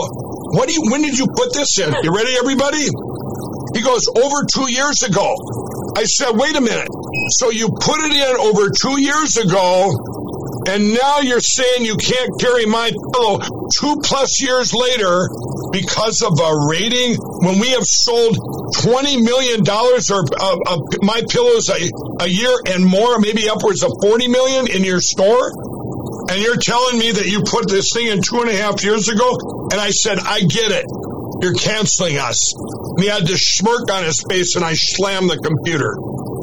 what 0.57 0.67
do 0.67 0.73
you? 0.73 0.89
When 0.89 1.03
did 1.05 1.19
you 1.21 1.29
put 1.29 1.53
this 1.53 1.77
in? 1.79 1.93
You 2.03 2.17
ready, 2.17 2.33
everybody? 2.41 2.89
He 3.77 3.85
goes, 3.85 4.09
over 4.17 4.49
two 4.49 4.73
years 4.73 5.05
ago. 5.05 5.29
I 5.93 6.05
said, 6.05 6.33
wait 6.33 6.57
a 6.57 6.61
minute. 6.61 6.89
So 7.37 7.51
you 7.51 7.69
put 7.69 8.01
it 8.01 8.17
in 8.17 8.33
over 8.41 8.73
two 8.73 8.97
years 9.01 9.37
ago, 9.37 9.93
and 10.67 10.95
now 10.95 11.19
you're 11.21 11.41
saying 11.41 11.85
you 11.85 11.97
can't 11.97 12.31
carry 12.39 12.67
my 12.67 12.91
pillow 13.13 13.39
two 13.79 13.97
plus 14.05 14.41
years 14.41 14.73
later 14.73 15.29
because 15.73 16.23
of 16.23 16.39
a 16.39 16.69
rating 16.69 17.17
when 17.43 17.59
we 17.59 17.71
have 17.71 17.83
sold 17.85 18.37
$20 18.77 19.25
million 19.25 19.61
or 19.67 20.23
my 21.03 21.23
pillows 21.29 21.69
a, 21.69 21.91
a 22.23 22.29
year 22.29 22.55
and 22.67 22.85
more, 22.85 23.19
maybe 23.19 23.49
upwards 23.49 23.83
of 23.83 23.91
40 24.03 24.29
million 24.29 24.67
in 24.69 24.85
your 24.85 25.01
store? 25.01 25.51
And 26.31 26.41
you're 26.41 26.57
telling 26.57 26.99
me 26.99 27.11
that 27.11 27.27
you 27.27 27.43
put 27.43 27.69
this 27.69 27.91
thing 27.93 28.07
in 28.07 28.23
two 28.23 28.41
and 28.41 28.49
a 28.49 28.57
half 28.57 28.85
years 28.85 29.09
ago? 29.09 29.37
And 29.73 29.81
I 29.81 29.91
said, 29.91 30.19
I 30.19 30.41
get 30.41 30.71
it. 30.71 30.87
You're 31.43 31.55
canceling 31.55 32.19
us. 32.19 32.55
And 32.55 33.03
he 33.03 33.09
had 33.09 33.27
this 33.27 33.57
smirk 33.57 33.91
on 33.91 34.05
his 34.05 34.23
face, 34.29 34.55
and 34.55 34.65
I 34.65 34.75
slammed 34.75 35.29
the 35.29 35.39
computer. 35.39 35.97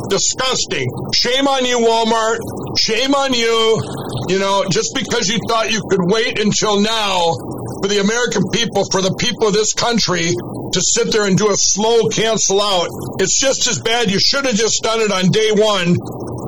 Disgusting. 0.10 0.90
Shame 1.14 1.48
on 1.48 1.66
you, 1.66 1.80
Walmart. 1.80 2.40
Shame 2.78 3.14
on 3.14 3.34
you. 3.34 3.80
You 4.28 4.40
know, 4.40 4.66
just 4.70 4.96
because 4.96 5.30
you 5.30 5.40
thought 5.48 5.72
you 5.72 5.82
could 5.90 6.02
wait 6.02 6.40
until 6.40 6.82
now 6.82 7.34
for 7.82 7.88
the 7.88 8.00
American 8.02 8.50
people, 8.52 8.86
for 8.92 9.02
the 9.02 9.16
people 9.16 9.48
of 9.48 9.54
this 9.54 9.74
country 9.74 10.34
to 10.34 10.82
sit 10.82 11.12
there 11.12 11.26
and 11.26 11.38
do 11.38 11.50
a 11.50 11.56
slow 11.56 12.10
cancel 12.10 12.62
out, 12.62 12.90
it's 13.20 13.40
just 13.40 13.68
as 13.68 13.80
bad. 13.80 14.10
You 14.12 14.20
should 14.20 14.46
have 14.46 14.56
just 14.56 14.82
done 14.82 15.00
it 15.02 15.12
on 15.12 15.30
day 15.32 15.52
one 15.54 15.96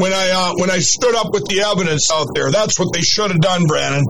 when 0.02 0.12
I 0.12 0.32
uh, 0.34 0.54
when 0.58 0.72
I 0.72 0.80
stood 0.80 1.16
up 1.16 1.32
with 1.32 1.46
the 1.46 1.62
evidence 1.62 2.10
out 2.12 2.34
there. 2.34 2.52
That's 2.52 2.80
what 2.80 2.94
they 2.94 3.02
should 3.02 3.32
have 3.32 3.42
done, 3.42 3.66
Brandon. 3.68 4.04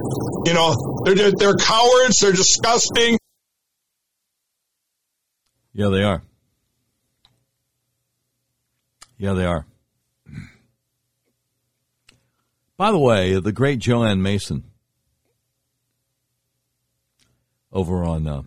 You 0.46 0.54
know, 0.54 0.76
they're 1.06 1.32
they're 1.32 1.60
cowards. 1.60 2.20
They're 2.20 2.32
disgusting. 2.32 3.18
Yeah, 5.74 5.90
they 5.90 6.04
are. 6.04 6.24
Yeah, 9.22 9.34
they 9.34 9.46
are. 9.46 9.68
By 12.76 12.92
the 12.92 12.98
way, 12.98 13.40
the 13.40 13.52
great 13.52 13.78
Joanne 13.78 14.24
Mason 14.24 14.64
over 17.72 18.04
on 18.04 18.26
uh, 18.26 18.42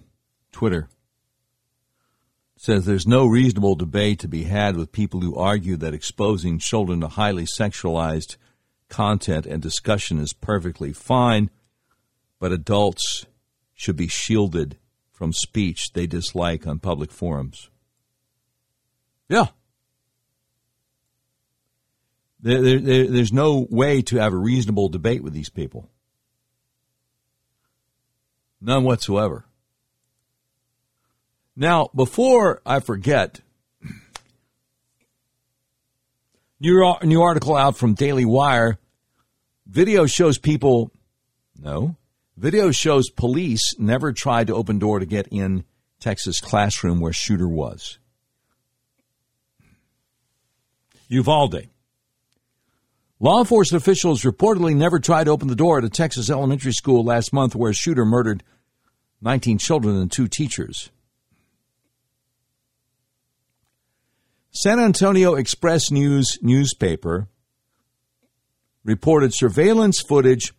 Twitter 0.51 0.89
says 2.57 2.87
there's 2.87 3.07
no 3.07 3.25
reasonable 3.25 3.77
debate 3.77 4.19
to 4.19 4.27
be 4.27 4.43
had 4.43 4.77
with 4.77 4.91
people 4.91 5.21
who 5.21 5.37
argue 5.37 5.77
that 5.77 5.95
exposing 5.95 6.59
children 6.59 7.03
to 7.03 7.07
highly 7.07 7.45
sexualized 7.45 8.37
content 8.89 9.47
and 9.47 9.63
discussion 9.63 10.19
is 10.19 10.33
perfectly 10.33 10.93
fine, 10.93 11.51
but 12.41 12.51
adults 12.51 13.27
should 13.75 13.95
be 13.95 14.09
shielded 14.09 14.77
from 15.13 15.33
speech 15.33 15.93
they 15.93 16.09
dislike 16.09 16.67
on 16.67 16.81
public 16.81 17.13
forums. 17.13 17.71
Yeah. 19.29 19.47
There, 22.45 22.79
there, 22.79 23.07
there's 23.07 23.33
no 23.33 23.67
way 23.71 24.03
to 24.03 24.19
have 24.19 24.35
a 24.35 24.37
reasonable 24.37 24.91
debate 24.91 25.25
with 25.25 25.33
these 25.33 25.49
people. 25.49 25.89
None 28.61 28.85
whatsoever. 28.85 29.47
Now, 31.57 31.89
before 31.95 32.61
I 32.67 32.81
forget, 32.81 33.41
new, 36.61 36.95
new 37.03 37.23
article 37.23 37.57
out 37.57 37.79
from 37.79 37.95
Daily 37.95 38.27
Wire. 38.27 38.79
Video 39.67 40.05
shows 40.05 40.37
people, 40.37 40.91
no, 41.59 41.97
video 42.37 42.73
shows 42.73 43.09
police 43.09 43.75
never 43.79 44.13
tried 44.13 44.49
to 44.49 44.55
open 44.55 44.79
door 44.79 44.99
to 44.99 45.07
get 45.07 45.29
in 45.29 45.65
Texas 45.99 46.43
classroom 46.43 47.01
where 47.01 47.15
shooter 47.15 47.49
was. 47.49 47.99
Uvalde. 51.09 51.69
Law 53.21 53.41
enforcement 53.41 53.83
officials 53.83 54.23
reportedly 54.23 54.75
never 54.75 54.99
tried 54.99 55.25
to 55.25 55.31
open 55.31 55.49
the 55.49 55.55
door 55.55 55.79
at 55.79 55.85
a 55.85 55.89
Texas 55.89 56.31
elementary 56.31 56.73
school 56.73 57.05
last 57.05 57.33
month 57.33 57.55
where 57.55 57.71
a 57.71 57.75
shooter 57.75 58.05
murdered 58.05 58.43
19 59.23 59.59
children 59.59 59.97
and 59.97 60.11
two 60.11 60.27
teachers. 60.27 60.91
San 64.51 64.79
Antonio 64.79 65.35
Express 65.35 65.91
News 65.91 66.39
newspaper 66.43 67.29
reported 68.85 69.35
surveillance 69.35 70.01
footage 70.01 70.53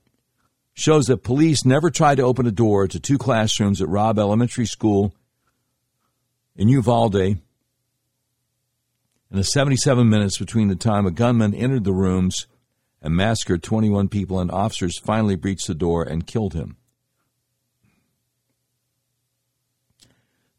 shows 0.73 1.05
that 1.05 1.23
police 1.23 1.63
never 1.63 1.89
tried 1.89 2.15
to 2.15 2.23
open 2.23 2.47
a 2.47 2.51
door 2.51 2.87
to 2.87 2.99
two 2.99 3.17
classrooms 3.17 3.81
at 3.81 3.87
Robb 3.87 4.17
Elementary 4.19 4.65
School 4.65 5.13
in 6.55 6.67
Uvalde 6.67 7.37
in 9.31 9.37
the 9.37 9.43
77 9.43 10.07
minutes 10.09 10.37
between 10.37 10.67
the 10.67 10.75
time 10.75 11.05
a 11.05 11.11
gunman 11.11 11.53
entered 11.53 11.83
the 11.83 11.93
rooms 11.93 12.47
and 13.01 13.15
massacred 13.15 13.63
21 13.63 14.09
people 14.09 14.39
and 14.39 14.51
officers 14.51 14.97
finally 14.97 15.35
breached 15.35 15.67
the 15.67 15.75
door 15.75 16.03
and 16.03 16.27
killed 16.27 16.53
him. 16.53 16.77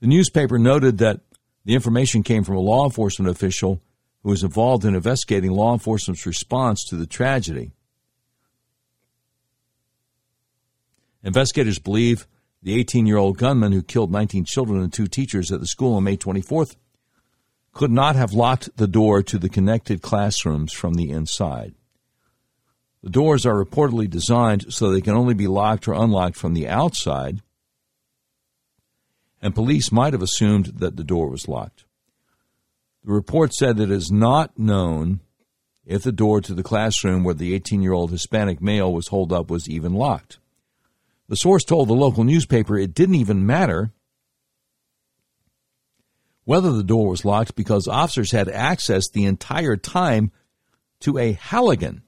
The 0.01 0.07
newspaper 0.07 0.59
noted 0.59 0.99
that 0.99 1.21
the 1.65 1.75
information 1.75 2.23
came 2.23 2.45
from 2.45 2.57
a 2.57 2.61
law 2.61 2.85
enforcement 2.85 3.31
official 3.31 3.81
who 4.23 4.31
was 4.31 4.45
involved 4.45 4.85
in 4.85 4.95
investigating 4.95 5.51
law 5.51 5.73
enforcement's 5.73 6.27
response 6.27 6.85
to 6.85 6.97
the 6.97 7.07
tragedy. 7.07 7.73
Investigators 11.23 11.79
believe 11.79 12.27
The 12.63 12.79
18 12.79 13.07
year 13.07 13.17
old 13.17 13.39
gunman 13.39 13.73
who 13.73 13.83
killed 13.83 14.13
19 14.13 14.45
children 14.45 14.81
and 14.83 14.93
two 14.93 15.07
teachers 15.07 15.51
at 15.53 15.61
the 15.61 15.67
school 15.67 15.95
on 15.95 16.05
May 16.05 16.17
24th 16.17 16.77
could 17.77 17.93
not 17.93 18.17
have 18.17 18.33
locked 18.33 18.75
the 18.79 18.87
door 18.87 19.23
to 19.23 19.39
the 19.39 19.51
connected 19.51 20.01
classrooms 20.01 20.73
from 20.73 20.95
the 20.95 21.11
inside. 21.11 21.75
The 23.03 23.11
doors 23.11 23.45
are 23.45 23.63
reportedly 23.63 24.09
designed 24.09 24.73
so 24.73 24.91
they 24.91 25.03
can 25.03 25.15
only 25.15 25.35
be 25.35 25.47
locked 25.47 25.87
or 25.87 25.93
unlocked 25.93 26.37
from 26.37 26.55
the 26.55 26.67
outside, 26.67 27.43
and 29.43 29.55
police 29.55 29.93
might 29.93 30.15
have 30.15 30.23
assumed 30.23 30.79
that 30.79 30.97
the 30.97 31.05
door 31.05 31.29
was 31.29 31.49
locked. 31.49 31.85
The 33.05 33.13
report 33.13 33.53
said 33.53 33.77
that 33.77 33.91
it 33.91 33.95
is 33.95 34.11
not 34.11 34.59
known 34.59 35.21
if 35.85 36.03
the 36.03 36.13
door 36.13 36.41
to 36.41 36.55
the 36.55 36.63
classroom 36.63 37.25
where 37.25 37.35
the 37.35 37.55
18 37.55 37.83
year 37.83 37.93
old 37.93 38.11
Hispanic 38.11 38.63
male 38.63 38.91
was 38.91 39.09
holed 39.09 39.35
up 39.35 39.51
was 39.51 39.69
even 39.69 39.93
locked. 39.93 40.39
The 41.29 41.37
source 41.37 41.63
told 41.63 41.89
the 41.89 41.93
local 41.93 42.25
newspaper 42.25 42.79
it 42.79 42.95
didn't 42.95 43.17
even 43.17 43.45
matter 43.45 43.91
whether 46.47 46.73
the 46.73 46.85
door 46.85 47.09
was 47.09 47.25
locked 47.25 47.57
because 47.57 47.87
officers 47.87 48.31
had 48.31 48.49
access 48.49 49.11
the 49.11 49.25
entire 49.25 49.77
time 49.77 50.31
to 51.01 51.19
a 51.19 51.33
Halligan. 51.33 52.03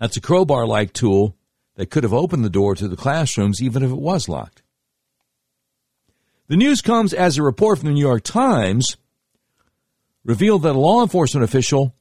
That's 0.00 0.16
a 0.16 0.20
crowbar 0.20 0.66
like 0.66 0.92
tool 0.92 1.36
that 1.74 1.90
could 1.90 2.04
have 2.04 2.14
opened 2.14 2.44
the 2.44 2.50
door 2.50 2.74
to 2.76 2.88
the 2.88 2.96
classrooms 2.96 3.60
even 3.60 3.82
if 3.82 3.90
it 3.90 3.98
was 3.98 4.28
locked. 4.28 4.62
The 6.46 6.56
news 6.56 6.80
comes 6.82 7.12
as 7.12 7.36
a 7.36 7.42
report 7.42 7.78
from 7.78 7.88
the 7.88 7.94
New 7.94 8.00
York 8.00 8.22
Times 8.22 8.96
revealed 10.24 10.62
that 10.62 10.76
a 10.76 10.78
law 10.78 11.02
enforcement 11.02 11.44
official 11.44 11.96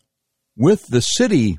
with 0.56 0.88
the 0.88 1.02
city 1.02 1.58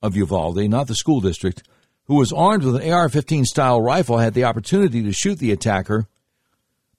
of 0.00 0.16
Uvalde, 0.16 0.68
not 0.68 0.86
the 0.86 0.94
school 0.94 1.20
district, 1.20 1.64
who 2.04 2.16
was 2.16 2.32
armed 2.32 2.62
with 2.62 2.76
an 2.76 2.92
AR 2.92 3.08
15 3.08 3.44
style 3.46 3.80
rifle, 3.80 4.18
had 4.18 4.34
the 4.34 4.44
opportunity 4.44 5.02
to 5.02 5.12
shoot 5.12 5.38
the 5.38 5.50
attacker 5.50 6.06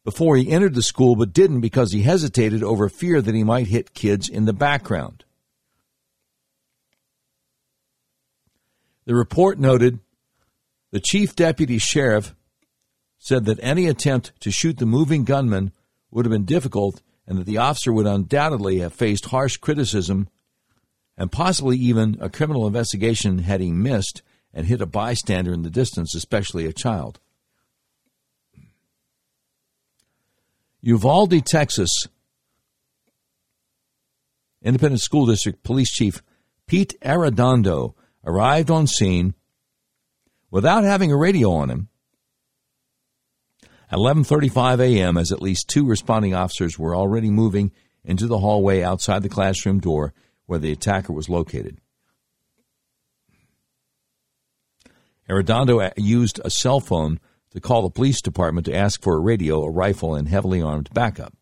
before 0.06 0.38
he 0.38 0.52
entered 0.52 0.76
the 0.76 0.84
school, 0.84 1.16
but 1.16 1.34
didn't 1.34 1.60
because 1.60 1.92
he 1.92 2.04
hesitated 2.04 2.64
over 2.64 2.88
fear 2.88 3.22
that 3.22 3.36
he 3.36 3.44
might 3.44 3.68
hit 3.68 3.96
kids 3.96 4.30
in 4.30 4.46
the 4.46 4.54
background. 4.54 5.26
The 9.06 9.16
report 9.16 9.60
noted 9.60 10.00
the 10.92 11.02
chief 11.02 11.36
deputy 11.36 11.80
sheriff 11.80 12.36
said 13.18 13.46
that 13.46 13.60
any 13.62 13.88
attempt 13.88 14.32
to 14.42 14.52
shoot 14.52 14.78
the 14.78 14.86
moving 14.86 15.24
gunman 15.26 15.72
would 16.12 16.26
have 16.26 16.32
been 16.32 16.46
difficult 16.46 17.02
and 17.28 17.40
that 17.40 17.46
the 17.46 17.58
officer 17.58 17.92
would 17.92 18.06
undoubtedly 18.06 18.80
have 18.80 18.94
faced 18.94 19.26
harsh 19.26 19.58
criticism 19.58 20.30
and 21.18 21.32
possibly 21.32 21.78
even 21.78 22.18
a 22.20 22.30
criminal 22.30 22.68
investigation 22.68 23.40
had 23.40 23.62
he 23.62 23.72
missed 23.72 24.22
and 24.54 24.68
hit 24.68 24.82
a 24.82 24.86
bystander 24.86 25.52
in 25.52 25.64
the 25.64 25.70
distance, 25.70 26.14
especially 26.14 26.66
a 26.66 26.74
child. 26.74 27.20
Uvalde, 30.86 31.44
Texas, 31.44 32.08
Independent 34.62 35.02
School 35.02 35.26
District 35.26 35.64
Police 35.64 35.92
Chief 35.92 36.22
Pete 36.68 36.94
Arredondo 37.02 37.96
arrived 38.24 38.70
on 38.70 38.86
scene 38.86 39.34
without 40.52 40.84
having 40.84 41.12
a 41.12 41.18
radio 41.18 41.52
on 41.54 41.72
him 41.72 41.90
at 43.90 43.98
11:35 43.98 44.80
a.m. 44.80 45.18
as 45.18 45.32
at 45.32 45.42
least 45.42 45.68
two 45.68 45.88
responding 45.88 46.36
officers 46.36 46.78
were 46.78 46.96
already 46.96 47.32
moving 47.32 47.72
into 48.04 48.28
the 48.28 48.38
hallway 48.38 48.84
outside 48.84 49.24
the 49.24 49.28
classroom 49.28 49.80
door 49.80 50.14
where 50.46 50.60
the 50.60 50.72
attacker 50.72 51.14
was 51.14 51.30
located. 51.30 51.82
Arredondo 55.28 55.84
uh, 55.84 55.90
used 55.98 56.40
a 56.46 56.52
cell 56.52 56.80
phone 56.80 57.20
to 57.56 57.62
call 57.62 57.82
the 57.82 57.90
police 57.90 58.22
department 58.22 58.66
to 58.66 58.76
ask 58.76 59.02
for 59.02 59.16
a 59.16 59.20
radio, 59.20 59.64
a 59.64 59.72
rifle, 59.72 60.14
and 60.14 60.28
heavily 60.28 60.62
armed 60.62 60.90
backup. 60.94 61.34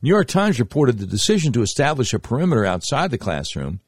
New 0.00 0.10
York 0.10 0.28
Times 0.28 0.60
reported 0.60 0.98
the 0.98 1.06
decision 1.06 1.52
to 1.52 1.62
establish 1.62 2.14
a 2.14 2.20
perimeter 2.20 2.64
outside 2.64 3.10
the 3.10 3.18
classroom 3.18 3.80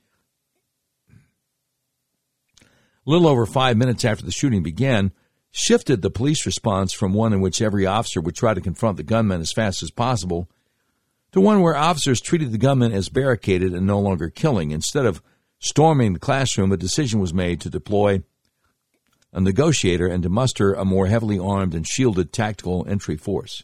a 3.09 3.11
little 3.11 3.29
over 3.29 3.47
five 3.47 3.77
minutes 3.77 4.05
after 4.05 4.25
the 4.25 4.33
shooting 4.33 4.63
began 4.63 5.13
shifted 5.53 6.03
the 6.03 6.11
police 6.11 6.45
response 6.45 6.93
from 6.93 7.15
one 7.15 7.33
in 7.33 7.41
which 7.41 7.63
every 7.63 7.87
officer 7.87 8.21
would 8.21 8.35
try 8.35 8.53
to 8.53 8.61
confront 8.61 8.97
the 8.97 9.05
gunman 9.05 9.41
as 9.41 9.53
fast 9.53 9.83
as 9.85 9.91
possible 9.93 10.51
to 11.31 11.41
one 11.41 11.61
where 11.61 11.77
officers 11.77 12.21
treated 12.21 12.51
the 12.51 12.59
gunman 12.59 12.93
as 12.93 13.09
barricaded 13.09 13.73
and 13.73 13.87
no 13.87 14.01
longer 14.01 14.29
killing. 14.29 14.73
Instead 14.73 15.07
of 15.07 15.23
storming 15.61 16.15
the 16.15 16.19
classroom, 16.19 16.73
a 16.73 16.77
decision 16.77 17.21
was 17.21 17.33
made 17.33 17.61
to 17.61 17.71
deploy 17.71 18.23
a 19.33 19.41
negotiator 19.41 20.07
and 20.07 20.23
to 20.23 20.29
muster 20.29 20.73
a 20.73 20.85
more 20.85 21.07
heavily 21.07 21.39
armed 21.39 21.75
and 21.75 21.87
shielded 21.87 22.33
tactical 22.33 22.87
entry 22.89 23.17
force. 23.17 23.63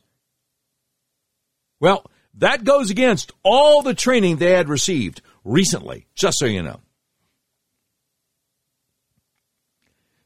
Well, 1.80 2.06
that 2.34 2.64
goes 2.64 2.90
against 2.90 3.32
all 3.42 3.82
the 3.82 3.94
training 3.94 4.36
they 4.36 4.52
had 4.52 4.68
received 4.68 5.22
recently, 5.44 6.06
just 6.14 6.38
so 6.38 6.46
you 6.46 6.62
know. 6.62 6.80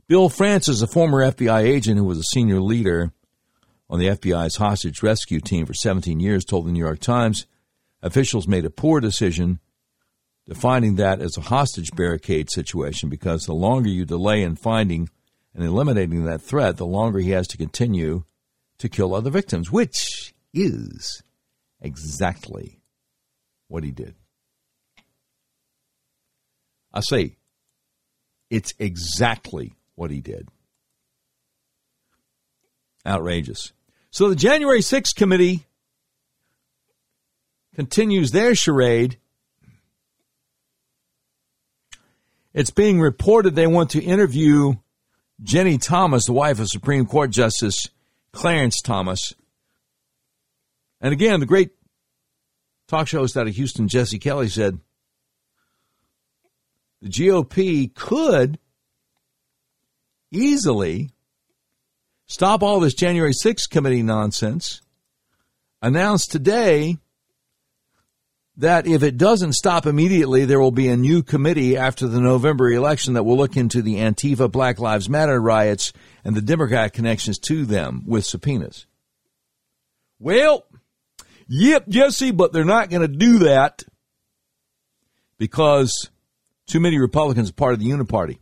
Bill 0.06 0.31
Francis, 0.31 0.81
a 0.81 0.86
former 0.86 1.19
FBI 1.31 1.62
agent 1.65 1.98
who 1.98 2.05
was 2.05 2.19
a 2.19 2.32
senior 2.32 2.60
leader 2.60 3.12
on 3.90 3.98
the 3.98 4.06
FBI's 4.06 4.56
hostage 4.56 5.02
rescue 5.02 5.40
team 5.40 5.66
for 5.66 5.74
17 5.74 6.19
years, 6.19 6.44
told 6.44 6.66
the 6.66 6.73
New 6.73 6.78
York 6.78 7.01
Times 7.01 7.47
officials 8.02 8.48
made 8.48 8.65
a 8.65 8.70
poor 8.70 9.01
decision 9.01 9.60
defining 10.47 10.94
that 10.94 11.20
as 11.20 11.36
a 11.36 11.43
hostage 11.43 11.90
barricade 11.94 12.51
situation 12.51 13.10
because 13.10 13.44
the 13.44 13.52
longer 13.52 13.90
you 13.90 14.06
delay 14.06 14.43
in 14.43 14.56
finding 14.56 15.10
and 15.55 15.65
eliminating 15.65 16.25
that 16.25 16.43
threat, 16.43 16.77
the 16.77 16.87
longer 16.87 17.19
he 17.19 17.31
has 17.31 17.49
to 17.49 17.57
continue 17.57 18.25
to 18.79 18.89
kill 18.89 19.15
other 19.15 19.31
victims, 19.31 19.70
which 19.70 20.35
is 20.55 21.23
exactly 21.81 22.81
what 23.69 23.85
he 23.85 23.91
did. 23.91 24.15
I 26.93 27.01
say, 27.01 27.37
it's 28.51 28.73
exactly 28.79 29.75
what 29.95 30.11
he 30.11 30.20
did. 30.20 30.49
Outrageous. 33.07 33.73
So 34.11 34.29
the 34.29 34.37
January 34.37 34.81
6th 34.81 35.15
committee 35.15 35.66
continues 37.75 38.31
their 38.31 38.55
charade. 38.55 39.19
It's 42.55 42.70
being 42.70 43.01
reported 43.01 43.55
they 43.55 43.66
want 43.66 43.91
to 43.91 44.03
interview 44.03 44.75
Ginni 45.43 45.81
Thomas, 45.81 46.27
the 46.27 46.32
wife 46.32 46.59
of 46.59 46.69
Supreme 46.69 47.06
Court 47.06 47.31
Justice 47.31 47.89
Clarence 48.32 48.81
Thomas. 48.82 49.35
And 51.01 51.12
again, 51.12 51.40
the 51.40 51.47
great 51.47 51.70
talk 52.89 53.06
show 53.06 53.19
host 53.19 53.36
out 53.36 53.47
of 53.47 53.55
Houston, 53.55 53.86
Jesse 53.89 54.19
Kelly, 54.19 54.48
said 54.48 54.81
the 57.01 57.09
GOP 57.09 57.94
could 57.94 58.59
easily 60.32 61.10
stop 62.27 62.62
all 62.62 62.81
this 62.81 62.94
January 62.94 63.32
6th 63.32 63.70
committee 63.70 64.02
nonsense, 64.02 64.82
announce 65.81 66.27
today 66.27 66.98
that 68.59 68.86
if 68.86 69.05
it 69.05 69.16
doesn't 69.16 69.52
stop 69.52 69.86
immediately, 69.86 70.44
there 70.44 70.60
will 70.60 70.72
be 70.72 70.89
a 70.89 70.97
new 70.97 71.22
committee 71.22 71.76
after 71.76 72.09
the 72.09 72.20
November 72.20 72.70
election 72.70 73.14
that 73.14 73.22
will 73.22 73.36
look 73.36 73.56
into 73.56 73.82
the 73.82 73.97
Antifa 73.97 74.51
Black 74.51 74.80
Lives 74.80 75.09
Matter 75.09 75.40
riots 75.40 75.93
and 76.24 76.35
the 76.35 76.43
Democrat 76.43 76.93
connections 76.93 77.39
to 77.39 77.64
them 77.64 78.02
with 78.05 78.26
subpoenas. 78.26 78.86
Well, 80.18 80.64
yep, 81.47 81.89
Jesse, 81.89 82.32
but 82.32 82.52
they're 82.52 82.64
not 82.64 82.90
going 82.90 83.02
to 83.02 83.09
do 83.09 83.39
that 83.39 83.85
because 85.39 86.10
too 86.66 86.80
many 86.80 86.98
Republicans 86.98 87.51
are 87.51 87.55
part 87.55 87.74
of 87.74 87.78
the 87.78 87.89
Uniparty 87.89 88.39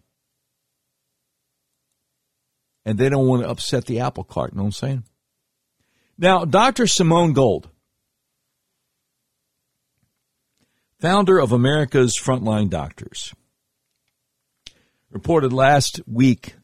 and 2.87 2.97
they 2.97 3.11
don't 3.11 3.27
want 3.27 3.43
to 3.43 3.51
upset 3.51 3.85
the 3.85 4.01
apple 4.01 4.25
cart. 4.25 4.53
You 4.53 4.57
know 4.57 4.63
what 4.63 4.69
I'm 4.69 4.73
saying? 4.73 5.05
Now, 6.17 6.47
Dr. 6.47 6.87
Simone 6.87 7.35
Gold, 7.35 7.69
founder 11.07 11.39
of 11.39 11.53
America's 11.53 12.19
Frontline 12.21 12.69
Doctors, 12.69 13.33
reported 15.13 15.53
last 15.53 16.01
week 16.05 16.57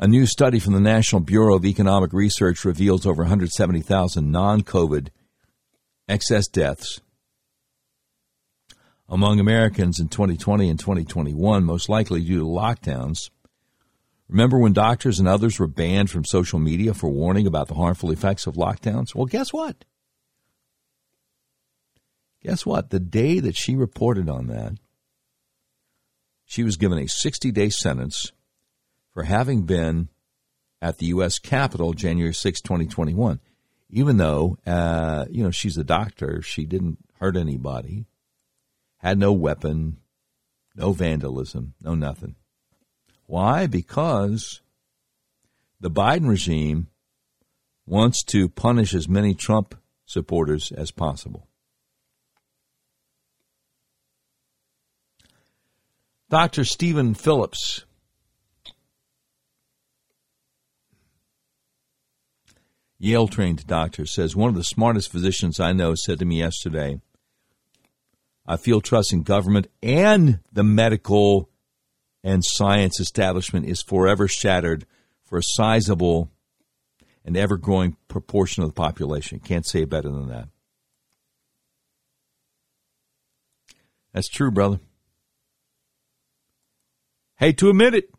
a 0.00 0.08
new 0.08 0.24
study 0.24 0.58
from 0.58 0.72
the 0.72 0.80
National 0.80 1.20
Bureau 1.20 1.56
of 1.56 1.66
Economic 1.66 2.14
Research 2.14 2.64
reveals 2.64 3.04
over 3.04 3.24
170,000 3.24 4.30
non 4.30 4.62
COVID 4.62 5.08
excess 6.08 6.48
deaths 6.48 7.02
among 9.10 9.40
Americans 9.40 10.00
in 10.00 10.08
2020 10.08 10.70
and 10.70 10.80
2021, 10.80 11.62
most 11.62 11.90
likely 11.90 12.24
due 12.24 12.38
to 12.38 12.46
lockdowns 12.46 13.28
Remember 14.28 14.58
when 14.58 14.72
doctors 14.72 15.20
and 15.20 15.28
others 15.28 15.58
were 15.58 15.68
banned 15.68 16.10
from 16.10 16.24
social 16.24 16.58
media 16.58 16.94
for 16.94 17.08
warning 17.08 17.46
about 17.46 17.68
the 17.68 17.74
harmful 17.74 18.10
effects 18.10 18.46
of 18.46 18.54
lockdowns? 18.54 19.14
Well, 19.14 19.26
guess 19.26 19.52
what? 19.52 19.84
Guess 22.46 22.64
what? 22.64 22.90
The 22.90 23.00
day 23.00 23.40
that 23.40 23.56
she 23.56 23.74
reported 23.74 24.28
on 24.28 24.46
that, 24.46 24.74
she 26.44 26.62
was 26.62 26.76
given 26.76 26.96
a 26.96 27.08
60 27.08 27.50
day 27.50 27.70
sentence 27.70 28.30
for 29.10 29.24
having 29.24 29.62
been 29.62 30.10
at 30.80 30.98
the 30.98 31.06
U.S. 31.06 31.40
Capitol 31.40 31.92
January 31.92 32.32
6, 32.32 32.60
2021. 32.60 33.40
Even 33.90 34.18
though, 34.18 34.58
uh, 34.64 35.24
you 35.28 35.42
know, 35.42 35.50
she's 35.50 35.76
a 35.76 35.82
doctor, 35.82 36.40
she 36.40 36.66
didn't 36.66 36.98
hurt 37.14 37.36
anybody, 37.36 38.06
had 38.98 39.18
no 39.18 39.32
weapon, 39.32 39.96
no 40.76 40.92
vandalism, 40.92 41.74
no 41.82 41.96
nothing. 41.96 42.36
Why? 43.26 43.66
Because 43.66 44.60
the 45.80 45.90
Biden 45.90 46.28
regime 46.28 46.86
wants 47.86 48.22
to 48.26 48.48
punish 48.48 48.94
as 48.94 49.08
many 49.08 49.34
Trump 49.34 49.74
supporters 50.04 50.70
as 50.70 50.92
possible. 50.92 51.48
Dr. 56.28 56.64
Stephen 56.64 57.14
Phillips 57.14 57.84
Yale 62.98 63.28
trained 63.28 63.66
doctor, 63.66 64.06
says 64.06 64.34
one 64.34 64.48
of 64.48 64.56
the 64.56 64.64
smartest 64.64 65.12
physicians 65.12 65.60
I 65.60 65.72
know 65.72 65.94
said 65.94 66.18
to 66.18 66.24
me 66.24 66.38
yesterday, 66.38 67.00
I 68.46 68.56
feel 68.56 68.80
trust 68.80 69.12
in 69.12 69.22
government 69.22 69.68
and 69.82 70.40
the 70.52 70.64
medical 70.64 71.50
and 72.24 72.42
science 72.44 72.98
establishment 72.98 73.66
is 73.66 73.82
forever 73.82 74.26
shattered 74.26 74.86
for 75.22 75.38
a 75.38 75.42
sizable 75.42 76.30
and 77.24 77.36
ever 77.36 77.56
growing 77.56 77.96
proportion 78.08 78.62
of 78.62 78.70
the 78.70 78.74
population. 78.74 79.40
Can't 79.40 79.66
say 79.66 79.84
better 79.84 80.08
than 80.08 80.28
that. 80.28 80.48
That's 84.12 84.28
true, 84.28 84.50
brother. 84.50 84.80
Hate 87.38 87.58
to 87.58 87.68
admit 87.68 87.94
it, 87.94 88.10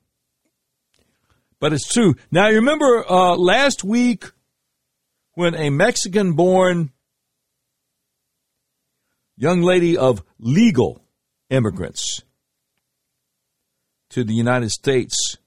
but 1.59 1.73
it's 1.73 1.91
true. 1.91 2.15
Now, 2.31 2.49
you 2.49 2.57
remember 2.57 3.03
uh, 3.09 3.35
last 3.35 3.83
week 3.83 4.25
when 5.33 5.55
a 5.55 5.71
Mexican 5.71 6.33
born 6.33 6.91
young 9.35 9.61
lady 9.61 9.97
of 9.97 10.23
legal 10.39 11.01
immigrants 11.49 12.21
to 14.09 14.23
the 14.23 14.33
United 14.33 14.69
States, 14.69 15.37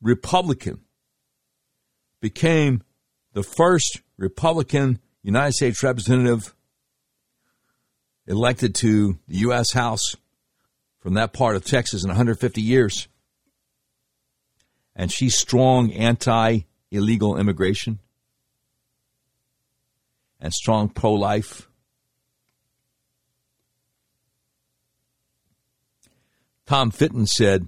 Republican, 0.00 0.80
became 2.20 2.82
the 3.32 3.42
first 3.42 4.00
Republican 4.16 5.00
United 5.22 5.52
States 5.52 5.82
representative 5.82 6.54
elected 8.26 8.74
to 8.74 9.18
the 9.28 9.38
U.S. 9.38 9.72
House 9.72 10.16
from 11.02 11.14
that 11.14 11.32
part 11.32 11.56
of 11.56 11.64
Texas 11.64 12.04
in 12.04 12.08
150 12.08 12.62
years. 12.62 13.08
And 14.94 15.10
she's 15.10 15.36
strong 15.36 15.92
anti 15.92 16.60
illegal 16.90 17.36
immigration 17.36 17.98
and 20.40 20.52
strong 20.52 20.88
pro 20.88 21.12
life. 21.12 21.68
Tom 26.66 26.90
Fitton 26.90 27.26
said, 27.26 27.66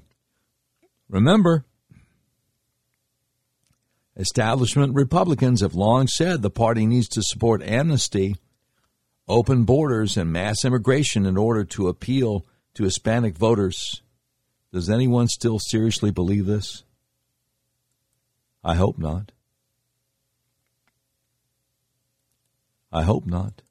Remember, 1.09 1.65
establishment 4.17 4.95
Republicans 4.95 5.61
have 5.61 5.75
long 5.75 6.07
said 6.07 6.41
the 6.41 6.51
party 6.51 6.87
needs 6.87 7.09
to 7.09 7.23
support 7.23 7.63
amnesty, 7.63 8.37
open 9.27 9.65
borders, 9.65 10.17
and 10.17 10.33
mass 10.33 10.65
immigration 10.65 11.27
in 11.27 11.37
order 11.37 11.65
to 11.65 11.89
appeal 11.89 12.47
to 12.75 12.85
Hispanic 12.85 13.37
voters. 13.37 14.03
Does 14.73 14.91
anyone 14.91 15.29
still 15.29 15.59
seriously 15.59 16.11
believe 16.11 16.47
this? 16.47 16.83
I 18.63 18.75
hope 18.75 18.99
not. 18.99 19.31
I 22.91 23.03
hope 23.03 23.27
not. 23.27 23.63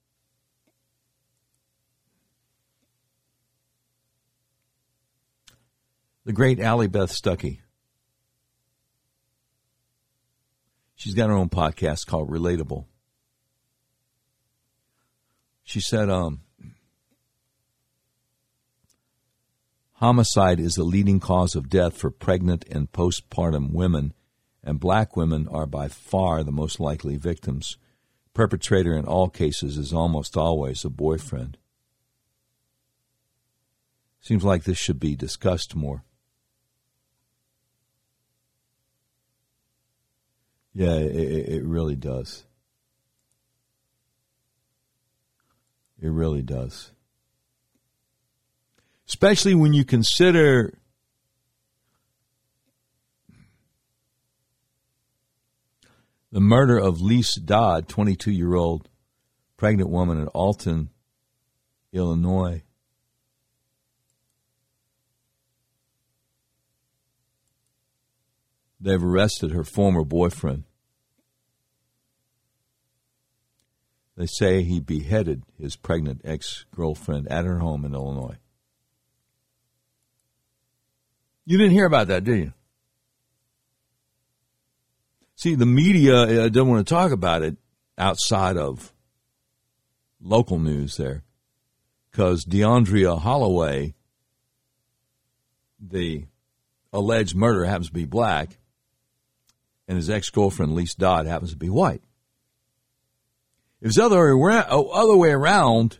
The 6.25 6.31
great 6.31 6.59
Allie 6.59 6.87
Beth 6.87 7.11
Stuckey. 7.11 7.59
She's 10.95 11.15
got 11.15 11.27
her 11.27 11.35
own 11.35 11.49
podcast 11.49 12.05
called 12.07 12.29
Relatable. 12.29 12.85
She 15.65 15.81
said, 15.81 16.09
um, 16.09 16.42
homicide 20.03 20.59
is 20.59 20.73
the 20.73 20.83
leading 20.83 21.17
cause 21.17 21.55
of 21.55 21.69
death 21.69 21.95
for 21.95 22.11
pregnant 22.11 22.65
and 22.69 22.91
postpartum 22.91 23.71
women 23.71 24.13
and 24.61 24.77
black 24.77 25.15
women 25.15 25.47
are 25.47 25.65
by 25.65 25.87
far 25.87 26.43
the 26.43 26.51
most 26.51 26.77
likely 26.77 27.15
victims. 27.15 27.77
Perpetrator 28.33 28.97
in 28.97 29.05
all 29.05 29.29
cases 29.29 29.77
is 29.77 29.93
almost 29.93 30.35
always 30.35 30.83
a 30.83 30.89
boyfriend. 30.89 31.57
Seems 34.19 34.43
like 34.43 34.65
this 34.65 34.77
should 34.77 34.99
be 34.99 35.15
discussed 35.15 35.73
more. 35.73 36.03
Yeah, 40.73 40.95
it, 40.95 41.47
it 41.47 41.63
really 41.63 41.95
does. 41.95 42.43
It 46.01 46.09
really 46.09 46.41
does. 46.41 46.92
Especially 49.13 49.53
when 49.53 49.73
you 49.73 49.85
consider 49.85 50.73
The 56.31 56.41
murder 56.41 56.79
of 56.79 56.99
Lise 56.99 57.35
Dodd, 57.35 57.87
22 57.87 58.31
year 58.31 58.55
old 58.55 58.89
pregnant 59.55 59.91
woman 59.91 60.17
in 60.19 60.25
Alton, 60.29 60.89
Illinois. 61.91 62.63
They've 68.81 69.03
arrested 69.03 69.51
her 69.51 69.63
former 69.63 70.03
boyfriend. 70.03 70.63
They 74.17 74.25
say 74.25 74.63
he 74.63 74.79
beheaded 74.79 75.43
his 75.59 75.75
pregnant 75.75 76.21
ex 76.25 76.65
girlfriend 76.75 77.27
at 77.27 77.45
her 77.45 77.59
home 77.59 77.85
in 77.85 77.93
Illinois. 77.93 78.37
You 81.45 81.57
didn't 81.57 81.73
hear 81.73 81.85
about 81.85 82.07
that, 82.07 82.23
did 82.23 82.37
you? 82.37 82.53
See, 85.35 85.55
the 85.55 85.65
media 85.65 86.45
uh, 86.45 86.49
don't 86.49 86.69
want 86.69 86.87
to 86.87 86.93
talk 86.93 87.11
about 87.11 87.41
it 87.41 87.57
outside 87.97 88.55
of 88.55 88.93
local 90.21 90.57
news 90.57 90.95
there 90.95 91.23
because 92.09 92.45
DeAndrea 92.45 93.19
Holloway, 93.19 93.93
the 95.79 96.25
alleged 96.93 97.35
murderer, 97.35 97.65
happens 97.65 97.87
to 97.87 97.93
be 97.93 98.05
black, 98.05 98.57
and 99.87 99.97
his 99.97 100.09
ex 100.09 100.29
girlfriend, 100.29 100.75
Lise 100.75 100.95
Dodd, 100.95 101.25
happens 101.25 101.51
to 101.51 101.57
be 101.57 101.69
white. 101.69 102.03
If 103.81 103.87
it's 103.87 103.97
the 103.97 104.05
other 104.05 104.31
oh, 104.31 104.89
other 104.93 105.17
way 105.17 105.31
around, 105.31 105.99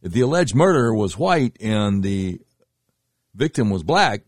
if 0.00 0.12
the 0.12 0.20
alleged 0.20 0.54
murderer 0.54 0.94
was 0.94 1.18
white 1.18 1.56
and 1.60 2.04
the 2.04 2.40
victim 3.34 3.68
was 3.70 3.82
black, 3.82 4.22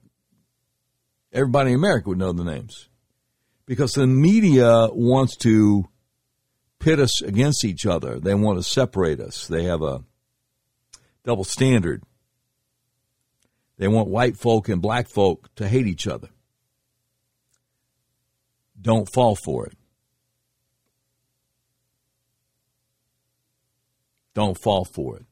everybody 1.33 1.71
in 1.71 1.77
America 1.77 2.09
would 2.09 2.19
know 2.19 2.33
the 2.33 2.45
names 2.45 2.89
because 3.67 3.93
the 3.93 4.07
media 4.07 4.89
wants 4.93 5.37
to 5.39 5.85
pit 6.79 6.99
us 6.99 7.23
against 7.23 7.65
each 7.65 7.87
other. 7.87 8.19
They 8.19 8.35
want 8.35 8.59
to 8.59 8.63
separate 8.63 9.21
us. 9.21 9.47
They 9.47 9.65
have 9.65 9.83
a 9.83 10.03
double 11.25 11.45
standard. 11.45 12.03
They 13.79 13.89
want 13.89 14.09
white 14.09 14.37
folk 14.37 14.69
and 14.69 14.83
black 14.83 15.09
folk 15.09 15.49
to 15.57 15.69
hate 15.69 15.87
each 15.87 16.07
other. 16.07 16.29
Don't 18.81 19.09
fall 19.13 19.37
for 19.37 19.67
it. 19.67 19.75
Don't 24.35 24.59
fall 24.59 24.85
for 24.85 25.19
it. 25.19 25.27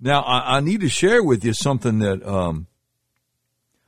Now, 0.00 0.22
I, 0.22 0.56
I 0.56 0.60
need 0.60 0.80
to 0.80 0.88
share 0.88 1.22
with 1.22 1.44
you 1.44 1.54
something 1.54 2.00
that 2.00 2.26
um, 2.26 2.66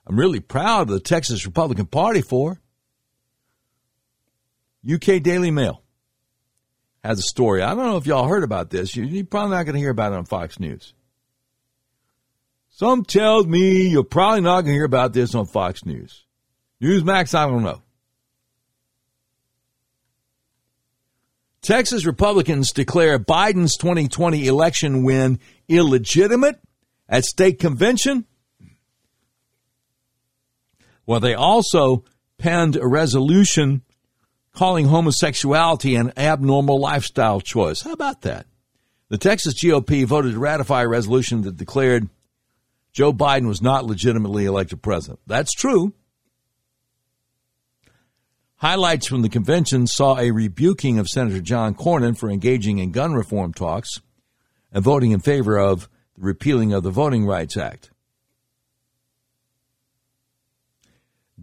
I'm 0.06 0.18
really 0.18 0.40
proud 0.40 0.82
of 0.82 0.88
the 0.88 1.00
Texas 1.00 1.46
Republican 1.46 1.86
Party 1.86 2.20
for. 2.20 2.60
UK 4.86 5.22
Daily 5.22 5.50
Mail 5.50 5.82
has 7.02 7.18
a 7.18 7.22
story. 7.22 7.62
I 7.62 7.74
don't 7.74 7.86
know 7.86 7.96
if 7.96 8.06
y'all 8.06 8.28
heard 8.28 8.44
about 8.44 8.70
this. 8.70 8.94
You're 8.94 9.24
probably 9.24 9.56
not 9.56 9.64
going 9.64 9.74
to 9.74 9.80
hear 9.80 9.90
about 9.90 10.12
it 10.12 10.16
on 10.16 10.24
Fox 10.26 10.60
News. 10.60 10.92
Some 12.68 13.04
tells 13.04 13.46
me 13.46 13.88
you're 13.88 14.04
probably 14.04 14.40
not 14.40 14.62
going 14.62 14.72
to 14.72 14.72
hear 14.72 14.84
about 14.84 15.12
this 15.12 15.34
on 15.34 15.46
Fox 15.46 15.84
News. 15.86 16.24
Newsmax, 16.82 17.34
I 17.34 17.46
don't 17.46 17.62
know. 17.62 17.82
Texas 21.62 22.04
Republicans 22.04 22.72
declare 22.72 23.18
Biden's 23.18 23.76
2020 23.78 24.46
election 24.46 25.02
win 25.02 25.38
illegitimate 25.66 26.60
at 27.08 27.24
state 27.24 27.58
convention 27.58 28.26
Well, 31.06 31.20
they 31.20 31.34
also 31.34 32.04
penned 32.38 32.76
a 32.76 32.86
resolution 32.86 33.82
calling 34.52 34.86
homosexuality 34.86 35.96
an 35.96 36.12
abnormal 36.16 36.80
lifestyle 36.80 37.40
choice. 37.40 37.82
How 37.82 37.92
about 37.92 38.22
that? 38.22 38.46
The 39.08 39.18
Texas 39.18 39.54
GOP 39.62 40.04
voted 40.04 40.32
to 40.32 40.38
ratify 40.38 40.82
a 40.82 40.88
resolution 40.88 41.42
that 41.42 41.56
declared 41.56 42.08
Joe 42.92 43.12
Biden 43.12 43.46
was 43.46 43.60
not 43.60 43.84
legitimately 43.84 44.44
elected 44.44 44.82
president. 44.82 45.20
That's 45.26 45.52
true. 45.52 45.92
Highlights 48.56 49.06
from 49.06 49.22
the 49.22 49.28
convention 49.28 49.86
saw 49.86 50.18
a 50.18 50.30
rebuking 50.30 50.98
of 50.98 51.08
Senator 51.08 51.40
John 51.40 51.74
Cornyn 51.74 52.16
for 52.16 52.30
engaging 52.30 52.78
in 52.78 52.92
gun 52.92 53.12
reform 53.12 53.52
talks 53.52 54.00
and 54.72 54.82
voting 54.82 55.10
in 55.10 55.20
favor 55.20 55.58
of 55.58 55.88
the 56.14 56.22
repealing 56.22 56.72
of 56.72 56.82
the 56.82 56.90
Voting 56.90 57.26
Rights 57.26 57.56
Act. 57.56 57.90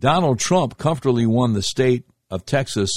Donald 0.01 0.39
Trump 0.39 0.79
comfortably 0.79 1.27
won 1.27 1.53
the 1.53 1.61
state 1.61 2.05
of 2.31 2.43
Texas 2.43 2.89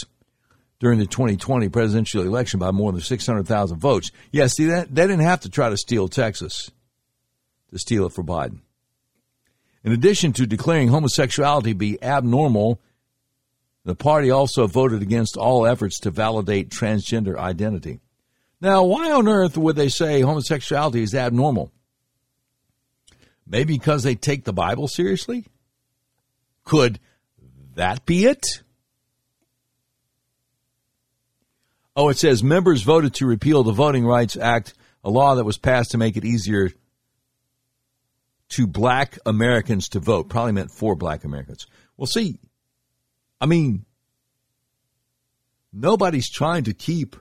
during 0.81 0.99
the 0.99 1.07
2020 1.07 1.69
presidential 1.69 2.23
election 2.23 2.59
by 2.59 2.71
more 2.71 2.93
than 2.93 3.03
600,000 3.03 3.79
votes. 3.79 4.11
Yeah, 4.33 4.47
see, 4.47 4.65
that, 4.67 4.93
they 4.93 5.03
didn't 5.03 5.21
have 5.21 5.41
to 5.41 5.51
try 5.51 5.69
to 5.69 5.77
steal 5.77 6.09
Texas 6.09 6.71
to 7.71 7.79
steal 7.79 8.07
it 8.07 8.13
for 8.15 8.25
Biden. 8.25 8.61
In 9.85 9.93
addition 9.93 10.33
to 10.33 10.47
declaring 10.47 10.89
homosexuality 10.89 11.75
be 11.75 12.03
abnormal, 12.03 12.81
the 13.85 13.95
party 13.95 14.31
also 14.31 14.67
voted 14.67 15.03
against 15.03 15.37
all 15.37 15.67
efforts 15.67 16.01
to 16.01 16.11
validate 16.11 16.71
transgender 16.71 17.37
identity. 17.37 18.01
Now, 18.63 18.83
why 18.83 19.13
on 19.13 19.29
earth 19.29 19.59
would 19.59 19.77
they 19.77 19.91
say 19.91 20.23
homosexuality 20.23 21.03
is 21.03 21.15
abnormal? 21.15 21.71
Maybe 23.47 23.75
because 23.75 24.05
they 24.05 24.15
take 24.15 24.45
the 24.45 24.55
Bible 24.55 24.89
seriously? 24.89 25.45
Could 26.65 26.99
that 27.75 28.05
be 28.07 28.27
it? 28.27 28.43
Oh, 31.97 32.09
it 32.09 32.19
says 32.19 32.43
members 32.43 32.83
voted 32.83 33.15
to 33.15 33.27
repeal 33.27 33.63
the 33.63 33.73
Voting 33.73 34.05
Rights 34.05 34.37
Act, 34.37 34.75
a 35.05 35.11
law 35.11 35.37
that 35.37 35.45
was 35.45 35.59
passed 35.59 35.93
to 35.93 35.99
make 35.99 36.17
it 36.17 36.25
easier 36.25 36.71
to 38.51 38.67
black 38.67 39.19
Americans 39.25 39.89
to 39.91 40.01
vote. 40.01 40.29
Probably 40.29 40.53
meant 40.53 40.71
for 40.71 40.97
black 40.97 41.25
Americans. 41.25 41.67
Well, 41.97 42.07
see, 42.07 42.39
I 43.41 43.47
mean, 43.47 43.85
nobody's 45.73 46.31
trying 46.31 46.65
to 46.65 46.75
keep 46.75 47.17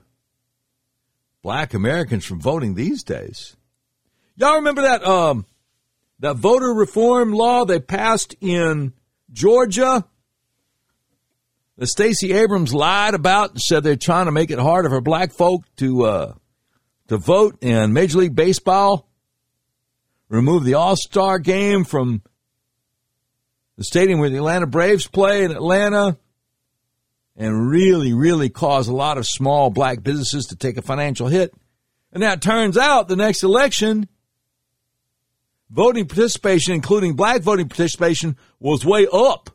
black 1.42 1.74
Americans 1.74 2.24
from 2.24 2.40
voting 2.40 2.74
these 2.74 3.04
days. 3.04 3.56
Y'all 4.36 4.56
remember 4.56 4.82
that 4.82 5.06
um 5.06 5.46
that 6.18 6.36
voter 6.36 6.72
reform 6.72 7.32
law 7.32 7.64
they 7.64 7.78
passed 7.78 8.34
in 8.40 8.92
Georgia? 9.32 10.04
The 11.76 11.86
Stacey 11.86 12.32
Abrams 12.32 12.72
lied 12.72 13.14
about 13.14 13.50
and 13.50 13.60
said 13.60 13.82
they're 13.82 13.96
trying 13.96 14.26
to 14.26 14.32
make 14.32 14.50
it 14.50 14.58
harder 14.58 14.88
for 14.88 15.00
black 15.00 15.32
folk 15.32 15.64
to 15.76 16.04
uh, 16.04 16.34
to 17.08 17.18
vote 17.18 17.58
in 17.62 17.92
Major 17.92 18.18
League 18.18 18.34
Baseball. 18.34 19.08
Remove 20.28 20.64
the 20.64 20.74
All 20.74 20.96
Star 20.96 21.38
game 21.38 21.84
from 21.84 22.22
the 23.76 23.84
stadium 23.84 24.20
where 24.20 24.30
the 24.30 24.36
Atlanta 24.36 24.66
Braves 24.66 25.06
play 25.06 25.44
in 25.44 25.50
Atlanta 25.50 26.16
and 27.36 27.68
really, 27.68 28.12
really 28.12 28.48
cause 28.48 28.86
a 28.86 28.94
lot 28.94 29.18
of 29.18 29.26
small 29.26 29.70
black 29.70 30.02
businesses 30.02 30.46
to 30.46 30.56
take 30.56 30.76
a 30.76 30.82
financial 30.82 31.26
hit. 31.26 31.52
And 32.12 32.20
now 32.20 32.32
it 32.32 32.42
turns 32.42 32.78
out 32.78 33.08
the 33.08 33.16
next 33.16 33.42
election, 33.42 34.08
voting 35.74 36.06
participation, 36.06 36.72
including 36.72 37.14
black 37.14 37.42
voting 37.42 37.68
participation, 37.68 38.36
was 38.60 38.86
way 38.86 39.08
up. 39.12 39.50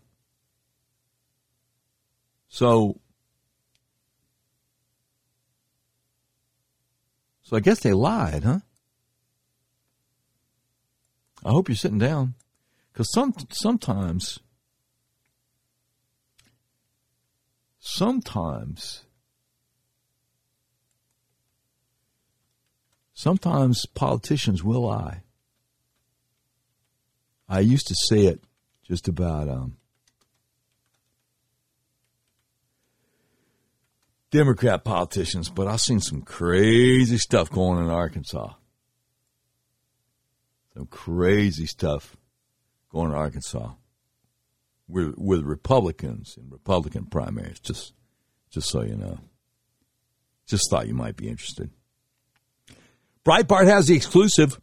So, 2.50 3.00
so 7.42 7.56
I 7.56 7.62
guess 7.62 7.80
they 7.80 7.94
lied, 7.94 8.44
huh? 8.44 8.60
I 11.46 11.52
hope 11.52 11.70
you're 11.70 11.76
sitting 11.78 12.00
down, 12.00 12.34
because 12.92 13.14
some 13.14 13.34
sometimes, 13.50 14.40
sometimes, 17.80 19.06
sometimes 23.14 23.86
politicians 23.86 24.66
will 24.66 24.82
lie. 24.82 25.22
I 27.50 27.62
used 27.62 27.88
to 27.88 27.96
say 27.96 28.28
it 28.28 28.44
just 28.84 29.08
about 29.08 29.50
um, 29.50 29.78
Democrat 34.30 34.84
politicians, 34.84 35.50
but 35.50 35.68
I've 35.68 35.82
seen 35.82 36.00
some 36.00 36.22
crazy 36.22 37.18
stuff 37.18 37.50
going 37.50 37.80
on 37.80 37.86
in 37.86 37.90
Arkansas. 37.90 38.54
Some 40.76 40.86
crazy 40.86 41.66
stuff 41.66 42.16
going 42.92 43.08
on 43.08 43.14
in 43.14 43.18
Arkansas 43.18 43.72
with, 44.88 45.16
with 45.18 45.42
Republicans 45.42 46.36
in 46.38 46.50
Republican 46.52 47.06
primaries. 47.06 47.60
Just, 47.60 47.94
just 48.52 48.70
so 48.70 48.84
you 48.84 48.96
know. 48.96 49.18
Just 50.46 50.70
thought 50.70 50.88
you 50.88 50.94
might 50.94 51.16
be 51.16 51.28
interested. 51.28 51.72
Breitbart 53.26 53.66
has 53.66 53.88
the 53.88 53.96
exclusive. 53.96 54.60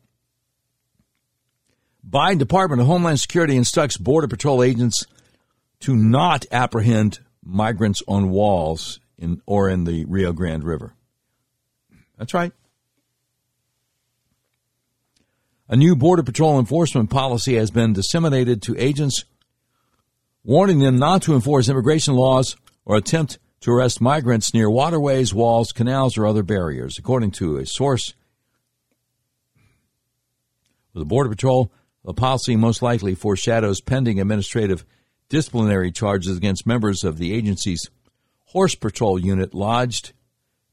Biden 2.08 2.38
Department 2.38 2.80
of 2.80 2.86
Homeland 2.86 3.18
Security 3.18 3.56
instructs 3.56 3.96
Border 3.96 4.28
Patrol 4.28 4.62
agents 4.62 5.04
to 5.80 5.96
not 5.96 6.46
apprehend 6.52 7.18
migrants 7.44 8.02
on 8.06 8.30
walls 8.30 9.00
in 9.18 9.42
or 9.46 9.68
in 9.68 9.84
the 9.84 10.04
Rio 10.04 10.32
Grande 10.32 10.64
River. 10.64 10.94
That's 12.16 12.32
right. 12.32 12.52
A 15.68 15.76
new 15.76 15.96
Border 15.96 16.22
Patrol 16.22 16.60
enforcement 16.60 17.10
policy 17.10 17.56
has 17.56 17.72
been 17.72 17.92
disseminated 17.92 18.62
to 18.62 18.78
agents, 18.78 19.24
warning 20.44 20.78
them 20.78 20.98
not 20.98 21.22
to 21.22 21.34
enforce 21.34 21.68
immigration 21.68 22.14
laws 22.14 22.56
or 22.84 22.96
attempt 22.96 23.38
to 23.62 23.72
arrest 23.72 24.00
migrants 24.00 24.54
near 24.54 24.70
waterways, 24.70 25.34
walls, 25.34 25.72
canals, 25.72 26.16
or 26.16 26.24
other 26.24 26.44
barriers. 26.44 26.98
According 26.98 27.32
to 27.32 27.56
a 27.56 27.66
source 27.66 28.14
with 30.94 31.00
the 31.00 31.04
Border 31.04 31.30
Patrol, 31.30 31.72
the 32.06 32.14
policy 32.14 32.54
most 32.54 32.82
likely 32.82 33.16
foreshadows 33.16 33.80
pending 33.80 34.20
administrative 34.20 34.86
disciplinary 35.28 35.90
charges 35.90 36.36
against 36.36 36.66
members 36.66 37.02
of 37.02 37.18
the 37.18 37.34
agency's 37.34 37.90
Horse 38.44 38.76
Patrol 38.76 39.18
unit 39.18 39.52
lodged 39.52 40.12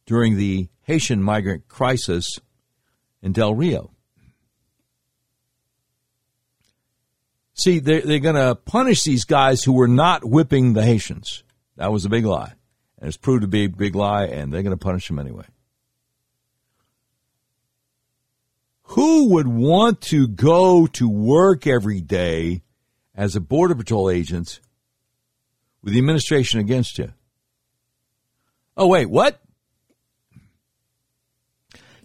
during 0.06 0.38
the 0.38 0.70
Haitian 0.84 1.24
migrant 1.24 1.68
crisis 1.68 2.40
in 3.24 3.32
Del 3.32 3.56
Rio. 3.56 3.90
See, 7.56 7.80
they're, 7.80 8.02
they're 8.02 8.20
going 8.20 8.36
to 8.36 8.56
punish 8.56 9.04
these 9.04 9.26
guys 9.26 9.64
who 9.64 9.74
were 9.74 9.88
not 9.88 10.24
whipping 10.24 10.74
the 10.74 10.84
Haitians. 10.84 11.44
That 11.78 11.92
was 11.92 12.06
a 12.06 12.10
big 12.10 12.26
lie. 12.26 12.54
And 13.00 13.08
it's 13.08 13.18
proved 13.18 13.42
to 13.42 13.48
be 13.48 13.64
a 13.64 13.68
big 13.68 13.96
lie, 13.96 14.26
and 14.26 14.54
they're 14.54 14.64
going 14.64 14.78
to 14.78 14.86
punish 14.86 15.08
them 15.08 15.20
anyway. 15.20 15.46
Who 18.94 19.30
would 19.30 19.48
want 19.48 20.02
to 20.02 20.28
go 20.28 20.86
to 20.86 21.10
work 21.10 21.66
every 21.66 22.00
day 22.00 22.62
as 23.16 23.36
a 23.36 23.42
Border 23.42 23.74
Patrol 23.74 24.08
agent 24.08 24.60
with 25.82 25.94
the 25.94 26.00
administration 26.00 26.60
against 26.60 27.00
you? 27.00 27.12
Oh, 28.78 28.86
wait, 28.86 29.08
what? 29.08 29.42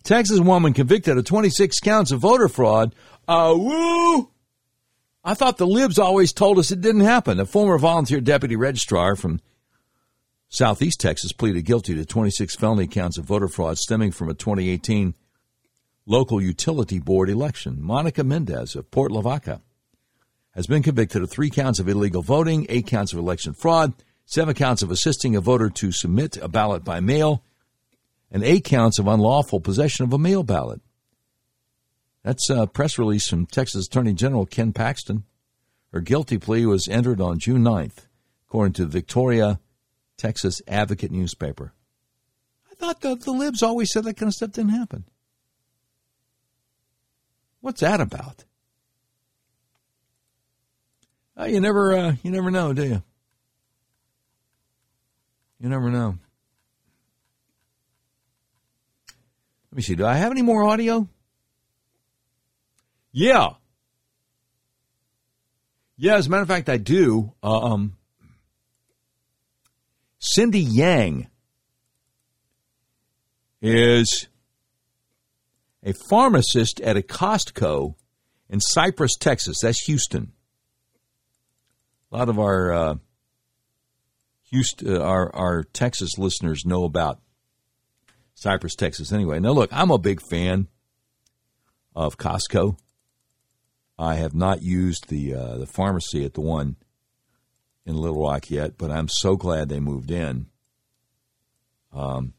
Texas 0.03 0.41
woman 0.41 0.73
convicted 0.73 1.19
of 1.19 1.27
26 1.27 1.79
counts 1.81 2.11
of 2.11 2.21
voter 2.21 2.49
fraud. 2.49 2.95
Uh, 3.27 3.55
woo! 3.55 4.31
I 5.23 5.35
thought 5.35 5.59
the 5.59 5.67
libs 5.67 5.99
always 5.99 6.33
told 6.33 6.59
us 6.59 6.71
it 6.71 6.81
didn't 6.81 7.03
happen. 7.03 7.39
A 7.39 7.45
former 7.45 7.77
volunteer 7.77 8.23
deputy 8.23 8.57
registrar 8.57 9.15
from 9.15 9.43
Southeast 10.49 11.01
Texas 11.01 11.33
pleaded 11.33 11.67
guilty 11.67 11.95
to 11.97 12.07
26 12.07 12.57
felony 12.57 12.87
counts 12.87 13.19
of 13.19 13.27
voter 13.27 13.49
fraud 13.49 13.77
stemming 13.77 14.11
from 14.11 14.31
a 14.31 14.35
2018 14.35 15.15
local 16.09 16.41
utility 16.41 16.99
board 16.99 17.29
election. 17.29 17.77
Monica 17.81 18.25
Mendez 18.25 18.75
of 18.75 18.91
Port 18.91 19.13
Lavaca 19.13 19.61
has 20.53 20.67
been 20.67 20.83
convicted 20.83 21.23
of 21.23 21.31
three 21.31 21.51
counts 21.51 21.79
of 21.79 21.89
illegal 21.89 22.23
voting, 22.23 22.67
eight 22.69 22.87
counts 22.87 23.13
of 23.13 23.19
election 23.19 23.53
fraud, 23.53 23.93
seven 24.25 24.55
counts 24.55 24.83
of 24.83 24.91
assisting 24.91 25.37
a 25.37 25.41
voter 25.41 25.69
to 25.69 25.93
submit 25.93 26.39
a 26.39 26.49
ballot 26.49 26.83
by 26.83 26.99
mail, 26.99 27.45
and 28.31 28.43
eight 28.43 28.65
counts 28.65 28.99
of 28.99 29.07
unlawful 29.07 29.61
possession 29.61 30.05
of 30.05 30.13
a 30.13 30.19
mail 30.19 30.43
ballot. 30.43 30.81
That's 32.25 32.49
a 32.51 32.67
press 32.67 32.99
release 32.99 33.29
from 33.29 33.47
Texas 33.47 33.87
Attorney 33.87 34.15
General 34.15 34.47
Ken 34.47 34.73
Paxton. 34.73 35.25
Her 35.93 36.01
guilty 36.01 36.39
plea 36.39 36.67
was 36.67 36.89
entered 36.89 37.21
on 37.21 37.39
June 37.39 37.63
9th, 37.63 38.07
according 38.49 38.73
to 38.75 38.87
Victoria, 38.87 39.61
Texas 40.17 40.61
Advocate 40.67 41.13
newspaper. 41.13 41.73
I 42.71 42.75
thought 42.75 43.01
the, 43.03 43.15
the 43.15 43.31
libs 43.31 43.63
always 43.63 43.91
said 43.93 44.05
that 44.05 44.17
kind 44.17 44.29
of 44.29 44.35
stuff 44.35 44.53
didn't 44.53 44.71
happen. 44.71 45.05
What's 47.61 47.81
that 47.81 48.01
about? 48.01 48.45
Uh, 51.39 51.45
you 51.45 51.61
never, 51.61 51.97
uh, 51.97 52.15
you 52.23 52.31
never 52.31 52.51
know, 52.51 52.73
do 52.73 52.85
you? 52.85 53.03
You 55.61 55.69
never 55.69 55.91
know. 55.91 56.19
Let 59.71 59.77
me 59.77 59.83
see. 59.83 59.95
Do 59.95 60.07
I 60.07 60.15
have 60.15 60.33
any 60.33 60.43
more 60.43 60.65
audio? 60.65 61.09
Yeah. 63.13 63.51
Yeah, 65.97 66.17
as 66.17 66.29
a 66.29 66.31
matter 66.31 66.43
of 66.43 66.49
fact, 66.49 66.69
I 66.69 66.77
do. 66.77 67.33
Uh, 67.43 67.59
um, 67.59 67.97
Cindy 70.21 70.61
Yang 70.61 71.29
is 73.61 74.28
a 75.89 75.95
pharmacist 76.11 76.81
at 76.83 76.99
a 76.99 77.03
Costco 77.03 77.95
in 78.51 78.61
Cypress, 78.61 79.17
Texas. 79.17 79.61
That's 79.63 79.81
Houston. 79.87 80.33
A 82.13 82.17
lot 82.19 82.29
of 82.29 82.39
our 82.39 82.73
uh, 82.73 82.95
Houston, 84.51 84.97
uh, 84.97 85.01
our 85.01 85.35
our 85.35 85.63
Texas 85.63 86.19
listeners 86.19 86.67
know 86.67 86.85
about 86.85 87.21
Cypress, 88.35 88.75
Texas. 88.75 89.13
Anyway, 89.13 89.41
now 89.41 89.53
look, 89.53 89.71
I'm 89.73 89.91
a 89.91 89.99
big 89.99 90.21
fan 90.31 90.69
of 91.97 92.19
Costco. 92.19 92.79
I 93.99 94.17
have 94.17 94.35
not 94.35 94.63
used 94.63 95.09
the 95.09 95.35
uh, 95.35 95.57
the 95.57 95.67
pharmacy 95.67 96.23
at 96.23 96.35
the 96.35 96.43
one 96.43 96.77
in 97.87 97.97
Little 97.97 98.23
Rock 98.23 98.51
yet, 98.51 98.77
but 98.77 98.91
I'm 98.91 99.09
so 99.09 99.37
glad 99.37 99.71
they 99.71 99.81
moved 99.81 100.11
in. 100.11 100.49
Um, 101.95 102.35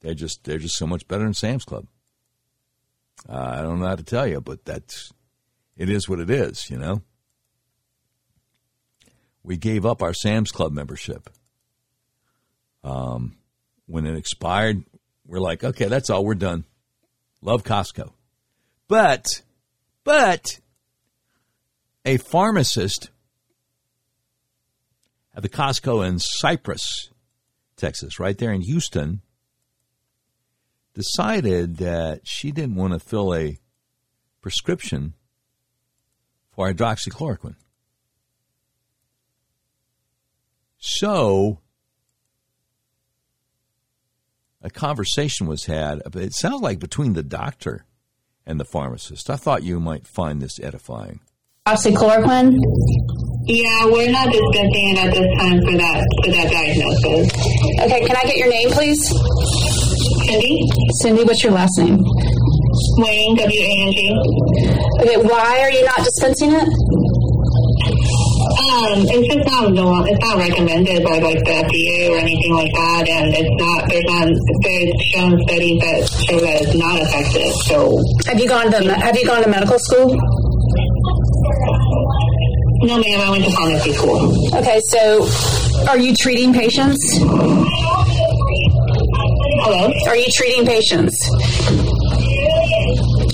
they're 0.00 0.14
just 0.14 0.44
they're 0.44 0.58
just 0.58 0.76
so 0.76 0.86
much 0.86 1.06
better 1.06 1.24
than 1.24 1.34
Sam's 1.34 1.66
Club. 1.66 1.86
Uh, 3.26 3.54
I 3.58 3.62
don't 3.62 3.80
know 3.80 3.86
how 3.86 3.96
to 3.96 4.02
tell 4.02 4.26
you, 4.26 4.40
but 4.40 4.64
that's 4.64 5.12
it 5.76 5.88
is 5.88 6.08
what 6.08 6.20
it 6.20 6.28
is, 6.28 6.68
you 6.70 6.78
know. 6.78 7.02
We 9.42 9.56
gave 9.56 9.86
up 9.86 10.02
our 10.02 10.12
Sam's 10.12 10.50
Club 10.50 10.72
membership. 10.72 11.30
Um, 12.84 13.38
when 13.86 14.06
it 14.06 14.16
expired, 14.16 14.84
we're 15.26 15.40
like, 15.40 15.64
okay, 15.64 15.86
that's 15.86 16.10
all. 16.10 16.24
We're 16.24 16.34
done. 16.34 16.64
Love 17.40 17.62
Costco, 17.62 18.12
but 18.88 19.24
but 20.04 20.58
a 22.04 22.16
pharmacist 22.16 23.10
at 25.34 25.42
the 25.42 25.48
Costco 25.48 26.06
in 26.06 26.18
Cypress, 26.18 27.10
Texas, 27.76 28.18
right 28.18 28.36
there 28.36 28.52
in 28.52 28.62
Houston, 28.62 29.22
decided 30.98 31.76
that 31.76 32.22
she 32.24 32.50
didn't 32.50 32.74
want 32.74 32.92
to 32.92 32.98
fill 32.98 33.32
a 33.32 33.56
prescription 34.42 35.14
for 36.50 36.72
hydroxychloroquine. 36.72 37.54
So, 40.78 41.60
a 44.60 44.70
conversation 44.70 45.46
was 45.46 45.66
had. 45.66 46.02
It 46.16 46.34
sounds 46.34 46.62
like 46.62 46.80
between 46.80 47.12
the 47.12 47.22
doctor 47.22 47.86
and 48.44 48.58
the 48.58 48.64
pharmacist. 48.64 49.30
I 49.30 49.36
thought 49.36 49.62
you 49.62 49.78
might 49.78 50.04
find 50.04 50.42
this 50.42 50.58
edifying. 50.60 51.20
Oxychloroquine? 51.66 52.58
Yeah, 53.46 53.86
we're 53.86 54.10
not 54.10 54.32
discussing 54.32 54.88
it 54.90 54.98
at 54.98 55.14
this 55.14 55.38
time 55.38 55.60
for 55.60 55.76
that 55.78 56.04
for 56.24 56.30
that 56.32 56.50
diagnosis. 56.50 57.30
Okay, 57.82 58.04
can 58.04 58.16
I 58.16 58.22
get 58.22 58.36
your 58.36 58.50
name, 58.50 58.70
please? 58.70 59.77
Cindy. 60.28 60.60
Cindy, 61.00 61.24
what's 61.24 61.42
your 61.42 61.52
last 61.52 61.72
name? 61.78 62.04
Wang, 62.98 63.34
W 63.34 63.62
A 63.64 63.72
N 63.80 63.92
G. 63.92 64.12
Okay, 65.00 65.16
why 65.24 65.60
are 65.62 65.72
you 65.72 65.82
not 65.86 66.04
dispensing 66.04 66.52
it? 66.52 66.68
Um, 68.68 69.08
it's 69.08 69.24
just 69.32 69.48
not 69.48 69.72
no, 69.72 70.04
it's 70.04 70.20
not 70.20 70.36
recommended 70.36 71.02
by 71.02 71.18
like 71.18 71.38
the 71.48 71.64
FDA 71.64 72.12
or 72.12 72.18
anything 72.18 72.52
like 72.52 72.70
that, 72.76 73.08
and 73.08 73.32
it's 73.32 73.54
not. 73.56 73.88
There's 73.88 74.04
not. 74.04 74.28
There's 74.60 74.92
shown 75.16 75.40
studies 75.48 75.80
that 75.80 76.04
show 76.28 76.38
that 76.40 76.60
it's 76.60 76.76
not 76.76 77.00
effective. 77.00 77.54
So, 77.64 77.96
have 78.26 78.38
you 78.38 78.48
gone 78.48 78.70
to 78.70 78.84
Have 79.00 79.16
you 79.16 79.24
gone 79.24 79.42
to 79.42 79.48
medical 79.48 79.78
school? 79.78 80.12
No, 82.84 83.00
ma'am. 83.00 83.20
I 83.20 83.30
went 83.30 83.44
to 83.44 83.50
pharmacy 83.52 83.92
school. 83.94 84.28
Okay, 84.54 84.80
so 84.92 85.26
are 85.88 85.98
you 85.98 86.14
treating 86.14 86.52
patients? 86.52 87.00
Hello. 89.70 89.92
Are 90.06 90.16
you 90.16 90.24
treating 90.32 90.64
patients? 90.64 91.14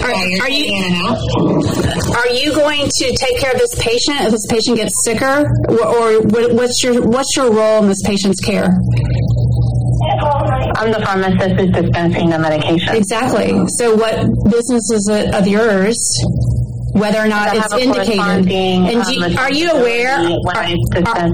Are, 0.02 0.10
are 0.42 0.50
you 0.50 0.66
are 2.12 2.28
you 2.34 2.52
going 2.52 2.90
to 2.92 3.16
take 3.16 3.38
care 3.38 3.52
of 3.52 3.58
this 3.58 3.72
patient 3.78 4.20
if 4.22 4.32
this 4.32 4.44
patient 4.50 4.78
gets 4.78 4.92
sicker, 5.04 5.46
or, 5.68 5.86
or 5.86 6.22
what's 6.56 6.82
your 6.82 7.06
what's 7.06 7.36
your 7.36 7.52
role 7.52 7.84
in 7.84 7.88
this 7.88 8.02
patient's 8.02 8.40
care? 8.40 8.66
I'm 10.74 10.90
the 10.90 11.00
pharmacist 11.04 11.54
who's 11.54 11.70
dispensing 11.70 12.30
the 12.30 12.38
medication. 12.40 12.96
Exactly. 12.96 13.54
So, 13.78 13.94
what 13.94 14.26
business 14.50 14.90
is 14.90 15.08
it 15.08 15.32
of 15.32 15.46
yours? 15.46 15.96
Whether 16.94 17.18
or 17.18 17.26
not 17.26 17.56
it's 17.56 17.74
indicated, 17.74 18.20
and 18.20 19.04
do, 19.04 19.24
um, 19.24 19.36
are 19.36 19.52
you 19.52 19.68
aware? 19.70 20.16
when 20.22 20.56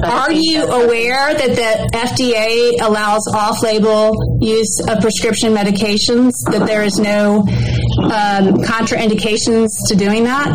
Are, 0.03 0.11
are 0.11 0.33
you 0.33 0.65
aware 0.65 1.35
that 1.35 1.51
the 1.55 1.91
FDA 1.97 2.81
allows 2.81 3.29
off-label 3.35 4.39
use 4.41 4.81
of 4.89 5.01
prescription 5.03 5.53
medications? 5.53 6.33
That 6.51 6.67
there 6.67 6.83
is 6.83 6.99
no 6.99 7.41
um, 7.41 8.57
contraindications 8.65 9.69
to 9.89 9.97
doing 9.97 10.25
that? 10.25 10.49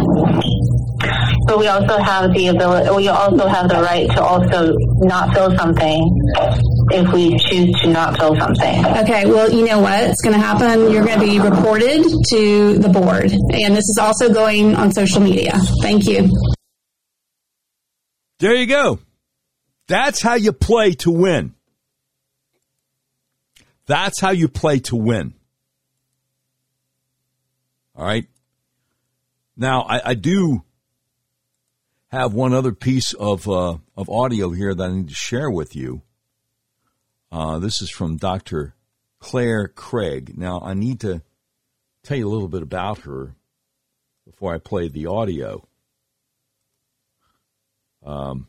But 1.46 1.60
we 1.60 1.68
also 1.68 2.00
have 2.00 2.34
the 2.34 2.48
ability, 2.48 2.90
we 2.96 3.08
also 3.08 3.48
have 3.48 3.70
the 3.70 3.82
right 3.82 4.10
to 4.10 4.24
also 4.24 4.74
not 5.02 5.36
fill 5.36 5.56
something 5.56 6.02
if 6.92 7.12
we 7.14 7.38
choose 7.38 7.72
to 7.82 7.88
not 7.90 8.18
fill 8.18 8.36
something. 8.36 8.86
Okay, 8.86 9.26
well, 9.26 9.52
you 9.52 9.66
know 9.66 9.80
what? 9.80 10.04
It's 10.04 10.22
going 10.22 10.36
to 10.36 10.42
happen? 10.42 10.92
You're 10.92 11.06
going 11.06 11.20
to 11.20 11.26
be 11.26 11.40
reported 11.40 12.04
to 12.30 12.78
the 12.78 12.90
board, 12.90 13.32
and 13.32 13.76
this 13.76 13.86
is 13.86 13.98
also 14.02 14.34
going 14.34 14.76
on 14.76 14.92
social 14.92 15.22
media. 15.22 15.54
Thank 15.82 16.06
you. 16.06 16.30
There 18.40 18.56
you 18.56 18.68
go. 18.68 19.00
That's 19.88 20.22
how 20.22 20.36
you 20.36 20.52
play 20.52 20.92
to 20.94 21.12
win. 21.12 21.54
That's 23.86 24.20
how 24.20 24.32
you 24.32 24.48
play 24.48 24.80
to 24.80 24.96
win. 24.96 25.34
All 27.96 28.06
right. 28.06 28.28
Now, 29.56 29.84
I, 29.84 30.10
I 30.10 30.14
do 30.16 30.64
have 32.08 32.34
one 32.34 32.54
other 32.54 32.72
piece 32.72 33.14
of 33.14 33.48
uh, 33.48 33.78
of 33.96 34.10
audio 34.10 34.50
here 34.50 34.74
that 34.74 34.84
I 34.84 34.92
need 34.92 35.10
to 35.10 35.16
share 35.16 35.50
with 35.50 35.76
you. 35.76 36.02
Uh, 37.32 37.60
this 37.60 37.82
is 37.82 37.90
from 37.90 38.18
Dr. 38.18 38.76
Claire 39.20 39.68
Craig. 39.68 40.38
Now, 40.38 40.62
I 40.64 40.74
need 40.74 41.00
to 41.02 41.22
tell 42.04 42.18
you 42.18 42.28
a 42.28 42.32
little 42.32 42.48
bit 42.48 42.62
about 42.62 43.00
her 43.00 43.36
before 44.26 44.54
I 44.54 44.60
play 44.60 44.88
the 44.88 45.08
audio. 45.08 45.68
Um, 48.06 48.48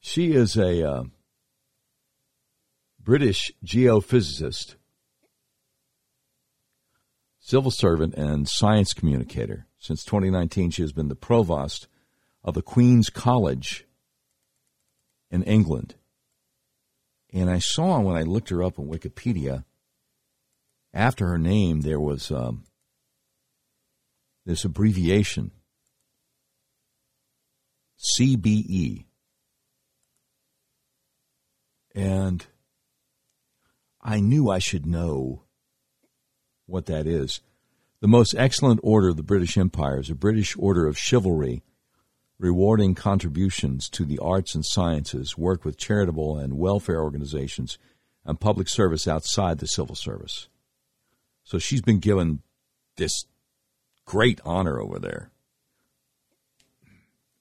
she 0.00 0.32
is 0.32 0.56
a 0.56 0.88
uh, 0.88 1.04
British 3.00 3.52
geophysicist, 3.64 4.74
civil 7.38 7.70
servant, 7.70 8.14
and 8.14 8.48
science 8.48 8.92
communicator. 8.92 9.66
Since 9.78 10.04
2019, 10.04 10.70
she 10.70 10.82
has 10.82 10.92
been 10.92 11.06
the 11.08 11.14
provost 11.14 11.86
of 12.46 12.54
the 12.54 12.62
Queen's 12.62 13.10
College 13.10 13.84
in 15.30 15.42
England. 15.42 15.96
And 17.32 17.50
I 17.50 17.58
saw 17.58 18.00
when 18.00 18.16
I 18.16 18.22
looked 18.22 18.50
her 18.50 18.62
up 18.62 18.78
on 18.78 18.86
Wikipedia, 18.86 19.64
after 20.94 21.26
her 21.26 21.38
name, 21.38 21.80
there 21.80 22.00
was 22.00 22.30
um, 22.30 22.64
this 24.46 24.64
abbreviation 24.64 25.50
CBE. 28.18 29.04
And 31.94 32.46
I 34.00 34.20
knew 34.20 34.48
I 34.48 34.60
should 34.60 34.86
know 34.86 35.42
what 36.66 36.86
that 36.86 37.06
is. 37.06 37.40
The 38.00 38.08
most 38.08 38.34
excellent 38.36 38.80
order 38.82 39.08
of 39.08 39.16
the 39.16 39.22
British 39.22 39.58
Empire 39.58 39.98
is 39.98 40.10
a 40.10 40.14
British 40.14 40.54
Order 40.58 40.86
of 40.86 40.98
Chivalry, 40.98 41.62
rewarding 42.38 42.94
contributions 42.94 43.88
to 43.88 44.04
the 44.04 44.18
arts 44.18 44.54
and 44.54 44.64
sciences, 44.64 45.38
work 45.38 45.64
with 45.64 45.78
charitable 45.78 46.36
and 46.38 46.58
welfare 46.58 47.02
organizations, 47.02 47.78
and 48.24 48.40
public 48.40 48.68
service 48.68 49.08
outside 49.08 49.58
the 49.58 49.66
civil 49.66 49.94
service. 49.94 50.48
So 51.44 51.58
she's 51.58 51.80
been 51.80 52.00
given 52.00 52.42
this 52.96 53.24
great 54.04 54.40
honor 54.44 54.80
over 54.80 54.98
there. 54.98 55.30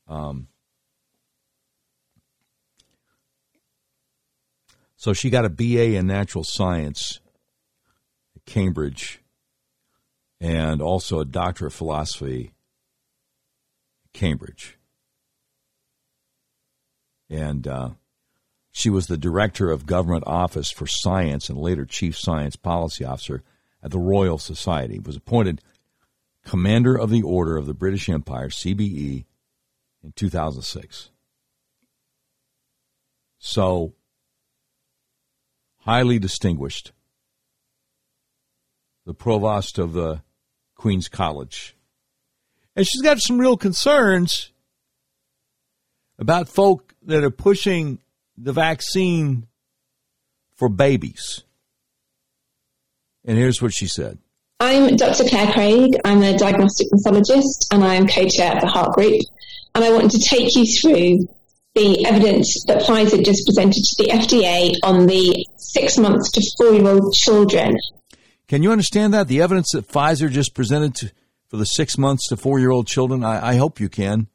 Um, 0.07 0.47
so 4.95 5.13
she 5.13 5.29
got 5.29 5.45
a 5.45 5.49
BA 5.49 5.95
in 5.95 6.07
natural 6.07 6.43
science 6.43 7.19
at 8.35 8.45
Cambridge, 8.45 9.21
and 10.39 10.81
also 10.81 11.19
a 11.19 11.25
doctor 11.25 11.65
of 11.65 11.73
philosophy 11.73 12.53
at 14.05 14.13
Cambridge. 14.13 14.77
And 17.35 17.67
uh, 17.67 17.89
she 18.71 18.89
was 18.89 19.07
the 19.07 19.17
director 19.17 19.69
of 19.69 19.85
government 19.85 20.23
office 20.25 20.71
for 20.71 20.87
science 20.87 21.49
and 21.49 21.57
later 21.57 21.85
chief 21.85 22.17
science 22.17 22.55
policy 22.55 23.03
officer 23.03 23.43
at 23.83 23.91
the 23.91 23.99
Royal 23.99 24.37
Society. 24.37 24.99
Was 24.99 25.17
appointed 25.17 25.61
commander 26.45 26.97
of 26.97 27.09
the 27.09 27.23
Order 27.23 27.57
of 27.57 27.65
the 27.65 27.73
British 27.73 28.07
Empire 28.07 28.47
(CBE) 28.47 29.25
in 30.01 30.11
2006. 30.15 31.09
So 33.37 33.93
highly 35.79 36.17
distinguished. 36.17 36.93
The 39.05 39.13
provost 39.13 39.77
of 39.77 39.91
the 39.91 40.21
Queen's 40.75 41.09
College. 41.09 41.75
And 42.77 42.87
she's 42.87 43.01
got 43.01 43.19
some 43.19 43.39
real 43.39 43.57
concerns 43.57 44.51
about 46.17 46.47
folk 46.47 46.84
that 47.05 47.23
are 47.23 47.31
pushing 47.31 47.99
the 48.37 48.53
vaccine 48.53 49.47
for 50.55 50.69
babies. 50.69 51.43
And 53.23 53.37
here's 53.37 53.61
what 53.61 53.73
she 53.73 53.87
said. 53.87 54.19
I'm 54.59 54.95
Dr. 54.95 55.25
Claire 55.25 55.51
Craig. 55.51 55.97
I'm 56.05 56.21
a 56.21 56.37
diagnostic 56.37 56.87
pathologist 56.89 57.67
and 57.71 57.83
I 57.83 57.95
am 57.95 58.07
co-chair 58.07 58.55
of 58.55 58.61
the 58.61 58.67
HART 58.67 58.93
Group. 58.93 59.21
And 59.73 59.83
I 59.83 59.91
want 59.91 60.11
to 60.11 60.19
take 60.19 60.55
you 60.55 60.65
through 60.65 61.27
the 61.75 62.05
evidence 62.05 62.63
that 62.67 62.83
Pfizer 62.83 63.23
just 63.23 63.45
presented 63.45 63.83
to 63.83 64.03
the 64.03 64.11
FDA 64.11 64.75
on 64.83 65.07
the 65.07 65.45
six 65.57 65.97
months 65.97 66.31
to 66.31 66.41
four 66.57 66.73
year 66.73 66.87
old 66.87 67.13
children. 67.13 67.75
Can 68.47 68.63
you 68.63 68.71
understand 68.71 69.13
that? 69.13 69.27
The 69.27 69.41
evidence 69.41 69.71
that 69.73 69.87
Pfizer 69.87 70.31
just 70.31 70.53
presented 70.53 70.95
to, 70.95 71.11
for 71.49 71.57
the 71.57 71.65
six 71.65 71.97
months 71.97 72.29
to 72.29 72.37
four 72.37 72.59
year 72.59 72.71
old 72.71 72.87
children? 72.87 73.25
I, 73.25 73.49
I 73.49 73.55
hope 73.55 73.81
you 73.81 73.89
can. 73.89 74.27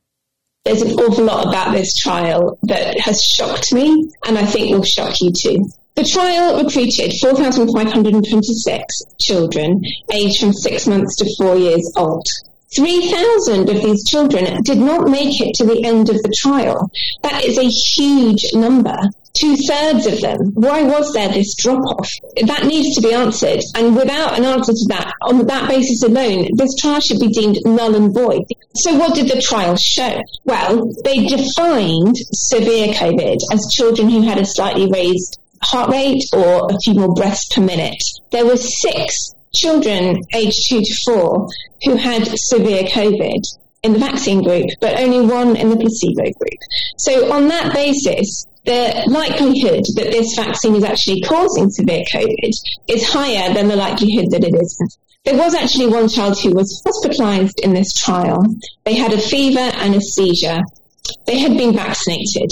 There's 0.65 0.83
an 0.83 0.91
awful 0.91 1.25
lot 1.25 1.47
about 1.47 1.73
this 1.73 1.97
trial 1.97 2.59
that 2.65 3.01
has 3.01 3.19
shocked 3.23 3.73
me, 3.73 4.11
and 4.27 4.37
I 4.37 4.45
think 4.45 4.71
will 4.71 4.85
shock 4.85 5.19
you 5.23 5.33
too. 5.33 5.65
The 5.95 6.05
trial 6.05 6.63
recruited 6.63 7.15
4,526 7.19 9.03
children 9.19 9.81
aged 10.13 10.39
from 10.39 10.53
six 10.53 10.87
months 10.87 11.17
to 11.17 11.35
four 11.39 11.57
years 11.57 11.91
old. 11.97 12.27
3,000 12.77 13.71
of 13.71 13.83
these 13.83 14.05
children 14.07 14.63
did 14.63 14.77
not 14.77 15.09
make 15.09 15.41
it 15.41 15.55
to 15.55 15.65
the 15.65 15.83
end 15.83 16.11
of 16.11 16.17
the 16.17 16.35
trial. 16.39 16.91
That 17.23 17.43
is 17.43 17.57
a 17.57 17.65
huge 17.65 18.53
number. 18.53 18.99
Two 19.35 19.57
thirds 19.57 20.07
of 20.07 20.21
them. 20.21 20.39
Why 20.55 20.83
was 20.83 21.13
there 21.13 21.29
this 21.29 21.55
drop 21.57 21.81
off? 21.85 22.11
That 22.47 22.67
needs 22.67 22.95
to 22.97 23.01
be 23.01 23.15
answered. 23.15 23.61
And 23.77 23.97
without 23.97 24.39
an 24.39 24.45
answer 24.45 24.73
to 24.73 24.87
that, 24.89 25.13
on 25.23 25.47
that 25.47 25.69
basis 25.69 26.03
alone, 26.03 26.49
this 26.57 26.75
trial 26.77 27.01
should 27.01 27.21
be 27.21 27.29
deemed 27.29 27.59
null 27.65 27.95
and 27.95 28.13
void. 28.13 28.43
So 28.75 28.97
what 28.97 29.15
did 29.15 29.29
the 29.29 29.41
trial 29.41 29.77
show? 29.77 30.21
Well, 30.45 30.91
they 31.05 31.27
defined 31.27 32.17
severe 32.33 32.93
COVID 32.95 33.39
as 33.53 33.73
children 33.73 34.11
who 34.11 34.23
had 34.23 34.39
a 34.39 34.45
slightly 34.45 34.91
raised 34.91 35.39
heart 35.63 35.91
rate 35.91 36.25
or 36.33 36.69
a 36.71 36.79
few 36.83 36.95
more 36.95 37.15
breaths 37.15 37.49
per 37.55 37.61
minute. 37.61 38.03
There 38.33 38.47
were 38.47 38.57
six 38.57 39.35
children 39.55 40.17
aged 40.35 40.69
two 40.69 40.81
to 40.81 40.95
four 41.05 41.49
who 41.85 41.97
had 41.97 42.27
severe 42.35 42.85
COVID 42.85 43.43
in 43.83 43.93
the 43.95 43.99
vaccine 43.99 44.43
group, 44.43 44.67
but 44.81 45.01
only 45.01 45.21
one 45.27 45.57
in 45.57 45.71
the 45.71 45.77
placebo 45.77 46.23
group. 46.23 46.59
So 46.99 47.33
on 47.33 47.49
that 47.49 47.73
basis, 47.73 48.47
the 48.65 49.05
likelihood 49.09 49.85
that 49.97 50.11
this 50.11 50.35
vaccine 50.37 50.75
is 50.77 50.85
actually 50.85 51.21
causing 51.23 51.71
severe 51.71 52.03
COVID 52.13 52.51
is 52.89 53.09
higher 53.09 53.53
than 53.55 53.69
the 53.69 53.77
likelihood 53.77 54.31
that 54.31 54.45
it 54.45 54.55
isn't. 54.55 54.97
There 55.25 55.37
was 55.37 55.55
actually 55.55 55.89
one 55.89 56.09
child 56.09 56.41
who 56.41 56.55
was 56.55 56.83
hospitalized 56.85 57.61
in 57.61 57.75
this 57.75 57.93
trial. 57.95 58.43
They 58.85 58.95
had 58.95 59.13
a 59.13 59.19
fever 59.19 59.59
and 59.61 59.95
a 59.95 60.01
seizure. 60.01 60.61
They 61.27 61.39
had 61.39 61.57
been 61.57 61.75
vaccinated. 61.75 62.51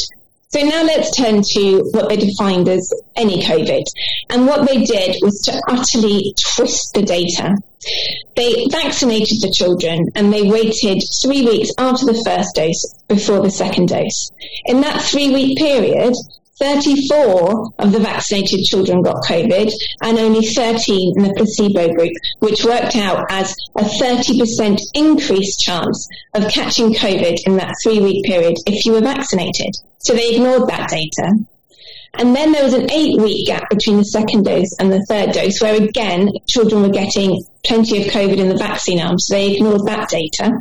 So 0.51 0.61
now 0.63 0.83
let's 0.83 1.15
turn 1.15 1.43
to 1.43 1.83
what 1.93 2.09
they 2.09 2.17
defined 2.17 2.71
as 2.71 2.91
any 3.17 3.43
COVID. 3.43 3.85
And 4.31 4.47
what 4.47 4.67
they 4.67 4.83
did 4.83 5.17
was 5.21 5.43
to 5.43 5.61
utterly 5.69 6.35
twist 6.55 6.95
the 6.95 7.03
data. 7.03 7.55
They 8.35 8.67
vaccinated 8.71 9.43
the 9.43 9.53
children 9.55 10.07
and 10.15 10.33
they 10.33 10.49
waited 10.49 11.03
three 11.23 11.45
weeks 11.45 11.69
after 11.77 12.07
the 12.07 12.23
first 12.25 12.55
dose 12.55 12.83
before 13.09 13.43
the 13.43 13.51
second 13.51 13.89
dose. 13.89 14.31
In 14.65 14.81
that 14.81 15.03
three 15.03 15.31
week 15.31 15.59
period, 15.59 16.15
34 16.59 17.73
of 17.79 17.93
the 17.93 18.01
vaccinated 18.01 18.65
children 18.65 19.03
got 19.03 19.23
COVID 19.25 19.71
and 20.03 20.19
only 20.19 20.47
13 20.47 21.15
in 21.17 21.25
the 21.25 21.35
placebo 21.35 21.93
group, 21.93 22.13
which 22.39 22.65
worked 22.65 22.97
out 22.97 23.27
as 23.31 23.55
a 23.77 23.83
30% 23.83 24.81
increased 24.95 25.61
chance 25.61 26.09
of 26.35 26.51
catching 26.51 26.95
COVID 26.95 27.37
in 27.47 27.59
that 27.59 27.75
three 27.83 28.01
week 28.01 28.25
period 28.25 28.57
if 28.67 28.87
you 28.87 28.93
were 28.93 29.01
vaccinated. 29.01 29.75
So 29.99 30.15
they 30.15 30.35
ignored 30.35 30.69
that 30.69 30.89
data. 30.89 31.35
And 32.15 32.35
then 32.35 32.53
there 32.53 32.65
was 32.65 32.75
an 32.75 32.91
eight 32.91 33.21
week 33.21 33.47
gap 33.47 33.69
between 33.71 33.99
the 33.99 34.05
second 34.05 34.45
dose 34.45 34.75
and 34.79 34.91
the 34.91 35.05
third 35.09 35.33
dose, 35.33 35.61
where 35.61 35.81
again, 35.81 36.31
children 36.49 36.83
were 36.83 36.89
getting 36.89 37.43
plenty 37.65 38.03
of 38.03 38.13
COVID 38.13 38.39
in 38.39 38.49
the 38.49 38.57
vaccine 38.57 39.01
arm, 39.01 39.19
so 39.19 39.35
they 39.35 39.55
ignored 39.55 39.87
that 39.87 40.09
data. 40.09 40.53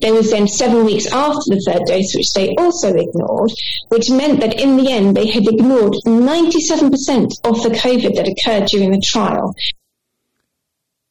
There 0.00 0.14
was 0.14 0.30
then 0.30 0.48
seven 0.48 0.84
weeks 0.84 1.06
after 1.06 1.40
the 1.46 1.62
third 1.66 1.82
dose, 1.86 2.14
which 2.14 2.32
they 2.34 2.54
also 2.56 2.94
ignored, 2.94 3.50
which 3.88 4.10
meant 4.10 4.40
that 4.40 4.60
in 4.60 4.76
the 4.76 4.90
end 4.90 5.16
they 5.16 5.26
had 5.28 5.46
ignored 5.46 5.94
97% 6.06 7.32
of 7.44 7.62
the 7.62 7.70
COVID 7.70 8.14
that 8.16 8.28
occurred 8.28 8.66
during 8.66 8.90
the 8.90 9.02
trial. 9.04 9.54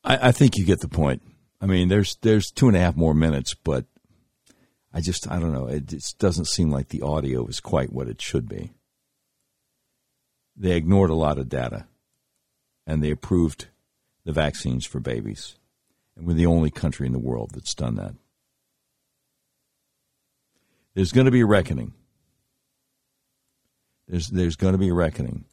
I, 0.04 0.30
I 0.30 0.32
think 0.32 0.58
you 0.58 0.66
get 0.66 0.80
the 0.80 0.88
point. 0.88 1.22
I 1.62 1.66
mean, 1.66 1.88
there's 1.88 2.18
there's 2.22 2.52
two 2.52 2.68
and 2.68 2.78
a 2.78 2.80
half 2.80 2.96
more 2.96 3.14
minutes, 3.14 3.56
but 3.56 3.86
I 4.94 5.02
just 5.02 5.30
I 5.30 5.40
don't 5.40 5.54
know. 5.54 5.68
It 5.68 5.88
just 5.88 6.18
doesn't 6.18 6.48
seem 6.48 6.72
like 6.72 6.90
the 6.90 7.02
audio 7.02 7.46
is 7.48 7.60
quite 7.60 7.92
what 7.92 8.08
it 8.08 8.22
should 8.22 8.48
be. 8.48 8.72
They 10.56 10.76
ignored 10.76 11.10
a 11.10 11.16
lot 11.16 11.38
of 11.38 11.50
data, 11.50 11.86
and 12.86 13.04
they 13.04 13.12
approved 13.12 13.68
the 14.24 14.32
vaccines 14.32 14.86
for 14.86 15.00
babies, 15.00 15.56
and 16.16 16.26
we're 16.26 16.34
the 16.34 16.46
only 16.46 16.72
country 16.72 17.06
in 17.06 17.14
the 17.14 17.20
world 17.20 17.52
that's 17.54 17.76
done 17.76 17.96
that. 17.96 18.16
There's 20.96 21.12
going 21.12 21.26
to 21.26 21.32
be 21.32 21.42
a 21.42 21.46
reckoning. 21.46 21.94
There's 24.08 24.28
there's 24.30 24.56
going 24.56 24.74
to 24.74 24.80
be 24.80 24.90
a 24.90 24.94
reckoning. 24.94 25.46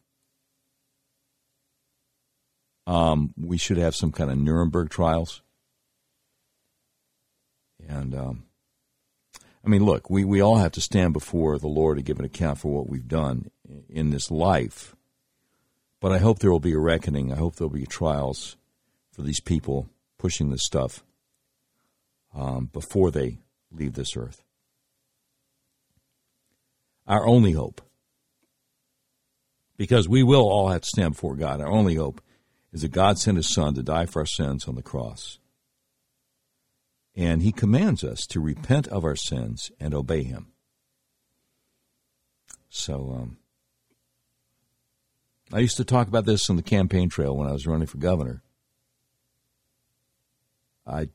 Um, 2.87 3.33
we 3.37 3.57
should 3.57 3.79
have 3.79 3.97
some 3.97 4.13
kind 4.13 4.31
of 4.31 4.39
Nuremberg 4.39 4.91
trials. 4.91 5.43
And 7.87 8.15
um, 8.15 8.45
I 9.65 9.69
mean, 9.69 9.85
look, 9.85 10.11
we, 10.11 10.25
we 10.25 10.43
all 10.43 10.57
have 10.57 10.73
to 10.73 10.81
stand 10.81 11.13
before 11.13 11.59
the 11.59 11.69
Lord 11.69 11.97
to 11.97 12.03
give 12.03 12.19
an 12.19 12.25
account 12.25 12.59
for 12.59 12.73
what 12.73 12.89
we've 12.89 13.09
done 13.09 13.51
in 13.89 14.11
this 14.11 14.31
life. 14.31 14.95
But 16.01 16.13
I 16.13 16.19
hope 16.19 16.39
there 16.39 16.53
will 16.53 16.61
be 16.61 16.75
a 16.75 16.79
reckoning. 16.79 17.33
I 17.33 17.37
hope 17.37 17.57
there 17.57 17.67
will 17.67 17.75
be 17.75 17.87
trials 17.87 18.57
for 19.13 19.23
these 19.23 19.41
people 19.41 19.89
pushing 20.19 20.51
this 20.51 20.65
stuff 20.65 21.03
um, 22.35 22.69
before 22.73 23.11
they 23.11 23.39
leave 23.73 23.95
this 23.95 24.17
earth 24.17 24.45
our 27.07 27.27
only 27.27 27.53
hope. 27.53 27.81
Because 29.77 30.09
we 30.09 30.23
will 30.23 30.49
all 30.49 30.69
have 30.69 30.83
to 30.83 30.89
stand 30.89 31.15
before 31.15 31.35
God. 31.35 31.61
Our 31.61 31.69
only 31.69 31.97
hope 31.97 32.21
is 32.73 32.83
that 32.83 32.93
God 32.93 33.19
sent 33.19 33.37
his 33.37 33.53
Son 33.53 33.75
to 33.75 33.83
die 33.83 34.07
for 34.07 34.21
our 34.21 34.27
sins 34.27 34.69
on 34.69 34.77
the 34.77 34.83
cross. 34.83 35.39
And 37.17 37.43
he 37.43 37.53
commands 37.53 38.03
us 38.03 38.27
to 38.29 38.41
repent 38.41 38.89
of 38.89 39.05
our 39.05 39.17
sins 39.17 39.71
and 39.79 39.95
obey 39.95 40.25
him. 40.25 40.49
So, 42.69 43.17
um, 43.17 43.39
I 45.53 45.61
used 45.61 45.77
to 45.77 45.85
talk 45.85 46.09
about 46.09 46.25
this 46.25 46.51
on 46.51 46.57
the 46.57 46.63
campaign 46.63 47.09
trail 47.09 47.37
when 47.37 47.49
I 47.49 47.53
was 47.53 47.67
running 47.67 47.87
for 47.87 47.99
governor. 47.99 48.43
I, 50.87 51.09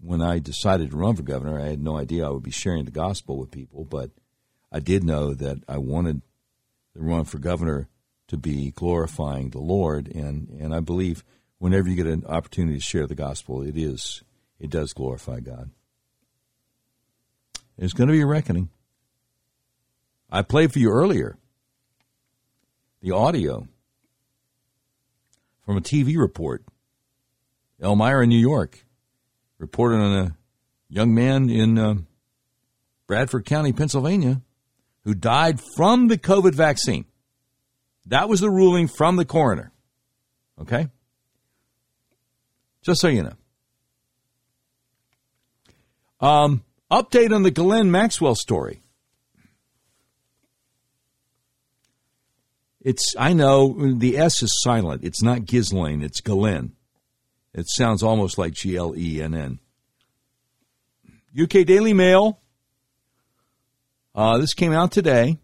when 0.00 0.20
I 0.20 0.38
decided 0.38 0.90
to 0.90 0.96
run 0.96 1.16
for 1.16 1.22
governor, 1.22 1.58
I 1.58 1.68
had 1.68 1.82
no 1.82 1.96
idea 1.96 2.26
I 2.26 2.30
would 2.30 2.42
be 2.42 2.50
sharing 2.50 2.84
the 2.84 2.90
gospel 2.90 3.38
with 3.38 3.50
people, 3.50 3.84
but 3.84 4.10
I 4.70 4.80
did 4.80 5.04
know 5.04 5.32
that 5.34 5.62
I 5.68 5.78
wanted 5.78 6.20
the 6.94 7.00
run 7.00 7.24
for 7.24 7.38
governor 7.38 7.88
to 8.28 8.36
be 8.36 8.70
glorifying 8.72 9.50
the 9.50 9.60
Lord, 9.60 10.08
and, 10.08 10.48
and 10.48 10.74
I 10.74 10.80
believe 10.80 11.24
whenever 11.58 11.88
you 11.88 11.96
get 11.96 12.06
an 12.06 12.24
opportunity 12.26 12.78
to 12.78 12.84
share 12.84 13.06
the 13.06 13.14
gospel, 13.14 13.62
it 13.62 13.76
is 13.76 14.22
it 14.62 14.70
does 14.70 14.92
glorify 14.92 15.40
God. 15.40 15.70
There's 17.76 17.92
going 17.92 18.06
to 18.06 18.12
be 18.12 18.20
a 18.20 18.26
reckoning. 18.26 18.70
I 20.30 20.42
played 20.42 20.72
for 20.72 20.78
you 20.78 20.90
earlier 20.90 21.36
the 23.02 23.10
audio 23.10 23.66
from 25.66 25.76
a 25.76 25.80
TV 25.80 26.16
report. 26.16 26.64
Elmira, 27.82 28.24
New 28.24 28.38
York, 28.38 28.86
reported 29.58 29.96
on 29.96 30.26
a 30.26 30.36
young 30.88 31.12
man 31.12 31.50
in 31.50 31.76
uh, 31.76 31.94
Bradford 33.08 33.44
County, 33.44 33.72
Pennsylvania, 33.72 34.42
who 35.02 35.12
died 35.12 35.58
from 35.74 36.06
the 36.06 36.16
COVID 36.16 36.54
vaccine. 36.54 37.04
That 38.06 38.28
was 38.28 38.38
the 38.38 38.50
ruling 38.50 38.86
from 38.86 39.16
the 39.16 39.24
coroner. 39.24 39.72
Okay? 40.60 40.86
Just 42.82 43.00
so 43.00 43.08
you 43.08 43.24
know. 43.24 43.34
Um, 46.22 46.62
update 46.88 47.34
on 47.34 47.42
the 47.42 47.50
Ghislaine 47.50 47.90
Maxwell 47.90 48.36
story. 48.36 48.80
It's 52.80 53.14
I 53.18 53.32
know 53.32 53.92
the 53.94 54.16
S 54.16 54.42
is 54.42 54.52
silent. 54.62 55.04
It's 55.04 55.22
not 55.22 55.44
Ghislaine. 55.44 56.00
It's 56.00 56.20
Ghislaine. 56.20 56.72
It 57.52 57.68
sounds 57.68 58.02
almost 58.02 58.38
like 58.38 58.54
G 58.54 58.76
L 58.76 58.94
E 58.96 59.20
N 59.20 59.34
N. 59.34 59.58
UK 61.40 61.66
Daily 61.66 61.92
Mail. 61.92 62.40
Uh, 64.14 64.38
this 64.38 64.54
came 64.54 64.72
out 64.72 64.92
today. 64.92 65.38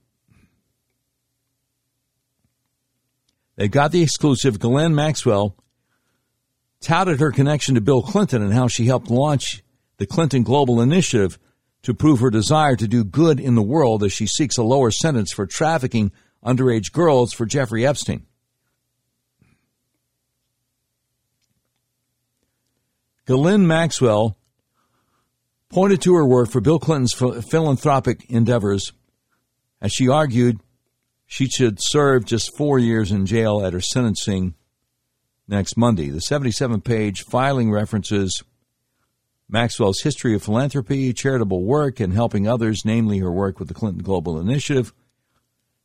They 3.56 3.68
got 3.68 3.90
the 3.90 4.02
exclusive. 4.02 4.60
Ghislaine 4.60 4.94
Maxwell 4.94 5.56
touted 6.80 7.18
her 7.18 7.32
connection 7.32 7.74
to 7.74 7.80
Bill 7.80 8.02
Clinton 8.02 8.42
and 8.42 8.52
how 8.52 8.68
she 8.68 8.86
helped 8.86 9.10
launch 9.10 9.62
the 9.98 10.06
Clinton 10.06 10.42
Global 10.42 10.80
Initiative 10.80 11.38
to 11.82 11.94
prove 11.94 12.20
her 12.20 12.30
desire 12.30 12.76
to 12.76 12.88
do 12.88 13.04
good 13.04 13.38
in 13.38 13.54
the 13.54 13.62
world 13.62 14.02
as 14.02 14.12
she 14.12 14.26
seeks 14.26 14.56
a 14.56 14.62
lower 14.62 14.90
sentence 14.90 15.32
for 15.32 15.46
trafficking 15.46 16.10
underage 16.44 16.92
girls 16.92 17.32
for 17.32 17.46
Jeffrey 17.46 17.86
Epstein. 17.86 18.24
Ghislaine 23.26 23.66
Maxwell 23.66 24.38
pointed 25.68 26.00
to 26.02 26.14
her 26.14 26.24
work 26.24 26.48
for 26.48 26.60
Bill 26.60 26.78
Clinton's 26.78 27.12
philanthropic 27.12 28.24
endeavors 28.30 28.92
as 29.82 29.92
she 29.92 30.08
argued 30.08 30.60
she 31.26 31.46
should 31.46 31.78
serve 31.78 32.24
just 32.24 32.56
four 32.56 32.78
years 32.78 33.12
in 33.12 33.26
jail 33.26 33.64
at 33.64 33.74
her 33.74 33.82
sentencing 33.82 34.54
next 35.46 35.76
Monday. 35.76 36.08
The 36.08 36.22
77 36.22 36.80
page 36.80 37.22
filing 37.22 37.70
references 37.70 38.42
Maxwell's 39.48 40.02
history 40.02 40.34
of 40.34 40.42
philanthropy, 40.42 41.12
charitable 41.12 41.64
work, 41.64 42.00
and 42.00 42.12
helping 42.12 42.46
others, 42.46 42.82
namely 42.84 43.18
her 43.18 43.32
work 43.32 43.58
with 43.58 43.68
the 43.68 43.74
Clinton 43.74 44.02
Global 44.02 44.38
Initiative. 44.38 44.92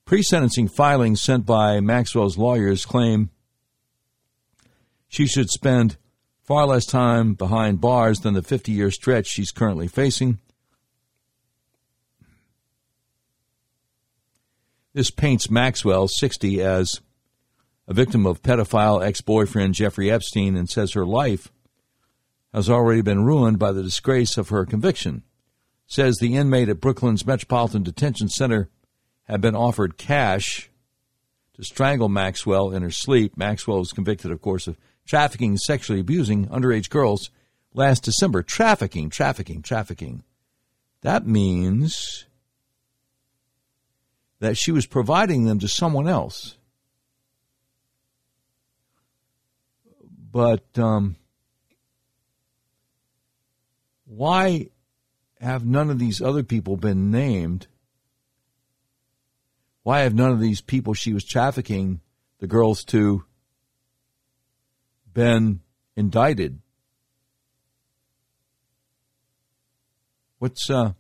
Pre 0.06 0.22
sentencing 0.22 0.68
filings 0.68 1.22
sent 1.22 1.46
by 1.46 1.80
Maxwell's 1.80 2.38
lawyers 2.38 2.86
claim 2.86 3.30
she 5.08 5.26
should 5.26 5.50
spend 5.50 5.96
far 6.42 6.66
less 6.66 6.86
time 6.86 7.36
behind 7.36 7.80
bars 7.80 8.20
than 8.20 8.34
the 8.34 8.42
50 8.42 8.72
year 8.74 8.92
stretch 8.92 9.28
she's 9.28 9.52
currently 9.52 9.88
facing. 9.88 10.40
This 14.94 15.10
paints 15.10 15.50
Maxwell, 15.50 16.08
60, 16.08 16.62
as 16.62 17.00
a 17.88 17.94
victim 17.94 18.26
of 18.26 18.42
pedophile 18.44 19.04
ex 19.04 19.22
boyfriend 19.22 19.74
Jeffrey 19.74 20.12
Epstein 20.12 20.58
and 20.58 20.70
says 20.70 20.92
her 20.92 21.06
life 21.06 21.50
has 22.54 22.70
already 22.70 23.02
been 23.02 23.26
ruined 23.26 23.58
by 23.58 23.72
the 23.72 23.84
disgrace 23.84 24.38
of 24.38 24.50
her 24.50 24.66
conviction. 24.66 25.24
Says 25.88 26.18
the 26.18 26.36
inmate 26.36 26.70
at 26.70 26.80
Brooklyn's 26.80 27.26
Metropolitan 27.26 27.84
Detention 27.84 28.30
Center 28.30 28.70
had 29.24 29.42
been 29.42 29.56
offered 29.56 29.98
cash 29.98 30.70
to 31.56 31.64
strangle 31.64 32.10
Maxwell 32.10 32.72
in 32.72 32.84
her 32.84 32.92
sleep. 32.92 33.38
Maxwell 33.38 33.80
was 33.80 33.92
convicted, 33.92 34.32
of 34.32 34.42
course, 34.42 34.68
of 34.68 34.78
trafficking 35.06 35.58
sexually 35.58 36.00
abusing 36.00 36.48
underage 36.48 36.90
girls 36.90 37.30
last 37.74 38.04
December. 38.04 38.44
Trafficking, 38.44 39.10
trafficking, 39.10 39.62
trafficking. 39.62 40.24
That 41.02 41.28
means 41.28 42.26
that 44.40 44.58
she 44.58 44.72
was 44.72 44.86
providing 44.86 45.46
them 45.46 45.60
to 45.60 45.68
someone 45.68 46.08
else. 46.08 46.58
But 50.32 50.66
um, 50.78 51.18
why 54.16 54.68
have 55.42 55.66
none 55.66 55.90
of 55.90 55.98
these 55.98 56.22
other 56.22 56.44
people 56.44 56.78
been 56.78 57.10
named? 57.10 57.68
Why 59.82 60.02
have 60.02 60.14
none 60.14 60.32
of 60.32 60.40
these 60.40 60.62
people 60.62 60.94
she 60.94 61.14
was 61.14 61.26
trafficking 61.26 62.00
the 62.40 62.48
girls 62.48 62.84
to 62.86 63.26
been 65.14 65.62
indicted? 65.96 66.60
What's 70.38 70.70
uh 70.70 70.94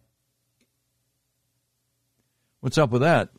what's 2.62 2.78
up 2.78 2.90
with 2.90 3.02
that? 3.02 3.30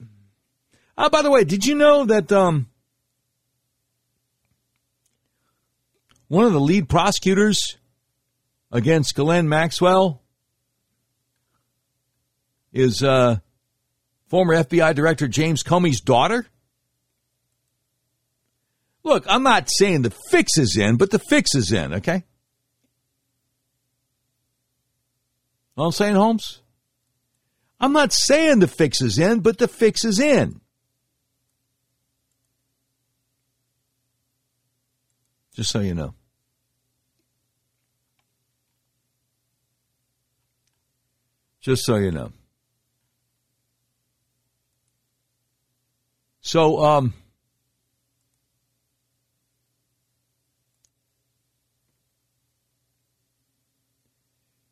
Uh, 0.96 1.08
by 1.08 1.22
the 1.22 1.30
way, 1.30 1.42
did 1.42 1.66
you 1.66 1.74
know 1.74 2.04
that 2.04 2.30
um 2.30 2.68
one 6.28 6.46
of 6.46 6.52
the 6.52 6.60
lead 6.60 6.88
prosecutors 6.88 7.76
against 8.74 9.14
Ghislaine 9.14 9.48
Maxwell 9.48 10.20
is 12.72 13.02
uh 13.02 13.38
former 14.26 14.54
FBI 14.56 14.94
Director 14.94 15.28
James 15.28 15.62
Comey's 15.62 16.00
daughter? 16.00 16.46
Look, 19.04 19.24
I'm 19.28 19.44
not 19.44 19.68
saying 19.70 20.02
the 20.02 20.14
fix 20.30 20.58
is 20.58 20.76
in, 20.76 20.96
but 20.96 21.10
the 21.10 21.18
fix 21.18 21.54
is 21.54 21.72
in, 21.72 21.94
okay? 21.94 22.24
I'm 25.76 25.92
saying, 25.92 26.14
Holmes? 26.14 26.62
I'm 27.80 27.92
not 27.92 28.12
saying 28.12 28.60
the 28.60 28.68
fix 28.68 29.02
is 29.02 29.18
in, 29.18 29.40
but 29.40 29.58
the 29.58 29.68
fix 29.68 30.04
is 30.04 30.18
in. 30.18 30.60
Just 35.54 35.70
so 35.70 35.80
you 35.80 35.94
know. 35.94 36.14
Just 41.64 41.86
so 41.86 41.96
you 41.96 42.10
know. 42.10 42.30
So, 46.42 46.84
um, 46.84 47.14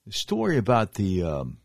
the 0.06 0.12
story 0.12 0.58
about 0.58 0.92
the, 0.92 1.22
um, 1.22 1.56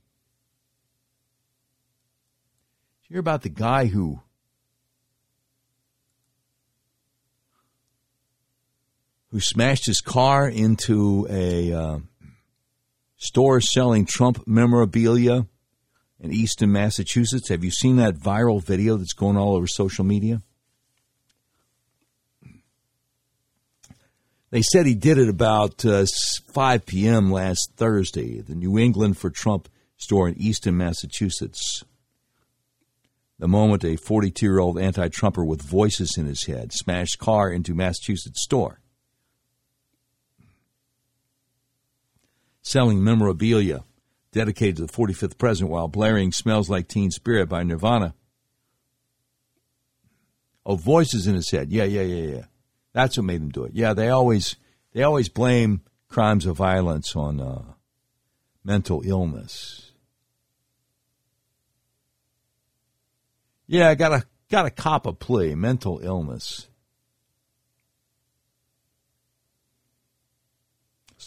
you 3.04 3.16
hear 3.16 3.20
about 3.20 3.42
the 3.42 3.50
guy 3.50 3.88
who 3.88 4.22
who 9.32 9.42
smashed 9.42 9.88
his 9.88 10.00
car 10.00 10.48
into 10.48 11.28
a 11.30 11.74
uh, 11.74 12.00
store 13.18 13.60
selling 13.60 14.06
Trump 14.06 14.48
memorabilia 14.48 15.48
in 16.20 16.32
Easton, 16.32 16.72
Massachusetts. 16.72 17.50
Have 17.50 17.64
you 17.64 17.72
seen 17.72 17.98
that 17.98 18.16
viral 18.16 18.64
video 18.64 18.98
that's 18.98 19.14
going 19.14 19.38
all 19.38 19.56
over 19.56 19.68
social 19.68 20.06
media? 20.06 20.42
They 24.50 24.62
said 24.62 24.86
he 24.86 24.96
did 24.96 25.18
it 25.18 25.28
about 25.28 25.84
uh, 25.84 26.06
5 26.54 26.86
p.m. 26.86 27.32
last 27.32 27.72
Thursday 27.76 28.40
the 28.40 28.56
New 28.56 28.78
England 28.78 29.18
for 29.18 29.30
Trump 29.30 29.68
store 29.98 30.30
in 30.30 30.40
Easton, 30.40 30.78
Massachusetts. 30.78 31.84
The 33.40 33.48
moment 33.48 33.84
a 33.84 33.98
42 33.98 34.46
year 34.46 34.60
old 34.60 34.80
anti 34.80 35.10
Trumper 35.10 35.44
with 35.44 35.62
voices 35.62 36.16
in 36.18 36.26
his 36.26 36.46
head 36.46 36.72
smashed 36.72 37.20
car 37.20 37.52
into 37.52 37.76
Massachusetts 37.76 38.42
store. 38.42 38.80
Selling 42.68 43.02
memorabilia 43.02 43.86
dedicated 44.34 44.76
to 44.76 44.86
the 44.88 44.92
45th 44.92 45.38
president 45.38 45.72
while 45.72 45.88
blaring 45.88 46.34
Smells 46.34 46.70
Like 46.70 46.90
Teen 46.90 47.12
Spirit 47.12 47.48
by 47.48 47.64
Nirvana. 47.64 48.14
Oh, 50.66 50.76
voices 50.76 51.28
in 51.28 51.36
his 51.36 51.50
head. 51.50 51.72
Yeah, 51.72 51.86
yeah, 51.86 52.02
yeah, 52.02 52.36
yeah. 52.36 52.46
That's 52.92 53.16
what 53.16 53.24
made 53.24 53.40
him 53.40 53.52
do 53.52 53.64
it. 53.64 53.72
Yeah, 53.74 53.94
they 53.94 54.10
always 54.10 54.58
they 54.92 55.04
always 55.04 55.30
blame 55.30 55.80
crimes 56.10 56.46
of 56.46 56.58
violence 56.58 57.16
on 57.16 57.40
uh, 57.40 57.62
mental 58.66 59.02
illness. 59.06 59.94
Yeah, 63.66 63.88
I 63.88 63.96
got 63.96 64.12
a 64.12 64.26
got 64.52 64.66
a 64.66 64.72
cop 64.72 65.06
a 65.06 65.14
plea, 65.14 65.56
mental 65.56 66.02
illness. 66.04 66.67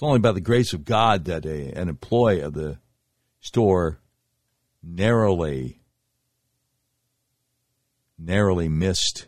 It's 0.01 0.07
only 0.07 0.19
by 0.19 0.33
the 0.33 0.41
grace 0.41 0.73
of 0.73 0.87
God 0.87 1.27
that 1.27 1.45
a, 1.45 1.79
an 1.79 1.91
employee 1.91 2.41
of 2.41 2.55
the 2.55 2.79
store 3.39 4.01
narrowly 4.83 5.83
narrowly 8.19 8.67
missed 8.67 9.27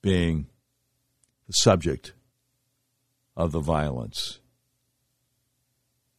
being 0.00 0.46
the 1.48 1.54
subject 1.54 2.12
of 3.36 3.50
the 3.50 3.58
violence. 3.58 4.38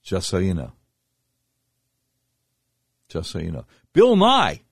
Just 0.03 0.27
so 0.27 0.37
you 0.37 0.53
know. 0.53 0.73
Just 3.07 3.31
so 3.31 3.39
you 3.39 3.51
know. 3.51 3.63
Bill 3.93 4.17
Nye. 4.17 4.63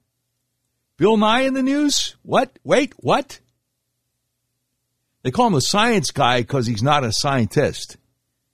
Bill 0.98 1.16
Nye 1.16 1.44
in 1.44 1.54
the 1.54 1.64
news? 1.64 2.18
What? 2.22 2.60
Wait, 2.66 2.94
what? 2.98 3.40
They 5.24 5.32
call 5.32 5.48
him 5.48 5.56
a 5.56 5.62
science 5.62 6.12
guy 6.12 6.42
because 6.42 6.68
he's 6.68 6.84
not 6.84 7.04
a 7.04 7.12
scientist. 7.12 7.98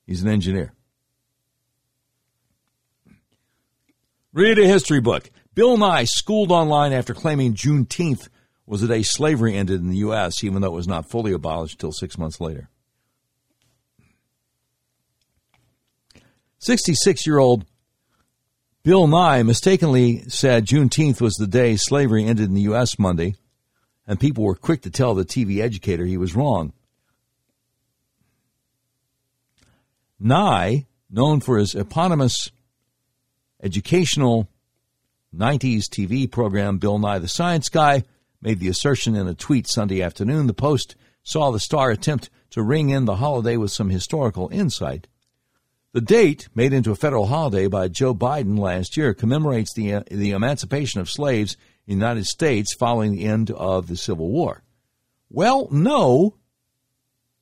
He's 0.06 0.22
an 0.22 0.30
engineer. 0.30 0.74
Read 4.32 4.60
a 4.60 4.68
history 4.68 5.02
book. 5.02 5.30
Bill 5.56 5.78
Nye 5.78 6.04
schooled 6.04 6.52
online 6.52 6.94
after 6.94 7.14
claiming 7.14 7.56
Juneteenth 7.56 8.30
was 8.68 8.82
the 8.82 8.88
day 8.88 9.02
slavery 9.02 9.56
ended 9.56 9.82
in 9.82 9.90
the 9.90 9.98
U.S., 9.98 10.44
even 10.44 10.62
though 10.62 10.68
it 10.68 10.74
was 10.74 10.88
not 10.88 11.10
fully 11.10 11.34
abolished 11.34 11.74
until 11.74 11.92
six 11.92 12.18
months 12.18 12.40
later. 12.40 12.70
66 16.60 17.26
year 17.26 17.40
old 17.40 17.66
Bill 18.84 19.08
Nye 19.08 19.44
mistakenly 19.44 20.24
said 20.30 20.66
Juneteenth 20.66 21.20
was 21.20 21.34
the 21.36 21.48
day 21.48 21.76
slavery 21.76 22.26
ended 22.26 22.48
in 22.48 22.54
the 22.54 22.62
U.S. 22.62 23.00
Monday, 23.00 23.36
and 24.10 24.20
people 24.20 24.44
were 24.44 24.56
quick 24.56 24.82
to 24.82 24.90
tell 24.90 25.14
the 25.14 25.24
TV 25.24 25.62
educator 25.62 26.04
he 26.04 26.18
was 26.18 26.36
wrong. 26.36 26.74
Nye, 30.20 30.88
known 31.12 31.40
for 31.42 31.60
his 31.60 31.76
eponymous 31.76 32.50
educational 33.62 34.50
90s 35.34 35.84
TV 35.84 36.30
program 36.30 36.80
Bill 36.80 36.98
Nye 36.98 37.20
the 37.20 37.28
Science 37.28 37.70
Guy, 37.70 38.04
made 38.42 38.60
the 38.60 38.68
assertion 38.68 39.16
in 39.16 39.28
a 39.28 39.36
tweet 39.36 39.70
Sunday 39.70 40.02
afternoon. 40.02 40.48
The 40.48 40.56
Post 40.56 40.96
saw 41.22 41.52
the 41.52 41.60
star 41.60 41.92
attempt 41.92 42.32
to 42.50 42.64
ring 42.64 42.90
in 42.90 43.06
the 43.06 43.18
holiday 43.18 43.58
with 43.58 43.72
some 43.72 43.92
historical 43.92 44.50
insight. 44.52 45.08
The 45.94 46.02
date, 46.02 46.50
made 46.56 46.74
into 46.74 46.92
a 46.92 46.96
federal 46.96 47.28
holiday 47.28 47.68
by 47.68 47.90
Joe 47.90 48.16
Biden 48.16 48.58
last 48.58 48.98
year, 48.98 49.14
commemorates 49.14 49.74
the, 49.76 50.04
the 50.10 50.32
emancipation 50.32 51.00
of 51.00 51.12
slaves 51.12 51.58
United 51.94 52.26
States 52.26 52.76
following 52.76 53.12
the 53.12 53.26
end 53.26 53.52
of 53.52 53.88
the 53.88 53.98
Civil 53.98 54.30
War. 54.30 54.64
Well, 55.30 55.68
no. 55.72 56.36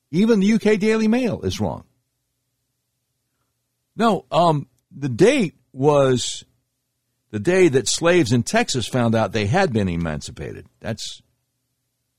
Even 0.10 0.40
the 0.40 0.54
UK 0.54 0.80
Daily 0.80 1.08
Mail 1.08 1.42
is 1.42 1.60
wrong. 1.60 1.84
No, 3.96 4.26
um, 4.32 4.68
the 4.92 5.10
date 5.10 5.56
was 5.74 6.46
the 7.32 7.40
day 7.40 7.68
that 7.68 7.90
slaves 7.90 8.32
in 8.32 8.44
Texas 8.44 8.88
found 8.88 9.16
out 9.16 9.32
they 9.32 9.48
had 9.48 9.74
been 9.74 9.90
emancipated. 9.90 10.66
That's 10.80 11.22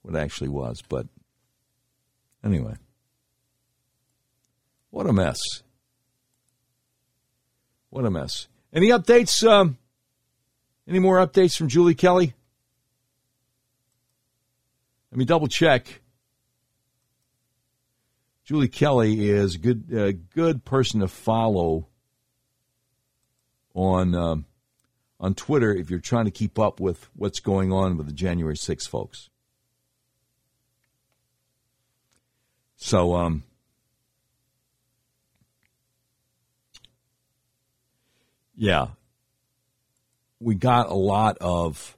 what 0.02 0.14
it 0.14 0.18
actually 0.18 0.50
was. 0.50 0.82
But 0.86 1.06
anyway, 2.44 2.74
what 4.90 5.06
a 5.06 5.12
mess. 5.12 5.38
What 7.90 8.04
a 8.04 8.10
mess. 8.10 8.48
Any 8.72 8.88
updates? 8.88 9.48
Um, 9.48 9.78
any 10.88 10.98
more 10.98 11.18
updates 11.18 11.56
from 11.56 11.68
Julie 11.68 11.94
Kelly? 11.94 12.34
Let 15.12 15.18
me 15.18 15.24
double 15.24 15.46
check. 15.46 16.00
Julie 18.44 18.68
Kelly 18.68 19.28
is 19.28 19.56
a 19.56 19.58
good, 19.58 19.94
uh, 19.94 20.12
good 20.34 20.64
person 20.64 21.00
to 21.00 21.08
follow 21.08 21.88
on 23.74 24.14
um, 24.14 24.46
on 25.20 25.34
Twitter 25.34 25.74
if 25.74 25.90
you're 25.90 25.98
trying 25.98 26.24
to 26.24 26.30
keep 26.30 26.58
up 26.58 26.80
with 26.80 27.10
what's 27.14 27.40
going 27.40 27.72
on 27.72 27.96
with 27.96 28.06
the 28.06 28.12
January 28.12 28.56
6 28.56 28.86
folks. 28.86 29.28
So, 32.76 33.14
um, 33.16 33.42
yeah, 38.56 38.88
we 40.40 40.54
got 40.54 40.88
a 40.88 40.94
lot 40.94 41.36
of 41.40 41.96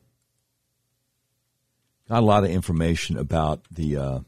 got 2.08 2.22
a 2.22 2.26
lot 2.26 2.44
of 2.44 2.50
information 2.50 3.16
about 3.16 3.62
the 3.70 3.96
uh, 3.96 4.18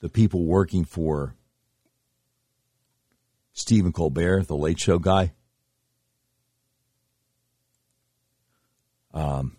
the 0.00 0.08
people 0.08 0.44
working 0.44 0.84
for 0.84 1.34
Stephen 3.52 3.92
Colbert, 3.92 4.44
the 4.44 4.56
Late 4.56 4.78
Show 4.78 4.98
guy. 4.98 5.32
Um, 9.12 9.56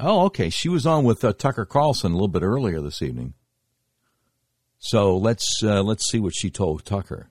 oh, 0.00 0.24
okay. 0.26 0.48
She 0.48 0.70
was 0.70 0.86
on 0.86 1.04
with 1.04 1.22
uh, 1.22 1.34
Tucker 1.34 1.66
Carlson 1.66 2.12
a 2.12 2.14
little 2.14 2.28
bit 2.28 2.42
earlier 2.42 2.80
this 2.80 3.02
evening. 3.02 3.34
So 4.78 5.16
let's 5.16 5.62
uh, 5.62 5.82
let's 5.82 6.08
see 6.08 6.20
what 6.20 6.34
she 6.34 6.50
told 6.50 6.84
Tucker 6.84 7.30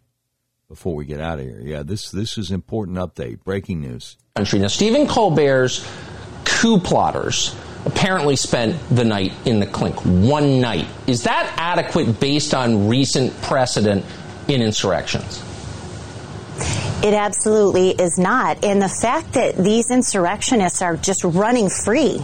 before 0.68 0.96
we 0.96 1.06
get 1.06 1.20
out 1.20 1.40
of 1.40 1.46
here. 1.46 1.62
Yeah, 1.62 1.84
this 1.84 2.12
this 2.12 2.38
is 2.38 2.52
important 2.52 2.98
update, 2.98 3.44
breaking 3.44 3.82
news. 3.82 4.18
Country 4.36 4.60
now, 4.60 4.68
Stephen 4.68 5.08
Colbert's 5.08 5.88
coup 6.44 6.80
plotters 6.80 7.56
apparently 7.86 8.36
spent 8.36 8.76
the 8.90 9.06
night 9.06 9.32
in 9.46 9.60
the 9.60 9.66
clink. 9.66 9.96
One 10.04 10.60
night 10.60 10.88
is 11.08 11.24
that 11.24 11.54
adequate 11.58 12.20
based 12.20 12.54
on 12.54 12.88
recent 12.88 13.40
precedent 13.42 14.04
in 14.48 14.62
insurrections? 14.62 15.44
It 17.06 17.14
absolutely 17.14 17.92
is 17.92 18.18
not. 18.18 18.66
And 18.66 18.82
the 18.82 18.90
fact 18.90 19.34
that 19.34 19.56
these 19.56 19.92
insurrectionists 19.92 20.82
are 20.82 20.98
just 20.98 21.24
running 21.24 21.70
free 21.70 22.20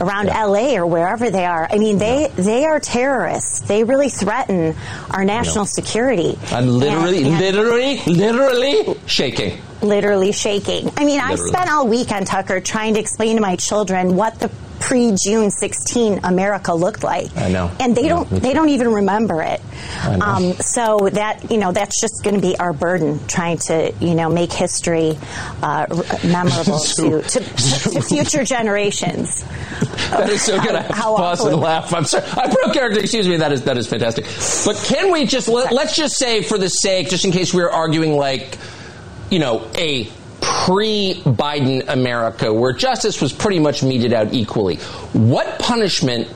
around 0.00 0.26
yeah. 0.26 0.44
LA 0.44 0.76
or 0.76 0.86
wherever 0.86 1.28
they 1.28 1.44
are, 1.44 1.66
I 1.68 1.78
mean, 1.78 1.98
they, 1.98 2.22
yeah. 2.22 2.28
they 2.36 2.64
are 2.64 2.78
terrorists. 2.78 3.62
They 3.62 3.82
really 3.82 4.10
threaten 4.10 4.76
our 5.10 5.24
national 5.24 5.66
security. 5.66 6.38
I'm 6.52 6.68
literally, 6.68 7.24
and, 7.24 7.26
and 7.26 7.40
literally, 7.40 8.00
literally 8.06 8.94
shaking 9.06 9.60
literally 9.82 10.30
shaking. 10.30 10.92
I 10.96 11.04
mean, 11.04 11.18
literally. 11.18 11.42
I 11.42 11.48
spent 11.48 11.72
all 11.72 11.88
weekend, 11.88 12.28
Tucker, 12.28 12.60
trying 12.60 12.94
to 12.94 13.00
explain 13.00 13.34
to 13.34 13.42
my 13.42 13.56
children 13.56 14.14
what 14.14 14.38
the 14.38 14.48
pre 14.82 15.14
June 15.24 15.50
16 15.50 16.20
America 16.24 16.74
looked 16.74 17.04
like. 17.04 17.34
I 17.36 17.50
know, 17.50 17.70
and 17.78 17.96
they 17.96 18.08
don't 18.08 18.28
they 18.28 18.52
don't 18.52 18.70
even 18.70 18.92
remember 18.92 19.42
it. 19.42 19.60
Um, 20.04 20.54
so 20.54 21.08
that 21.12 21.50
you 21.50 21.58
know 21.58 21.72
that's 21.72 22.00
just 22.00 22.22
going 22.24 22.34
to 22.34 22.40
be 22.40 22.56
our 22.58 22.72
burden, 22.72 23.24
trying 23.28 23.58
to 23.68 23.94
you 24.00 24.14
know 24.14 24.28
make 24.28 24.52
history 24.52 25.16
uh, 25.62 25.86
memorable 26.24 26.80
to, 26.96 27.22
to, 27.22 27.40
to, 27.40 28.02
future 28.02 28.44
generations. 28.44 29.42
that 30.10 30.28
is 30.28 30.42
so 30.42 30.60
good. 30.60 30.74
How, 30.74 31.14
I 31.14 31.18
pause 31.18 31.44
and 31.44 31.60
laugh. 31.60 31.94
I'm 31.94 32.04
sorry. 32.04 32.24
I 32.26 32.52
broke 32.52 32.74
character. 32.74 33.00
Excuse 33.00 33.28
me. 33.28 33.36
That 33.36 33.52
is 33.52 33.62
that 33.62 33.78
is 33.78 33.86
fantastic. 33.86 34.24
But 34.64 34.82
can 34.84 35.12
we 35.12 35.26
just 35.26 35.48
let, 35.48 35.72
let's 35.72 35.94
just 35.94 36.18
say 36.18 36.42
for 36.42 36.58
the 36.58 36.68
sake, 36.68 37.08
just 37.08 37.24
in 37.24 37.30
case 37.30 37.54
we're 37.54 37.70
arguing 37.70 38.16
like 38.16 38.58
you 39.30 39.38
know 39.38 39.70
a 39.76 40.10
pre 40.64 41.14
Biden 41.24 41.88
America 41.88 42.52
where 42.52 42.72
justice 42.72 43.20
was 43.20 43.32
pretty 43.32 43.58
much 43.58 43.82
meted 43.82 44.12
out 44.12 44.32
equally. 44.32 44.76
What 45.12 45.58
punishment, 45.58 46.28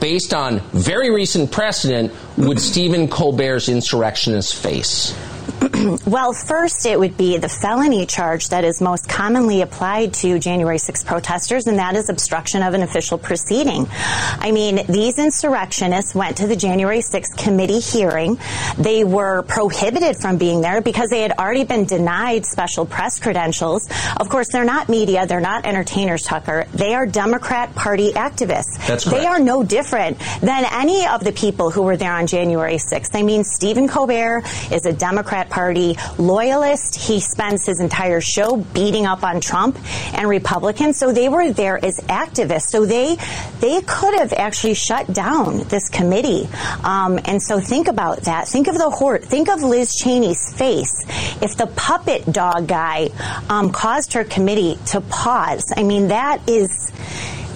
based 0.00 0.32
on 0.32 0.60
very 0.72 1.10
recent 1.10 1.52
precedent, 1.52 2.10
would 2.38 2.58
Stephen 2.58 3.06
Colbert's 3.06 3.68
insurrectionists 3.68 4.52
face? 4.52 5.14
well, 6.06 6.32
first, 6.32 6.86
it 6.86 6.98
would 6.98 7.16
be 7.16 7.38
the 7.38 7.48
felony 7.48 8.06
charge 8.06 8.48
that 8.48 8.64
is 8.64 8.80
most 8.80 9.08
commonly 9.08 9.62
applied 9.62 10.12
to 10.14 10.38
January 10.38 10.78
6 10.78 11.04
protesters, 11.04 11.66
and 11.66 11.78
that 11.78 11.96
is 11.96 12.08
obstruction 12.08 12.62
of 12.62 12.74
an 12.74 12.82
official 12.82 13.18
proceeding. 13.18 13.86
I 13.90 14.52
mean, 14.52 14.84
these 14.86 15.18
insurrectionists 15.18 16.14
went 16.14 16.38
to 16.38 16.46
the 16.46 16.56
January 16.56 17.00
6 17.00 17.34
committee 17.34 17.80
hearing. 17.80 18.38
They 18.76 19.04
were 19.04 19.42
prohibited 19.42 20.16
from 20.16 20.36
being 20.36 20.60
there 20.60 20.80
because 20.80 21.10
they 21.10 21.22
had 21.22 21.32
already 21.32 21.64
been 21.64 21.84
denied 21.84 22.44
special 22.44 22.84
press 22.84 23.18
credentials. 23.18 23.88
Of 24.18 24.28
course, 24.28 24.48
they're 24.52 24.64
not 24.64 24.88
media, 24.88 25.26
they're 25.26 25.40
not 25.40 25.64
entertainers, 25.64 26.24
Tucker. 26.24 26.66
They 26.74 26.94
are 26.94 27.06
Democrat 27.06 27.74
Party 27.74 28.12
activists. 28.12 28.86
That's 28.86 29.04
correct. 29.04 29.20
They 29.20 29.26
are 29.26 29.38
no 29.38 29.62
different 29.62 30.18
than 30.40 30.64
any 30.72 31.06
of 31.06 31.24
the 31.24 31.32
people 31.32 31.70
who 31.70 31.82
were 31.82 31.96
there 31.96 32.12
on 32.12 32.26
January 32.26 32.76
6th. 32.76 33.10
I 33.14 33.22
mean, 33.22 33.44
Stephen 33.44 33.88
Colbert 33.88 34.42
is 34.70 34.84
a 34.86 34.92
Democrat 34.92 35.45
Party 35.48 35.96
loyalist. 36.18 36.96
He 36.96 37.20
spends 37.20 37.66
his 37.66 37.80
entire 37.80 38.20
show 38.20 38.56
beating 38.56 39.06
up 39.06 39.22
on 39.22 39.40
Trump 39.40 39.78
and 40.14 40.28
Republicans. 40.28 40.98
So 40.98 41.12
they 41.12 41.28
were 41.28 41.52
there 41.52 41.82
as 41.84 41.98
activists. 42.00 42.68
So 42.68 42.84
they 42.86 43.16
they 43.60 43.80
could 43.82 44.18
have 44.18 44.32
actually 44.32 44.74
shut 44.74 45.12
down 45.12 45.58
this 45.68 45.88
committee. 45.88 46.48
Um, 46.84 47.18
and 47.24 47.42
so 47.42 47.60
think 47.60 47.88
about 47.88 48.22
that. 48.22 48.48
Think 48.48 48.68
of 48.68 48.76
the 48.76 48.90
horde. 48.90 49.24
Think 49.24 49.48
of 49.48 49.62
Liz 49.62 49.94
Cheney's 49.94 50.52
face 50.52 51.04
if 51.42 51.56
the 51.56 51.66
puppet 51.66 52.30
dog 52.32 52.66
guy 52.66 53.10
um, 53.48 53.70
caused 53.70 54.12
her 54.14 54.24
committee 54.24 54.78
to 54.86 55.00
pause. 55.00 55.72
I 55.76 55.82
mean, 55.82 56.08
that 56.08 56.48
is 56.48 56.92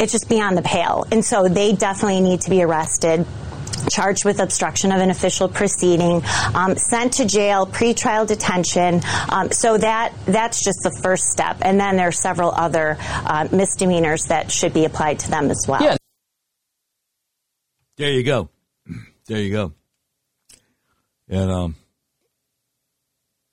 it's 0.00 0.12
just 0.12 0.28
beyond 0.30 0.56
the 0.56 0.62
pale. 0.62 1.06
And 1.12 1.22
so 1.22 1.46
they 1.46 1.74
definitely 1.74 2.22
need 2.22 2.40
to 2.42 2.50
be 2.50 2.62
arrested 2.62 3.26
charged 3.90 4.24
with 4.24 4.40
obstruction 4.40 4.92
of 4.92 5.00
an 5.00 5.10
official 5.10 5.48
proceeding, 5.48 6.22
um, 6.54 6.76
sent 6.76 7.14
to 7.14 7.24
jail, 7.24 7.66
pretrial 7.66 8.26
detention. 8.26 9.00
Um, 9.28 9.50
so 9.50 9.78
that 9.78 10.12
that's 10.26 10.62
just 10.64 10.80
the 10.82 10.98
first 11.02 11.24
step, 11.30 11.58
and 11.62 11.78
then 11.78 11.96
there 11.96 12.08
are 12.08 12.12
several 12.12 12.50
other 12.52 12.96
uh, 13.00 13.48
misdemeanors 13.52 14.24
that 14.26 14.50
should 14.50 14.72
be 14.72 14.84
applied 14.84 15.18
to 15.20 15.30
them 15.30 15.50
as 15.50 15.64
well. 15.68 15.82
Yeah. 15.82 15.96
There 17.96 18.10
you 18.10 18.22
go. 18.22 18.48
There 19.26 19.38
you 19.38 19.52
go. 19.52 19.74
And 21.28 21.52
um, 21.52 21.76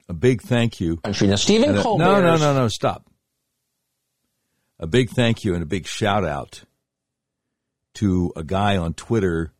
a 0.09 0.13
big 0.13 0.41
thank 0.41 0.79
you. 0.79 0.97
Country 0.97 1.27
now, 1.27 1.35
Stephen 1.35 1.77
uh, 1.77 1.83
Colbert. 1.83 2.03
No, 2.03 2.21
no, 2.21 2.37
no, 2.37 2.53
no. 2.55 2.67
Stop. 2.67 3.07
a 4.79 4.87
big 4.87 5.11
thank 5.11 5.43
you 5.43 5.53
and 5.53 5.61
a 5.61 5.67
big 5.67 5.85
shout 5.85 6.25
out 6.25 6.63
to 7.95 8.31
a 8.35 8.43
guy 8.43 8.77
on 8.77 8.95
Twitter 8.95 9.53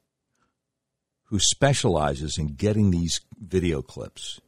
who 1.27 1.39
specializes 1.39 2.37
in 2.37 2.55
getting 2.55 2.91
these 2.91 3.21
video 3.39 3.81
clips. 3.81 4.39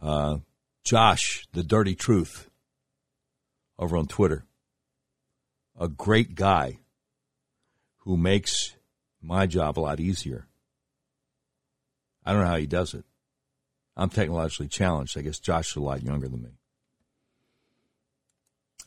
Uh, 0.00 0.38
Josh, 0.84 1.46
the 1.52 1.62
Dirty 1.62 1.94
Truth, 1.94 2.48
over 3.78 3.96
on 3.96 4.06
Twitter. 4.06 4.44
A 5.78 5.88
great 5.88 6.34
guy 6.34 6.78
who 7.98 8.16
makes 8.16 8.74
my 9.20 9.46
job 9.46 9.78
a 9.78 9.80
lot 9.80 10.00
easier. 10.00 10.46
I 12.24 12.32
don't 12.32 12.42
know 12.42 12.48
how 12.48 12.56
he 12.56 12.66
does 12.66 12.94
it. 12.94 13.04
I'm 13.96 14.08
technologically 14.08 14.68
challenged. 14.68 15.18
I 15.18 15.22
guess 15.22 15.38
Josh 15.38 15.72
is 15.72 15.76
a 15.76 15.80
lot 15.80 16.02
younger 16.02 16.28
than 16.28 16.42
me. 16.42 16.50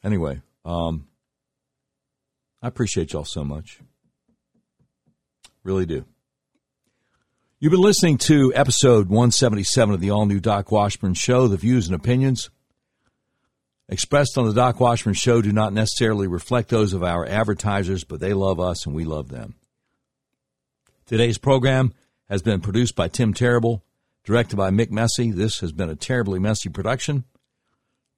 Anyway, 0.03 0.41
um, 0.63 1.07
I 2.61 2.67
appreciate 2.67 3.13
y'all 3.13 3.25
so 3.25 3.43
much. 3.43 3.79
Really 5.65 5.87
do. 5.87 6.05
You've 7.59 7.71
been 7.71 7.81
listening 7.81 8.19
to 8.19 8.53
episode 8.53 9.09
177 9.09 9.95
of 9.95 9.99
the 9.99 10.11
all 10.11 10.27
new 10.27 10.39
Doc 10.39 10.71
Washburn 10.71 11.15
Show. 11.15 11.47
The 11.47 11.57
views 11.57 11.87
and 11.87 11.95
opinions 11.95 12.51
expressed 13.89 14.37
on 14.37 14.45
the 14.45 14.53
Doc 14.53 14.79
Washburn 14.79 15.15
Show 15.15 15.41
do 15.41 15.51
not 15.51 15.73
necessarily 15.73 16.27
reflect 16.27 16.69
those 16.69 16.93
of 16.93 17.01
our 17.01 17.25
advertisers, 17.25 18.03
but 18.03 18.19
they 18.19 18.31
love 18.35 18.59
us 18.59 18.85
and 18.85 18.93
we 18.93 19.05
love 19.05 19.29
them. 19.29 19.55
Today's 21.07 21.39
program 21.39 21.95
has 22.29 22.43
been 22.43 22.61
produced 22.61 22.95
by 22.95 23.07
Tim 23.07 23.33
Terrible, 23.33 23.83
directed 24.23 24.57
by 24.57 24.69
Mick 24.69 24.91
Messy. 24.91 25.31
This 25.31 25.61
has 25.61 25.71
been 25.71 25.89
a 25.89 25.95
terribly 25.95 26.37
messy 26.37 26.69
production. 26.69 27.23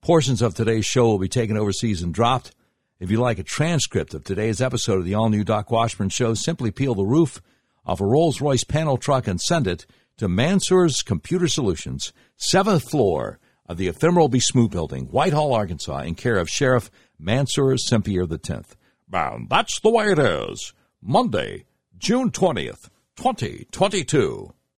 Portions 0.01 0.41
of 0.41 0.53
today's 0.53 0.85
show 0.85 1.07
will 1.07 1.17
be 1.17 1.29
taken 1.29 1.55
overseas 1.55 2.01
and 2.01 2.13
dropped. 2.13 2.53
If 2.99 3.11
you'd 3.11 3.19
like 3.19 3.37
a 3.37 3.43
transcript 3.43 4.15
of 4.15 4.23
today's 4.23 4.59
episode 4.59 4.97
of 4.97 5.05
the 5.05 5.13
all 5.13 5.29
new 5.29 5.43
Doc 5.43 5.69
Washburn 5.69 6.09
Show, 6.09 6.33
simply 6.33 6.71
peel 6.71 6.95
the 6.95 7.05
roof 7.05 7.43
off 7.85 8.01
a 8.01 8.05
Rolls 8.05 8.41
Royce 8.41 8.63
panel 8.63 8.97
truck 8.97 9.27
and 9.27 9.39
send 9.39 9.67
it 9.67 9.85
to 10.17 10.27
Mansour's 10.27 11.03
Computer 11.03 11.47
Solutions, 11.47 12.11
seventh 12.37 12.89
floor 12.89 13.37
of 13.67 13.77
the 13.77 13.87
Ephemeral 13.87 14.29
Be 14.29 14.39
Smooth 14.39 14.71
Building, 14.71 15.05
Whitehall, 15.11 15.53
Arkansas, 15.53 15.99
in 15.99 16.15
care 16.15 16.37
of 16.37 16.49
Sheriff 16.49 16.89
Mansour 17.19 17.75
Sempier 17.77 18.25
X. 18.33 18.75
And 19.13 19.47
that's 19.47 19.79
the 19.79 19.91
way 19.91 20.07
it 20.07 20.17
is. 20.17 20.73
Monday, 20.99 21.65
June 21.99 22.31
20th, 22.31 22.89
2022. 23.15 24.53